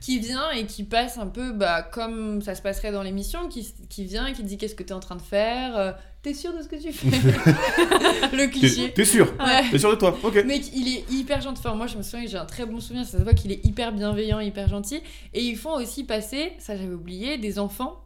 qui 0.00 0.18
vient 0.18 0.50
et 0.50 0.66
qui 0.66 0.82
passe 0.84 1.18
un 1.18 1.28
peu 1.28 1.52
bah, 1.52 1.82
comme 1.82 2.42
ça 2.42 2.54
se 2.54 2.62
passerait 2.62 2.90
dans 2.92 3.02
l'émission, 3.02 3.48
qui, 3.48 3.66
qui 3.88 4.04
vient 4.04 4.26
et 4.26 4.32
qui 4.32 4.42
dit 4.42 4.58
qu'est-ce 4.58 4.74
que 4.74 4.82
t'es 4.82 4.92
en 4.92 5.00
train 5.00 5.16
de 5.16 5.22
faire, 5.22 5.76
euh, 5.76 5.92
t'es 6.22 6.34
sûr 6.34 6.52
de 6.56 6.62
ce 6.62 6.68
que 6.68 6.76
tu 6.76 6.92
fais? 6.92 7.06
Le 8.32 8.38
T'es 8.38 8.50
cliché. 8.50 8.92
t'es 8.92 9.04
sûr? 9.04 9.32
Ouais. 9.38 9.70
T'es 9.70 9.78
sûr 9.78 9.90
de 9.90 9.96
toi? 9.96 10.18
Ok. 10.24 10.42
Mais 10.46 10.58
il 10.74 10.88
est 10.96 11.10
hyper 11.12 11.40
gentil. 11.40 11.60
Enfin, 11.64 11.74
moi, 11.74 11.86
je 11.86 11.96
me 11.96 12.02
souviens 12.02 12.24
que 12.24 12.30
j'ai 12.30 12.36
un 12.38 12.44
très 12.44 12.66
bon 12.66 12.80
souvenir. 12.80 13.06
Ça 13.06 13.18
se 13.18 13.22
voit 13.22 13.34
qu'il 13.34 13.52
est 13.52 13.64
hyper 13.64 13.92
bienveillant, 13.92 14.40
hyper 14.40 14.68
gentil. 14.68 15.00
Et 15.32 15.42
ils 15.42 15.56
font 15.56 15.74
aussi 15.74 16.04
passer, 16.04 16.52
ça 16.58 16.76
j'avais 16.76 16.94
oublié, 16.94 17.38
des 17.38 17.58
enfants 17.58 18.02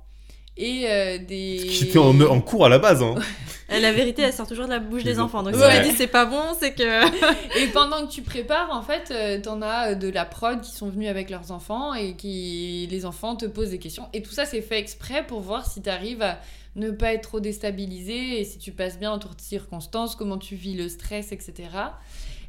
et 0.61 0.83
euh, 0.89 1.19
des. 1.19 1.69
J'étais 1.71 1.99
en, 1.99 2.19
en 2.21 2.41
cours 2.41 2.67
à 2.67 2.69
la 2.69 2.79
base. 2.79 3.03
Hein. 3.03 3.15
La 3.73 3.93
vérité, 3.93 4.23
elle 4.23 4.33
sort 4.33 4.49
toujours 4.49 4.65
de 4.65 4.71
la 4.73 4.81
bouche 4.81 5.05
des 5.05 5.21
enfants. 5.21 5.45
Donc 5.45 5.55
Ouais. 5.55 5.71
si 5.77 5.83
tu 5.83 5.89
dis 5.91 5.97
c'est 5.97 6.09
pas 6.09 6.25
bon, 6.25 6.43
c'est 6.59 6.73
que. 6.75 7.07
Et 7.63 7.67
pendant 7.73 8.05
que 8.05 8.11
tu 8.11 8.23
prépares, 8.23 8.69
en 8.73 8.83
fait, 8.83 9.13
euh, 9.13 9.41
t'en 9.41 9.63
as 9.63 9.93
euh, 9.93 9.95
de 9.95 10.09
la 10.09 10.25
prod 10.25 10.61
qui 10.61 10.73
sont 10.73 10.89
venus 10.89 11.09
avec 11.09 11.31
leurs 11.31 11.53
enfants 11.53 11.95
et 11.95 12.15
qui 12.17 12.89
les 12.91 13.07
enfants 13.07 13.37
te 13.37 13.47
posent 13.47 13.71
des 13.71 13.79
questions. 13.79 14.09
Et 14.13 14.23
tout 14.23 14.33
ça, 14.33 14.45
c'est 14.45 14.61
fait 14.61 14.81
exprès 14.81 15.25
pour 15.25 15.41
voir 15.41 15.71
si 15.71 15.81
t'arrives 15.83 16.21
à 16.21 16.41
ne 16.75 16.91
pas 16.91 17.13
être 17.13 17.23
trop 17.23 17.39
déstabilisé 17.39 18.41
et 18.41 18.45
si 18.45 18.59
tu 18.59 18.73
passes 18.73 18.99
bien 18.99 19.13
autour 19.15 19.37
de 19.37 19.41
circonstances, 19.41 20.17
comment 20.17 20.37
tu 20.39 20.57
vis 20.57 20.75
le 20.75 20.89
stress, 20.89 21.31
etc. 21.31 21.55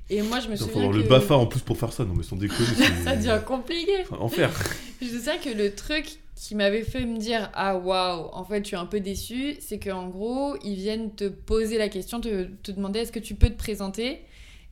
Et 0.10 0.24
moi, 0.24 0.40
je 0.40 0.48
me 0.48 0.54
Il 0.54 0.58
faut 0.58 0.66
souviens 0.66 0.82
avoir 0.82 0.94
que 0.98 0.98
le 1.04 1.08
BAFA 1.08 1.36
en 1.36 1.46
plus 1.46 1.60
pour 1.62 1.78
faire 1.78 1.94
ça. 1.94 2.04
Non, 2.04 2.16
mais 2.16 2.24
sans 2.24 2.36
déconner. 2.36 2.66
c'est- 2.76 3.04
ça 3.04 3.16
devient 3.16 3.40
compliqué. 3.46 3.94
Enfer. 4.20 4.50
Je 5.02 5.08
sais 5.20 5.38
que 5.38 5.56
le 5.56 5.74
truc 5.76 6.18
qui 6.42 6.56
m'avait 6.56 6.82
fait 6.82 7.06
me 7.06 7.20
dire 7.20 7.52
ah 7.54 7.78
waouh 7.78 8.30
en 8.34 8.44
fait 8.44 8.64
je 8.64 8.70
suis 8.70 8.76
un 8.76 8.88
peu 8.88 9.00
déçue 9.00 9.58
c'est 9.60 9.78
qu'en 9.78 10.08
gros 10.08 10.58
ils 10.64 10.74
viennent 10.74 11.14
te 11.14 11.30
poser 11.30 11.78
la 11.78 11.88
question 11.88 12.20
te, 12.20 12.48
demander 12.72 13.02
est-ce 13.02 13.12
que 13.12 13.20
tu 13.20 13.36
peux 13.36 13.50
te 13.50 13.58
présenter? 13.58 14.22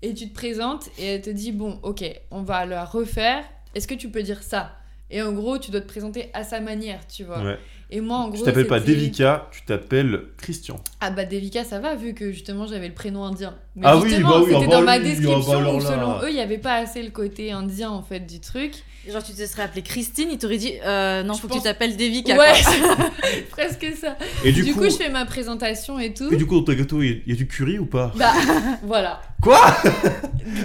Et 0.02 0.16
tu 0.16 0.30
te 0.30 0.34
présentes 0.34 0.90
et 0.98 1.06
elle 1.06 1.22
te 1.22 1.30
dit 1.30 1.52
bon 1.52 1.80
ok 1.84 2.04
on 2.32 2.42
va 2.42 2.66
la 2.66 2.86
refaire. 2.86 3.46
Est-ce 3.76 3.88
que 3.88 3.94
tu 3.94 4.10
peux 4.10 4.24
dire 4.24 4.42
ça? 4.42 4.78
Et 5.12 5.22
en 5.22 5.32
gros 5.32 5.60
tu 5.60 5.70
dois 5.70 5.82
te 5.82 5.88
présenter 5.88 6.32
à 6.34 6.44
sa 6.44 6.60
manière 6.60 7.06
tu 7.06 7.24
vois. 7.24 7.58
Et 7.92 8.02
moi 8.02 8.18
en 8.18 8.30
Tu 8.30 8.38
gros 8.38 8.46
t'appelles 8.46 8.68
pas 8.68 8.80
Devika, 8.80 9.48
tu 9.52 9.64
t'appelles 9.66 10.22
Christian. 10.38 10.76
ah 11.02 11.10
bah 11.12 11.26
Devika 11.26 11.64
ça 11.64 11.80
va 11.80 11.96
vu 11.96 12.14
que 12.14 12.32
justement 12.32 12.68
j'avais 12.68 12.88
le 12.88 12.94
prénom 12.94 13.24
indien 13.24 13.56
mais 13.76 13.84
Ah 13.86 13.98
oui, 13.98 14.16
bah 14.22 14.42
oui, 14.42 14.46
c'était 14.52 14.56
ah 14.56 14.60
bah 14.60 14.76
dans 14.76 14.82
ma 14.82 14.98
oui, 14.98 14.98
ah 14.98 15.00
bah 15.00 15.00
description 15.00 15.76
où 15.76 15.80
là. 15.80 15.86
selon 15.86 16.22
eux 16.22 16.30
il 16.30 16.36
y 16.36 16.42
avait 16.42 16.58
pas 16.60 16.76
assez 16.76 17.02
le 17.02 17.10
côté 17.12 17.52
indien 17.52 17.90
en 17.90 18.02
fait 18.04 18.20
du 18.22 18.40
truc 18.40 18.74
Genre, 19.10 19.24
tu 19.24 19.32
te 19.32 19.44
serais 19.48 19.64
appelée 19.64 19.82
Christine, 19.82 20.28
il 20.30 20.38
t'aurait 20.38 20.58
dit 20.58 20.74
euh, 20.86 21.24
non, 21.24 21.34
Je 21.34 21.40
faut 21.40 21.48
que 21.48 21.54
tu 21.54 21.62
t'appelles 21.62 21.96
Devika. 21.98 22.36
ouais 22.38 22.52
presque 23.50 23.88
ça 24.00 24.18
Et 24.44 24.52
du, 24.52 24.62
du, 24.62 24.74
coup, 24.74 24.80
coup, 24.82 24.86
je 24.90 24.98
fais 24.98 25.10
ma 25.10 25.26
présentation 25.26 25.98
et 25.98 26.14
tout 26.14 26.32
et 26.32 26.36
du 26.36 26.46
coup, 26.46 26.60
dans 26.60 26.64
ton 26.66 26.74
gâteau, 26.74 27.02
il 27.02 27.10
y 27.10 27.14
a- 27.14 27.16
il 27.26 27.30
y 27.32 27.34
a 27.34 27.36
du 27.38 27.48
curry 27.48 27.80
ou 27.80 27.86
pas? 27.86 28.12
Bah, 28.18 28.34
voilà. 28.84 29.22
Quoi? 29.42 29.58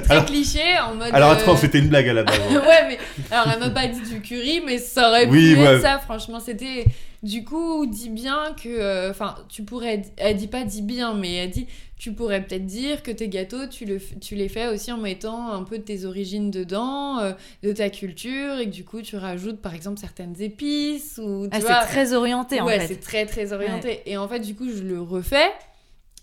Très 0.03 0.11
Alors- 0.11 0.25
cliché 0.27 0.61
en 0.85 0.95
mode. 0.97 1.11
Alors 1.13 1.31
euh, 1.31 1.35
attends, 1.35 1.57
c'était 1.57 1.79
une 1.79 1.89
blague 1.89 2.09
à 2.09 2.13
la 2.13 2.25
base. 2.25 2.39
hein. 2.51 2.55
ouais, 2.57 2.89
mais. 2.89 2.99
Alors, 3.31 3.47
elle 3.55 3.61
m'a 3.61 3.71
pas 3.71 3.87
dit 3.87 4.01
du 4.01 4.21
curry, 4.21 4.61
mais 4.67 4.79
ça 4.79 5.09
aurait 5.11 5.27
Oui, 5.29 5.55
pu 5.55 5.61
ouais. 5.61 5.67
être 5.77 5.83
ça, 5.83 5.99
franchement. 6.01 6.41
C'était. 6.41 6.85
Du 7.25 7.43
coup, 7.45 7.87
dis 7.87 8.11
bien 8.11 8.55
que. 8.63 8.69
euh, 8.69 9.11
Enfin, 9.11 9.35
tu 9.49 9.63
pourrais. 9.65 10.03
Elle 10.17 10.37
dit 10.37 10.47
pas 10.47 10.63
dis 10.65 10.83
bien, 10.83 11.15
mais 11.15 11.33
elle 11.35 11.51
dit. 11.51 11.67
Tu 11.97 12.13
pourrais 12.13 12.45
peut-être 12.45 12.67
dire 12.67 13.03
que 13.03 13.11
tes 13.11 13.29
gâteaux, 13.29 13.67
tu, 13.67 13.87
le, 13.87 13.99
tu 14.21 14.35
les 14.35 14.49
fais 14.51 14.67
aussi 14.67 14.93
en 14.93 14.99
mettant 14.99 15.53
un 15.53 15.63
peu 15.63 15.79
de 15.79 15.85
tes 15.85 16.05
origines 16.05 16.51
dedans, 16.51 17.19
euh, 17.21 17.33
de 17.63 17.73
ta 17.73 17.89
culture, 17.89 18.59
et 18.59 18.67
que 18.67 18.71
du 18.75 18.85
coup, 18.85 19.01
tu 19.01 19.17
rajoutes 19.17 19.63
par 19.63 19.75
exemple 19.75 19.99
certaines 20.01 20.39
épices, 20.43 21.19
ou. 21.23 21.49
Ah, 21.51 21.61
c'est 21.61 21.87
très 21.89 22.13
orienté 22.13 22.61
en 22.61 22.67
ouais, 22.67 22.81
fait. 22.81 22.89
c'est 22.89 23.01
très 23.01 23.25
très 23.27 23.53
orienté. 23.55 24.03
Et 24.07 24.17
en 24.19 24.29
fait, 24.29 24.41
du 24.41 24.55
coup, 24.55 24.69
je 24.71 24.83
le 24.83 25.01
refais 25.01 25.51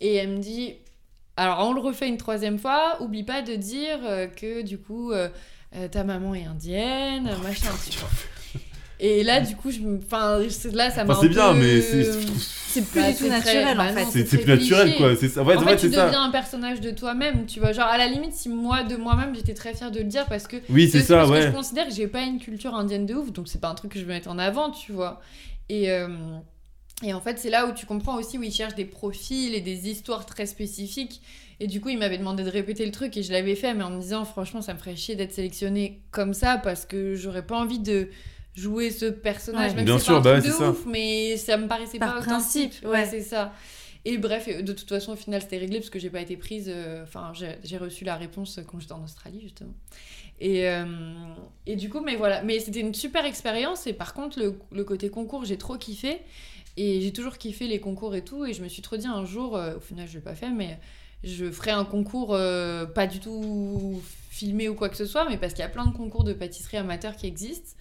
et 0.01 0.15
elle 0.15 0.29
me 0.29 0.37
dit 0.39 0.75
alors 1.37 1.67
on 1.67 1.73
le 1.73 1.79
refait 1.81 2.09
une 2.09 2.17
troisième 2.17 2.59
fois, 2.59 2.97
oublie 3.01 3.23
pas 3.23 3.41
de 3.41 3.55
dire 3.55 3.97
euh, 4.03 4.27
que 4.27 4.61
du 4.61 4.77
coup 4.77 5.11
euh, 5.13 5.29
ta 5.91 6.03
maman 6.03 6.35
est 6.35 6.43
indienne, 6.45 7.31
Oh, 7.33 7.43
machin. 7.43 7.69
tu 7.89 7.97
vois. 7.97 8.09
Et 9.03 9.23
là, 9.23 9.41
du 9.41 9.55
coup, 9.55 9.71
je 9.71 9.79
me. 9.79 9.97
Enfin, 9.97 10.39
là, 10.73 10.91
ça 10.91 11.03
m'a. 11.03 11.13
Enfin, 11.13 11.21
c'est 11.23 11.29
bien, 11.29 11.53
peu- 11.53 11.59
mais 11.59 11.81
c'est. 11.81 12.03
C'est 12.71 12.85
plus 12.89 13.01
Bah, 13.01 13.07
du 13.11 13.17
tout 13.17 13.23
c'est 13.25 13.29
très- 13.41 13.63
naturel 13.65 13.79
en 13.81 13.93
fait. 13.93 14.25
C'est 14.25 14.37
plus 14.37 14.45
naturel, 14.47 14.95
quoi. 14.95 15.15
C'est 15.17 15.27
ça. 15.27 15.43
Ouais, 15.43 15.57
en 15.57 15.61
en 15.61 15.63
fait, 15.65 15.71
fait, 15.71 15.75
tu 15.77 15.89
c'est 15.89 15.95
ça. 15.95 16.05
deviens 16.05 16.23
un 16.23 16.29
personnage 16.29 16.79
de 16.79 16.91
toi-même, 16.91 17.45
tu 17.45 17.59
vois. 17.59 17.73
Genre, 17.73 17.85
à 17.87 17.97
la 17.97 18.07
limite, 18.07 18.33
si 18.33 18.47
moi, 18.47 18.83
de 18.83 18.95
moi-même, 18.95 19.35
j'étais 19.35 19.53
très 19.55 19.73
fière 19.73 19.91
de 19.91 19.97
le 19.99 20.05
dire 20.05 20.25
parce 20.27 20.47
que 20.47 20.55
Oui, 20.69 20.87
c'est 20.87 21.01
ça, 21.01 21.17
parce 21.17 21.29
que 21.31 21.33
ouais. 21.35 21.41
je 21.41 21.49
considère 21.49 21.87
que 21.87 21.93
j'ai 21.93 22.07
pas 22.07 22.21
une 22.21 22.39
culture 22.39 22.73
indienne 22.75 23.05
de 23.05 23.13
ouf, 23.15 23.33
donc 23.33 23.49
c'est 23.49 23.59
pas 23.59 23.67
un 23.67 23.75
truc 23.75 23.91
que 23.91 23.99
je 23.99 24.05
veux 24.05 24.13
mettre 24.13 24.29
en 24.29 24.37
avant, 24.39 24.69
tu 24.71 24.93
vois. 24.93 25.19
Et, 25.67 25.91
euh, 25.91 26.07
et 27.03 27.13
en 27.13 27.19
fait, 27.19 27.39
c'est 27.39 27.49
là 27.49 27.65
où 27.67 27.73
tu 27.73 27.85
comprends 27.85 28.15
aussi 28.17 28.37
où 28.37 28.43
ils 28.43 28.53
cherchent 28.53 28.75
des 28.75 28.85
profils 28.85 29.53
et 29.53 29.59
des 29.61 29.89
histoires 29.89 30.25
très 30.25 30.45
spécifiques. 30.45 31.21
Et 31.59 31.67
du 31.67 31.81
coup, 31.81 31.89
il 31.89 31.97
m'avait 31.97 32.17
demandé 32.19 32.43
de 32.43 32.49
répéter 32.49 32.85
le 32.85 32.91
truc 32.91 33.17
et 33.17 33.23
je 33.23 33.33
l'avais 33.33 33.55
fait, 33.55 33.73
mais 33.73 33.83
en 33.83 33.89
me 33.89 33.99
disant, 33.99 34.23
franchement, 34.23 34.61
ça 34.61 34.73
me 34.73 34.79
ferait 34.79 34.95
chier 34.95 35.15
d'être 35.15 35.33
sélectionnée 35.33 35.99
comme 36.11 36.33
ça 36.33 36.57
parce 36.57 36.85
que 36.85 37.15
j'aurais 37.15 37.45
pas 37.45 37.57
envie 37.57 37.79
de 37.79 38.07
jouer 38.55 38.91
ce 38.91 39.05
personnage. 39.05 39.71
Ouais. 39.71 39.75
Même 39.75 39.85
Bien 39.85 39.97
si 39.97 39.99
c'est 39.99 40.05
sûr, 40.05 40.13
pas 40.13 40.19
un 40.19 40.21
bah 40.21 40.31
truc 40.31 40.43
ouais, 40.43 40.47
de 40.47 40.51
c'est 40.51 40.57
ça. 40.57 40.71
ouf, 40.71 40.85
mais 40.85 41.37
ça 41.37 41.57
me 41.57 41.67
paraissait 41.67 41.99
Par 41.99 42.15
pas 42.15 42.21
principe, 42.21 42.73
authentique. 42.73 42.81
ouais. 42.83 42.89
Ouais, 42.89 43.05
c'est 43.05 43.21
ça. 43.21 43.53
Et 44.05 44.17
bref, 44.17 44.47
de 44.63 44.73
toute 44.73 44.89
façon, 44.89 45.13
au 45.13 45.15
final, 45.15 45.41
c'était 45.41 45.57
réglé 45.59 45.79
parce 45.79 45.89
que 45.91 45.99
j'ai 45.99 46.09
pas 46.09 46.21
été 46.21 46.35
prise. 46.37 46.65
euh, 46.69 47.03
Enfin, 47.03 47.31
j'ai 47.33 47.57
j'ai 47.63 47.77
reçu 47.77 48.03
la 48.03 48.15
réponse 48.15 48.59
quand 48.67 48.79
j'étais 48.79 48.93
en 48.93 49.03
Australie, 49.03 49.39
justement. 49.41 49.73
Et, 50.39 50.67
euh, 50.69 50.85
et 51.67 51.75
du 51.75 51.89
coup, 51.89 52.01
mais 52.01 52.15
voilà. 52.15 52.41
Mais 52.43 52.59
c'était 52.59 52.79
une 52.79 52.95
super 52.95 53.25
expérience. 53.25 53.87
Et 53.87 53.93
par 53.93 54.13
contre, 54.15 54.39
le, 54.39 54.57
le 54.71 54.83
côté 54.83 55.09
concours, 55.09 55.45
j'ai 55.45 55.57
trop 55.57 55.77
kiffé. 55.77 56.19
Et 56.77 57.01
j'ai 57.01 57.13
toujours 57.13 57.37
kiffé 57.37 57.67
les 57.67 57.79
concours 57.79 58.15
et 58.15 58.23
tout. 58.23 58.45
Et 58.45 58.53
je 58.53 58.63
me 58.63 58.69
suis 58.69 58.81
trop 58.81 58.97
dit 58.97 59.07
un 59.07 59.25
jour, 59.25 59.55
euh, 59.57 59.77
au 59.77 59.79
final, 59.81 60.07
je 60.07 60.15
l'ai 60.15 60.21
pas 60.21 60.35
fait, 60.35 60.49
mais 60.49 60.79
je 61.23 61.51
ferai 61.51 61.71
un 61.71 61.85
concours 61.85 62.33
euh, 62.33 62.85
pas 62.85 63.05
du 63.07 63.19
tout 63.19 64.01
filmé 64.31 64.69
ou 64.69 64.73
quoi 64.75 64.89
que 64.89 64.97
ce 64.97 65.05
soit, 65.05 65.29
mais 65.29 65.37
parce 65.37 65.53
qu'il 65.53 65.61
y 65.61 65.65
a 65.65 65.69
plein 65.69 65.85
de 65.85 65.93
concours 65.95 66.23
de 66.23 66.33
pâtisserie 66.33 66.77
amateur 66.77 67.15
qui 67.15 67.27
existent. 67.27 67.77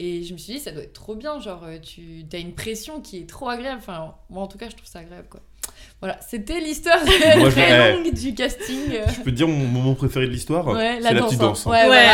Et 0.00 0.24
je 0.24 0.32
me 0.32 0.38
suis 0.38 0.54
dit, 0.54 0.58
ça 0.60 0.72
doit 0.72 0.82
être 0.82 0.92
trop 0.92 1.14
bien. 1.14 1.38
Genre, 1.40 1.62
euh, 1.64 1.78
tu 1.78 2.24
as 2.32 2.38
une 2.38 2.54
pression 2.54 3.00
qui 3.00 3.18
est 3.18 3.28
trop 3.28 3.48
agréable. 3.48 3.78
Enfin, 3.80 4.14
moi, 4.30 4.42
en 4.42 4.46
tout 4.48 4.58
cas, 4.58 4.68
je 4.68 4.74
trouve 4.76 4.88
ça 4.88 4.98
agréable, 5.00 5.28
quoi. 5.30 5.40
Voilà, 6.00 6.18
c'était 6.20 6.60
l'histoire 6.60 7.02
très 7.50 7.92
longue 7.94 8.12
du 8.12 8.34
casting. 8.34 8.80
Je 9.08 9.20
peux 9.22 9.30
te 9.30 9.36
dire 9.36 9.48
mon 9.48 9.66
moment 9.66 9.94
préféré 9.94 10.26
de 10.26 10.32
l'histoire 10.32 10.66
Ouais, 10.66 11.00
la 11.00 11.08
C'est 11.08 11.14
la 11.14 11.20
danse, 11.20 11.28
petite 11.30 11.40
hein. 11.42 11.46
danse. 11.46 11.66
hein. 11.66 11.70
Ouais, 11.70 11.88
Ouais. 11.88 12.06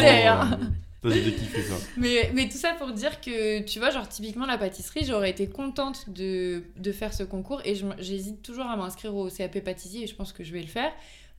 voilà. 0.00 0.58
Euh, 1.04 1.10
kiffé 1.30 1.62
ça. 1.62 1.74
Mais, 1.96 2.32
mais 2.34 2.48
tout 2.48 2.56
ça 2.56 2.72
pour 2.76 2.90
dire 2.90 3.20
que, 3.20 3.60
tu 3.62 3.78
vois, 3.78 3.90
genre, 3.90 4.08
typiquement, 4.08 4.44
la 4.44 4.58
pâtisserie, 4.58 5.04
j'aurais 5.04 5.30
été 5.30 5.46
contente 5.46 6.10
de, 6.10 6.64
de 6.76 6.90
faire 6.90 7.14
ce 7.14 7.22
concours 7.22 7.62
et 7.64 7.76
j'hésite 8.00 8.42
toujours 8.42 8.66
à 8.66 8.76
m'inscrire 8.76 9.14
au 9.14 9.28
CAP 9.30 9.60
pâtissier 9.60 10.02
et 10.02 10.06
je 10.08 10.16
pense 10.16 10.32
que 10.32 10.42
je 10.42 10.52
vais 10.52 10.62
le 10.62 10.66
faire 10.66 10.90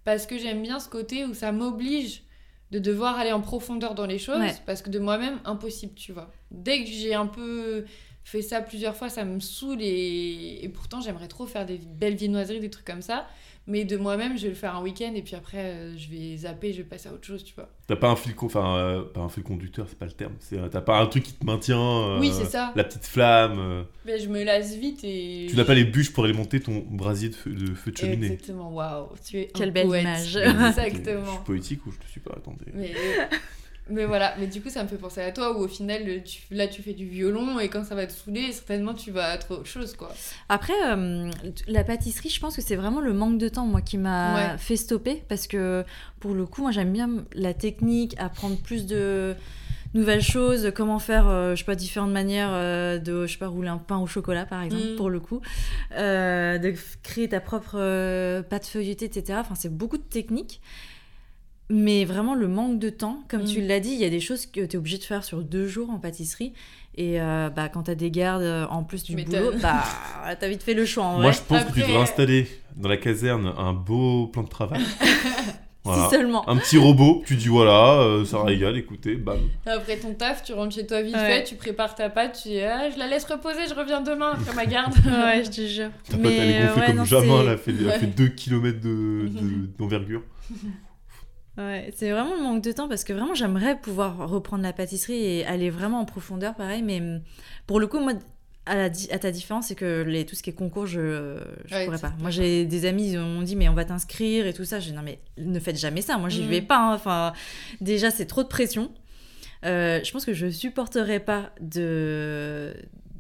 parce 0.06 0.26
que 0.26 0.38
j'aime 0.38 0.62
bien 0.62 0.80
ce 0.80 0.88
côté 0.88 1.26
où 1.26 1.34
ça 1.34 1.52
m'oblige 1.52 2.22
de 2.72 2.80
devoir 2.80 3.18
aller 3.18 3.32
en 3.32 3.42
profondeur 3.42 3.96
dans 3.96 4.06
les 4.06 4.18
choses 4.20 4.40
Ouais. 4.40 4.54
parce 4.66 4.82
que 4.82 4.90
de 4.90 5.00
moi-même 5.00 5.40
impossible 5.46 5.94
tu 5.96 6.12
vois 6.12 6.30
dès 6.52 6.84
que 6.84 6.90
j'ai 6.90 7.14
un 7.14 7.28
peu 7.28 7.86
fait 8.24 8.42
ça 8.42 8.60
plusieurs 8.62 8.96
fois 8.96 9.10
ça 9.10 9.24
me 9.24 9.40
saoule 9.40 9.82
et, 9.82 10.60
et 10.64 10.70
pourtant 10.70 11.00
j'aimerais 11.00 11.30
trop 11.30 11.46
faire 11.46 11.66
des 11.66 11.78
belles 11.78 12.16
viennoiseries 12.16 12.60
des 12.60 12.70
trucs 12.70 12.86
comme 12.86 13.02
ça 13.02 13.26
mais 13.68 13.84
de 13.86 13.98
moi-même 13.98 14.38
je 14.38 14.44
vais 14.44 14.50
le 14.50 14.56
faire 14.56 14.76
un 14.76 14.82
week-end 14.82 15.12
et 15.16 15.22
puis 15.22 15.36
après 15.36 15.58
euh, 15.58 15.98
je 15.98 16.10
vais 16.10 16.38
zapper 16.38 16.72
je 16.74 16.78
vais 16.78 16.84
passer 16.84 17.10
à 17.10 17.14
autre 17.14 17.26
chose 17.26 17.44
tu 17.44 17.54
vois 17.54 17.70
T'as 17.88 17.96
pas 17.96 18.10
un 18.10 18.16
fil, 18.18 18.34
enfin, 18.42 18.76
euh, 18.78 19.04
pas 19.04 19.22
un 19.22 19.30
fil 19.30 19.44
conducteur, 19.44 19.86
c'est 19.88 19.98
pas 19.98 20.06
le 20.08 20.12
terme. 20.12 20.34
Euh, 20.52 20.68
t'as 20.68 20.82
pas 20.82 21.00
un 21.00 21.06
truc 21.06 21.24
qui 21.24 21.32
te 21.34 21.46
maintient. 21.46 21.80
euh, 21.80 22.20
oui 22.20 22.32
c'est 22.34 22.44
ça 22.46 22.74
La 22.76 22.84
petite 22.84 23.06
flamme. 23.06 23.60
euh. 23.60 23.84
mais 24.06 24.20
je 24.20 24.28
me 24.28 24.44
lasse 24.44 24.76
vite 24.76 25.00
et 25.04 25.48
Tu 25.50 25.56
n'as 25.56 25.64
pas 25.64 25.74
les 25.74 25.86
bûches 25.86 26.12
pour 26.12 26.26
alimenter 26.26 26.60
ton 26.60 26.80
brasier 26.90 27.30
de 27.30 27.36
feu 27.36 27.52
de, 27.52 27.74
feu 27.76 27.92
de 27.92 27.98
cheminée. 27.98 28.26
exactement 28.28 28.74
waouh 28.74 29.08
tu 29.26 29.40
es 29.40 29.46
un 29.54 29.58
Quelle 29.58 29.72
belle 29.72 29.88
poète. 29.88 30.02
image. 30.04 30.28
Je 30.34 30.40
exactement 30.40 31.32
suis 31.36 31.44
poétique 31.46 31.86
ou 31.86 31.92
je 31.92 31.98
te 32.00 32.06
suis 32.12 32.20
pas 32.20 32.34
Attendez. 32.38 32.66
Mais, 32.74 32.92
mais 33.90 34.06
voilà, 34.06 34.34
mais 34.40 34.48
du 34.48 34.62
coup, 34.62 34.70
ça 34.70 34.84
me 34.84 34.88
fait 34.88 34.98
penser 34.98 35.22
à 35.22 35.32
toi 35.32 35.58
où 35.58 35.64
au 35.64 35.68
final, 35.68 36.02
tu, 36.24 36.42
là, 36.52 36.68
tu 36.68 36.82
fais 36.82 36.94
du 36.94 37.06
violon 37.06 37.60
et 37.60 37.70
quand 37.70 37.84
ça 37.84 37.96
va 37.96 38.06
te 38.08 38.12
saouler, 38.12 38.52
certainement, 38.52 38.94
tu 38.94 39.12
vas 39.12 39.38
trouver 39.38 39.60
autre 39.62 39.70
chose, 39.70 39.94
quoi. 39.96 40.10
Après, 40.50 40.74
euh, 40.88 41.30
la 41.68 41.84
pâtisserie, 41.84 42.30
je 42.30 42.40
pense 42.40 42.56
que 42.56 42.62
c'est 42.62 42.76
vraiment 42.76 43.02
le 43.02 43.14
manque 43.14 43.38
de 43.38 43.50
temps, 43.50 43.66
moi, 43.66 43.82
qui 43.82 43.98
m'a 43.98 44.54
Ouais. 44.54 44.58
fait 44.58 44.76
stopper. 44.76 45.24
Parce 45.30 45.48
que, 45.48 45.84
pour 46.20 46.34
le 46.34 46.46
coup, 46.46 46.62
moi, 46.62 46.72
j'aime 46.72 46.92
bien 46.94 47.10
la 47.34 47.54
technique, 47.54 48.16
apprendre 48.20 48.58
plus 48.58 48.86
de 48.86 49.36
nouvelles 49.94 50.22
choses, 50.22 50.72
comment 50.76 51.00
faire, 51.00 51.28
euh, 51.28 51.52
je 51.56 51.60
sais 51.60 51.66
pas, 51.66 51.74
différentes 51.76 52.12
manières 52.12 52.50
euh, 52.52 53.00
de, 53.00 53.26
je 53.26 53.32
sais 53.32 53.38
pas, 53.40 53.48
rouler 53.48 53.70
un 53.70 53.78
pain 53.78 53.98
au 53.98 54.06
chocolat, 54.06 54.46
par 54.46 54.62
exemple, 54.62 54.92
Mm. 54.92 54.96
pour 54.96 55.10
le 55.10 55.20
coup. 55.20 55.42
Euh, 55.98 56.58
de 56.58 56.74
créer 57.04 57.30
ta 57.30 57.40
propre 57.40 58.42
pâte 58.42 58.66
feuilletée, 58.68 59.06
etc. 59.06 59.40
Enfin, 59.42 59.56
c'est 59.56 59.76
beaucoup 59.76 59.98
de 59.98 60.04
techniques. 60.04 60.62
Mais 61.70 62.06
vraiment, 62.06 62.34
le 62.36 62.48
manque 62.48 62.80
de 62.80 62.90
temps, 62.90 63.24
comme 63.30 63.44
tu 63.44 63.62
Mm. 63.62 63.68
l'as 63.68 63.80
dit, 63.82 63.90
il 63.92 64.00
y 64.00 64.06
a 64.06 64.10
des 64.10 64.22
choses 64.22 64.46
que 64.46 64.62
tu 64.66 64.76
es 64.76 64.78
obligé 64.78 64.98
de 64.98 65.04
faire 65.04 65.24
sur 65.24 65.42
deux 65.44 65.68
jours 65.68 65.90
en 65.90 66.00
pâtisserie. 66.00 66.54
Et 66.96 67.20
euh, 67.22 67.50
bah, 67.50 67.68
quand 67.70 67.84
tu 67.84 67.92
as 67.92 67.96
des 67.96 68.10
gardes 68.10 68.42
euh, 68.42 68.66
en 68.70 68.84
plus 68.84 69.04
du 69.04 69.16
Mais 69.16 69.24
boulot, 69.26 69.52
bah, 69.62 69.84
t'as 70.40 70.48
vite 70.48 70.64
fait 70.64 70.74
le 70.74 70.86
choix 70.86 71.04
en 71.04 71.14
Moi, 71.16 71.24
vrai. 71.26 71.34
je 71.34 71.42
pense 71.42 71.60
que 71.64 71.66
tu 71.74 71.80
Après- 71.80 71.82
devrais 71.82 72.02
installer 72.04 72.48
dans 72.76 72.90
la 72.90 72.98
caserne 72.98 73.54
un 73.58 73.74
beau 73.74 74.28
plan 74.28 74.44
de 74.44 74.50
travail. 74.50 74.82
Voilà. 75.84 76.04
Si 76.10 76.16
seulement. 76.16 76.50
Un 76.50 76.58
petit 76.58 76.78
robot, 76.78 77.24
tu 77.26 77.36
dis 77.38 77.48
voilà, 77.48 77.94
euh, 78.02 78.26
ça 78.26 78.44
régale, 78.44 78.76
écoutez, 78.78 79.16
bam. 79.16 79.38
Après 79.66 79.96
ton 79.96 80.14
taf, 80.16 80.44
tu 80.44 80.52
rentres 80.52 80.76
chez 80.76 80.86
toi 80.86 81.02
vite 81.02 81.16
Ouais. 81.16 81.38
fait, 81.40 81.44
tu 81.46 81.56
prépares 81.56 81.96
ta 81.96 82.10
pâte, 82.10 82.38
tu 82.44 82.50
dis 82.50 82.60
ah, 82.60 82.90
je 82.94 83.00
la 83.00 83.08
laisse 83.08 83.24
reposer, 83.24 83.60
je 83.70 83.74
reviens 83.74 84.02
demain, 84.02 84.36
faire 84.36 84.54
ma 84.54 84.66
garde. 84.66 84.94
ouais, 85.06 85.46
je 85.46 85.50
te 85.50 85.66
jure. 85.66 85.88
Ta 86.10 86.18
pâte, 86.18 86.26
elle 86.38 86.50
est 86.50 86.58
euh, 86.62 86.68
gonflée 86.68 86.82
ouais, 86.82 86.88
comme 86.88 86.96
non, 86.98 87.06
jamais, 87.06 87.32
elle 87.40 87.48
a 87.50 87.58
fait, 87.58 87.72
elle 87.80 87.90
a 87.90 87.94
fait 88.00 88.06
Ouais. 88.06 88.12
2 88.18 88.28
km 88.28 88.82
de, 88.82 89.30
de- 89.30 89.70
d'envergure. 89.80 90.24
Ouais, 91.58 91.92
c'est 91.96 92.12
vraiment 92.12 92.36
le 92.36 92.44
manque 92.44 92.64
de 92.64 92.72
temps 92.72 92.88
parce 92.88 93.04
que 93.04 93.14
vraiment 93.14 93.34
j'aimerais 93.34 93.80
pouvoir 93.80 94.30
reprendre 94.30 94.62
la 94.64 94.74
pâtisserie 94.74 95.16
et 95.24 95.46
aller 95.46 95.70
vraiment 95.72 96.00
en 96.00 96.06
profondeur, 96.06 96.54
pareil. 96.56 96.84
Mais 96.84 97.00
hum, 97.02 97.22
pour 97.66 97.80
le 97.80 97.88
coup, 97.88 98.00
moi, 98.00 98.14
à, 98.68 98.76
la 98.76 98.90
di- 98.90 99.10
à 99.12 99.18
ta 99.18 99.32
différence, 99.32 99.68
c'est 99.68 99.76
que 99.76 100.04
les, 100.06 100.26
tout 100.26 100.36
ce 100.36 100.44
qui 100.44 100.52
est 100.52 100.54
concours, 100.54 100.86
je, 100.86 101.40
je 101.66 101.74
Ouais, 101.76 101.86
pourrais 101.86 101.98
pas. 101.98 102.14
Moi, 102.20 102.30
j'ai 102.30 102.66
des 102.66 102.86
amis, 102.86 103.12
ils 103.14 103.20
m'ont 103.20 103.42
dit, 103.42 103.56
mais 103.56 103.70
on 103.70 103.74
va 103.74 103.86
t'inscrire 103.86 104.46
et 104.46 104.54
tout 104.54 104.66
ça. 104.66 104.80
J'ai 104.80 104.92
dit, 104.92 104.96
non, 104.96 105.02
mais 105.04 105.20
ne 105.38 105.60
faites 105.60 105.78
jamais 105.78 106.02
ça. 106.02 106.18
Moi, 106.20 106.30
j'y 106.30 106.46
vais 106.46 106.62
pas. 106.62 106.78
hein. 106.78 106.94
Enfin, 106.94 107.34
déjà, 107.82 108.12
c'est 108.12 108.26
trop 108.28 108.44
de 108.44 108.48
pression. 108.50 108.92
Euh, 109.66 110.00
je 110.04 110.12
pense 110.12 110.26
que 110.26 110.34
je 110.34 110.50
supporterais 110.52 111.20
pas 111.20 111.50
de 111.60 112.76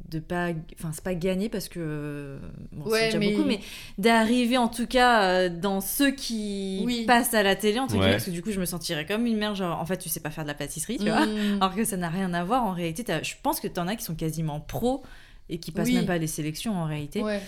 de 0.09 0.19
pas 0.19 0.49
enfin 0.79 0.91
c'est 0.93 1.03
pas 1.03 1.15
gagner 1.15 1.49
parce 1.49 1.67
que 1.67 2.37
bon, 2.71 2.89
Ouais, 2.89 2.99
c'est 2.99 3.05
déjà 3.07 3.19
mais- 3.19 3.31
beaucoup 3.33 3.47
mais 3.47 3.59
d'arriver 3.97 4.57
en 4.57 4.69
tout 4.69 4.87
cas 4.87 5.23
euh, 5.23 5.49
dans 5.49 5.81
ceux 5.81 6.11
qui 6.11 6.81
Oui. 6.85 7.03
passent 7.05 7.33
à 7.33 7.43
la 7.43 7.55
télé 7.55 7.79
entre 7.79 7.93
Ouais. 7.95 7.99
guillemets 7.99 8.11
parce 8.13 8.25
que 8.25 8.31
du 8.31 8.41
coup 8.41 8.51
je 8.51 8.59
me 8.59 8.65
sentirais 8.65 9.05
comme 9.05 9.25
une 9.25 9.37
mère 9.37 9.53
genre 9.55 9.79
en 9.79 9.85
fait 9.85 9.97
tu 9.97 10.07
sais 10.07 10.21
pas 10.21 10.29
faire 10.29 10.43
de 10.45 10.47
la 10.49 10.53
pâtisserie 10.53 10.97
tu 10.97 11.09
vois 11.09 11.25
Mm. 11.25 11.57
alors 11.61 11.75
que 11.75 11.83
ça 11.83 11.97
n'a 11.97 12.09
rien 12.09 12.33
à 12.33 12.43
voir 12.43 12.63
en 12.63 12.71
réalité 12.71 13.03
je 13.21 13.33
pense 13.43 13.59
que 13.59 13.67
t'en 13.67 13.87
as 13.87 13.95
qui 13.97 14.03
sont 14.05 14.15
quasiment 14.15 14.59
pros 14.61 15.03
et 15.49 15.57
qui 15.59 15.71
passent 15.71 15.87
Oui. 15.87 15.95
même 15.95 16.05
pas 16.05 16.17
les 16.17 16.27
sélections 16.27 16.73
en 16.77 16.85
réalité 16.85 17.21
Ouais. 17.21 17.41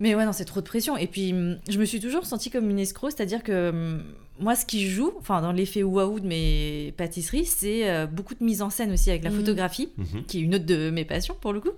mais 0.00 0.14
ouais 0.16 0.24
non 0.24 0.32
c'est 0.32 0.44
trop 0.46 0.60
de 0.60 0.66
pression 0.66 0.96
et 0.96 1.06
puis 1.06 1.32
hum, 1.32 1.58
je 1.68 1.78
me 1.78 1.84
suis 1.84 2.00
toujours 2.00 2.26
sentie 2.26 2.50
comme 2.50 2.68
une 2.70 2.78
escroc 2.80 3.10
c'est 3.10 3.22
à 3.22 3.26
dire 3.26 3.42
que 3.44 3.70
hum, 3.70 4.02
moi 4.40 4.54
ce 4.54 4.64
qui 4.66 4.88
joue 4.88 5.12
enfin 5.18 5.40
dans 5.42 5.52
l'effet 5.52 5.82
waouh 5.82 6.20
de 6.20 6.26
mes 6.26 6.92
pâtisseries 6.96 7.44
c'est 7.46 7.88
euh, 7.90 8.06
beaucoup 8.06 8.34
de 8.34 8.44
mise 8.44 8.62
en 8.62 8.70
scène 8.70 8.92
aussi 8.92 9.10
avec 9.10 9.24
la 9.24 9.30
Mhm. 9.30 9.36
photographie 9.38 9.88
Mhm. 9.96 10.24
qui 10.26 10.38
est 10.38 10.42
une 10.42 10.54
autre 10.54 10.66
de 10.66 10.90
mes 10.90 11.04
passions 11.04 11.36
pour 11.40 11.52
le 11.52 11.60
coup. 11.60 11.70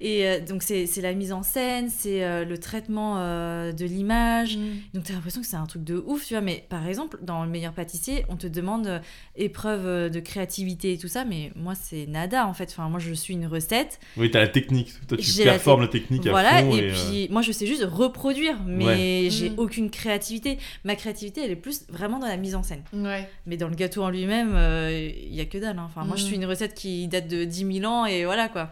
Et 0.00 0.26
euh, 0.26 0.40
donc 0.40 0.62
c'est 0.62 0.86
c'est 0.86 1.00
la 1.00 1.12
mise 1.14 1.32
en 1.32 1.42
scène, 1.42 1.88
c'est 1.90 2.24
euh, 2.24 2.44
le 2.44 2.58
traitement 2.58 3.16
euh, 3.18 3.72
de 3.72 3.84
l'image. 3.84 4.56
Mm. 4.56 4.60
Donc 4.94 5.04
t'as 5.04 5.12
l'impression 5.14 5.40
que 5.40 5.46
c'est 5.46 5.56
un 5.56 5.66
truc 5.66 5.84
de 5.84 5.96
ouf, 6.06 6.26
tu 6.26 6.34
vois. 6.34 6.40
Mais 6.40 6.64
par 6.68 6.86
exemple, 6.86 7.18
dans 7.22 7.44
le 7.44 7.50
meilleur 7.50 7.72
pâtissier, 7.72 8.24
on 8.28 8.36
te 8.36 8.46
demande 8.46 8.86
euh, 8.86 8.98
épreuve 9.36 10.10
de 10.10 10.20
créativité 10.20 10.92
et 10.92 10.98
tout 10.98 11.08
ça, 11.08 11.24
mais 11.24 11.52
moi 11.56 11.74
c'est 11.74 12.06
nada 12.06 12.46
en 12.46 12.54
fait. 12.54 12.68
Enfin 12.70 12.88
moi 12.88 12.98
je 13.00 13.12
suis 13.12 13.34
une 13.34 13.46
recette, 13.46 13.98
Oui, 14.16 14.30
t'as 14.30 14.40
la 14.40 14.48
technique. 14.48 14.92
Toi, 15.08 15.16
tu 15.18 15.24
J'ai 15.24 15.44
la 15.44 15.52
performes 15.52 15.82
la, 15.82 15.88
technique 15.88 16.26
à 16.26 16.30
voilà. 16.30 16.60
fond. 16.62 16.72
et 16.74 16.78
et, 16.78 16.90
euh, 16.90 16.92
puis 16.94 17.28
moi 17.30 17.42
je 17.42 17.52
sais 17.52 17.66
juste 17.66 17.84
reproduire, 17.84 18.56
mais 18.66 18.84
Ouais. 18.86 19.28
j'ai 19.30 19.50
Mm. 19.50 19.54
aucune 19.58 19.90
créativité. 19.90 20.58
Ma 20.84 20.94
créativité 20.96 21.42
elle 21.44 21.50
est 21.50 21.56
plus 21.56 21.84
vraiment 21.98 22.18
dans 22.18 22.26
la 22.28 22.36
mise 22.36 22.54
en 22.54 22.62
scène. 22.62 22.82
Ouais. 22.92 23.28
Mais 23.46 23.56
dans 23.56 23.68
le 23.68 23.74
gâteau 23.74 24.02
en 24.04 24.10
lui-même, 24.10 24.52
euh, 24.54 25.10
il 25.22 25.34
y 25.34 25.40
a 25.40 25.44
que 25.44 25.58
dalle. 25.58 25.78
hein. 25.78 25.84
Enfin, 25.86 26.04
moi, 26.04 26.16
je 26.16 26.22
Mm. 26.22 26.26
suis 26.26 26.36
une 26.36 26.46
recette 26.46 26.74
qui 26.74 27.06
date 27.08 27.28
de 27.28 27.44
10 27.44 27.80
000 27.80 27.92
ans 27.92 28.06
et 28.06 28.24
voilà 28.24 28.48
quoi. 28.48 28.70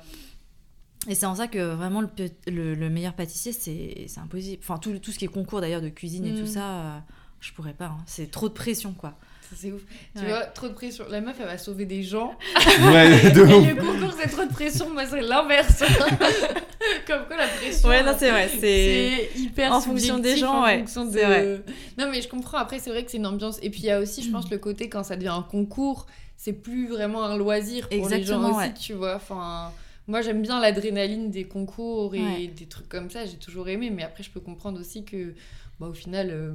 Et 1.08 1.14
c'est 1.14 1.26
en 1.26 1.34
ça 1.36 1.46
que 1.46 1.58
vraiment 1.74 2.00
le, 2.00 2.08
pe- 2.08 2.30
le, 2.48 2.74
le 2.74 2.90
meilleur 2.90 3.14
pâtissier, 3.14 3.52
c'est 3.52 4.06
c'est 4.08 4.20
impossible. 4.20 4.58
Enfin, 4.62 4.78
tout, 4.78 4.98
tout 4.98 5.12
ce 5.12 5.18
qui 5.18 5.24
est 5.24 5.28
concours 5.28 5.60
d'ailleurs 5.60 5.82
de 5.82 5.88
cuisine 5.88 6.24
et 6.26 6.32
Mm. 6.32 6.38
tout 6.40 6.46
ça, 6.46 6.64
euh, 6.74 6.98
je 7.40 7.52
pourrais 7.52 7.74
pas. 7.74 7.86
hein. 7.86 7.98
C'est 8.06 8.30
trop 8.30 8.48
de 8.48 8.54
pression 8.54 8.92
quoi. 8.92 9.14
Ça, 9.48 9.54
c'est 9.56 9.70
ouf. 9.72 9.82
Tu 10.16 10.22
Ouais. 10.22 10.28
vois, 10.28 10.42
trop 10.46 10.66
de 10.68 10.72
pression. 10.74 11.04
La 11.08 11.20
meuf, 11.20 11.36
elle 11.38 11.46
va 11.46 11.56
sauver 11.58 11.84
des 11.84 12.02
gens. 12.02 12.36
Ouais, 12.56 13.30
de 13.30 13.42
ouf. 13.42 13.68
le 13.68 13.74
concours, 13.76 14.16
c'est 14.20 14.28
trop 14.28 14.44
de 14.44 14.52
pression. 14.52 14.90
Moi, 14.90 15.06
c'est 15.06 15.20
l'inverse. 15.20 15.84
Comme 17.06 17.26
quoi, 17.26 17.36
la 17.36 17.46
pression. 17.46 17.88
Ouais, 17.88 18.02
non, 18.02 18.14
c'est 18.18 18.30
vrai. 18.30 18.50
C'est. 18.58 19.30
Hyper 19.36 19.72
en 19.72 19.80
fonction 19.80 20.18
des 20.18 20.36
gens, 20.36 20.60
en 20.60 20.64
ouais, 20.64 20.78
fonction 20.80 21.04
de- 21.04 21.10
vrai. 21.10 21.60
Non, 21.98 22.08
mais 22.10 22.20
je 22.22 22.28
comprends. 22.28 22.58
Après, 22.58 22.78
c'est 22.78 22.90
vrai 22.90 23.04
que 23.04 23.10
c'est 23.10 23.16
une 23.18 23.26
ambiance. 23.26 23.58
Et 23.62 23.70
puis, 23.70 23.80
il 23.82 23.86
y 23.86 23.90
a 23.90 24.00
aussi, 24.00 24.22
je 24.22 24.30
pense, 24.30 24.50
le 24.50 24.58
côté 24.58 24.88
quand 24.88 25.04
ça 25.04 25.16
devient 25.16 25.28
un 25.28 25.42
concours, 25.42 26.06
c'est 26.36 26.52
plus 26.52 26.88
vraiment 26.88 27.24
un 27.24 27.36
loisir 27.36 27.88
pour 27.88 28.08
les 28.08 28.14
Exactement, 28.14 28.48
gens 28.48 28.58
aussi, 28.58 28.66
ouais. 28.68 28.74
tu 28.74 28.92
vois. 28.94 29.14
Enfin, 29.16 29.70
moi, 30.08 30.22
j'aime 30.22 30.42
bien 30.42 30.60
l'adrénaline 30.60 31.30
des 31.30 31.44
concours 31.44 32.14
et 32.14 32.20
Ouais. 32.22 32.46
des 32.48 32.66
trucs 32.66 32.88
comme 32.88 33.10
ça. 33.10 33.24
J'ai 33.26 33.36
toujours 33.38 33.68
aimé. 33.68 33.90
Mais 33.90 34.02
après, 34.02 34.22
je 34.22 34.30
peux 34.30 34.40
comprendre 34.40 34.80
aussi 34.80 35.04
que, 35.04 35.34
bah, 35.80 35.86
au 35.86 35.94
final. 35.94 36.30
euh, 36.32 36.52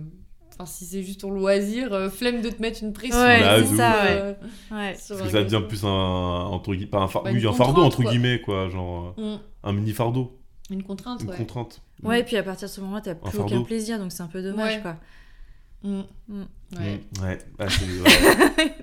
Enfin, 0.62 0.72
si 0.72 0.86
c'est 0.86 1.02
juste 1.04 1.22
ton 1.22 1.32
loisir, 1.32 1.92
euh, 1.94 2.10
flemme 2.10 2.42
de 2.42 2.50
te 2.50 2.62
mettre 2.62 2.84
une 2.84 2.94
pression. 2.94 3.18
Ouais, 3.18 3.40
Bah, 3.40 3.64
c'est 3.64 3.76
ça, 3.76 4.06
euh, 4.06 4.34
Ouais. 4.72 4.94
Parce 4.94 5.22
que 5.22 5.30
ça 5.30 5.44
devient 5.44 5.62
plus 5.68 5.84
un, 5.84 5.88
entre 5.88 6.72
guillemets, 6.74 6.86
pas 6.90 7.00
un, 7.00 7.08
far- 7.08 7.24
Bah, 7.24 7.32
oui, 7.34 7.46
un 7.48 7.54
fardeau, 7.54 7.82
entre 7.82 8.02
quoi. 8.04 8.12
guillemets, 8.12 8.40
quoi. 8.42 8.70
Genre 8.70 9.14
Mm. 9.18 9.22
euh, 9.24 9.38
un 9.64 9.74
mini 9.74 9.92
fardeau, 9.92 10.38
Une 10.70 10.84
contrainte, 10.84 11.22
une 11.24 11.30
ouais. 11.30 11.38
contrainte. 11.38 11.82
Ouais, 12.04 12.20
et 12.20 12.24
puis 12.24 12.38
à 12.38 12.44
partir 12.44 12.68
de 12.68 12.74
ce 12.74 12.82
moment-là, 12.82 13.02
t'as 13.02 13.16
plus 13.16 13.32
fardeau. 13.32 13.56
aucun 13.56 13.64
plaisir, 13.64 13.98
donc 14.00 14.12
c'est 14.12 14.22
un 14.24 14.28
peu 14.28 14.42
dommage 14.44 14.76
Ouais. 14.76 14.82
quoi. 14.82 14.98
Mm. 15.84 16.02
Mm. 16.28 16.42
Ouais. 16.78 17.02
Mm, 17.20 17.24
ouais. 17.24 17.38
Ah, 17.60 17.66
c'est- 17.70 17.86
ouais. 18.58 18.76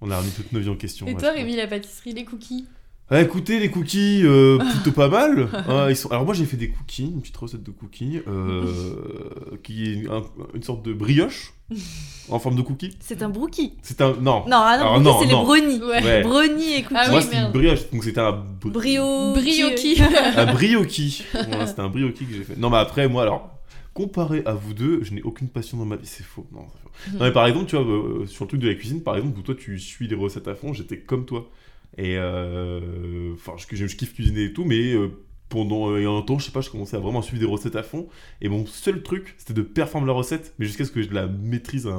On 0.00 0.10
a 0.10 0.18
remis 0.18 0.30
toute 0.30 0.50
nos 0.52 0.60
vies 0.60 0.68
en 0.70 0.76
question. 0.76 1.06
Et 1.06 1.14
toi. 1.14 1.30
Rémi, 1.32 1.54
la 1.56 1.66
pâtisserie, 1.66 2.12
les 2.12 2.24
cookies? 2.24 2.66
Ah, 3.12 3.20
écoutez, 3.20 3.58
les 3.58 3.70
cookies, 3.70 4.20
euh, 4.24 4.58
plutôt 4.82 4.92
pas 4.92 5.08
mal. 5.08 5.48
Ah, 5.68 5.86
ils 5.90 5.96
sont... 5.96 6.08
Alors 6.10 6.24
moi 6.24 6.32
j'ai 6.34 6.44
fait 6.44 6.56
des 6.56 6.68
cookies, 6.70 7.06
une 7.06 7.20
petite 7.20 7.36
recette 7.36 7.62
de 7.64 7.70
cookies, 7.72 8.20
euh, 8.28 8.64
qui 9.64 9.92
est 10.04 10.08
un- 10.08 10.22
une 10.54 10.62
sorte 10.62 10.84
de 10.84 10.92
brioche 10.92 11.54
en 12.28 12.38
forme 12.38 12.54
de 12.56 12.62
cookie. 12.62 12.96
C'est 13.00 13.22
un 13.22 13.28
brookie. 13.28 13.74
C'est 13.82 14.00
un... 14.00 14.12
Non. 14.20 14.44
Non, 14.46 14.58
ah 14.62 14.78
non, 14.78 14.84
Alors, 14.86 15.00
brookie, 15.00 15.04
non, 15.04 15.20
c'est 15.20 15.26
non. 15.26 15.38
les 15.40 15.44
brownies. 15.44 15.82
Ouais. 15.84 16.02
Ouais. 16.04 16.22
Brownies 16.22 16.72
et 16.74 16.82
cookies. 16.82 16.94
Ah 16.96 17.08
moi 17.10 17.18
oui, 17.18 17.24
c'était 17.24 17.36
une 17.42 17.52
brioche, 17.52 17.90
donc 17.90 18.04
c'était 18.04 18.20
un... 18.20 18.30
br- 18.30 18.70
Brio. 18.70 19.32
Brioquis. 19.34 20.00
un 20.36 20.46
brioquis. 20.52 21.24
Voilà, 21.32 21.66
c'était 21.66 21.80
un 21.80 21.88
brioquis 21.88 22.26
que 22.26 22.32
j'ai 22.34 22.44
fait. 22.44 22.56
Non 22.56 22.70
mais 22.70 22.76
après 22.78 23.08
moi 23.08 23.22
alors, 23.22 23.50
comparé 23.92 24.42
à 24.46 24.54
vous 24.54 24.72
deux, 24.72 25.00
je 25.02 25.12
n'ai 25.14 25.22
aucune 25.22 25.48
passion 25.48 25.78
dans 25.78 25.84
ma 25.84 25.96
vie, 25.96 26.06
c'est 26.06 26.22
faux. 26.24 26.46
Non, 26.52 26.60
c'est 26.72 27.10
faux. 27.10 27.18
Non 27.18 27.24
mais 27.24 27.32
par 27.32 27.46
exemple, 27.48 27.66
tu 27.66 27.74
vois, 27.76 27.84
euh, 27.84 28.26
sur 28.26 28.44
le 28.44 28.48
truc 28.50 28.60
de 28.60 28.68
la 28.68 28.74
cuisine, 28.74 29.02
par 29.02 29.16
exemple, 29.16 29.36
où 29.38 29.42
toi 29.42 29.56
tu 29.58 29.80
suis 29.80 30.06
les 30.06 30.14
recettes 30.14 30.46
à 30.46 30.54
fond, 30.54 30.72
j'étais 30.72 30.98
comme 30.98 31.24
toi. 31.24 31.48
Et 31.96 32.16
euh, 32.16 33.34
enfin, 33.34 33.54
je, 33.56 33.86
kiffe 33.86 34.14
cuisiner 34.14 34.44
et 34.44 34.52
tout, 34.52 34.64
mais 34.64 34.94
euh, 34.94 35.08
pendant 35.48 35.90
euh, 35.90 36.18
un 36.18 36.22
temps, 36.22 36.38
je 36.38 36.46
sais 36.46 36.52
pas, 36.52 36.60
je 36.60 36.70
commençais 36.70 36.96
à 36.96 37.00
vraiment 37.00 37.20
suivre 37.20 37.40
des 37.40 37.50
recettes 37.50 37.76
à 37.76 37.82
fond. 37.82 38.08
Et 38.40 38.48
mon 38.48 38.64
seul 38.66 39.02
truc, 39.02 39.34
c'était 39.38 39.52
de 39.52 39.62
performer 39.62 40.06
la 40.06 40.12
recette, 40.14 40.54
mais 40.58 40.66
jusqu'à 40.66 40.84
ce 40.84 40.92
que 40.92 41.02
je 41.02 41.12
la 41.12 41.26
maîtrise 41.26 41.86
à 41.86 41.94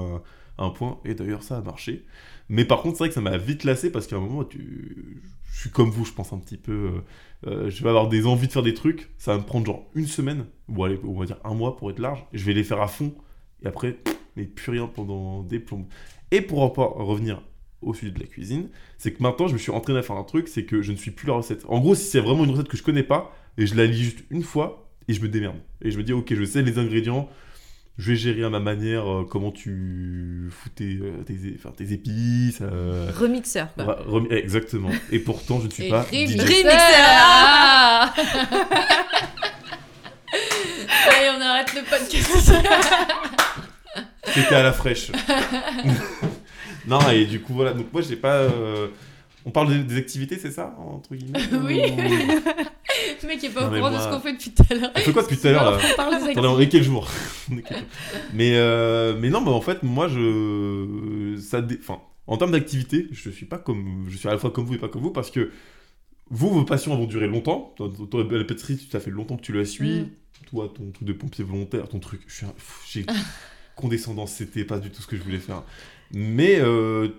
un, 0.57 0.69
point. 0.69 0.99
Et 1.05 1.13
d'ailleurs, 1.13 1.43
ça 1.43 1.57
a 1.57 1.61
marché. 1.61 2.05
Mais 2.49 2.65
par 2.65 2.81
contre, 2.81 2.97
c'est 2.97 3.03
vrai 3.03 3.09
que 3.09 3.15
ça 3.15 3.21
m'a 3.21 3.37
vite 3.37 3.63
lassé 3.63 3.91
parce 3.91 4.07
qu'à 4.07 4.15
un 4.15 4.21
moment, 4.21 4.43
tu... 4.43 5.21
je 5.51 5.59
suis 5.59 5.69
comme 5.69 5.89
vous, 5.89 6.05
je 6.05 6.13
pense 6.13 6.33
un 6.33 6.39
petit 6.39 6.57
peu. 6.57 7.03
euh, 7.47 7.69
je 7.69 7.83
vais 7.83 7.89
avoir 7.89 8.07
des 8.07 8.25
envies 8.25 8.47
de 8.47 8.53
faire 8.53 8.63
des 8.63 8.73
trucs, 8.73 9.09
ça 9.17 9.33
va 9.33 9.39
me 9.39 9.45
prendre 9.45 9.65
genre 9.65 9.89
une 9.95 10.07
semaine, 10.07 10.45
ou 10.69 10.83
allez, 10.83 10.99
on 11.03 11.19
va 11.19 11.25
dire 11.25 11.39
un 11.43 11.53
mois 11.53 11.77
pour 11.77 11.91
être 11.91 11.99
large. 11.99 12.25
Je 12.33 12.43
vais 12.45 12.53
les 12.53 12.63
faire 12.63 12.81
à 12.81 12.87
fond, 12.87 13.13
et 13.63 13.67
après, 13.67 13.97
mais 14.35 14.45
plus 14.45 14.71
rien 14.71 14.87
pendant 14.87 15.43
des 15.43 15.59
plombes. 15.59 15.85
Et 16.31 16.41
pour 16.41 16.61
en 16.61 16.69
revenir 17.03 17.43
au 17.81 17.93
sujet 17.93 18.11
de 18.11 18.19
la 18.19 18.25
cuisine, 18.27 18.69
c'est 18.97 19.11
que 19.11 19.21
maintenant 19.23 19.47
je 19.47 19.53
me 19.53 19.57
suis 19.57 19.71
entraîné 19.71 19.99
à 19.99 20.03
faire 20.03 20.15
un 20.17 20.23
truc, 20.23 20.47
c'est 20.47 20.63
que 20.65 20.81
je 20.81 20.91
ne 20.91 20.97
suis 20.97 21.11
plus 21.11 21.27
la 21.27 21.33
recette. 21.33 21.63
En 21.67 21.79
gros, 21.79 21.95
si 21.95 22.03
c'est 22.05 22.19
vraiment 22.19 22.43
une 22.45 22.51
recette 22.51 22.67
que 22.67 22.77
je 22.77 22.83
connais 22.83 23.03
pas, 23.03 23.35
et 23.57 23.65
je 23.67 23.75
la 23.75 23.85
lis 23.85 24.03
juste 24.03 24.19
une 24.29 24.43
fois, 24.43 24.87
et 25.07 25.13
je 25.13 25.21
me 25.21 25.27
démerde. 25.27 25.55
Et 25.81 25.91
je 25.91 25.97
me 25.97 26.03
dis, 26.03 26.13
ok, 26.13 26.33
je 26.33 26.43
sais 26.45 26.61
les 26.61 26.77
ingrédients, 26.77 27.27
je 27.97 28.11
vais 28.11 28.15
gérer 28.17 28.43
à 28.43 28.49
ma 28.49 28.59
manière 28.59 29.05
euh, 29.11 29.25
comment 29.29 29.51
tu 29.51 30.47
fous 30.51 30.69
tes, 30.69 30.97
euh, 31.01 31.23
tes, 31.25 31.35
enfin, 31.57 31.71
tes 31.75 31.91
épices. 31.91 32.59
euh, 32.61 33.11
Remixeur, 33.19 33.73
quoi. 33.73 33.83
ra- 33.83 33.99
rem- 34.07 34.27
exactement. 34.31 34.89
Et 35.11 35.19
pourtant, 35.19 35.59
je 35.59 35.65
ne 35.65 35.71
suis 35.71 35.85
Et 35.87 35.89
pas 35.89 36.03
remixeur. 36.03 36.37
DJ. 36.45 36.49
Remixeur. 36.49 36.71
Ah 36.73 38.13
Allez, 41.07 41.29
on 41.37 41.41
arrête 41.41 41.73
le 41.75 41.81
podcast. 41.81 42.51
C'était 44.33 44.55
à 44.55 44.63
la 44.63 44.71
fraîche. 44.73 45.11
non, 46.87 47.09
et 47.09 47.25
du 47.25 47.39
coup, 47.41 47.53
voilà. 47.53 47.73
Donc, 47.73 47.91
moi, 47.93 48.01
j'ai 48.01 48.15
pas. 48.15 48.35
euh, 48.35 48.87
On 49.45 49.51
parle 49.51 49.85
des, 49.85 49.97
activités, 49.97 50.37
c'est 50.37 50.51
ça 50.51 50.75
Entre 50.79 51.15
guillemets 51.15 51.39
Oui. 51.63 51.81
Ou- 51.91 51.97
Le 53.23 53.27
mec 53.27 53.43
est 53.43 53.49
pas 53.49 53.61
Non, 53.61 53.67
au 53.71 53.75
courant 53.75 53.91
de 53.91 53.97
ce 53.97 54.07
qu'on 54.09 54.19
fait 54.19 54.33
depuis 54.33 54.51
tout 54.51 54.63
à 54.69 54.73
l'heure. 54.75 54.91
On 54.95 54.99
fait 54.99 55.11
quoi 55.13 55.21
depuis 55.23 55.37
tout 55.37 55.47
à 55.47 55.51
l'heure 55.51 55.71
là 55.71 55.77
On 55.93 55.95
parle 55.95 56.17
des 56.23 56.29
activités. 56.29 56.69
quel 56.69 56.83
jour 56.83 57.07
On 57.51 57.57
est 57.57 57.61
quel 57.61 57.77
jour 57.77 57.85
mais, 58.33 58.51
euh, 58.55 59.15
mais 59.19 59.29
non, 59.29 59.41
mais 59.41 59.49
en 59.49 59.61
fait, 59.61 59.83
moi, 59.83 60.07
je. 60.07 61.37
Ça 61.41 61.61
dé- 61.61 61.77
Enfin, 61.81 61.99
en 62.27 62.37
termes 62.37 62.51
d'activité, 62.51 63.07
je 63.11 63.29
suis 63.29 63.45
pas 63.45 63.57
comme. 63.57 64.05
Je 64.09 64.17
suis 64.17 64.27
à 64.27 64.31
la 64.31 64.37
fois 64.37 64.51
comme 64.51 64.65
vous 64.65 64.75
et 64.75 64.77
pas 64.79 64.89
comme 64.89 65.01
vous 65.01 65.11
parce 65.11 65.31
que 65.31 65.51
vous, 66.29 66.49
vos 66.49 66.63
passions 66.63 66.95
vont 66.95 67.05
durer 67.05 67.27
longtemps. 67.27 67.73
Toi, 67.77 67.91
la 68.31 68.43
pâtisserie, 68.43 68.87
ça 68.91 68.99
fait 68.99 69.11
longtemps 69.11 69.37
que 69.37 69.41
tu 69.43 69.53
la 69.53 69.65
suis. 69.65 70.01
Mm. 70.01 70.09
Toi, 70.49 70.71
ton 70.75 70.91
truc 70.91 71.07
de 71.07 71.13
pompier 71.13 71.43
volontaire, 71.43 71.87
ton 71.89 71.99
truc. 71.99 72.21
je 72.27 72.33
suis 72.35 72.45
un- 72.45 72.49
pff, 72.49 73.05
condescendance, 73.75 74.33
c'était 74.33 74.65
pas 74.65 74.79
du 74.79 74.89
tout 74.91 75.01
ce 75.01 75.07
que 75.07 75.15
je 75.17 75.21
voulais 75.23 75.39
faire. 75.39 75.63
Mais 76.13 76.59
euh, 76.59 77.09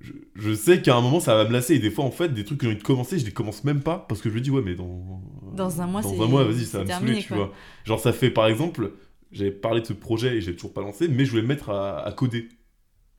je, 0.00 0.12
je 0.34 0.54
sais 0.54 0.82
qu'à 0.82 0.96
un 0.96 1.00
moment, 1.00 1.20
ça 1.20 1.34
va 1.34 1.44
me 1.46 1.52
lasser. 1.52 1.74
Et 1.74 1.78
des 1.78 1.90
fois, 1.90 2.04
en 2.04 2.10
fait, 2.10 2.28
des 2.34 2.44
trucs 2.44 2.58
que 2.58 2.66
j'ai 2.66 2.72
envie 2.72 2.78
de 2.80 2.84
commencer, 2.86 3.18
je 3.18 3.24
les 3.24 3.32
commence 3.32 3.64
même 3.64 3.80
pas 3.82 4.04
parce 4.08 4.20
que 4.20 4.28
je 4.30 4.34
me 4.34 4.40
dis, 4.40 4.50
ouais, 4.50 4.62
mais 4.64 4.74
dans. 4.74 5.22
Dans 5.54 5.80
un 5.80 5.86
mois, 5.86 6.02
Dans 6.02 6.22
un 6.22 6.28
mois, 6.28 6.44
vas-y, 6.44 6.64
ça 6.66 6.78
va 6.78 6.84
me 6.84 6.88
terminé, 6.88 7.12
saouler, 7.14 7.26
tu 7.26 7.28
vois. 7.34 7.52
Genre, 7.84 8.00
ça 8.00 8.12
fait 8.12 8.30
par 8.30 8.46
exemple, 8.46 8.92
j'avais 9.32 9.50
parlé 9.50 9.80
de 9.80 9.86
ce 9.86 9.92
projet 9.94 10.36
et 10.36 10.40
j'ai 10.40 10.54
toujours 10.54 10.72
pas 10.74 10.82
lancé, 10.82 11.08
mais 11.08 11.24
je 11.24 11.30
voulais 11.30 11.42
me 11.42 11.48
mettre 11.48 11.70
à, 11.70 12.00
à 12.06 12.12
coder. 12.12 12.48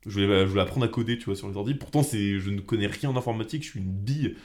Je 0.05 0.11
voulais, 0.21 0.41
je 0.45 0.49
voulais 0.49 0.61
apprendre 0.61 0.85
à 0.85 0.89
coder, 0.89 1.17
tu 1.17 1.25
vois, 1.25 1.35
sur 1.35 1.49
les 1.49 1.57
ordi. 1.57 1.73
Pourtant, 1.73 2.01
je 2.03 2.49
ne 2.49 2.61
connais 2.61 2.87
rien 2.87 3.09
en 3.09 3.17
informatique, 3.17 3.63
je 3.63 3.69
suis 3.71 3.79
une 3.79 3.91
bille. 3.91 4.35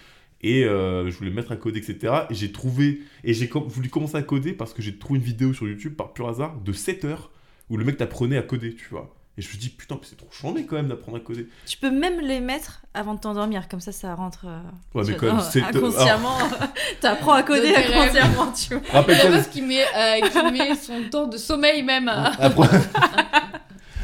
Et 0.45 0.65
euh, 0.65 1.09
je 1.09 1.17
voulais 1.17 1.31
me 1.31 1.37
mettre 1.37 1.53
à 1.53 1.57
coder, 1.57 1.79
etc. 1.79 2.15
Et 2.31 2.35
j'ai 2.35 2.51
trouvé, 2.51 3.03
et 3.23 3.33
j'ai 3.33 3.49
com- 3.49 3.63
voulu 3.69 3.89
commencer 3.91 4.17
à 4.17 4.23
coder 4.23 4.55
parce 4.55 4.73
que 4.75 4.83
j'ai 4.83 4.99
trouvé 4.99 5.21
une 5.21 5.25
vidéo 5.25 5.53
sur 5.53 5.69
YouTube 5.69 5.95
par 5.95 6.13
pur 6.15 6.29
hasard 6.29 6.61
de 6.61 6.73
7 6.73 7.05
heures 7.05 7.31
où 7.71 7.77
le 7.77 7.85
mec 7.85 7.97
t'apprenait 7.97 8.37
à 8.39 8.43
coder, 8.43 8.75
tu 8.75 8.89
vois. 8.91 9.15
Et 9.39 9.43
je 9.43 9.49
me 9.49 9.59
dit, 9.59 9.71
putain, 9.71 9.99
c'est 10.03 10.17
trop 10.17 10.29
chambé 10.31 10.67
quand 10.67 10.77
même 10.77 10.89
d'apprendre 10.89 11.17
à 11.17 11.21
coder. 11.21 11.47
Tu 11.67 11.79
peux 11.79 11.91
même 11.91 12.21
les 12.21 12.39
mettre 12.41 12.83
avant 12.93 13.15
de 13.15 13.21
t'endormir, 13.21 13.67
comme 13.67 13.81
ça, 13.81 13.91
ça 13.91 14.15
rentre. 14.15 14.45
euh, 14.47 14.59
Ouais, 14.95 15.05
mais 15.07 15.15
tu 15.15 15.21
quand 15.21 15.27
même, 15.27 15.37
dans- 15.37 15.41
7 15.43 15.63
heures. 15.63 15.69
Inconsciemment, 15.77 16.39
t'apprends 17.01 17.33
à 17.33 17.43
coder 17.43 17.75
inconsciemment, 17.75 18.53
tu 18.53 18.75
vois. 18.75 18.83
Rappelle-toi 18.93 19.31
meuf 19.31 19.51
qui 19.51 19.63
met, 19.63 19.83
euh, 19.97 20.21
qui 20.29 20.53
met 20.53 20.75
son 20.75 21.03
temps 21.11 21.27
de 21.29 21.39
sommeil 21.39 21.83
même 21.83 22.09
à... 22.11 22.27
Après- 22.43 22.69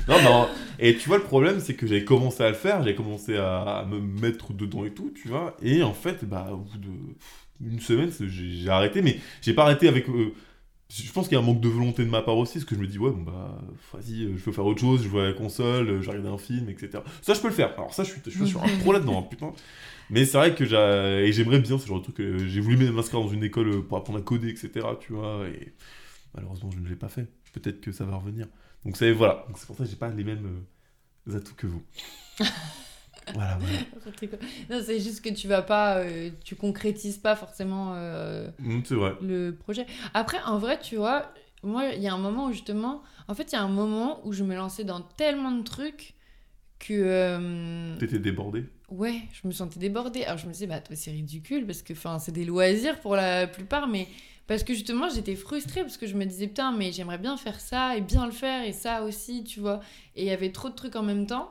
non, 0.08 0.22
non. 0.22 0.48
Et 0.78 0.96
tu 0.96 1.08
vois, 1.08 1.18
le 1.18 1.24
problème, 1.24 1.60
c'est 1.60 1.74
que 1.74 1.86
j'avais 1.86 2.04
commencé 2.04 2.42
à 2.42 2.48
le 2.48 2.54
faire, 2.54 2.78
j'avais 2.78 2.94
commencé 2.94 3.36
à, 3.36 3.80
à 3.80 3.84
me 3.84 3.98
mettre 4.00 4.52
dedans 4.54 4.84
et 4.84 4.90
tout, 4.92 5.12
tu 5.20 5.28
vois. 5.28 5.56
Et 5.62 5.82
en 5.82 5.92
fait, 5.92 6.24
bah, 6.24 6.48
au 6.52 6.56
bout 6.58 6.78
de 6.78 6.88
une 7.60 7.80
semaine, 7.80 8.10
c'est- 8.12 8.28
j'ai 8.28 8.50
j'ai 8.52 8.68
arrêté, 8.70 9.02
mais 9.02 9.18
j'ai 9.42 9.52
pas 9.52 9.64
arrêté 9.64 9.88
avec. 9.88 10.08
euh, 10.08 10.32
je 10.90 11.12
pense 11.12 11.28
qu'il 11.28 11.36
y 11.36 11.40
a 11.40 11.42
un 11.42 11.46
manque 11.46 11.60
de 11.60 11.68
volonté 11.68 12.04
de 12.04 12.10
ma 12.10 12.22
part 12.22 12.36
aussi, 12.38 12.54
parce 12.54 12.64
que 12.64 12.74
je 12.74 12.80
me 12.80 12.86
dis, 12.86 12.98
ouais, 12.98 13.10
bon, 13.10 13.22
bah, 13.22 13.60
vas-y, 13.92 14.24
euh, 14.24 14.36
je 14.36 14.42
veux 14.44 14.52
faire 14.52 14.64
autre 14.64 14.80
chose, 14.80 15.02
je 15.02 15.08
vois 15.08 15.24
la 15.24 15.32
console, 15.34 15.88
euh, 15.88 16.02
je 16.02 16.08
regarde 16.10 16.26
un 16.26 16.38
film, 16.38 16.68
etc. 16.70 17.02
Ça, 17.20 17.34
je 17.34 17.40
peux 17.40 17.48
le 17.48 17.54
faire. 17.54 17.72
Alors, 17.74 17.92
ça, 17.92 18.04
je 18.04 18.10
suis, 18.12 18.20
je 18.24 18.30
suis 18.30 18.48
sur 18.48 18.62
un 18.62 18.68
pro 18.78 18.92
là-dedans, 18.92 19.20
hein, 19.20 19.26
putain. 19.28 19.52
Mais 20.10 20.24
c'est 20.24 20.38
vrai 20.38 20.54
que 20.54 20.64
j'aimerais 20.64 21.58
bien 21.60 21.78
ce 21.78 21.86
genre 21.86 21.98
de 21.98 22.04
truc. 22.04 22.20
euh, 22.20 22.38
J'ai 22.48 22.60
voulu 22.60 22.90
m'inscrire 22.90 23.20
dans 23.20 23.28
une 23.28 23.44
école 23.44 23.82
pour 23.86 23.98
apprendre 23.98 24.18
à 24.18 24.22
coder, 24.22 24.48
etc. 24.48 24.86
Tu 25.00 25.12
vois, 25.12 25.46
et 25.48 25.74
malheureusement, 26.34 26.70
je 26.70 26.80
ne 26.80 26.88
l'ai 26.88 26.96
pas 26.96 27.08
fait. 27.08 27.28
Peut-être 27.52 27.80
que 27.82 27.92
ça 27.92 28.04
va 28.04 28.16
revenir. 28.16 28.46
Donc 28.84 28.96
voilà, 29.02 29.46
c'est 29.56 29.66
pour 29.66 29.76
ça 29.76 29.84
que 29.84 29.90
j'ai 29.90 29.96
pas 29.96 30.08
les 30.08 30.24
mêmes 30.24 30.64
atouts 31.34 31.54
que 31.54 31.66
vous. 31.66 31.82
voilà, 33.34 33.58
voilà. 33.58 34.38
Non, 34.70 34.80
c'est 34.84 35.00
juste 35.00 35.22
que 35.22 35.30
tu 35.30 35.48
vas 35.48 35.62
pas... 35.62 35.98
euh, 35.98 36.30
tu 36.44 36.56
concrétises 36.56 37.18
pas 37.18 37.36
forcément 37.36 37.92
euh, 37.94 38.48
Mm, 38.58 38.80
vrai. 38.90 39.14
le 39.22 39.50
projet. 39.52 39.86
Après, 40.14 40.38
en 40.46 40.58
vrai, 40.58 40.78
tu 40.80 40.96
vois, 40.96 41.32
moi, 41.62 41.86
il 41.94 42.02
y 42.02 42.08
a 42.08 42.14
un 42.14 42.18
moment 42.18 42.46
où 42.46 42.52
justement... 42.52 43.02
En 43.28 43.34
fait, 43.34 43.52
il 43.52 43.54
y 43.54 43.58
a 43.58 43.62
un 43.62 43.68
moment 43.68 44.20
où 44.26 44.32
je 44.32 44.44
me 44.44 44.54
lançais 44.54 44.84
dans 44.84 45.00
tellement 45.02 45.50
de 45.52 45.62
trucs 45.62 46.14
que... 46.78 46.94
euh, 46.94 47.96
T'étais 47.98 48.18
débordé. 48.18 48.64
Ouais, 48.90 49.20
je 49.32 49.46
me 49.46 49.52
sentais 49.52 49.78
débordée. 49.78 50.24
Alors 50.24 50.38
je 50.38 50.46
me 50.46 50.52
disais, 50.52 50.66
bah 50.66 50.80
toi 50.80 50.96
c'est 50.96 51.10
ridicule 51.10 51.66
parce 51.66 51.82
que 51.82 51.92
enfin 51.92 52.18
c'est 52.18 52.32
des 52.32 52.46
loisirs 52.46 52.98
pour 53.00 53.16
la 53.16 53.46
plupart, 53.46 53.86
mais 53.86 54.08
parce 54.46 54.62
que 54.64 54.72
justement 54.72 55.10
j'étais 55.10 55.34
frustrée 55.34 55.82
parce 55.82 55.98
que 55.98 56.06
je 56.06 56.14
me 56.16 56.24
disais 56.24 56.46
putain 56.46 56.72
mais 56.72 56.90
j'aimerais 56.90 57.18
bien 57.18 57.36
faire 57.36 57.60
ça 57.60 57.98
et 57.98 58.00
bien 58.00 58.24
le 58.24 58.32
faire 58.32 58.64
et 58.66 58.72
ça 58.72 59.02
aussi, 59.02 59.44
tu 59.44 59.60
vois. 59.60 59.80
Et 60.16 60.22
il 60.22 60.26
y 60.28 60.30
avait 60.30 60.52
trop 60.52 60.70
de 60.70 60.74
trucs 60.74 60.96
en 60.96 61.02
même 61.02 61.26
temps. 61.26 61.50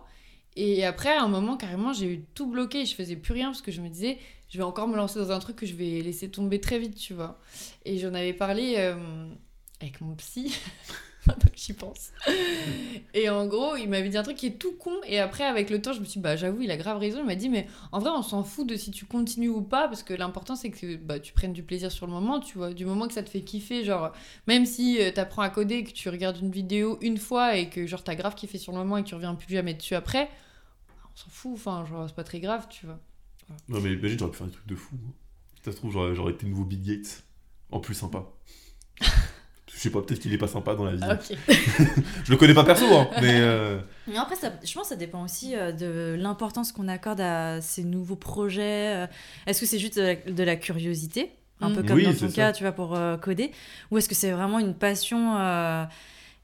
Et 0.60 0.84
après 0.84 1.16
à 1.16 1.22
un 1.22 1.28
moment 1.28 1.56
carrément 1.56 1.94
j'ai 1.94 2.12
eu 2.12 2.26
tout 2.34 2.48
bloqué, 2.48 2.86
je 2.86 2.96
faisais 2.96 3.16
plus 3.16 3.34
rien 3.34 3.48
parce 3.48 3.62
que 3.62 3.72
je 3.72 3.80
me 3.80 3.90
disais 3.90 4.18
je 4.50 4.58
vais 4.58 4.64
encore 4.64 4.88
me 4.88 4.96
lancer 4.96 5.20
dans 5.20 5.32
un 5.32 5.40
truc 5.40 5.58
que 5.58 5.66
je 5.66 5.76
vais 5.76 6.02
laisser 6.02 6.30
tomber 6.30 6.60
très 6.60 6.80
vite, 6.80 6.96
tu 6.96 7.14
vois. 7.14 7.40
Et 7.86 7.98
j'en 7.98 8.14
avais 8.14 8.34
parlé 8.34 8.76
euh, 8.78 9.28
avec 9.82 10.02
mon 10.02 10.16
psy. 10.16 10.58
Que 11.28 11.58
j'y 11.58 11.74
pense. 11.74 12.12
Et 13.14 13.30
en 13.30 13.48
gros, 13.48 13.76
il 13.76 13.90
m'avait 13.90 14.08
dit 14.08 14.18
un 14.18 14.24
truc 14.24 14.38
qui 14.38 14.48
est 14.48 14.58
tout 14.58 14.78
con. 14.78 14.94
Et 15.06 15.20
après, 15.20 15.44
avec 15.44 15.70
le 15.70 15.82
temps, 15.82 15.92
je 15.92 16.00
me 16.00 16.06
suis 16.06 16.20
dit, 16.20 16.24
bah, 16.24 16.38
j'avoue, 16.38 16.62
il 16.62 16.72
a 16.72 16.78
grave 16.78 16.98
raison. 17.00 17.20
Il 17.20 17.26
m'a 17.26 17.36
dit, 17.36 17.50
mais 17.50 17.68
en 17.92 18.00
vrai, 18.00 18.12
on 18.16 18.22
s'en 18.22 18.46
fout 18.46 18.66
de 18.66 18.78
si 18.78 18.92
tu 18.92 19.04
continues 19.04 19.50
ou 19.50 19.62
pas, 19.62 19.90
parce 19.90 20.04
que 20.04 20.14
l'important, 20.14 20.56
c'est 20.56 20.70
que 20.70 20.96
bah, 20.96 21.20
tu 21.20 21.34
prennes 21.34 21.52
du 21.52 21.64
plaisir 21.64 21.92
sur 21.92 22.08
le 22.08 22.14
moment, 22.14 22.40
tu 22.40 22.58
vois. 22.58 22.74
Du 22.74 22.86
moment 22.86 23.08
que 23.08 23.14
ça 23.14 23.24
te 23.24 23.30
fait 23.30 23.42
kiffer, 23.42 23.84
genre, 23.84 24.14
même 24.48 24.66
si 24.66 25.00
tu 25.06 25.14
t'apprends 25.14 25.42
à 25.42 25.50
coder, 25.50 25.84
que 25.84 25.92
tu 25.92 26.08
regardes 26.08 26.38
une 26.38 26.52
vidéo 26.52 26.98
une 27.02 27.18
fois 27.18 27.58
et 27.58 27.70
que, 27.70 27.86
genre, 27.88 28.06
t'as 28.06 28.16
grave 28.16 28.36
kiffé 28.36 28.58
sur 28.58 28.72
le 28.72 28.78
moment 28.78 28.96
et 28.96 29.04
que 29.04 29.10
tu 29.10 29.16
reviens 29.16 29.36
plus 29.36 29.54
jamais 29.54 29.74
dessus 29.74 29.96
après, 29.96 30.30
on 31.18 31.24
s'en 31.24 31.30
fout. 31.30 31.52
Enfin, 31.56 31.86
genre, 31.86 32.06
c'est 32.08 32.16
pas 32.16 32.24
très 32.24 32.40
grave, 32.40 32.68
tu 32.70 32.86
vois. 32.86 33.00
Non 33.70 33.80
mais 33.82 33.94
imagine, 33.94 34.20
j'aurais 34.20 34.32
pu 34.32 34.38
faire 34.38 34.48
des 34.48 34.54
trucs 34.54 34.68
de 34.68 34.76
fou. 34.76 34.96
hein. 35.06 35.12
Ça 35.64 35.72
se 35.72 35.78
trouve, 35.78 35.92
j'aurais, 35.92 36.16
j'aurais 36.16 36.34
été 36.34 36.46
nouveau 36.46 36.64
Bill 36.66 36.82
Gates. 36.82 37.24
En 37.72 37.80
plus 37.82 37.96
sympa. 37.96 38.24
Je 39.74 39.78
sais 39.82 39.90
pas, 39.92 40.02
peut-être 40.02 40.20
qu'il 40.22 40.34
est 40.34 40.38
pas 40.38 40.48
sympa 40.48 40.74
dans 40.76 40.86
la 40.86 40.96
vie. 40.96 41.04
Ah, 41.04 41.14
ok. 41.16 41.38
Je 42.26 42.32
le 42.32 42.38
connais 42.38 42.54
pas 42.54 42.64
perso, 42.64 42.86
hein, 42.96 43.10
mais. 43.22 43.40
euh, 43.42 43.80
Mais 44.08 44.18
après, 44.18 44.36
ça, 44.36 44.52
je 44.64 44.74
pense 44.74 44.84
que 44.84 44.90
ça 44.90 44.96
dépend 44.96 45.24
aussi 45.24 45.56
euh, 45.56 45.72
de 45.72 46.16
l'importance 46.18 46.72
qu'on 46.72 46.88
accorde 46.88 47.20
à 47.22 47.62
ces 47.62 47.84
nouveaux 47.84 48.16
projets. 48.16 48.96
euh. 49.04 49.08
Est-ce 49.46 49.60
que 49.62 49.66
c'est 49.68 49.78
juste 49.80 49.98
de 49.98 50.02
la, 50.02 50.16
de 50.16 50.44
la 50.44 50.56
curiosité, 50.56 51.32
un 51.60 51.70
Mm. 51.70 51.74
peu 51.76 51.84
comme 51.84 51.98
Oui, 51.98 52.04
dans 52.06 52.14
ton 52.14 52.30
ça. 52.30 52.36
cas, 52.36 52.54
tu 52.54 52.64
vois, 52.64 52.72
pour 52.72 52.96
euh, 52.96 53.18
coder 53.18 53.52
Ou 53.92 53.98
est-ce 53.98 54.08
que 54.10 54.16
c'est 54.16 54.32
vraiment 54.32 54.60
une 54.60 54.74
passion 54.74 55.38
euh, 55.38 55.84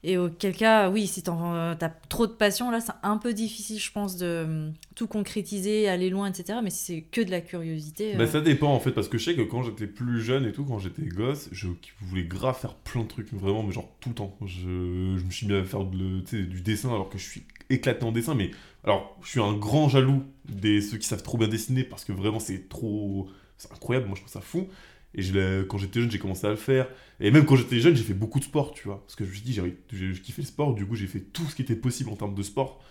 Et 0.06 0.18
auquel 0.18 0.54
cas, 0.54 0.90
oui, 0.90 1.06
si 1.06 1.22
tu 1.22 1.30
as 1.30 1.92
trop 2.10 2.26
de 2.26 2.32
passion, 2.32 2.70
là, 2.70 2.80
c'est 2.80 2.92
un 3.02 3.16
peu 3.16 3.32
difficile, 3.32 3.80
je 3.80 3.90
pense, 3.90 4.18
de 4.18 4.26
euh, 4.26 4.70
tout 4.94 5.06
concrétiser, 5.06 5.88
aller 5.88 6.10
loin, 6.10 6.28
etc. 6.28 6.58
Mais 6.62 6.68
si 6.68 6.84
c'est 6.84 7.00
que 7.00 7.22
de 7.22 7.30
la 7.30 7.40
curiosité. 7.40 8.14
Bah 8.14 8.24
euh, 8.24 8.26
ça 8.26 8.42
dépend 8.42 8.74
en 8.74 8.80
fait 8.80 8.90
parce 8.90 9.08
que 9.08 9.16
je 9.16 9.24
sais 9.24 9.34
que 9.34 9.40
quand 9.40 9.62
j'étais 9.62 9.86
plus 9.86 10.20
jeune 10.20 10.44
et 10.44 10.52
tout 10.52 10.64
quand 10.64 10.78
j'étais 10.78 11.02
gosse 11.02 11.48
je 11.52 11.68
voulais 12.02 12.24
grave 12.24 12.58
faire 12.58 12.74
plein 12.74 13.02
de 13.02 13.08
trucs 13.08 13.32
vraiment 13.32 13.62
mais 13.62 13.72
genre 13.72 13.88
tout 14.00 14.10
le 14.10 14.14
temps 14.14 14.36
je, 14.44 15.16
je 15.16 15.24
me 15.24 15.30
suis 15.30 15.46
mis 15.46 15.54
à 15.54 15.64
faire 15.64 15.84
de 15.84 16.20
du 16.44 16.60
dessin 16.60 16.90
alors 16.90 17.08
que 17.08 17.18
je 17.18 17.24
suis 17.24 17.44
éclaté 17.70 18.04
en 18.04 18.12
dessin 18.12 18.34
mais 18.34 18.50
alors 18.84 19.16
je 19.22 19.30
suis 19.30 19.40
un 19.40 19.54
grand 19.54 19.88
jaloux 19.88 20.22
des 20.48 20.80
ceux 20.80 20.98
qui 20.98 21.06
savent 21.06 21.22
trop 21.22 21.38
bien 21.38 21.48
dessiner 21.48 21.84
parce 21.84 22.04
que 22.04 22.12
vraiment 22.12 22.40
c'est 22.40 22.68
trop 22.68 23.28
c'est 23.56 23.72
incroyable 23.72 24.06
moi 24.06 24.16
je 24.16 24.20
trouve 24.20 24.32
ça 24.32 24.40
fou 24.40 24.68
et 25.14 25.22
quand 25.68 25.78
j'étais 25.78 26.00
jeune 26.00 26.10
j'ai 26.10 26.18
commencé 26.18 26.46
à 26.46 26.50
le 26.50 26.56
faire. 26.56 26.88
Et 27.20 27.30
même 27.30 27.44
quand 27.44 27.56
j'étais 27.56 27.78
jeune 27.78 27.94
j'ai 27.94 28.02
fait 28.02 28.14
beaucoup 28.14 28.38
de 28.38 28.44
sport 28.44 28.72
tu 28.72 28.88
vois. 28.88 29.02
Parce 29.04 29.14
que 29.14 29.24
je 29.24 29.30
me 29.30 29.34
suis 29.34 29.44
dit 29.44 29.52
j'ai 29.52 30.20
kiffais 30.20 30.42
le 30.42 30.48
sport 30.48 30.74
du 30.74 30.86
coup 30.86 30.96
j'ai 30.96 31.06
fait 31.06 31.20
tout 31.20 31.44
ce 31.44 31.54
qui 31.54 31.62
était 31.62 31.76
possible 31.76 32.10
en 32.10 32.16
termes 32.16 32.34
de 32.34 32.42
sport. 32.42 32.82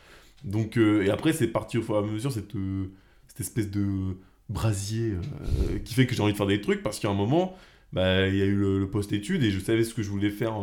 Donc 0.43 0.77
euh, 0.77 1.03
et 1.03 1.09
après 1.09 1.33
c'est 1.33 1.47
parti 1.47 1.77
au 1.77 1.81
fur 1.81 1.95
et 1.95 1.99
à 1.99 2.01
mesure 2.01 2.31
cette 2.31 2.55
euh, 2.55 2.91
espèce 3.39 3.69
de 3.69 4.17
brasier 4.49 5.11
euh, 5.11 5.79
qui 5.79 5.93
fait 5.93 6.05
que 6.05 6.15
j'ai 6.15 6.21
envie 6.21 6.33
de 6.33 6.37
faire 6.37 6.47
des 6.47 6.61
trucs. 6.61 6.83
Parce 6.83 6.99
qu'à 6.99 7.09
un 7.09 7.13
moment 7.13 7.55
bah 7.91 8.27
il 8.27 8.35
y 8.35 8.41
a 8.41 8.45
eu 8.45 8.55
le, 8.55 8.89
post-études 8.89 9.43
et 9.43 9.51
je 9.51 9.59
savais 9.59 9.83
ce 9.83 9.93
que 9.93 10.01
je 10.01 10.09
voulais 10.09 10.31
faire 10.31 10.55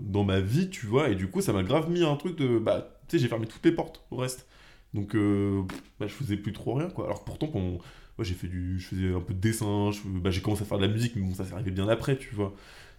dans 0.00 0.24
ma 0.24 0.40
vie 0.40 0.70
tu 0.70 0.86
vois. 0.86 1.08
Et 1.08 1.14
du 1.14 1.28
coup 1.28 1.40
ça 1.40 1.52
m'a 1.52 1.62
grave 1.62 1.90
mis 1.90 2.04
un 2.04 2.16
truc 2.16 2.36
de 2.36 2.58
bah 2.58 3.00
tu 3.08 3.16
sais 3.16 3.22
j'ai 3.22 3.28
fermé 3.28 3.46
toutes 3.46 3.64
les 3.64 3.72
portes 3.72 4.04
au 4.10 4.16
reste. 4.16 4.46
Donc 4.94 5.16
bah, 5.98 6.06
je 6.06 6.12
faisais 6.12 6.36
plus 6.36 6.52
trop 6.52 6.74
rien 6.74 6.88
quoi. 6.90 7.06
Alors 7.06 7.24
pourtant 7.24 7.48
quand 7.48 7.78
moi 8.20 8.24
j'ai 8.26 8.34
fait 8.34 8.48
du 8.48 8.78
je 8.78 8.86
faisais 8.86 9.14
un 9.14 9.20
peu 9.20 9.32
de 9.32 9.38
dessin 9.38 9.92
bah, 10.04 10.30
j'ai 10.30 10.42
commencé 10.42 10.60
à 10.60 10.66
faire 10.66 10.76
de 10.76 10.84
la 10.84 10.92
musique 10.92 11.16
mais 11.16 11.22
bon 11.22 11.32
ça 11.32 11.46
s'est 11.46 11.54
arrivé 11.54 11.70
bien 11.70 11.88
après 11.88 12.18
tu 12.18 12.34
vois. 12.34 12.54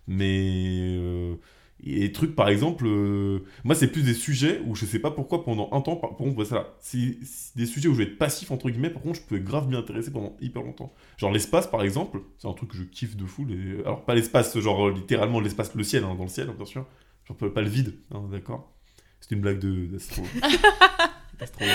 Mais 0.07 0.97
euh, 0.97 1.35
et 1.83 2.11
trucs 2.11 2.35
par 2.35 2.49
exemple 2.49 2.87
euh, 2.87 3.41
moi 3.63 3.75
c'est 3.75 3.91
plus 3.91 4.01
des 4.01 4.15
sujets 4.15 4.63
où 4.65 4.73
je 4.73 4.83
sais 4.87 4.97
pas 4.97 5.11
pourquoi 5.11 5.43
pendant 5.43 5.69
un 5.73 5.81
temps 5.81 5.95
par 5.95 6.15
contre 6.15 6.43
ça 6.43 6.75
c'est 6.79 7.19
c'est 7.23 7.55
des 7.55 7.67
sujets 7.67 7.87
où 7.87 7.93
je 7.93 7.99
vais 7.99 8.05
être 8.05 8.17
passif 8.17 8.49
entre 8.49 8.71
guillemets 8.71 8.89
par 8.89 9.03
contre 9.03 9.19
je 9.19 9.27
peux 9.27 9.37
grave 9.37 9.67
m'y 9.67 9.75
intéresser 9.75 10.09
pendant 10.09 10.35
hyper 10.41 10.63
longtemps. 10.63 10.91
Genre 11.17 11.31
l'espace 11.31 11.69
par 11.69 11.83
exemple 11.83 12.21
c'est 12.39 12.47
un 12.47 12.53
truc 12.53 12.71
que 12.71 12.77
je 12.77 12.83
kiffe 12.83 13.15
de 13.15 13.27
fou 13.27 13.45
les... 13.45 13.81
alors 13.81 14.03
pas 14.03 14.15
l'espace 14.15 14.57
genre 14.57 14.89
littéralement 14.89 15.39
l'espace 15.39 15.75
le 15.75 15.83
ciel 15.83 16.03
hein, 16.03 16.15
dans 16.15 16.23
le 16.23 16.29
ciel 16.29 16.49
hein, 16.49 16.55
bien 16.57 16.65
sûr. 16.65 16.87
Genre 17.27 17.37
pas 17.37 17.61
le 17.61 17.69
vide 17.69 17.93
hein, 18.09 18.23
d'accord. 18.31 18.73
C'était 19.19 19.35
une 19.35 19.41
blague 19.41 19.59
de 19.59 19.87
Trop. 21.53 21.65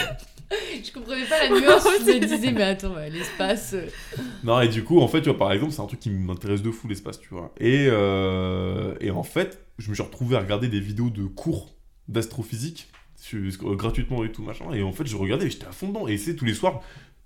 Je 0.84 0.92
comprenais 0.92 1.24
pas 1.24 1.42
la 1.48 1.60
nuance, 1.60 1.82
je 2.06 2.12
me 2.12 2.24
disais, 2.24 2.52
mais 2.52 2.62
attends, 2.62 2.94
ouais, 2.94 3.10
l'espace. 3.10 3.72
euh, 3.74 3.86
Non, 4.44 4.60
et 4.60 4.68
du 4.68 4.84
coup, 4.84 5.00
en 5.00 5.08
fait, 5.08 5.20
tu 5.22 5.28
vois, 5.28 5.38
par 5.38 5.50
exemple, 5.52 5.72
c'est 5.72 5.80
un 5.80 5.86
truc 5.86 5.98
qui 6.00 6.10
m'intéresse 6.10 6.62
de 6.62 6.70
fou, 6.70 6.86
l'espace, 6.86 7.18
tu 7.18 7.28
vois. 7.30 7.52
Et, 7.58 7.86
euh, 7.88 8.94
et 9.00 9.10
en 9.10 9.24
fait, 9.24 9.66
je 9.78 9.90
me 9.90 9.94
suis 9.94 10.02
retrouvé 10.04 10.36
à 10.36 10.40
regarder 10.40 10.68
des 10.68 10.78
vidéos 10.80 11.10
de 11.10 11.24
cours 11.24 11.74
d'astrophysique 12.08 12.88
sur- 13.16 13.40
euh, 13.40 13.74
gratuitement 13.74 14.24
et 14.24 14.30
tout, 14.30 14.42
machin. 14.42 14.72
Et 14.72 14.82
en 14.82 14.92
fait, 14.92 15.06
je 15.06 15.16
regardais 15.16 15.46
et 15.46 15.50
j'étais 15.50 15.66
à 15.66 15.72
fond 15.72 15.88
dedans. 15.88 16.06
Et 16.06 16.16
c'est 16.16 16.36
tous 16.36 16.44
les 16.44 16.54
soirs. 16.54 16.80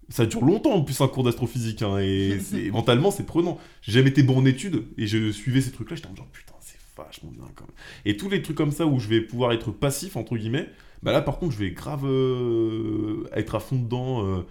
Ça 0.08 0.24
dure 0.26 0.42
longtemps 0.42 0.72
en 0.72 0.82
plus 0.82 1.00
un 1.02 1.08
cours 1.08 1.22
d'astrophysique. 1.22 1.82
hein, 1.82 1.98
et 1.98 2.38
c'est- 2.42 2.70
mentalement, 2.70 3.10
c'est 3.10 3.26
prenant. 3.26 3.58
J'ai 3.82 3.92
jamais 3.92 4.08
été 4.10 4.22
bon 4.22 4.38
en 4.38 4.44
études 4.46 4.84
et 4.96 5.06
je 5.06 5.30
suivais 5.30 5.60
ces 5.60 5.72
trucs-là. 5.72 5.96
J'étais 5.96 6.08
en 6.08 6.16
genre, 6.16 6.26
putain, 6.32 6.54
c'est 6.60 6.78
vachement 6.96 7.30
bien 7.30 7.44
quand 7.54 7.64
même. 7.66 7.76
Et 8.06 8.16
tous 8.16 8.30
les 8.30 8.40
trucs 8.40 8.56
comme 8.56 8.72
ça 8.72 8.86
où 8.86 8.98
je 8.98 9.08
vais 9.08 9.20
pouvoir 9.20 9.52
être 9.52 9.70
passif, 9.72 10.16
entre 10.16 10.36
guillemets, 10.38 10.68
bah 11.02 11.12
là, 11.12 11.20
par 11.22 11.38
contre, 11.38 11.52
je 11.52 11.58
vais 11.58 11.70
grave 11.70 12.04
euh, 12.06 13.24
être 13.34 13.54
à 13.54 13.60
fond 13.60 13.76
dedans. 13.76 14.24
euh, 14.26 14.42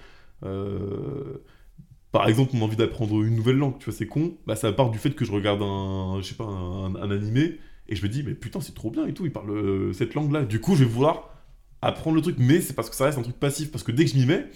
euh, 0.44 1.38
par 2.12 2.28
exemple, 2.28 2.56
mon 2.56 2.66
envie 2.66 2.76
d'apprendre 2.76 3.22
une 3.24 3.36
nouvelle 3.36 3.58
langue, 3.58 3.78
tu 3.78 3.86
vois, 3.86 3.94
c'est 3.94 4.08
con. 4.08 4.34
Bah, 4.48 4.56
ça 4.56 4.72
part 4.74 4.90
du 4.90 4.98
fait 4.98 5.12
que 5.12 5.26
je 5.26 5.32
regarde 5.32 5.62
un, 5.62 6.20
je 6.22 6.28
sais 6.28 6.36
pas, 6.36 6.46
un, 6.46 6.96
un 6.96 7.12
animé 7.12 7.60
et 7.88 7.96
je 7.96 8.04
me 8.04 8.10
dis, 8.10 8.24
mais 8.24 8.34
putain, 8.34 8.62
c'est 8.62 8.74
trop 8.74 8.90
bien 8.90 9.06
et 9.06 9.14
tout, 9.14 9.26
il 9.26 9.32
parle 9.32 9.52
euh, 9.52 9.94
cette 9.94 10.16
langue-là. 10.16 10.44
Du 10.44 10.60
coup, 10.60 10.76
je 10.76 10.84
vais 10.84 10.90
vouloir 10.90 11.30
apprendre 11.82 12.16
le 12.16 12.22
truc, 12.22 12.36
mais 12.40 12.62
c'est 12.62 12.74
parce 12.74 12.90
que 12.90 12.96
ça 12.96 13.06
reste 13.06 13.18
un 13.20 13.22
truc 13.24 13.40
passif. 13.40 13.72
Parce 13.72 13.84
que 13.84 13.92
dès 13.92 14.06
que 14.06 14.12
je 14.12 14.16
m'y 14.18 14.26
mets, 14.26 14.48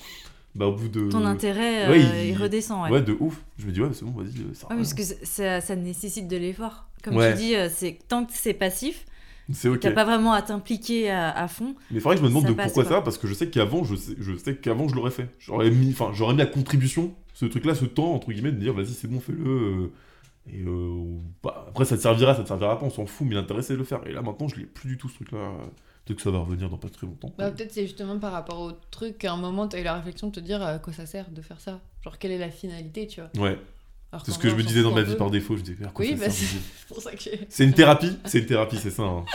bah, 0.56 0.66
au 0.68 0.74
bout 0.74 0.88
de. 0.88 1.10
Ton 1.10 1.26
intérêt, 1.26 1.88
Ouais, 1.90 2.04
euh, 2.04 2.24
il- 2.24 2.30
il... 2.32 2.38
redescend. 2.38 2.84
Ouais. 2.86 2.90
Ouais, 2.92 3.02
de 3.04 3.16
ouf. 3.20 3.44
Je 3.60 3.68
me 3.68 3.72
dis, 3.72 3.82
ouais, 3.82 3.90
c'est 3.94 4.04
bon, 4.06 4.12
vas-y, 4.12 4.34
ça. 4.56 4.68
Ouais, 4.70 4.76
parce 4.76 4.94
que 4.96 5.04
ça, 5.04 5.62
ça 5.62 5.76
nécessite 5.76 6.28
de 6.28 6.38
l'effort. 6.38 6.88
Comme 7.04 7.18
Ouais. 7.18 7.34
tu 7.34 7.38
dis, 7.40 7.54
c'est 7.70 8.00
tant 8.08 8.26
que 8.26 8.32
c'est 8.34 8.54
passif, 8.54 9.06
C'est 9.52 9.68
ok. 9.70 9.80
t'as 9.82 9.92
pas 9.92 10.06
vraiment 10.06 10.32
à 10.34 10.42
t'impliquer 10.42 11.10
à, 11.12 11.30
à 11.32 11.48
fond. 11.48 11.76
Mais 11.92 11.98
il 11.98 12.02
faudrait 12.02 12.16
que 12.16 12.22
je 12.22 12.24
me 12.26 12.30
demande 12.30 12.44
Ça 12.44 12.50
de 12.50 12.54
passe, 12.54 12.66
pourquoi 12.68 12.84
quoi. 12.84 12.92
ça, 12.98 13.02
parce 13.02 13.18
que 13.18 13.28
je 13.28 13.34
sais 13.34 13.50
qu'avant, 13.50 13.84
je 13.84 13.96
sais, 13.96 14.16
je 14.20 14.36
sais 14.38 14.56
qu'avant, 14.56 14.88
je 14.88 14.96
l'aurais 14.96 15.12
fait. 15.12 15.30
J'aurais 15.40 15.70
mis, 15.70 15.90
enfin, 15.92 16.12
j'aurais 16.14 16.34
mis 16.34 16.40
la 16.40 16.46
contribution, 16.46 17.14
ce 17.34 17.46
truc-là, 17.46 17.76
ce 17.76 17.86
temps, 17.86 18.14
entre 18.14 18.32
guillemets, 18.32 18.52
de 18.54 18.58
dire, 18.60 18.74
vas-y, 18.74 18.88
c'est 18.94 19.08
bon, 19.10 19.20
fais-le. 19.20 19.44
euh, 19.46 19.92
et 20.52 20.62
euh, 20.64 21.20
bah, 21.44 21.66
après, 21.70 21.86
ça 21.86 21.96
te 21.98 22.02
servira, 22.02 22.36
ça 22.36 22.44
te 22.44 22.48
servira 22.50 22.78
pas, 22.80 22.86
on 22.86 22.90
s'en 22.90 23.06
fout, 23.06 23.28
mais 23.28 23.36
l'intérêt, 23.36 23.62
c'est 23.62 23.74
de 23.74 23.78
le 23.80 23.84
faire. 23.86 24.06
Et 24.08 24.12
là, 24.14 24.22
maintenant, 24.22 24.48
je 24.48 24.58
l'ai 24.58 24.66
plus 24.66 24.90
du 24.90 24.98
tout, 24.98 25.10
ce 25.10 25.16
truc-là. 25.16 25.52
Peut-être 26.06 26.18
que 26.18 26.24
ça 26.24 26.32
va 26.32 26.40
revenir 26.40 26.70
dans 26.70 26.78
pas 26.78 26.90
très 26.90 27.08
longtemps. 27.08 27.34
Bah, 27.38 27.52
peut-être 27.52 27.72
c'est 27.72 27.84
justement 27.88 28.20
par 28.20 28.32
rapport 28.34 28.60
au 28.60 28.72
truc 28.92 29.18
qu'à 29.20 29.34
un 29.34 29.38
moment, 29.38 29.68
t'as 29.68 29.80
eu 29.80 29.84
la 29.84 29.96
réflexion 29.96 30.28
de 30.28 30.34
te 30.34 30.40
dire 30.40 30.62
à 30.62 30.78
quoi 30.80 30.94
ça 30.94 31.06
sert 31.06 31.30
de 31.32 31.42
faire 31.42 31.60
ça? 31.62 31.82
Genre, 32.04 32.18
quelle 32.20 32.32
est 32.32 32.38
la 32.38 32.52
finalité, 32.52 33.08
tu 33.08 33.22
vois? 33.22 33.32
ouais, 33.38 33.58
c'est 34.26 34.32
ce 34.32 34.40
que 34.40 34.50
je 34.50 34.56
me 34.56 34.64
disais 34.64 34.82
dans 34.84 34.92
ma 34.92 35.02
vie 35.02 35.14
peu. 35.14 35.18
par 35.18 35.30
défaut. 35.32 35.56
Je 35.58 35.62
disais, 35.64 35.78
Oui, 35.98 36.16
bah, 36.16 36.30
c'est 36.30 36.88
pour 36.88 37.02
ça 37.02 37.12
que. 37.12 37.30
C'est 37.50 37.64
une 37.64 37.74
thérapie, 37.74 38.18
c'est 38.26 38.40
une 38.40 38.46
thérapie, 38.46 38.78
c'est 38.78 38.92
ça. 38.92 39.04
hein. 39.04 39.26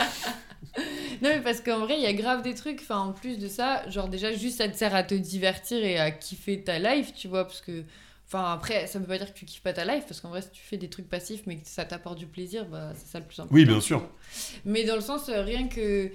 Non, 1.21 1.29
mais 1.33 1.41
parce 1.41 1.59
qu'en 1.59 1.79
vrai, 1.79 1.95
il 1.97 2.03
y 2.03 2.05
a 2.07 2.13
grave 2.13 2.43
des 2.43 2.53
trucs, 2.53 2.79
enfin, 2.81 2.99
en 2.99 3.11
plus 3.11 3.37
de 3.39 3.47
ça, 3.49 3.87
genre 3.89 4.07
déjà, 4.07 4.31
juste 4.33 4.57
ça 4.59 4.69
te 4.69 4.77
sert 4.77 4.95
à 4.95 5.03
te 5.03 5.15
divertir 5.15 5.83
et 5.83 5.97
à 5.99 6.11
kiffer 6.11 6.63
ta 6.63 6.79
life, 6.79 7.13
tu 7.13 7.27
vois, 7.27 7.45
parce 7.45 7.61
que. 7.61 7.83
Enfin, 8.27 8.53
après, 8.53 8.85
ça 8.85 8.99
veut 8.99 9.07
pas 9.07 9.17
dire 9.17 9.33
que 9.33 9.37
tu 9.39 9.45
kiffes 9.45 9.63
pas 9.63 9.73
ta 9.73 9.83
life, 9.85 10.03
parce 10.07 10.21
qu'en 10.21 10.29
vrai, 10.29 10.43
si 10.43 10.51
tu 10.51 10.61
fais 10.61 10.77
des 10.77 10.87
trucs 10.87 11.09
passifs, 11.09 11.41
mais 11.47 11.55
que 11.57 11.67
ça 11.67 11.83
t'apporte 11.83 12.19
du 12.19 12.27
plaisir, 12.27 12.65
bah, 12.65 12.91
c'est 12.95 13.07
ça 13.07 13.19
le 13.19 13.25
plus 13.25 13.39
important. 13.39 13.55
Oui, 13.55 13.65
bien 13.65 13.79
tu 13.79 13.85
sûr. 13.87 14.07
Mais 14.65 14.83
dans 14.83 14.95
le 14.95 15.01
sens, 15.01 15.29
euh, 15.29 15.41
rien 15.41 15.67
que. 15.67 16.11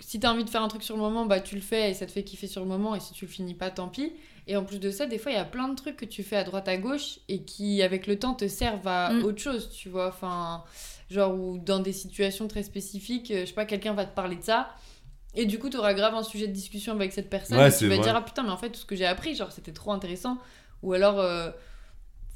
Si 0.00 0.18
t'as 0.20 0.32
envie 0.32 0.44
de 0.44 0.50
faire 0.50 0.62
un 0.62 0.68
truc 0.68 0.82
sur 0.82 0.94
le 0.96 1.02
moment, 1.02 1.24
bah 1.24 1.40
tu 1.40 1.54
le 1.54 1.60
fais 1.62 1.90
et 1.90 1.94
ça 1.94 2.04
te 2.06 2.12
fait 2.12 2.22
kiffer 2.22 2.46
sur 2.48 2.60
le 2.62 2.68
moment, 2.68 2.94
et 2.96 3.00
si 3.00 3.12
tu 3.14 3.24
le 3.26 3.30
finis 3.30 3.54
pas, 3.54 3.70
tant 3.70 3.88
pis. 3.88 4.12
Et 4.48 4.56
en 4.56 4.64
plus 4.64 4.78
de 4.78 4.90
ça, 4.90 5.06
des 5.06 5.18
fois, 5.18 5.32
il 5.32 5.34
y 5.34 5.38
a 5.38 5.44
plein 5.44 5.68
de 5.68 5.74
trucs 5.74 5.96
que 5.96 6.04
tu 6.04 6.22
fais 6.22 6.36
à 6.36 6.44
droite 6.44 6.68
à 6.68 6.76
gauche 6.76 7.18
et 7.28 7.42
qui, 7.42 7.82
avec 7.82 8.06
le 8.06 8.16
temps, 8.18 8.34
te 8.34 8.46
servent 8.46 8.86
à 8.86 9.10
Mm. 9.12 9.24
autre 9.24 9.40
chose, 9.40 9.70
tu 9.70 9.88
vois. 9.88 10.08
Enfin, 10.08 10.62
genre, 11.10 11.34
ou 11.34 11.58
dans 11.58 11.80
des 11.80 11.92
situations 11.92 12.46
très 12.46 12.62
spécifiques, 12.62 13.30
euh, 13.32 13.40
je 13.40 13.46
sais 13.46 13.52
pas, 13.54 13.64
quelqu'un 13.64 13.92
va 13.94 14.04
te 14.06 14.14
parler 14.14 14.36
de 14.36 14.44
ça. 14.44 14.70
Et 15.34 15.46
du 15.46 15.58
coup, 15.58 15.68
tu 15.68 15.76
auras 15.76 15.94
grave 15.94 16.14
un 16.14 16.22
sujet 16.22 16.46
de 16.46 16.52
discussion 16.52 16.92
avec 16.94 17.12
cette 17.12 17.28
personne. 17.28 17.58
Ouais, 17.58 17.68
et 17.70 17.76
tu 17.76 17.88
vas 17.88 17.96
vrai. 17.96 18.04
dire, 18.04 18.14
ah 18.16 18.22
putain, 18.22 18.42
mais 18.44 18.50
en 18.50 18.56
fait, 18.56 18.70
tout 18.70 18.78
ce 18.80 18.84
que 18.86 18.94
j'ai 18.96 19.04
appris, 19.06 19.34
genre, 19.34 19.50
c'était 19.52 19.72
trop 19.72 19.92
intéressant. 19.92 20.38
Ou 20.82 20.92
alors, 20.94 21.18
euh, 21.18 21.50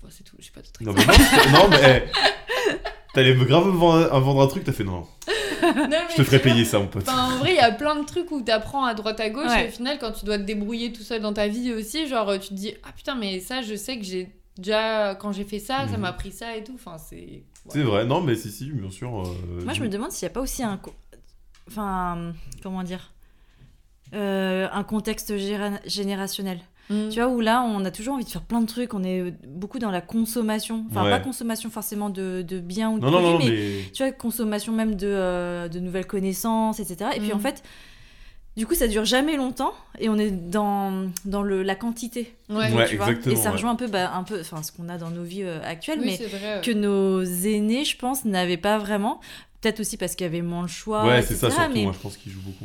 bon, 0.03 0.09
c'est 0.11 0.25
tout, 0.25 0.37
j'ai 0.41 0.51
pas 0.51 0.61
d'autres 0.63 0.83
Non, 0.83 0.93
mais, 0.93 1.05
non, 1.53 1.69
mais 1.71 2.11
t'allais 3.15 3.35
me 3.35 3.45
grave 3.45 3.69
vendre, 3.69 4.13
un- 4.13 4.21
vendre 4.21 4.43
un 4.43 4.47
truc, 4.47 4.65
t'as 4.65 4.73
fait 4.73 4.85
non, 4.85 5.07
Non, 5.63 5.75
mais 5.89 5.99
je 6.11 6.17
te 6.17 6.23
ferai 6.25 6.39
payer 6.41 6.65
ça, 6.65 6.79
mon 6.79 6.87
pote. 6.87 7.03
Enfin, 7.09 7.35
en 7.35 7.39
vrai, 7.39 7.51
il 7.53 7.57
y 7.57 7.61
a 7.61 7.71
plein 7.73 7.95
de 8.01 8.05
trucs 8.07 8.31
où 8.31 8.41
t'apprends 8.41 8.85
à 8.85 8.95
droite 8.95 9.21
à 9.21 9.29
gauche 9.31 9.47
Ouais. 9.51 9.67
et 9.67 9.69
au 9.69 9.71
final, 9.71 9.99
quand 9.99 10.13
tu 10.13 10.25
dois 10.25 10.39
te 10.39 10.43
débrouiller 10.45 10.93
tout 10.93 11.03
seul 11.03 11.21
dans 11.21 11.33
ta 11.33 11.49
vie 11.49 11.73
aussi, 11.73 12.07
genre, 12.07 12.33
tu 12.39 12.49
te 12.49 12.55
dis, 12.55 12.73
ah 12.83 12.93
putain, 12.97 13.15
mais 13.15 13.41
ça, 13.41 13.63
je 13.63 13.75
sais 13.75 13.99
que 13.99 14.05
j'ai 14.05 14.29
déjà, 14.57 15.15
quand 15.17 15.33
j'ai 15.33 15.45
fait 15.45 15.59
ça, 15.59 15.87
ça 15.87 15.95
Mhm. 15.97 16.01
m'a 16.01 16.13
pris 16.13 16.33
ça 16.33 16.57
et 16.57 16.65
tout. 16.65 16.75
Enfin, 16.75 16.97
c'est. 16.99 17.43
C'est 17.69 17.83
vrai, 17.83 18.05
non, 18.07 18.21
mais 18.23 18.35
si, 18.35 18.51
si, 18.51 18.71
bien 18.71 18.91
sûr. 18.91 19.21
euh, 19.21 19.65
Moi, 19.65 19.75
je 19.75 19.83
me 19.83 19.89
demande 19.89 20.11
s'il 20.13 20.27
n'y 20.27 20.31
a 20.31 20.35
pas 20.35 20.41
aussi 20.41 20.63
un. 20.63 20.77
co- 20.79 20.95
Enfin, 21.69 22.33
comment 22.63 22.83
dire 22.83 23.13
Euh, 24.15 24.67
Un 24.73 24.83
contexte 24.83 25.37
géra- 25.37 25.79
générationnel. 25.87 26.59
Mm. 26.91 27.09
Tu 27.11 27.21
vois, 27.21 27.29
où 27.29 27.41
là, 27.41 27.63
on 27.63 27.85
a 27.85 27.91
toujours 27.91 28.15
envie 28.15 28.25
de 28.25 28.29
faire 28.31 28.43
plein 28.43 28.61
de 28.61 28.67
trucs, 28.67 28.93
on 28.95 29.05
est 29.05 29.33
beaucoup 29.47 29.79
dans 29.79 29.91
la 29.93 30.01
consommation. 30.01 30.85
Enfin, 30.91 31.05
Ouais. 31.05 31.11
pas 31.11 31.21
consommation 31.21 31.71
forcément 31.71 32.11
de, 32.11 32.43
de 32.47 32.59
biens 32.59 32.91
ou 32.91 32.99
de 32.99 33.05
Non, 33.05 33.13
produits, 33.13 33.31
non, 33.31 33.39
mais 33.39 33.49
mais. 33.49 33.91
tu 33.93 34.03
vois, 34.03 34.13
consommation 34.13 34.73
même 34.73 34.97
de, 34.97 35.07
euh, 35.07 35.69
de 35.69 35.79
nouvelles 35.79 36.07
connaissances, 36.07 36.81
etc. 36.81 37.11
Et 37.17 37.21
puis 37.21 37.31
Mm. 37.31 37.37
en 37.37 37.39
fait, 37.39 37.63
du 38.57 38.67
coup, 38.67 38.75
ça 38.75 38.89
dure 38.89 39.05
jamais 39.05 39.37
longtemps 39.37 39.73
et 40.01 40.09
on 40.09 40.19
est 40.19 40.33
dans, 40.33 41.09
dans 41.25 41.43
le, 41.43 41.63
la 41.63 41.77
quantité. 41.77 42.35
Ouais, 42.49 42.73
Ouais, 42.75 42.89
tu 42.89 42.97
vois. 42.97 43.07
exactement, 43.09 43.35
Et 43.35 43.37
ça 43.37 43.45
ouais. 43.45 43.51
rejoint 43.53 43.71
un 43.71 43.77
peu, 43.77 43.87
bah, 43.87 44.13
un 44.13 44.25
peu 44.25 44.41
enfin, 44.41 44.63
ce 44.65 44.73
qu'on 44.73 44.89
a 44.89 44.99
dans 44.99 45.11
nos 45.11 45.23
vies 45.23 45.45
euh, 45.45 45.61
actuelles, 45.65 46.01
oui, 46.01 46.17
mais 46.21 46.27
vrai. 46.27 46.61
que 46.65 46.73
nos 46.73 47.23
aînés, 47.23 47.85
je 47.85 47.97
pense, 47.97 48.25
n'avaient 48.25 48.57
pas 48.57 48.79
vraiment. 48.79 49.21
Peut-être 49.61 49.79
aussi 49.81 49.97
parce 49.97 50.17
qu'il 50.17 50.25
y 50.25 50.29
avait 50.29 50.43
moins 50.43 50.63
le 50.63 50.69
choix. 50.69 51.07
Ouais, 51.07 51.23
c'est 51.23 51.37
ça 51.37 51.51
surtout, 51.51 51.71
mais, 51.73 51.85
moi, 51.85 51.93
je 51.93 51.99
pense 52.03 52.17
qu'il 52.17 52.33
joue 52.33 52.41
beaucoup. 52.41 52.65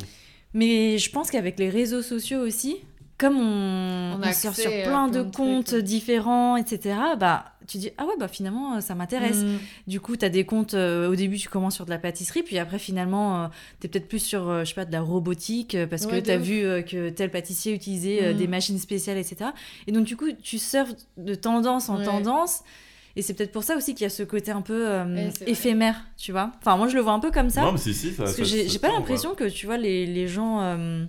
mais 0.54 0.98
je 0.98 1.12
pense 1.12 1.30
qu'avec 1.30 1.60
les 1.60 1.70
réseaux 1.70 2.02
sociaux 2.02 2.40
aussi, 2.40 2.78
comme 3.18 3.38
on, 3.38 4.20
On 4.22 4.32
sort 4.34 4.56
sur 4.56 4.70
plein 4.70 5.08
de 5.08 5.22
comptes 5.24 5.68
trucs, 5.68 5.84
différents, 5.84 6.58
etc., 6.58 6.96
bah, 7.18 7.46
tu 7.68 7.78
dis, 7.78 7.90
ah 7.98 8.06
ouais, 8.06 8.14
bah 8.20 8.28
finalement, 8.28 8.80
ça 8.82 8.94
m'intéresse. 8.94 9.38
Mm. 9.44 9.58
Du 9.88 10.00
coup, 10.02 10.18
tu 10.18 10.26
as 10.26 10.30
des 10.30 10.44
comptes, 10.46 10.74
euh, 10.74 11.10
au 11.10 11.16
début, 11.16 11.38
tu 11.38 11.48
commences 11.50 11.76
sur 11.76 11.86
de 11.86 11.90
la 11.90 11.98
pâtisserie, 11.98 12.44
puis 12.44 12.58
après, 12.60 12.78
finalement, 12.78 13.50
tu 13.80 13.88
es 13.88 13.90
peut-être 13.90 14.08
plus 14.08 14.20
sur, 14.20 14.50
euh, 14.50 14.64
je 14.64 14.70
sais 14.70 14.76
pas, 14.76 14.86
de 14.86 14.92
la 14.92 15.02
robotique, 15.02 15.76
euh, 15.76 15.88
parce 15.88 16.06
Ouais, 16.06 16.20
que 16.22 16.26
tu 16.26 16.32
as 16.32 16.36
ouf. 16.38 16.42
vu 16.44 16.64
euh, 16.64 16.82
que 16.82 17.10
tel 17.10 17.32
pâtissier 17.32 17.74
utilisait 17.74 18.22
euh, 18.24 18.34
des 18.34 18.48
machines 18.48 18.78
spéciales, 18.80 19.18
etc. 19.18 19.52
Et 19.88 19.92
donc, 19.92 20.06
du 20.06 20.18
coup, 20.18 20.32
tu 20.44 20.58
surfes 20.60 20.94
de 21.18 21.36
tendance 21.36 21.90
en 21.90 21.98
Ouais. 22.00 22.06
tendance. 22.06 22.62
Et 23.16 23.22
c'est 23.22 23.34
peut-être 23.34 23.54
pour 23.54 23.64
ça 23.64 23.78
aussi 23.78 23.94
qu'il 23.96 24.04
y 24.04 24.08
a 24.08 24.10
ce 24.10 24.24
côté 24.24 24.52
un 24.52 24.60
peu 24.62 24.90
euh, 24.90 25.04
vrai. 25.06 25.50
éphémère, 25.50 26.04
tu 26.18 26.34
vois. 26.34 26.52
Enfin, 26.60 26.76
moi, 26.76 26.90
je 26.90 26.96
le 26.96 27.02
vois 27.02 27.14
un 27.14 27.20
peu 27.22 27.32
comme 27.32 27.50
ça. 27.50 27.62
Non, 27.62 27.72
mais 27.72 27.78
si, 27.78 27.94
si, 27.94 28.12
ça. 28.14 28.24
parce 28.26 28.36
que 28.36 28.44
ça- 28.44 28.58
j'ai 28.68 28.80
pas 28.80 28.92
l'impression 28.92 29.36
que, 29.36 29.46
tu 29.46 29.66
vois, 29.68 29.78
les, 29.78 30.06
les 30.06 30.28
gens 30.28 30.60
euh, 30.62 31.06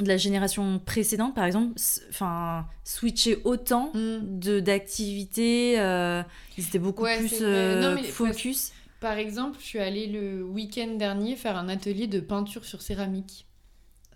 de 0.00 0.08
la 0.08 0.16
génération 0.16 0.78
précédente, 0.78 1.34
par 1.34 1.44
exemple, 1.44 1.74
enfin, 2.10 2.66
switchaient 2.84 3.40
autant 3.44 3.92
Mm. 3.94 4.38
de 4.40 4.60
d'activités. 4.60 5.78
euh, 5.80 6.22
ils 6.58 6.66
étaient 6.66 6.78
beaucoup 6.78 7.04
Ouais, 7.04 7.18
plus 7.18 7.38
euh, 7.42 7.80
Non, 7.96 8.02
focus. 8.02 8.72
Par 9.00 9.18
exemple, 9.18 9.58
je 9.60 9.64
suis 9.66 9.78
allée 9.78 10.06
le 10.06 10.42
week-end 10.42 10.96
dernier 10.96 11.36
faire 11.36 11.56
un 11.56 11.68
atelier 11.68 12.06
de 12.06 12.20
peinture 12.20 12.64
sur 12.64 12.82
céramique. 12.82 13.46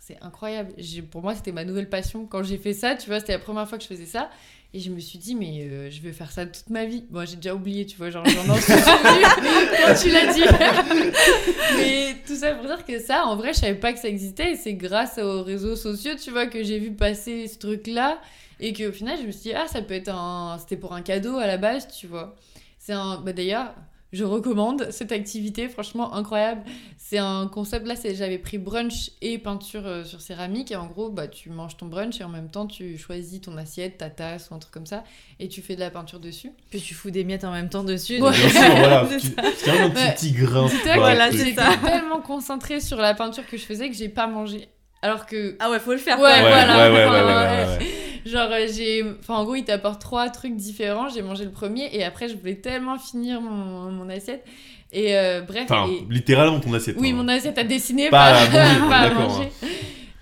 C'est 0.08 0.16
incroyable. 0.22 0.72
Pour 1.10 1.20
moi, 1.20 1.34
c'était 1.34 1.52
ma 1.52 1.66
nouvelle 1.66 1.90
passion. 1.90 2.24
Quand 2.24 2.42
j'ai 2.42 2.56
fait 2.56 2.72
ça, 2.72 2.94
tu 2.94 3.10
vois, 3.10 3.20
c'était 3.20 3.34
la 3.34 3.38
première 3.38 3.68
fois 3.68 3.76
que 3.76 3.84
je 3.84 3.88
faisais 3.88 4.06
ça. 4.06 4.30
Et 4.72 4.80
je 4.80 4.90
me 4.90 5.00
suis 5.00 5.18
dit, 5.18 5.34
mais 5.34 5.68
euh, 5.70 5.90
je 5.90 6.00
vais 6.00 6.12
faire 6.12 6.32
ça 6.32 6.46
toute 6.46 6.70
ma 6.70 6.86
vie. 6.86 7.04
Bon, 7.10 7.26
j'ai 7.26 7.36
déjà 7.36 7.54
oublié, 7.54 7.84
tu 7.84 7.98
vois, 7.98 8.08
genre 8.08 8.24
j'en 8.24 8.54
ai 8.54 8.58
souvenu 8.58 8.80
quand 9.84 9.94
tu 9.94 10.08
l'as 10.08 10.32
dit. 10.32 10.44
mais 11.76 12.16
tout 12.26 12.36
ça 12.36 12.54
pour 12.54 12.64
dire 12.64 12.86
que 12.86 12.98
ça, 12.98 13.26
en 13.26 13.36
vrai, 13.36 13.52
je 13.52 13.58
savais 13.58 13.74
pas 13.74 13.92
que 13.92 13.98
ça 13.98 14.08
existait. 14.08 14.52
Et 14.52 14.56
c'est 14.56 14.72
grâce 14.72 15.18
aux 15.18 15.42
réseaux 15.42 15.76
sociaux, 15.76 16.12
tu 16.18 16.30
vois, 16.30 16.46
que 16.46 16.64
j'ai 16.64 16.78
vu 16.78 16.92
passer 16.92 17.46
ce 17.46 17.58
truc-là. 17.58 18.18
Et 18.60 18.72
qu'au 18.72 18.92
final, 18.92 19.18
je 19.20 19.26
me 19.26 19.30
suis 19.30 19.50
dit, 19.50 19.52
ah, 19.52 19.68
ça 19.68 19.82
peut 19.82 19.92
être 19.92 20.08
un. 20.08 20.56
C'était 20.58 20.78
pour 20.78 20.94
un 20.94 21.02
cadeau 21.02 21.36
à 21.36 21.46
la 21.46 21.58
base, 21.58 21.86
tu 21.86 22.06
vois. 22.06 22.34
C'est 22.78 22.94
un. 22.94 23.20
Bah, 23.20 23.34
D'ailleurs, 23.34 23.74
je 24.12 24.24
recommande 24.24 24.88
cette 24.90 25.12
activité, 25.12 25.68
franchement 25.68 26.14
incroyable. 26.14 26.62
C'est 26.96 27.18
un 27.18 27.46
concept, 27.46 27.86
là, 27.86 27.94
c'est 27.96 28.14
j'avais 28.14 28.38
pris 28.38 28.56
brunch 28.58 29.10
et 29.20 29.38
peinture 29.38 29.86
euh, 29.86 30.04
sur 30.04 30.20
céramique. 30.20 30.70
Et 30.72 30.76
en 30.76 30.86
gros, 30.86 31.10
bah, 31.10 31.28
tu 31.28 31.50
manges 31.50 31.76
ton 31.76 31.86
brunch 31.86 32.20
et 32.20 32.24
en 32.24 32.28
même 32.28 32.48
temps, 32.50 32.66
tu 32.66 32.96
choisis 32.96 33.40
ton 33.40 33.56
assiette, 33.58 33.98
ta 33.98 34.08
tasse 34.10 34.48
ou 34.50 34.54
un 34.54 34.58
truc 34.58 34.72
comme 34.72 34.86
ça. 34.86 35.04
Et 35.40 35.48
tu 35.48 35.60
fais 35.62 35.74
de 35.74 35.80
la 35.80 35.90
peinture 35.90 36.20
dessus. 36.20 36.50
Puis 36.70 36.80
tu 36.80 36.94
fous 36.94 37.10
des 37.10 37.24
miettes 37.24 37.44
en 37.44 37.52
même 37.52 37.68
temps 37.68 37.84
dessus. 37.84 38.14
Ouais. 38.14 38.20
donc- 38.20 38.32
Bien 38.34 38.48
sûr, 38.48 38.76
voilà. 38.76 39.08
C'est 39.56 39.70
vraiment 39.70 39.86
un 39.86 40.10
petit, 40.12 40.32
grain. 40.32 40.68
Voilà, 40.94 41.30
j'étais 41.30 41.54
tellement 41.84 42.20
concentrée 42.20 42.80
sur 42.80 42.96
la 42.96 43.14
peinture 43.14 43.46
que 43.46 43.56
je 43.56 43.62
faisais 43.64 43.88
que 43.90 43.94
j'ai 43.96 44.08
pas 44.08 44.26
mangé. 44.26 44.68
Alors 45.02 45.26
que 45.26 45.54
Ah 45.60 45.70
ouais, 45.70 45.78
faut 45.78 45.92
le 45.92 45.98
faire. 45.98 46.18
Ouais. 46.18 46.24
Ouais, 46.24 46.40
voilà. 46.40 46.76
ouais, 46.76 46.88
ouais, 46.90 46.96
ouais, 46.96 47.04
Enfin, 47.06 47.24
ouais, 47.26 47.66
ouais, 47.76 47.78
ouais. 47.78 47.86
Genre, 48.26 48.50
euh, 48.50 48.66
j'ai. 48.72 49.04
Enfin, 49.20 49.34
en 49.34 49.44
gros, 49.44 49.54
il 49.54 49.64
t'apporte 49.64 50.00
trois 50.00 50.28
trucs 50.30 50.56
différents. 50.56 51.08
J'ai 51.08 51.22
mangé 51.22 51.44
le 51.44 51.50
premier 51.50 51.88
et 51.92 52.04
après, 52.04 52.28
je 52.28 52.36
voulais 52.36 52.56
tellement 52.56 52.98
finir 52.98 53.40
mon, 53.40 53.90
mon 53.90 54.08
assiette. 54.08 54.44
Et 54.92 55.16
euh, 55.16 55.42
bref. 55.42 55.64
Enfin, 55.70 55.88
et- 55.90 56.04
littéralement 56.12 56.60
ton 56.60 56.72
assiette. 56.74 56.96
Oui, 56.98 57.10
hein. 57.10 57.14
mon 57.16 57.28
assiette 57.28 57.58
a 57.58 57.64
dessiné, 57.64 58.10
Pas 58.10 58.32
pas, 58.46 58.62
à 58.62 59.10
manger, 59.14 59.46
pas 59.60 59.66
à. 59.66 59.68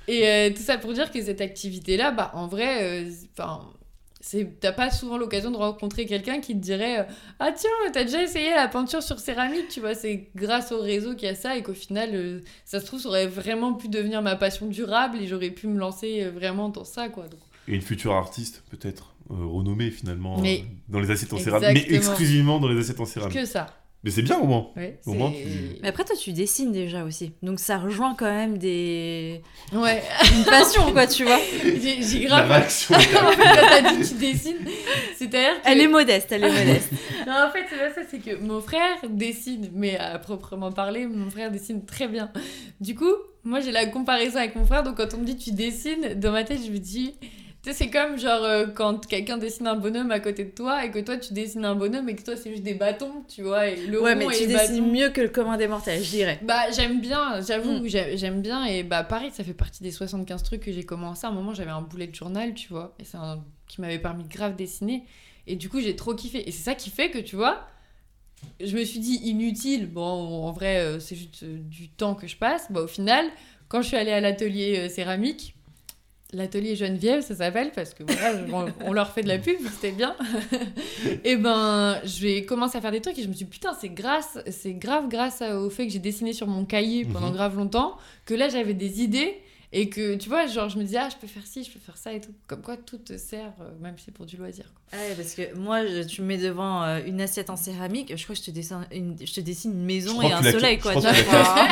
Et 0.09 0.29
euh, 0.29 0.51
tout 0.51 0.63
ça 0.63 0.79
pour 0.79 0.93
dire 0.93 1.11
que 1.11 1.21
cette 1.23 1.41
activité-là, 1.41 2.13
bah, 2.13 2.31
en 2.35 2.47
vrai, 2.47 3.05
euh, 3.05 3.11
enfin, 3.33 3.63
c'est 4.21 4.59
t'as 4.61 4.73
pas 4.73 4.91
souvent 4.91 5.19
l'occasion 5.19 5.53
de 5.53 5.57
rencontrer 5.57 6.05
quelqu'un 6.05 6.41
qui 6.41 6.55
te 6.55 6.59
dirait 6.61 7.01
euh, 7.01 7.05
ah 7.39 7.53
tiens 7.53 7.71
t'as 7.93 8.03
déjà 8.03 8.23
essayé 8.23 8.51
la 8.51 8.67
peinture 8.67 9.01
sur 9.03 9.21
céramique? 9.21 9.69
Tu 9.69 9.79
vois 9.79 9.95
c'est 9.95 10.31
grâce 10.35 10.73
au 10.73 10.81
réseau 10.81 11.15
qu'il 11.15 11.29
y 11.29 11.31
a 11.31 11.37
ça 11.37 11.57
et 11.57 11.63
qu'au 11.63 11.75
final 11.75 12.11
euh, 12.13 12.41
ça 12.65 12.81
se 12.81 12.87
trouve 12.87 13.01
ça 13.01 13.09
aurait 13.09 13.29
vraiment 13.29 13.73
pu 13.75 13.87
devenir 13.89 14.23
ma 14.23 14.35
passion 14.35 14.67
durable 14.67 15.19
et 15.21 15.29
j'aurais 15.29 15.51
pu 15.51 15.69
me 15.69 15.79
lancer 15.79 16.25
euh, 16.25 16.31
vraiment 16.33 16.69
dans 16.71 16.83
ça 16.85 17.09
quoi 17.09 17.29
donc 17.29 17.39
Et 17.69 17.75
une 17.75 17.83
future 17.83 18.15
artiste, 18.15 18.63
peut-être, 18.71 19.15
euh, 19.31 19.35
renommée 19.45 19.91
finalement, 19.91 20.39
Mais- 20.41 20.61
euh, 20.61 20.65
dans 20.89 21.01
les 21.01 21.11
assiettes 21.11 21.33
en 21.33 21.39
céramique, 21.39 21.87
mais 21.91 21.97
exclusivement 21.97 22.59
dans 22.61 22.69
les 22.69 22.79
assiettes 22.81 23.01
en 23.01 23.07
céramique. 23.07 23.37
que 23.37 23.45
ça 23.45 23.67
Mais 24.05 24.13
c'est 24.13 24.23
bien 24.23 24.39
au 24.39 24.47
moins. 24.47 24.69
ouais, 24.77 25.01
Au 25.05 25.15
moins, 25.15 25.33
tu- 25.33 25.81
Mais 25.83 25.89
après, 25.89 26.05
toi, 26.05 26.15
tu 26.15 26.33
dessines 26.33 26.71
déjà 26.71 27.03
aussi. 27.03 27.33
Donc, 27.43 27.59
ça 27.59 27.77
rejoint 27.79 28.15
quand 28.15 28.31
même 28.31 28.57
des... 28.57 29.43
ouais 29.73 30.01
une 30.37 30.45
passion, 30.45 30.93
quoi, 30.93 31.09
tu 31.09 31.25
vois. 31.25 31.41
j'ai 31.65 32.03
j'ai 32.03 32.21
La 32.29 32.37
grave 32.43 32.51
réaction. 32.51 32.95
en 32.95 33.01
fait, 33.01 33.11
quand 33.43 33.67
t'as 33.69 33.83
dit 33.95 33.99
que 34.01 34.07
tu 34.07 34.15
dessines, 34.15 34.57
c'est-à-dire 35.17 35.61
que... 35.61 35.69
Elle 35.69 35.81
est 35.81 35.89
modeste, 35.89 36.29
elle 36.31 36.45
est 36.45 36.49
modeste. 36.67 36.91
Non, 37.27 37.33
en 37.49 37.51
fait, 37.51 37.65
c'est 37.69 37.79
pas 37.79 37.93
ça, 37.95 38.03
c'est 38.09 38.19
que 38.21 38.37
mon 38.41 38.61
frère 38.61 38.97
dessine, 39.11 39.71
mais 39.75 39.97
à 39.99 40.21
proprement 40.21 40.71
parler, 40.71 41.07
mon 41.09 41.29
frère 41.31 41.51
dessine 41.51 41.85
très 41.85 42.07
bien. 42.07 42.31
Du 42.81 42.95
coup, 42.95 43.13
moi 43.43 43.59
j'ai 43.59 43.73
la 43.73 43.87
comparaison 43.87 44.37
avec 44.39 44.55
mon 44.55 44.67
frère, 44.67 44.85
donc 44.85 44.99
quand 44.99 45.15
on 45.15 45.19
me 45.19 45.25
dit 45.25 45.37
tu 45.37 45.51
dessines, 45.51 46.15
dans 46.15 46.31
ma 46.31 46.45
tête 46.45 46.61
je 46.65 46.71
me 46.71 46.79
dis. 46.79 47.15
Tu 47.67 47.73
sais, 47.73 47.79
c'est 47.79 47.91
comme 47.91 48.17
genre 48.17 48.45
euh, 48.45 48.67
quand 48.69 49.09
quelqu'un 49.09 49.39
dessine 49.39 49.67
un 49.67 49.75
bonhomme 49.75 50.13
à 50.13 50.21
côté 50.21 50.45
de 50.45 50.51
toi 50.51 50.85
et 50.85 50.93
que 50.93 51.01
toi 51.01 51.17
tu 51.17 51.33
dessines 51.33 51.65
un 51.65 51.75
bonhomme 51.75 52.09
et 52.09 52.15
que 52.15 52.23
toi 52.23 52.37
c'est 52.37 52.49
juste 52.51 52.63
des 52.63 52.75
bâtons, 52.75 53.25
tu 53.27 53.43
vois, 53.43 53.67
et 53.67 53.75
le 53.89 54.01
ouais, 54.01 54.13
rond 54.13 54.19
mais 54.21 54.37
et 54.37 54.43
tu 54.43 54.47
dessines 54.47 54.77
bâtons. 54.85 54.93
mieux 54.93 55.09
que 55.11 55.21
le 55.21 55.29
commun 55.31 55.57
des 55.57 55.67
mortels, 55.67 56.01
je 56.01 56.11
dirais. 56.11 56.39
Bah, 56.45 56.71
j'aime 56.71 57.01
bien, 57.01 57.41
j'avoue, 57.41 57.81
Mm. 57.81 57.89
j'ai- 57.89 58.17
j'aime 58.19 58.41
bien. 58.41 58.65
Et 58.67 58.85
bah, 58.85 59.03
pareil, 59.03 59.33
ça 59.33 59.43
fait 59.43 59.53
partie 59.53 59.83
des 59.83 59.91
75 59.91 60.45
trucs 60.45 60.61
que 60.63 60.71
j'ai 60.71 60.85
commencé. 60.85 61.27
À 61.27 61.31
un 61.31 61.33
moment, 61.33 61.55
j'avais 61.55 61.73
un 61.73 61.83
bullet 61.83 62.09
journal, 62.13 62.55
tu 62.55 62.69
vois, 62.69 62.95
et 63.01 63.05
c'est 63.05 63.17
un 63.17 63.43
qui 63.67 63.81
m'avait 63.81 63.99
permis 63.99 64.23
de 64.23 64.29
grave 64.33 64.55
dessiner. 64.55 65.03
Et 65.49 65.57
du 65.57 65.69
coup, 65.69 65.81
j'ai 65.81 65.97
trop 65.97 66.15
kiffé. 66.15 66.49
Et 66.49 66.53
c'est 66.53 66.63
ça 66.63 66.77
qui 66.77 66.91
fait 66.91 67.11
que, 67.11 67.19
tu 67.19 67.35
vois, 67.35 67.67
je 68.61 68.77
me 68.77 68.85
suis 68.85 69.01
dit 69.01 69.17
inutile. 69.25 69.89
Bon, 69.91 70.03
en 70.47 70.53
vrai, 70.53 70.79
euh, 70.79 71.01
c'est 71.01 71.17
juste 71.17 71.43
euh, 71.43 71.59
du 71.59 71.89
temps 71.89 72.15
que 72.15 72.29
je 72.29 72.37
passe. 72.37 72.71
Bah, 72.71 72.83
au 72.83 72.87
final, 72.87 73.27
quand 73.69 73.83
je 73.83 73.89
suis 73.89 73.97
allée 73.97 74.13
à 74.13 74.21
l'atelier 74.21 74.89
céramique, 74.89 75.56
L'atelier 76.37 76.77
Geneviève, 76.77 77.23
ça 77.23 77.35
s'appelle, 77.35 77.71
parce 77.75 77.95
que 77.95 78.03
voilà, 78.03 78.35
on, 78.53 78.89
on 78.89 78.93
leur 78.93 79.11
fait 79.13 79.23
de 79.23 79.29
la 79.29 79.39
pub, 79.39 79.57
c'était 79.73 79.91
bien. 79.93 80.15
et 81.25 81.37
ben, 81.37 81.99
j'ai 82.05 82.45
commencé 82.45 82.77
à 82.77 82.81
faire 82.81 82.93
des 82.93 83.01
trucs 83.01 83.19
et 83.19 83.23
je 83.23 83.29
me 83.29 83.33
suis 83.33 83.45
dit, 83.47 83.51
putain, 83.51 83.73
c'est 83.81 83.89
grâce, 83.89 84.39
c'est 84.51 84.75
grave 84.75 85.09
grâce 85.09 85.41
au 85.43 85.71
fait 85.71 85.87
que 85.87 85.93
j'ai 85.93 85.99
dessiné 85.99 86.33
sur 86.33 86.47
mon 86.47 86.65
cahier 86.65 87.05
pendant 87.05 87.29
Mhm. 87.29 87.35
grave 87.35 87.57
longtemps, 87.57 87.97
que 88.27 88.35
là 88.35 88.49
j'avais 88.49 88.75
des 88.75 89.03
idées 89.03 89.39
et 89.79 89.91
que, 89.91 90.15
tu 90.15 90.29
vois, 90.31 90.47
genre, 90.47 90.69
je 90.71 90.79
me 90.79 90.85
disais, 90.85 90.97
ah, 90.99 91.09
je 91.11 91.17
peux 91.17 91.27
faire 91.27 91.47
ci, 91.47 91.63
je 91.63 91.71
peux 91.71 91.79
faire 91.79 91.97
ça 91.99 92.13
et 92.15 92.21
tout. 92.21 92.33
Comme 92.47 92.63
quoi, 92.63 92.77
tout 92.79 92.97
te 92.97 93.19
sert, 93.19 93.53
euh, 93.61 93.71
même 93.81 93.95
si 93.99 94.07
c'est 94.07 94.15
pour 94.15 94.25
du 94.25 94.37
loisir. 94.39 94.65
quoi. 94.75 94.99
Ouais, 94.99 95.15
parce 95.15 95.35
que 95.35 95.55
moi, 95.55 95.85
je- 95.87 96.03
tu 96.07 96.23
me 96.23 96.27
mets 96.29 96.39
devant 96.39 96.83
euh, 96.83 97.01
une 97.07 97.21
assiette 97.21 97.51
en 97.51 97.57
céramique, 97.57 98.13
je 98.17 98.23
crois 98.25 98.35
que 98.35 98.41
je 98.41 98.47
te 98.47 98.51
dessine 98.51 98.87
une, 98.91 99.17
je 99.23 99.33
te 99.35 99.41
dessine 99.41 99.73
une 99.73 99.85
maison 99.85 100.23
et 100.23 100.33
un 100.33 100.43
soleil, 100.43 100.79
quoi. 100.79 100.95
tu 100.97 101.03
la- 101.03 101.13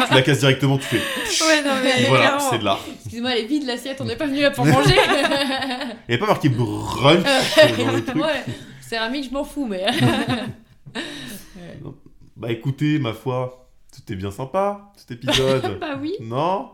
Tu 0.08 0.14
la 0.14 0.22
casses 0.22 0.40
directement, 0.40 0.76
tu 0.78 0.84
fais. 0.84 0.96
ouais, 1.46 1.62
non, 1.64 1.72
mais 1.82 2.04
voilà, 2.08 2.38
c'est 2.38 2.58
de 2.58 2.64
l'art. 2.64 2.84
Excuse-moi, 3.02 3.32
elle 3.36 3.44
est 3.44 3.46
vide 3.46 3.64
l'assiette, 3.66 4.00
on 4.00 4.04
n'est 4.04 4.16
pas 4.16 4.26
venu 4.26 4.42
là 4.42 4.50
pour 4.50 4.64
manger. 4.66 4.94
Il 4.96 6.10
n'y 6.10 6.14
a 6.14 6.18
pas 6.18 6.26
marqué 6.26 6.48
brunch 6.50 7.24
dans 7.78 7.92
le 7.92 8.04
truc. 8.04 8.16
ouais, 8.22 8.44
céramique, 8.82 9.24
je 9.28 9.30
m'en 9.30 9.44
fous, 9.44 9.66
mais. 9.66 9.86
Bah 12.36 12.50
écoutez, 12.50 12.98
ma 12.98 13.12
foi, 13.12 13.68
c'était 13.92 14.16
bien 14.16 14.30
sympa 14.32 14.92
cet 14.96 15.12
épisode. 15.12 15.78
bah 15.80 15.96
oui. 16.00 16.14
non? 16.20 16.70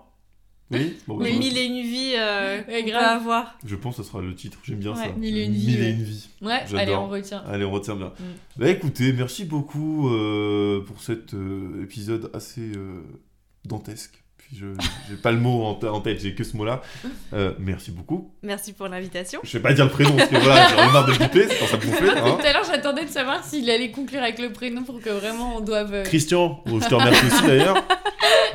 Oui 0.70 0.97
Bon, 1.09 1.16
bah, 1.16 1.24
Les 1.24 1.36
mille 1.36 1.59
et 1.59 1.64
une 1.64 1.82
vies 1.82 2.12
euh, 2.16 2.59
Ouais, 2.59 2.78
qu'on 2.80 2.84
peut 2.84 2.90
grave. 2.90 3.20
avoir. 3.22 3.59
Je 3.66 3.74
pense 3.76 3.97
que 3.97 4.02
ce 4.02 4.09
sera 4.09 4.22
le 4.22 4.34
titre, 4.34 4.59
j'aime 4.62 4.78
bien 4.78 4.92
Ouais, 4.92 5.09
ça. 5.09 5.12
Mille 5.12 5.36
et 5.36 5.44
une 5.44 5.52
vies, 5.52 5.66
Mille 5.66 5.80
et 5.80 5.82
ouais. 5.82 5.90
une 5.92 6.02
vies. 6.05 6.28
Ouais, 6.42 6.60
J'adore. 6.66 6.78
allez, 6.78 6.94
on 6.94 7.09
retient. 7.09 7.42
Allez, 7.48 7.64
on 7.64 7.70
retient 7.72 7.97
bien. 7.97 8.06
Mm. 8.18 8.22
Bah 8.56 8.68
écoutez, 8.68 9.12
merci 9.12 9.44
beaucoup 9.44 10.09
euh, 10.10 10.80
pour 10.84 11.02
cet 11.02 11.34
euh, 11.34 11.82
épisode 11.82 12.30
assez 12.34 12.72
euh, 12.76 13.02
dantesque. 13.64 14.19
Je 14.52 14.66
j'ai 15.09 15.16
pas 15.16 15.31
le 15.31 15.39
mot 15.39 15.62
en, 15.64 16.01
tête, 16.01 16.20
j'ai 16.20 16.35
que 16.35 16.44
ce 16.44 16.56
mot-là. 16.56 16.82
Euh, 17.32 17.52
merci 17.60 17.93
beaucoup. 17.93 18.32
Merci 18.43 18.72
pour 18.72 18.89
l'invitation. 18.89 19.40
Je 19.44 19.56
vais 19.56 19.62
pas 19.62 19.72
dire 19.72 19.85
le 19.85 19.90
prénom 19.93 20.16
parce 20.16 20.28
que 20.28 20.36
voilà, 20.36 20.66
j'en 20.68 20.89
ai 20.89 20.93
marre 20.93 21.06
de 21.06 21.12
le 21.12 21.18
biper, 21.18 21.47
c'est 21.48 21.59
quand 21.60 21.66
ça 21.66 21.77
me 21.77 21.86
gonflait. 21.86 22.09
hein. 22.18 22.36
Tout 22.40 22.44
à 22.44 22.52
l'heure, 22.52 22.64
j'attendais 22.66 23.05
de 23.05 23.10
savoir 23.10 23.44
s'il 23.44 23.70
allait 23.70 23.93
conclure 23.93 24.20
avec 24.20 24.40
le 24.40 24.51
prénom 24.51 24.82
pour 24.82 25.01
que 25.01 25.10
vraiment 25.10 25.59
on 25.59 25.60
doive. 25.60 25.94
euh, 25.94 26.02
Christian, 26.02 26.60
je 26.66 26.89
te 26.89 26.94
remercie 26.94 27.27
aussi 27.27 27.47
d'ailleurs. 27.47 27.77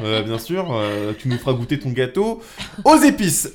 Euh, 0.01 0.23
bien 0.23 0.39
sûr, 0.39 0.73
euh, 0.73 1.13
tu 1.17 1.29
nous 1.29 1.37
feras 1.37 1.53
goûter 1.53 1.79
ton 1.79 1.91
gâteau 1.91 2.41
aux 2.83 2.97
épices. 2.97 3.53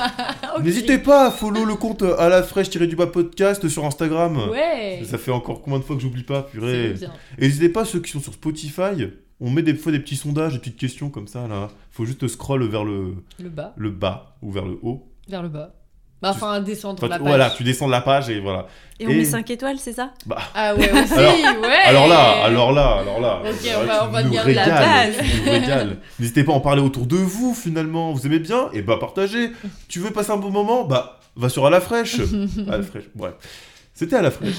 N'hésitez 0.62 0.98
pas 0.98 1.26
à 1.26 1.30
follow 1.32 1.64
le 1.64 1.74
compte 1.74 2.02
à 2.02 2.28
la 2.28 2.44
fraîche 2.44 2.70
du 2.70 2.94
bas 2.94 3.08
podcast 3.08 3.68
sur 3.68 3.84
Instagram. 3.84 4.48
Ouais. 4.48 5.02
Ça 5.04 5.18
fait 5.18 5.32
encore 5.32 5.60
combien 5.62 5.80
de 5.80 5.84
fois 5.84 5.96
que 5.96 6.02
j'oublie 6.02 6.22
pas, 6.22 6.42
purée. 6.42 6.94
n'hésitez 7.36 7.68
pas, 7.68 7.84
ceux 7.84 8.00
qui 8.00 8.12
sont 8.12 8.20
sur 8.20 8.32
Spotify, 8.32 9.08
on 9.42 9.50
met 9.50 9.62
des 9.62 9.74
fois 9.74 9.92
des 9.92 9.98
petits 10.00 10.16
sondages, 10.16 10.52
des 10.54 10.58
petites 10.58 10.78
questions 10.78 11.10
comme 11.10 11.26
ça, 11.26 11.46
là. 11.48 11.68
Faut 11.90 12.04
juste 12.06 12.26
scroll 12.28 12.66
vers 12.68 12.84
le, 12.84 13.16
Le 13.42 13.48
bas, 13.50 13.74
le 13.76 13.90
bas 13.90 14.36
ou 14.42 14.50
vers 14.52 14.64
le 14.64 14.78
haut. 14.82 15.06
vers 15.28 15.42
le 15.42 15.48
bas. 15.50 15.74
Bah, 16.22 16.30
enfin, 16.30 16.60
descendre 16.60 17.00
Enfin, 17.02 17.08
la 17.08 17.18
page. 17.18 17.26
voilà, 17.26 17.50
tu 17.50 17.64
descends 17.64 17.86
de 17.86 17.90
la 17.90 18.00
page 18.00 18.30
et 18.30 18.38
voilà. 18.38 18.68
Et 19.00 19.08
on 19.08 19.10
Et- 19.10 19.16
met 19.16 19.24
5 19.24 19.50
étoiles, 19.50 19.78
c'est 19.80 19.92
ça? 19.92 20.12
Ah 20.54 20.72
ouais, 20.76 20.88
aussi, 20.92 21.12
Alors- 21.14 21.60
ouais. 21.62 21.76
Alors 21.84 22.06
là, 22.06 22.44
alors 22.44 22.72
là, 22.72 22.98
alors 23.00 23.20
là. 23.20 23.42
Ok, 23.44 23.68
on 23.76 23.84
va- 23.86 24.06
on 24.06 24.10
va 24.12 24.22
nous 24.22 24.30
garder 24.30 24.54
la 24.54 24.66
base. 24.68 25.16
tu 25.18 25.40
nous 25.44 25.50
régales. 25.50 25.96
N'hésitez 26.20 26.44
pas 26.44 26.52
à 26.52 26.54
en 26.54 26.60
parler 26.60 26.80
autour 26.80 27.06
de 27.06 27.16
vous 27.16 27.54
finalement. 27.54 28.12
Vous 28.12 28.24
aimez 28.24 28.38
bien? 28.38 28.68
Et 28.72 28.82
bah 28.82 28.98
partagez. 29.00 29.50
Tu 29.88 29.98
veux 29.98 30.12
passer 30.12 30.30
un 30.30 30.36
bon 30.36 30.50
moment? 30.52 30.84
Bah 30.84 31.18
va 31.34 31.48
sur 31.48 31.66
à 31.66 31.70
la 31.70 31.80
fraîche. 31.80 32.20
à 32.68 32.76
la 32.76 32.82
fraîche. 32.84 33.08
Bref. 33.16 33.34
C'était 33.92 34.14
à 34.14 34.22
la 34.22 34.30
fraîche. 34.30 34.54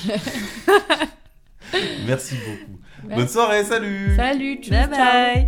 Merci 2.05 2.35
beaucoup. 2.35 2.79
Bonne 3.03 3.27
soirée, 3.27 3.63
salut 3.63 4.15
Salut, 4.15 4.55
Bye 4.55 4.63
ciao. 4.63 4.89
bye 4.89 5.47